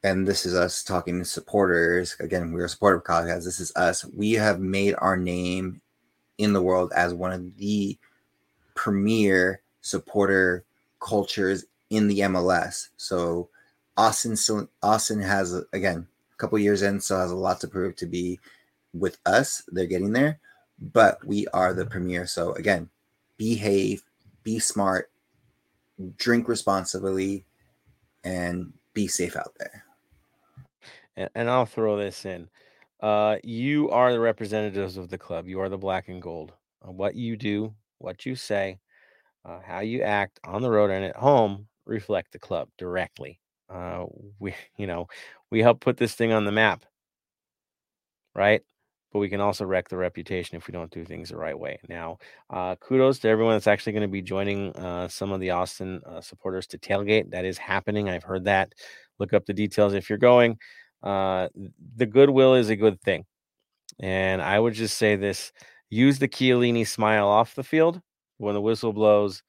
and 0.03 0.27
this 0.27 0.45
is 0.45 0.55
us 0.55 0.83
talking 0.83 1.19
to 1.19 1.25
supporters. 1.25 2.15
Again, 2.19 2.51
we're 2.51 2.65
a 2.65 2.69
supporter 2.69 2.97
of 2.97 3.03
podcast. 3.03 3.43
This 3.43 3.59
is 3.59 3.71
us. 3.75 4.05
We 4.05 4.31
have 4.33 4.59
made 4.59 4.95
our 4.97 5.17
name 5.17 5.81
in 6.37 6.53
the 6.53 6.61
world 6.61 6.91
as 6.95 7.13
one 7.13 7.31
of 7.31 7.57
the 7.57 7.97
premier 8.73 9.61
supporter 9.81 10.63
cultures 10.99 11.65
in 11.93 12.07
the 12.07 12.19
MLS. 12.19 12.89
So 12.97 13.49
Austin 13.95 14.35
still 14.35 14.67
Austin 14.81 15.21
has 15.21 15.53
again 15.73 16.07
a 16.31 16.35
couple 16.37 16.57
years 16.57 16.81
in, 16.81 16.99
so 16.99 17.17
has 17.17 17.31
a 17.31 17.35
lot 17.35 17.61
to 17.61 17.67
prove 17.67 17.95
to 17.97 18.07
be 18.07 18.39
with 18.93 19.17
us. 19.25 19.63
They're 19.67 19.85
getting 19.85 20.11
there, 20.11 20.39
but 20.79 21.23
we 21.25 21.47
are 21.53 21.73
the 21.73 21.85
premier. 21.85 22.25
So 22.25 22.53
again, 22.53 22.89
behave, 23.37 24.03
be 24.41 24.57
smart, 24.57 25.11
drink 26.17 26.47
responsibly, 26.47 27.45
and 28.23 28.73
be 28.95 29.07
safe 29.07 29.35
out 29.35 29.53
there. 29.59 29.83
And, 31.15 31.29
and 31.35 31.49
I'll 31.49 31.67
throw 31.67 31.97
this 31.97 32.25
in. 32.25 32.49
Uh, 33.01 33.37
you 33.43 33.89
are 33.91 34.11
the 34.11 34.19
representatives 34.19 34.97
of 34.97 35.09
the 35.09 35.17
club. 35.17 35.47
You 35.47 35.59
are 35.59 35.69
the 35.69 35.77
black 35.77 36.07
and 36.07 36.21
gold. 36.21 36.53
Uh, 36.81 36.91
what 36.91 37.15
you 37.15 37.37
do, 37.37 37.75
what 37.99 38.25
you 38.25 38.35
say, 38.35 38.79
uh, 39.45 39.59
how 39.63 39.81
you 39.81 40.01
act 40.01 40.39
on 40.43 40.63
the 40.63 40.71
road 40.71 40.89
and 40.89 41.05
at 41.05 41.17
home 41.17 41.67
reflect 41.85 42.31
the 42.31 42.39
club 42.39 42.69
directly. 42.77 43.39
Uh, 43.69 44.05
we, 44.39 44.53
you 44.77 44.87
know, 44.87 45.07
we 45.51 45.61
help 45.61 45.79
put 45.79 45.97
this 45.97 46.13
thing 46.13 46.31
on 46.31 46.45
the 46.45 46.51
map, 46.51 46.85
right? 48.35 48.61
but 49.13 49.19
we 49.19 49.29
can 49.29 49.39
also 49.39 49.63
wreck 49.63 49.87
the 49.87 49.95
reputation 49.95 50.57
if 50.57 50.67
we 50.67 50.71
don't 50.71 50.91
do 50.91 51.05
things 51.05 51.29
the 51.29 51.37
right 51.37 51.57
way. 51.57 51.79
Now, 51.87 52.17
uh, 52.49 52.75
kudos 52.77 53.19
to 53.19 53.29
everyone 53.29 53.53
that's 53.53 53.67
actually 53.67 53.93
going 53.93 54.01
to 54.01 54.07
be 54.07 54.23
joining 54.23 54.75
uh, 54.75 55.07
some 55.07 55.31
of 55.31 55.39
the 55.39 55.51
Austin 55.51 56.01
uh, 56.05 56.19
supporters 56.19 56.65
to 56.67 56.79
tailgate. 56.79 57.29
That 57.29 57.45
is 57.45 57.59
happening. 57.59 58.09
I've 58.09 58.23
heard 58.23 58.45
that. 58.45 58.73
Look 59.19 59.33
up 59.33 59.45
the 59.45 59.53
details 59.53 59.93
if 59.93 60.09
you're 60.09 60.17
going. 60.17 60.57
Uh, 61.03 61.49
the 61.95 62.07
goodwill 62.07 62.55
is 62.55 62.69
a 62.69 62.75
good 62.75 62.99
thing. 63.01 63.25
And 63.99 64.41
I 64.41 64.59
would 64.59 64.73
just 64.73 64.97
say 64.97 65.15
this 65.15 65.51
use 65.91 66.17
the 66.17 66.27
Chiellini 66.27 66.87
smile 66.87 67.27
off 67.27 67.53
the 67.53 67.63
field. 67.63 68.01
When 68.37 68.55
the 68.55 68.61
whistle 68.61 68.93
blows, 68.93 69.43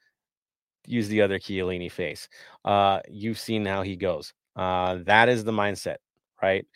use 0.86 1.08
the 1.08 1.22
other 1.22 1.38
Chiellini 1.38 1.90
face. 1.90 2.28
Uh, 2.64 3.00
you've 3.08 3.38
seen 3.38 3.64
how 3.64 3.82
he 3.82 3.96
goes. 3.96 4.32
Uh, 4.56 4.98
that 5.04 5.28
is 5.28 5.44
the 5.44 5.52
mindset, 5.52 5.96
right? 6.42 6.66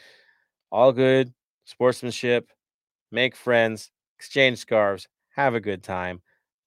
All 0.71 0.93
good 0.93 1.33
sportsmanship 1.65 2.49
make 3.11 3.37
friends, 3.37 3.91
exchange 4.19 4.59
scarves, 4.59 5.09
have 5.31 5.55
a 5.55 5.61
good 5.61 5.83
time. 5.83 6.21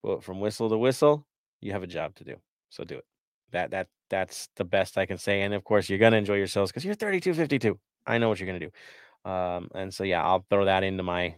But 0.03 0.23
from 0.23 0.39
whistle 0.39 0.69
to 0.69 0.77
whistle, 0.77 1.25
you 1.59 1.71
have 1.73 1.83
a 1.83 1.87
job 1.87 2.15
to 2.15 2.23
do. 2.23 2.35
So 2.69 2.83
do 2.83 2.97
it. 2.97 3.05
That 3.51 3.71
that 3.71 3.87
that's 4.09 4.49
the 4.55 4.63
best 4.63 4.97
I 4.97 5.05
can 5.05 5.17
say. 5.17 5.41
And 5.41 5.53
of 5.53 5.63
course, 5.63 5.89
you're 5.89 5.99
gonna 5.99 6.17
enjoy 6.17 6.35
yourselves 6.35 6.71
because 6.71 6.85
you're 6.85 6.95
3252. 6.95 7.79
I 8.07 8.17
know 8.17 8.29
what 8.29 8.39
you're 8.39 8.47
gonna 8.47 8.59
do. 8.59 9.29
Um, 9.29 9.69
and 9.75 9.93
so 9.93 10.03
yeah, 10.03 10.23
I'll 10.23 10.45
throw 10.49 10.65
that 10.65 10.83
into 10.83 11.03
my 11.03 11.35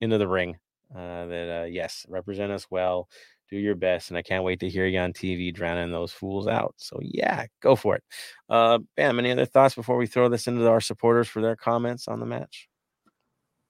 into 0.00 0.18
the 0.18 0.26
ring. 0.26 0.58
Uh, 0.92 1.26
that 1.26 1.62
uh, 1.62 1.64
yes, 1.66 2.04
represent 2.08 2.50
us 2.50 2.66
well, 2.68 3.08
do 3.50 3.58
your 3.58 3.74
best, 3.74 4.10
and 4.10 4.18
I 4.18 4.22
can't 4.22 4.44
wait 4.44 4.60
to 4.60 4.68
hear 4.68 4.86
you 4.86 4.98
on 4.98 5.12
TV 5.12 5.52
drowning 5.52 5.90
those 5.90 6.12
fools 6.12 6.46
out. 6.46 6.74
So 6.76 6.98
yeah, 7.02 7.46
go 7.60 7.76
for 7.76 7.96
it. 7.96 8.04
Uh, 8.48 8.78
Bam, 8.96 9.18
any 9.18 9.30
other 9.32 9.46
thoughts 9.46 9.74
before 9.74 9.96
we 9.96 10.06
throw 10.06 10.28
this 10.28 10.46
into 10.46 10.68
our 10.68 10.80
supporters 10.80 11.28
for 11.28 11.42
their 11.42 11.56
comments 11.56 12.08
on 12.08 12.20
the 12.20 12.26
match? 12.26 12.68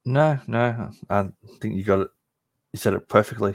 No, 0.05 0.39
no. 0.47 0.91
I 1.09 1.29
think 1.61 1.77
you 1.77 1.85
got 1.85 2.01
it. 2.01 2.09
You 2.73 2.79
said 2.79 2.95
it 2.95 3.09
perfectly. 3.09 3.55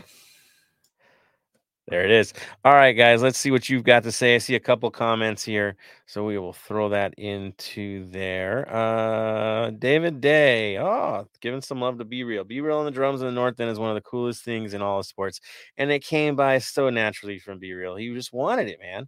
There 1.87 2.03
it 2.03 2.09
is. 2.09 2.33
All 2.63 2.73
right, 2.73 2.93
guys, 2.93 3.21
let's 3.21 3.37
see 3.37 3.51
what 3.51 3.69
you've 3.69 3.83
got 3.83 4.01
to 4.03 4.11
say. 4.11 4.33
I 4.33 4.39
see 4.39 4.55
a 4.55 4.59
couple 4.59 4.89
comments 4.89 5.43
here, 5.43 5.75
so 6.07 6.25
we 6.25 6.39
will 6.39 6.51
throw 6.51 6.89
that 6.89 7.13
into 7.19 8.07
there. 8.09 8.67
Uh, 8.73 9.69
David 9.69 10.19
Day, 10.19 10.79
oh, 10.79 11.27
giving 11.41 11.61
some 11.61 11.79
love 11.79 11.99
to 11.99 12.05
Be 12.05 12.23
Real. 12.23 12.43
Be 12.43 12.59
Real 12.59 12.79
on 12.79 12.85
the 12.85 12.91
drums 12.91 13.21
in 13.21 13.27
the 13.27 13.33
North 13.33 13.59
End 13.59 13.69
is 13.69 13.77
one 13.77 13.91
of 13.91 13.95
the 13.95 14.01
coolest 14.01 14.43
things 14.43 14.73
in 14.73 14.81
all 14.81 14.97
of 14.99 15.05
sports, 15.05 15.39
and 15.77 15.91
it 15.91 16.03
came 16.03 16.35
by 16.35 16.57
so 16.57 16.89
naturally 16.89 17.37
from 17.37 17.59
Be 17.59 17.71
Real. 17.73 17.95
He 17.95 18.11
just 18.15 18.33
wanted 18.33 18.67
it, 18.67 18.79
man. 18.79 19.07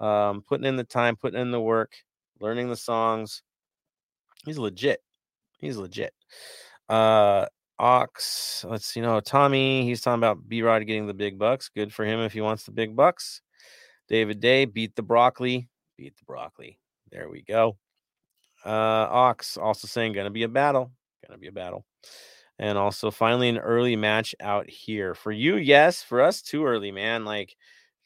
Um, 0.00 0.42
putting 0.42 0.66
in 0.66 0.74
the 0.74 0.84
time, 0.84 1.14
putting 1.14 1.40
in 1.40 1.52
the 1.52 1.60
work, 1.60 1.92
learning 2.40 2.68
the 2.70 2.76
songs. 2.76 3.42
He's 4.44 4.58
legit. 4.58 5.00
He's 5.58 5.76
legit. 5.76 6.12
Uh, 6.88 7.46
Ox, 7.78 8.64
let's 8.68 8.86
see, 8.86 9.00
you 9.00 9.06
know, 9.06 9.20
Tommy, 9.20 9.84
he's 9.84 10.00
talking 10.00 10.18
about 10.18 10.48
B 10.48 10.62
Rod 10.62 10.86
getting 10.86 11.06
the 11.06 11.14
big 11.14 11.38
bucks. 11.38 11.68
Good 11.68 11.92
for 11.92 12.04
him 12.04 12.20
if 12.20 12.32
he 12.32 12.40
wants 12.40 12.64
the 12.64 12.72
big 12.72 12.96
bucks. 12.96 13.42
David 14.08 14.40
Day 14.40 14.64
beat 14.64 14.94
the 14.96 15.02
broccoli. 15.02 15.68
beat 15.96 16.16
the 16.16 16.24
broccoli. 16.24 16.78
There 17.10 17.28
we 17.28 17.42
go. 17.42 17.76
Uh, 18.64 18.68
Ox 19.10 19.56
also 19.56 19.86
saying 19.86 20.12
gonna 20.12 20.30
be 20.30 20.44
a 20.44 20.48
battle, 20.48 20.90
gonna 21.26 21.38
be 21.38 21.48
a 21.48 21.52
battle, 21.52 21.84
and 22.58 22.78
also 22.78 23.10
finally 23.10 23.48
an 23.48 23.58
early 23.58 23.96
match 23.96 24.34
out 24.40 24.68
here 24.68 25.14
for 25.14 25.30
you. 25.30 25.56
Yes, 25.56 26.02
for 26.02 26.22
us 26.22 26.42
too 26.42 26.64
early, 26.64 26.90
man. 26.90 27.24
Like, 27.24 27.54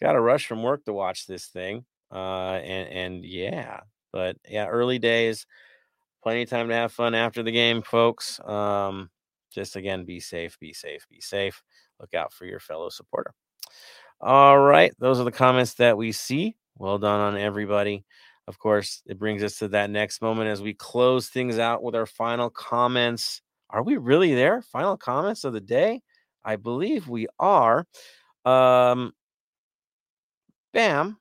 got 0.01 0.12
to 0.12 0.20
rush 0.20 0.47
from 0.47 0.62
work 0.62 0.84
to 0.84 0.92
watch 0.92 1.26
this 1.26 1.47
thing. 1.47 1.84
Uh, 2.12 2.55
and 2.55 2.88
and 2.88 3.24
yeah, 3.24 3.80
but 4.12 4.36
yeah, 4.48 4.66
early 4.66 4.98
days, 4.98 5.47
plenty 6.22 6.42
of 6.42 6.51
time 6.51 6.68
to 6.68 6.74
have 6.74 6.92
fun 6.92 7.14
after 7.14 7.42
the 7.42 7.52
game, 7.52 7.82
folks. 7.82 8.40
Um, 8.40 9.10
just 9.52 9.77
again, 9.77 10.05
be 10.05 10.20
safe, 10.20 10.59
be 10.59 10.72
safe, 10.72 11.06
be 11.10 11.20
safe. 11.20 11.62
Look 11.98 12.14
out 12.14 12.32
for 12.32 12.44
your 12.47 12.60
fellow 12.60 12.89
supporter. 12.89 13.35
All 14.20 14.59
right, 14.59 14.93
those 14.98 15.18
are 15.18 15.24
the 15.24 15.32
comments 15.32 15.74
that 15.74 15.97
we 15.97 16.12
see. 16.12 16.56
Well 16.77 16.98
done 16.98 17.20
on 17.20 17.36
everybody. 17.36 18.05
Of 18.47 18.59
course, 18.59 19.02
it 19.06 19.18
brings 19.18 19.43
us 19.43 19.59
to 19.59 19.68
that 19.68 19.90
next 19.90 20.22
moment 20.22 20.48
as 20.48 20.60
we 20.60 20.74
close 20.74 21.28
things 21.28 21.59
out 21.59 21.82
with 21.82 21.94
our 21.94 22.06
final 22.06 22.51
comments. 22.51 23.43
Are 23.70 23.82
we 23.82 23.97
really 23.97 24.35
there? 24.35 24.62
Final 24.62 24.97
comments 24.97 25.44
of 25.44 25.52
the 25.52 25.60
day? 25.60 26.02
I 26.44 26.56
believe 26.56 27.09
we 27.09 27.28
are. 27.39 27.86
Um, 28.44 29.12
bam. 30.72 31.18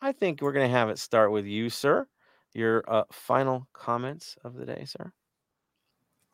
I 0.00 0.12
think 0.12 0.40
we're 0.40 0.52
going 0.52 0.70
to 0.70 0.76
have 0.76 0.90
it 0.90 0.98
start 0.98 1.32
with 1.32 1.46
you, 1.46 1.70
sir. 1.70 2.06
Your 2.54 2.84
uh, 2.86 3.04
final 3.10 3.66
comments 3.72 4.36
of 4.44 4.54
the 4.54 4.64
day, 4.64 4.84
sir. 4.86 5.12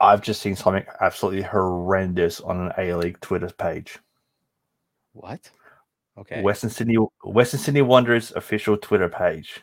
I've 0.00 0.22
just 0.22 0.42
seen 0.42 0.56
something 0.56 0.84
absolutely 1.00 1.42
horrendous 1.42 2.40
on 2.40 2.60
an 2.60 2.72
A 2.78 2.94
League 2.94 3.20
Twitter 3.20 3.48
page. 3.48 3.98
What? 5.12 5.50
Okay. 6.18 6.42
Western 6.42 6.70
Sydney 6.70 6.96
Western 7.24 7.60
Sydney 7.60 7.82
Wanderers 7.82 8.32
official 8.32 8.76
Twitter 8.76 9.08
page 9.08 9.60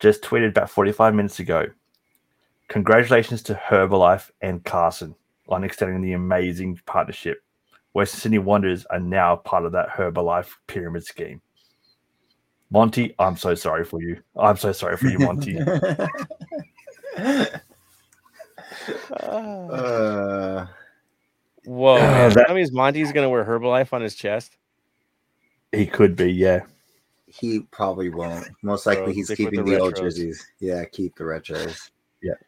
just 0.00 0.22
tweeted 0.22 0.48
about 0.48 0.68
45 0.68 1.14
minutes 1.14 1.38
ago. 1.38 1.66
Congratulations 2.68 3.42
to 3.44 3.54
Herbalife 3.54 4.30
and 4.40 4.64
Carson 4.64 5.14
on 5.48 5.64
extending 5.64 6.00
the 6.00 6.14
amazing 6.14 6.80
partnership. 6.86 7.42
Western 7.92 8.20
Sydney 8.20 8.38
Wanderers 8.38 8.86
are 8.86 9.00
now 9.00 9.36
part 9.36 9.64
of 9.64 9.72
that 9.72 9.90
Herbalife 9.90 10.50
pyramid 10.66 11.04
scheme. 11.04 11.40
Monty, 12.70 13.14
I'm 13.18 13.36
so 13.36 13.54
sorry 13.54 13.84
for 13.84 14.00
you. 14.00 14.22
I'm 14.34 14.56
so 14.56 14.72
sorry 14.72 14.96
for 14.96 15.08
you, 15.08 15.18
Monty. 15.18 15.58
uh, 19.12 20.66
Whoa, 21.64 21.94
Uh, 21.96 21.98
man. 21.98 22.28
that- 22.34 22.46
that 22.48 22.54
means 22.54 22.72
Monty's 22.72 23.12
going 23.12 23.24
to 23.24 23.30
wear 23.30 23.44
Herbalife 23.44 23.92
on 23.92 24.02
his 24.02 24.14
chest. 24.14 24.56
he 25.72 25.86
could 25.86 26.16
be, 26.16 26.30
yeah. 26.32 26.60
he 27.26 27.60
probably 27.70 28.10
won't. 28.10 28.48
Most 28.62 28.84
Bro, 28.84 28.94
likely, 28.94 29.14
he's 29.14 29.30
keeping 29.30 29.64
the 29.64 29.72
the, 29.72 29.78
old 29.80 29.96
jerseys. 29.96 30.46
Yeah, 30.60 30.84
keep 30.84 31.14
the 31.16 31.24
retros. 31.24 31.90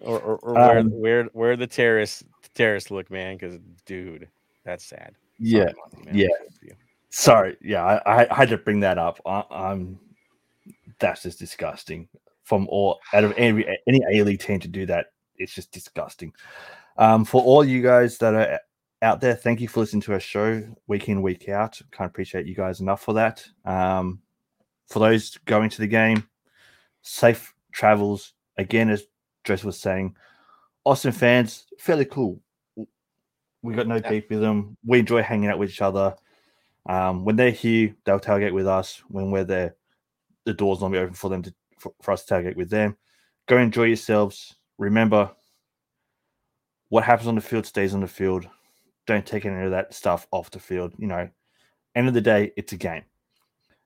Or, 0.00 0.20
or, 0.20 0.36
or 0.38 0.52
wear, 0.54 0.78
Um, 0.78 0.90
wear, 1.00 1.28
wear 1.32 1.56
the 1.56 1.66
terrorist 1.66 2.24
terrorist 2.54 2.90
look, 2.90 3.10
man. 3.10 3.36
Because, 3.36 3.58
dude, 3.86 4.28
that's 4.64 4.84
sad. 4.84 5.14
Yeah. 5.38 5.64
Sorry, 5.64 5.74
Monty, 6.04 6.18
yeah. 6.20 6.26
I 6.26 6.38
feel 6.42 6.50
for 6.58 6.64
you. 6.66 6.72
Sorry, 7.10 7.56
yeah, 7.60 7.84
I, 7.84 8.28
I 8.30 8.34
had 8.34 8.48
to 8.50 8.58
bring 8.58 8.80
that 8.80 8.98
up. 8.98 9.20
I, 9.26 9.42
I'm 9.50 9.98
that's 10.98 11.22
just 11.22 11.38
disgusting. 11.38 12.08
From 12.44 12.68
all 12.68 13.00
out 13.14 13.24
of 13.24 13.32
any 13.38 13.64
any 13.88 14.00
A 14.12 14.22
League 14.22 14.40
team 14.40 14.60
to 14.60 14.68
do 14.68 14.84
that, 14.86 15.06
it's 15.36 15.54
just 15.54 15.72
disgusting. 15.72 16.32
Um, 16.96 17.24
for 17.24 17.42
all 17.42 17.64
you 17.64 17.82
guys 17.82 18.18
that 18.18 18.34
are 18.34 18.60
out 19.02 19.20
there, 19.20 19.34
thank 19.34 19.60
you 19.60 19.68
for 19.68 19.80
listening 19.80 20.02
to 20.02 20.12
our 20.12 20.20
show 20.20 20.62
week 20.86 21.08
in 21.08 21.22
week 21.22 21.48
out. 21.48 21.80
Can't 21.92 22.10
appreciate 22.10 22.46
you 22.46 22.54
guys 22.54 22.80
enough 22.80 23.02
for 23.02 23.14
that. 23.14 23.44
Um, 23.64 24.20
for 24.88 24.98
those 24.98 25.36
going 25.44 25.70
to 25.70 25.78
the 25.80 25.86
game, 25.86 26.28
safe 27.02 27.54
travels. 27.72 28.32
Again, 28.56 28.90
as 28.90 29.04
Dress 29.42 29.64
was 29.64 29.80
saying, 29.80 30.16
Austin 30.84 31.12
fans 31.12 31.66
fairly 31.78 32.04
cool. 32.04 32.40
We 33.62 33.74
got 33.74 33.86
no 33.86 33.96
Yeah. 33.96 34.10
beef 34.10 34.24
with 34.30 34.40
them. 34.40 34.76
We 34.84 34.98
enjoy 35.00 35.22
hanging 35.22 35.48
out 35.48 35.58
with 35.58 35.70
each 35.70 35.82
other. 35.82 36.14
Um, 36.86 37.24
when 37.24 37.36
they're 37.36 37.50
here, 37.50 37.94
they'll 38.04 38.20
tailgate 38.20 38.52
with 38.52 38.66
us. 38.66 39.02
When 39.08 39.30
we're 39.30 39.44
there, 39.44 39.76
the 40.44 40.52
doors 40.52 40.80
will 40.80 40.90
be 40.90 40.98
open 40.98 41.14
for 41.14 41.30
them 41.30 41.42
to 41.42 41.54
for, 41.78 41.92
for 42.02 42.12
us 42.12 42.24
to 42.24 42.34
tailgate 42.34 42.56
with 42.56 42.70
them. 42.70 42.96
Go 43.46 43.58
enjoy 43.58 43.84
yourselves. 43.84 44.54
Remember, 44.78 45.30
what 46.88 47.04
happens 47.04 47.28
on 47.28 47.34
the 47.34 47.40
field 47.40 47.66
stays 47.66 47.94
on 47.94 48.00
the 48.00 48.06
field. 48.06 48.48
Don't 49.06 49.26
take 49.26 49.44
any 49.44 49.64
of 49.64 49.70
that 49.70 49.94
stuff 49.94 50.26
off 50.30 50.50
the 50.50 50.58
field. 50.58 50.94
You 50.98 51.06
know, 51.06 51.28
end 51.94 52.08
of 52.08 52.14
the 52.14 52.20
day, 52.20 52.52
it's 52.56 52.72
a 52.72 52.76
game. 52.76 53.02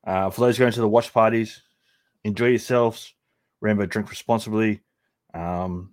Uh, 0.06 0.30
for 0.30 0.42
those 0.42 0.58
going 0.58 0.72
to 0.72 0.80
the 0.80 0.88
watch 0.88 1.12
parties, 1.12 1.62
enjoy 2.24 2.48
yourselves. 2.48 3.14
Remember, 3.60 3.86
drink 3.86 4.10
responsibly. 4.10 4.80
Um, 5.34 5.92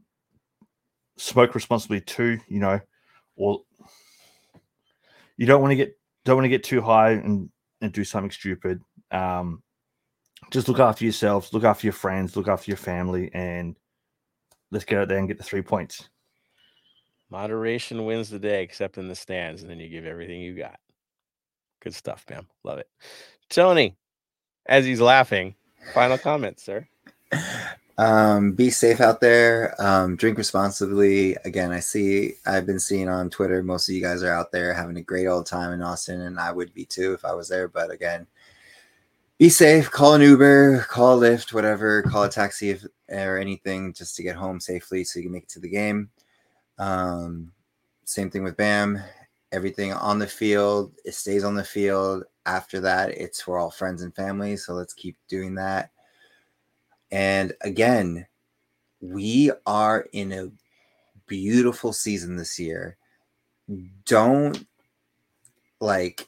smoke 1.17 1.55
responsibly 1.55 2.01
too. 2.01 2.39
You 2.47 2.59
know, 2.59 2.80
or 3.35 3.61
you 5.38 5.45
don't 5.45 5.61
want 5.61 5.72
to 5.72 5.76
get 5.76 5.97
don't 6.23 6.35
want 6.35 6.45
to 6.45 6.49
get 6.49 6.63
too 6.63 6.81
high 6.81 7.11
and 7.11 7.49
and 7.81 7.91
do 7.91 8.03
something 8.03 8.31
stupid. 8.31 8.81
Um, 9.11 9.61
just 10.51 10.67
look 10.67 10.80
after 10.80 11.03
yourselves, 11.03 11.53
look 11.53 11.63
after 11.63 11.88
your 11.88 11.93
friends, 11.93 12.35
look 12.35 12.47
after 12.47 12.69
your 12.69 12.77
family, 12.77 13.31
and 13.34 13.76
let's 14.76 14.85
get 14.85 14.99
out 14.99 15.07
there 15.07 15.18
and 15.18 15.27
get 15.27 15.38
the 15.38 15.43
three 15.43 15.61
points. 15.61 16.10
Moderation 17.30 18.03
wins 18.03 18.30
the 18.30 18.38
day, 18.38 18.61
except 18.61 18.97
in 18.97 19.07
the 19.07 19.15
stands, 19.15 19.61
and 19.61 19.72
then 19.72 19.80
you 19.80 19.88
give 19.88 20.06
everything 20.06 20.41
you 20.41 20.53
got. 20.53 20.80
Good 21.80 21.95
stuff, 21.95 22.26
man. 22.30 22.45
Love 22.65 22.80
it. 22.80 22.89
Tony, 23.49 23.95
as 24.65 24.84
he's 24.84 24.99
laughing, 24.99 25.56
final 25.93 26.18
comments, 26.18 26.64
sir. 26.64 26.88
Um, 27.97 28.52
be 28.52 28.72
safe 28.72 28.99
out 28.99 29.22
there. 29.22 29.73
Um, 29.81 30.18
drink 30.18 30.38
responsibly. 30.38 31.38
Again, 31.45 31.72
I 31.72 31.80
see. 31.80 32.34
I've 32.45 32.65
been 32.65 32.77
seeing 32.77 33.07
on 33.07 33.30
Twitter. 33.30 33.64
Most 33.64 33.88
of 33.88 33.95
you 33.95 34.02
guys 34.02 34.22
are 34.22 34.34
out 34.34 34.52
there 34.52 34.73
having 34.73 34.97
a 34.97 35.02
great 35.02 35.27
old 35.27 35.45
time 35.45 35.72
in 35.72 35.81
Austin, 35.81 36.19
and 36.19 36.38
I 36.38 36.52
would 36.52 36.73
be 36.73 36.84
too 36.84 37.14
if 37.14 37.23
I 37.23 37.34
was 37.34 37.47
there. 37.47 37.69
But 37.69 37.91
again, 37.91 38.27
be 39.38 39.47
safe. 39.47 39.89
Call 39.89 40.15
an 40.15 40.22
Uber, 40.22 40.85
call 40.89 41.23
a 41.23 41.26
Lyft, 41.26 41.53
whatever. 41.53 42.02
Call 42.02 42.23
a 42.23 42.30
taxi 42.30 42.72
if, 42.72 42.85
or 43.10 43.38
anything 43.38 43.94
just 43.94 44.15
to 44.15 44.23
get 44.23 44.36
home 44.36 44.60
safely 44.60 45.03
so 45.03 45.19
you 45.19 45.26
can 45.26 45.32
make 45.32 45.44
it 45.44 45.49
to 45.49 45.60
the 45.60 45.69
game. 45.69 46.10
Um, 46.77 47.52
same 48.03 48.30
thing 48.30 48.44
with 48.44 48.57
Bam. 48.57 49.02
Everything 49.52 49.94
on 49.94 50.19
the 50.19 50.27
field, 50.27 50.94
it 51.06 51.14
stays 51.14 51.44
on 51.44 51.56
the 51.56 51.64
field. 51.64 52.23
After 52.45 52.80
that, 52.82 53.11
it's 53.11 53.41
for 53.41 53.57
all 53.57 53.72
friends 53.72 54.02
and 54.02 54.15
family. 54.15 54.57
So 54.57 54.73
let's 54.73 54.94
keep 54.94 55.18
doing 55.27 55.56
that. 55.56 55.91
And 57.11 57.53
again, 57.61 58.27
we 58.99 59.52
are 59.65 60.07
in 60.11 60.32
a 60.32 60.52
beautiful 61.27 61.94
season 61.94 62.36
this 62.36 62.60
year. 62.60 62.98
Don't 64.06 64.65
like 65.80 66.27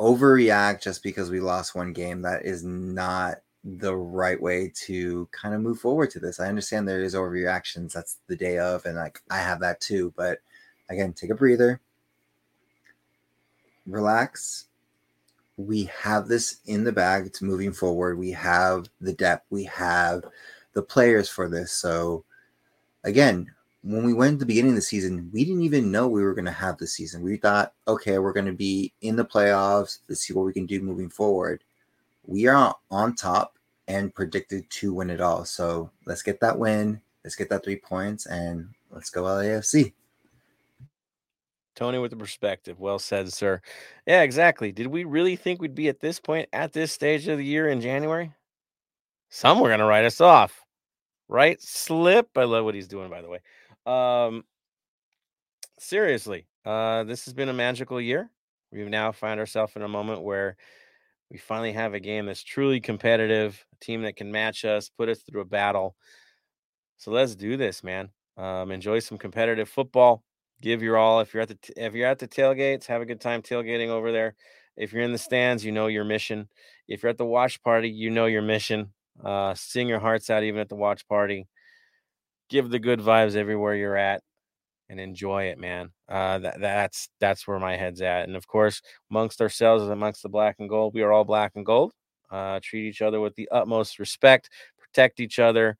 overreact 0.00 0.82
just 0.82 1.02
because 1.02 1.30
we 1.30 1.40
lost 1.40 1.74
one 1.74 1.92
game. 1.92 2.22
That 2.22 2.44
is 2.44 2.64
not 2.64 3.38
the 3.64 3.96
right 3.96 4.40
way 4.40 4.70
to 4.74 5.26
kind 5.32 5.54
of 5.54 5.60
move 5.62 5.80
forward 5.80 6.10
to 6.10 6.20
this. 6.20 6.38
I 6.38 6.48
understand 6.48 6.86
there 6.86 7.02
is 7.02 7.14
overreactions. 7.14 7.92
That's 7.92 8.18
the 8.26 8.36
day 8.36 8.58
of, 8.58 8.84
and 8.84 8.96
like 8.96 9.20
I 9.30 9.38
have 9.38 9.60
that 9.60 9.80
too. 9.80 10.12
But 10.16 10.38
again, 10.90 11.14
take 11.14 11.30
a 11.30 11.34
breather, 11.34 11.80
relax. 13.86 14.66
We 15.56 15.84
have 15.84 16.28
this 16.28 16.58
in 16.66 16.84
the 16.84 16.92
bag. 16.92 17.26
It's 17.26 17.40
moving 17.40 17.72
forward. 17.72 18.18
We 18.18 18.32
have 18.32 18.88
the 19.00 19.12
depth. 19.12 19.46
We 19.50 19.64
have 19.64 20.24
the 20.74 20.82
players 20.82 21.28
for 21.28 21.48
this. 21.48 21.72
So 21.72 22.24
again, 23.04 23.50
when 23.82 24.04
we 24.04 24.12
went 24.12 24.34
at 24.34 24.38
the 24.40 24.46
beginning 24.46 24.72
of 24.72 24.76
the 24.76 24.82
season, 24.82 25.30
we 25.32 25.44
didn't 25.44 25.62
even 25.62 25.92
know 25.92 26.08
we 26.08 26.22
were 26.22 26.34
going 26.34 26.46
to 26.46 26.50
have 26.50 26.78
the 26.78 26.86
season. 26.86 27.22
We 27.22 27.36
thought, 27.36 27.72
okay, 27.86 28.18
we're 28.18 28.32
going 28.32 28.46
to 28.46 28.52
be 28.52 28.92
in 29.02 29.14
the 29.14 29.24
playoffs. 29.24 30.00
Let's 30.08 30.22
see 30.22 30.34
what 30.34 30.46
we 30.46 30.52
can 30.52 30.66
do 30.66 30.80
moving 30.80 31.10
forward. 31.10 31.62
We 32.26 32.46
are 32.46 32.74
on 32.90 33.14
top 33.14 33.58
and 33.88 34.14
predicted 34.14 34.68
to 34.70 34.94
win 34.94 35.10
it 35.10 35.20
all. 35.20 35.44
So 35.44 35.90
let's 36.06 36.22
get 36.22 36.40
that 36.40 36.58
win. 36.58 37.00
Let's 37.22 37.36
get 37.36 37.48
that 37.50 37.64
three 37.64 37.76
points 37.76 38.26
and 38.26 38.68
let's 38.90 39.10
go 39.10 39.22
LAFC. 39.22 39.92
Tony 41.74 41.98
with 41.98 42.10
the 42.10 42.16
perspective. 42.16 42.78
Well 42.78 42.98
said, 42.98 43.32
sir. 43.32 43.60
Yeah, 44.06 44.22
exactly. 44.22 44.70
Did 44.70 44.86
we 44.86 45.04
really 45.04 45.36
think 45.36 45.60
we'd 45.60 45.74
be 45.74 45.88
at 45.88 46.00
this 46.00 46.20
point 46.20 46.48
at 46.52 46.72
this 46.72 46.92
stage 46.92 47.26
of 47.28 47.38
the 47.38 47.44
year 47.44 47.68
in 47.68 47.80
January? 47.80 48.32
Some 49.28 49.58
were 49.58 49.68
going 49.68 49.80
to 49.80 49.86
write 49.86 50.04
us 50.04 50.20
off, 50.20 50.64
right? 51.28 51.60
Slip. 51.60 52.28
I 52.36 52.44
love 52.44 52.64
what 52.64 52.76
he's 52.76 52.86
doing, 52.86 53.10
by 53.10 53.22
the 53.22 53.28
way. 53.28 53.40
Um, 53.86 54.44
seriously, 55.78 56.46
uh, 56.64 57.02
this 57.04 57.24
has 57.24 57.34
been 57.34 57.48
a 57.48 57.54
magical 57.54 58.00
year. 58.00 58.30
We've 58.70 58.88
now 58.88 59.10
found 59.10 59.40
ourselves 59.40 59.74
in 59.74 59.82
a 59.82 59.88
moment 59.88 60.22
where 60.22 60.56
we 61.30 61.38
finally 61.38 61.72
have 61.72 61.94
a 61.94 62.00
game 62.00 62.26
that's 62.26 62.42
truly 62.42 62.80
competitive, 62.80 63.64
a 63.72 63.84
team 63.84 64.02
that 64.02 64.16
can 64.16 64.30
match 64.30 64.64
us, 64.64 64.88
put 64.88 65.08
us 65.08 65.22
through 65.22 65.40
a 65.40 65.46
battle. 65.46 65.96
So 66.96 67.10
let's 67.10 67.34
do 67.34 67.56
this, 67.56 67.82
man. 67.82 68.10
Um, 68.36 68.70
enjoy 68.70 69.00
some 69.00 69.18
competitive 69.18 69.68
football 69.68 70.22
give 70.64 70.82
your 70.82 70.96
all. 70.96 71.20
If 71.20 71.34
you're 71.34 71.42
at 71.42 71.48
the 71.48 71.54
t- 71.56 71.74
if 71.76 71.94
you're 71.94 72.08
at 72.08 72.18
the 72.18 72.26
tailgates, 72.26 72.86
have 72.86 73.02
a 73.02 73.06
good 73.06 73.20
time 73.20 73.42
tailgating 73.42 73.88
over 73.88 74.10
there. 74.10 74.34
If 74.76 74.92
you're 74.92 75.02
in 75.02 75.12
the 75.12 75.18
stands, 75.18 75.64
you 75.64 75.70
know 75.70 75.86
your 75.86 76.04
mission. 76.04 76.48
If 76.88 77.02
you're 77.02 77.10
at 77.10 77.18
the 77.18 77.26
watch 77.26 77.62
party, 77.62 77.90
you 77.90 78.10
know 78.10 78.26
your 78.26 78.42
mission. 78.42 78.92
Uh, 79.22 79.54
sing 79.54 79.86
your 79.86 80.00
hearts 80.00 80.30
out 80.30 80.42
even 80.42 80.60
at 80.60 80.68
the 80.68 80.74
watch 80.74 81.06
party. 81.06 81.46
Give 82.48 82.68
the 82.68 82.78
good 82.78 83.00
vibes 83.00 83.36
everywhere 83.36 83.74
you're 83.76 83.96
at 83.96 84.22
and 84.88 85.00
enjoy 85.00 85.44
it, 85.44 85.58
man. 85.58 85.90
Uh, 86.08 86.38
that, 86.38 86.60
that's 86.60 87.08
that's 87.20 87.46
where 87.46 87.58
my 87.58 87.76
head's 87.76 88.02
at. 88.02 88.26
And 88.26 88.36
of 88.36 88.46
course, 88.46 88.82
amongst 89.10 89.40
ourselves, 89.40 89.84
amongst 89.84 90.22
the 90.22 90.28
black 90.28 90.56
and 90.58 90.68
gold, 90.68 90.94
we 90.94 91.02
are 91.02 91.12
all 91.12 91.24
black 91.24 91.52
and 91.54 91.66
gold. 91.66 91.92
Uh, 92.30 92.60
treat 92.62 92.88
each 92.88 93.02
other 93.02 93.20
with 93.20 93.34
the 93.36 93.48
utmost 93.50 93.98
respect, 93.98 94.50
protect 94.78 95.20
each 95.20 95.38
other. 95.38 95.76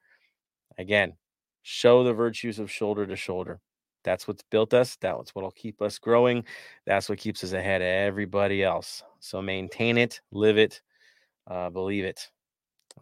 Again, 0.78 1.14
show 1.62 2.04
the 2.04 2.12
virtues 2.12 2.58
of 2.58 2.70
shoulder 2.70 3.06
to 3.06 3.16
shoulder. 3.16 3.60
That's 4.04 4.28
what's 4.28 4.44
built 4.50 4.74
us. 4.74 4.96
That's 5.00 5.34
what'll 5.34 5.50
keep 5.52 5.80
us 5.80 5.98
growing. 5.98 6.44
That's 6.86 7.08
what 7.08 7.18
keeps 7.18 7.42
us 7.42 7.52
ahead 7.52 7.80
of 7.80 7.86
everybody 7.86 8.62
else. 8.62 9.02
So 9.20 9.40
maintain 9.40 9.96
it, 9.96 10.20
live 10.30 10.58
it, 10.58 10.82
uh, 11.46 11.70
believe 11.70 12.04
it. 12.04 12.28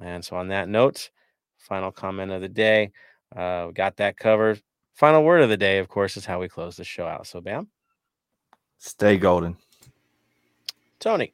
And 0.01 0.25
so, 0.25 0.37
on 0.37 0.49
that 0.49 0.69
note, 0.69 1.11
final 1.59 1.93
comment 1.93 2.33
of 2.33 2.41
the 2.41 2.49
day. 2.49 2.93
Uh, 3.35 3.65
we 3.69 3.73
got 3.73 3.97
that 3.97 4.17
covered. 4.17 4.63
Final 4.93 5.25
word 5.25 5.43
of 5.43 5.49
the 5.49 5.57
day, 5.57 5.79
of 5.79 5.89
course, 5.89 6.17
is 6.17 6.27
how 6.27 6.41
we 6.41 6.49
close 6.49 6.77
the 6.77 6.85
show 6.85 7.07
out. 7.07 7.27
So, 7.27 7.41
Bam. 7.41 7.69
Stay 8.79 9.17
golden. 9.17 9.57
Tony. 10.99 11.33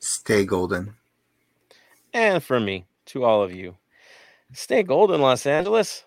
Stay 0.00 0.44
golden. 0.44 0.94
And 2.12 2.42
from 2.42 2.64
me 2.64 2.86
to 3.06 3.24
all 3.24 3.42
of 3.42 3.54
you, 3.54 3.76
stay 4.52 4.82
golden, 4.82 5.20
Los 5.20 5.46
Angeles. 5.46 6.04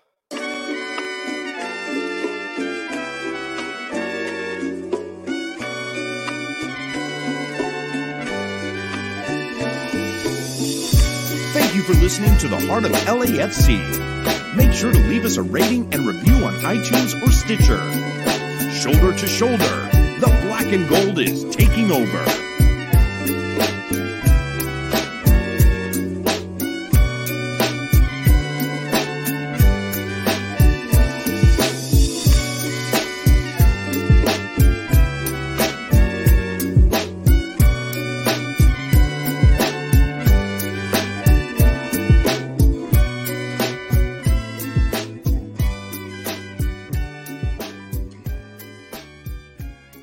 Thank 11.52 11.74
you 11.74 11.82
for 11.82 11.94
listening 11.94 12.36
to 12.38 12.48
the 12.48 12.58
Heart 12.66 12.84
of 12.84 12.92
LAFC. 12.92 14.37
Make 14.56 14.72
sure 14.72 14.92
to 14.92 14.98
leave 15.08 15.24
us 15.24 15.36
a 15.36 15.42
rating 15.42 15.92
and 15.92 16.06
review 16.06 16.34
on 16.44 16.54
iTunes 16.54 17.14
or 17.22 17.30
Stitcher. 17.30 17.78
Shoulder 18.72 19.16
to 19.18 19.26
shoulder, 19.26 19.88
the 20.20 20.38
black 20.46 20.72
and 20.72 20.88
gold 20.88 21.18
is 21.18 21.44
taking 21.54 21.90
over. 21.90 22.47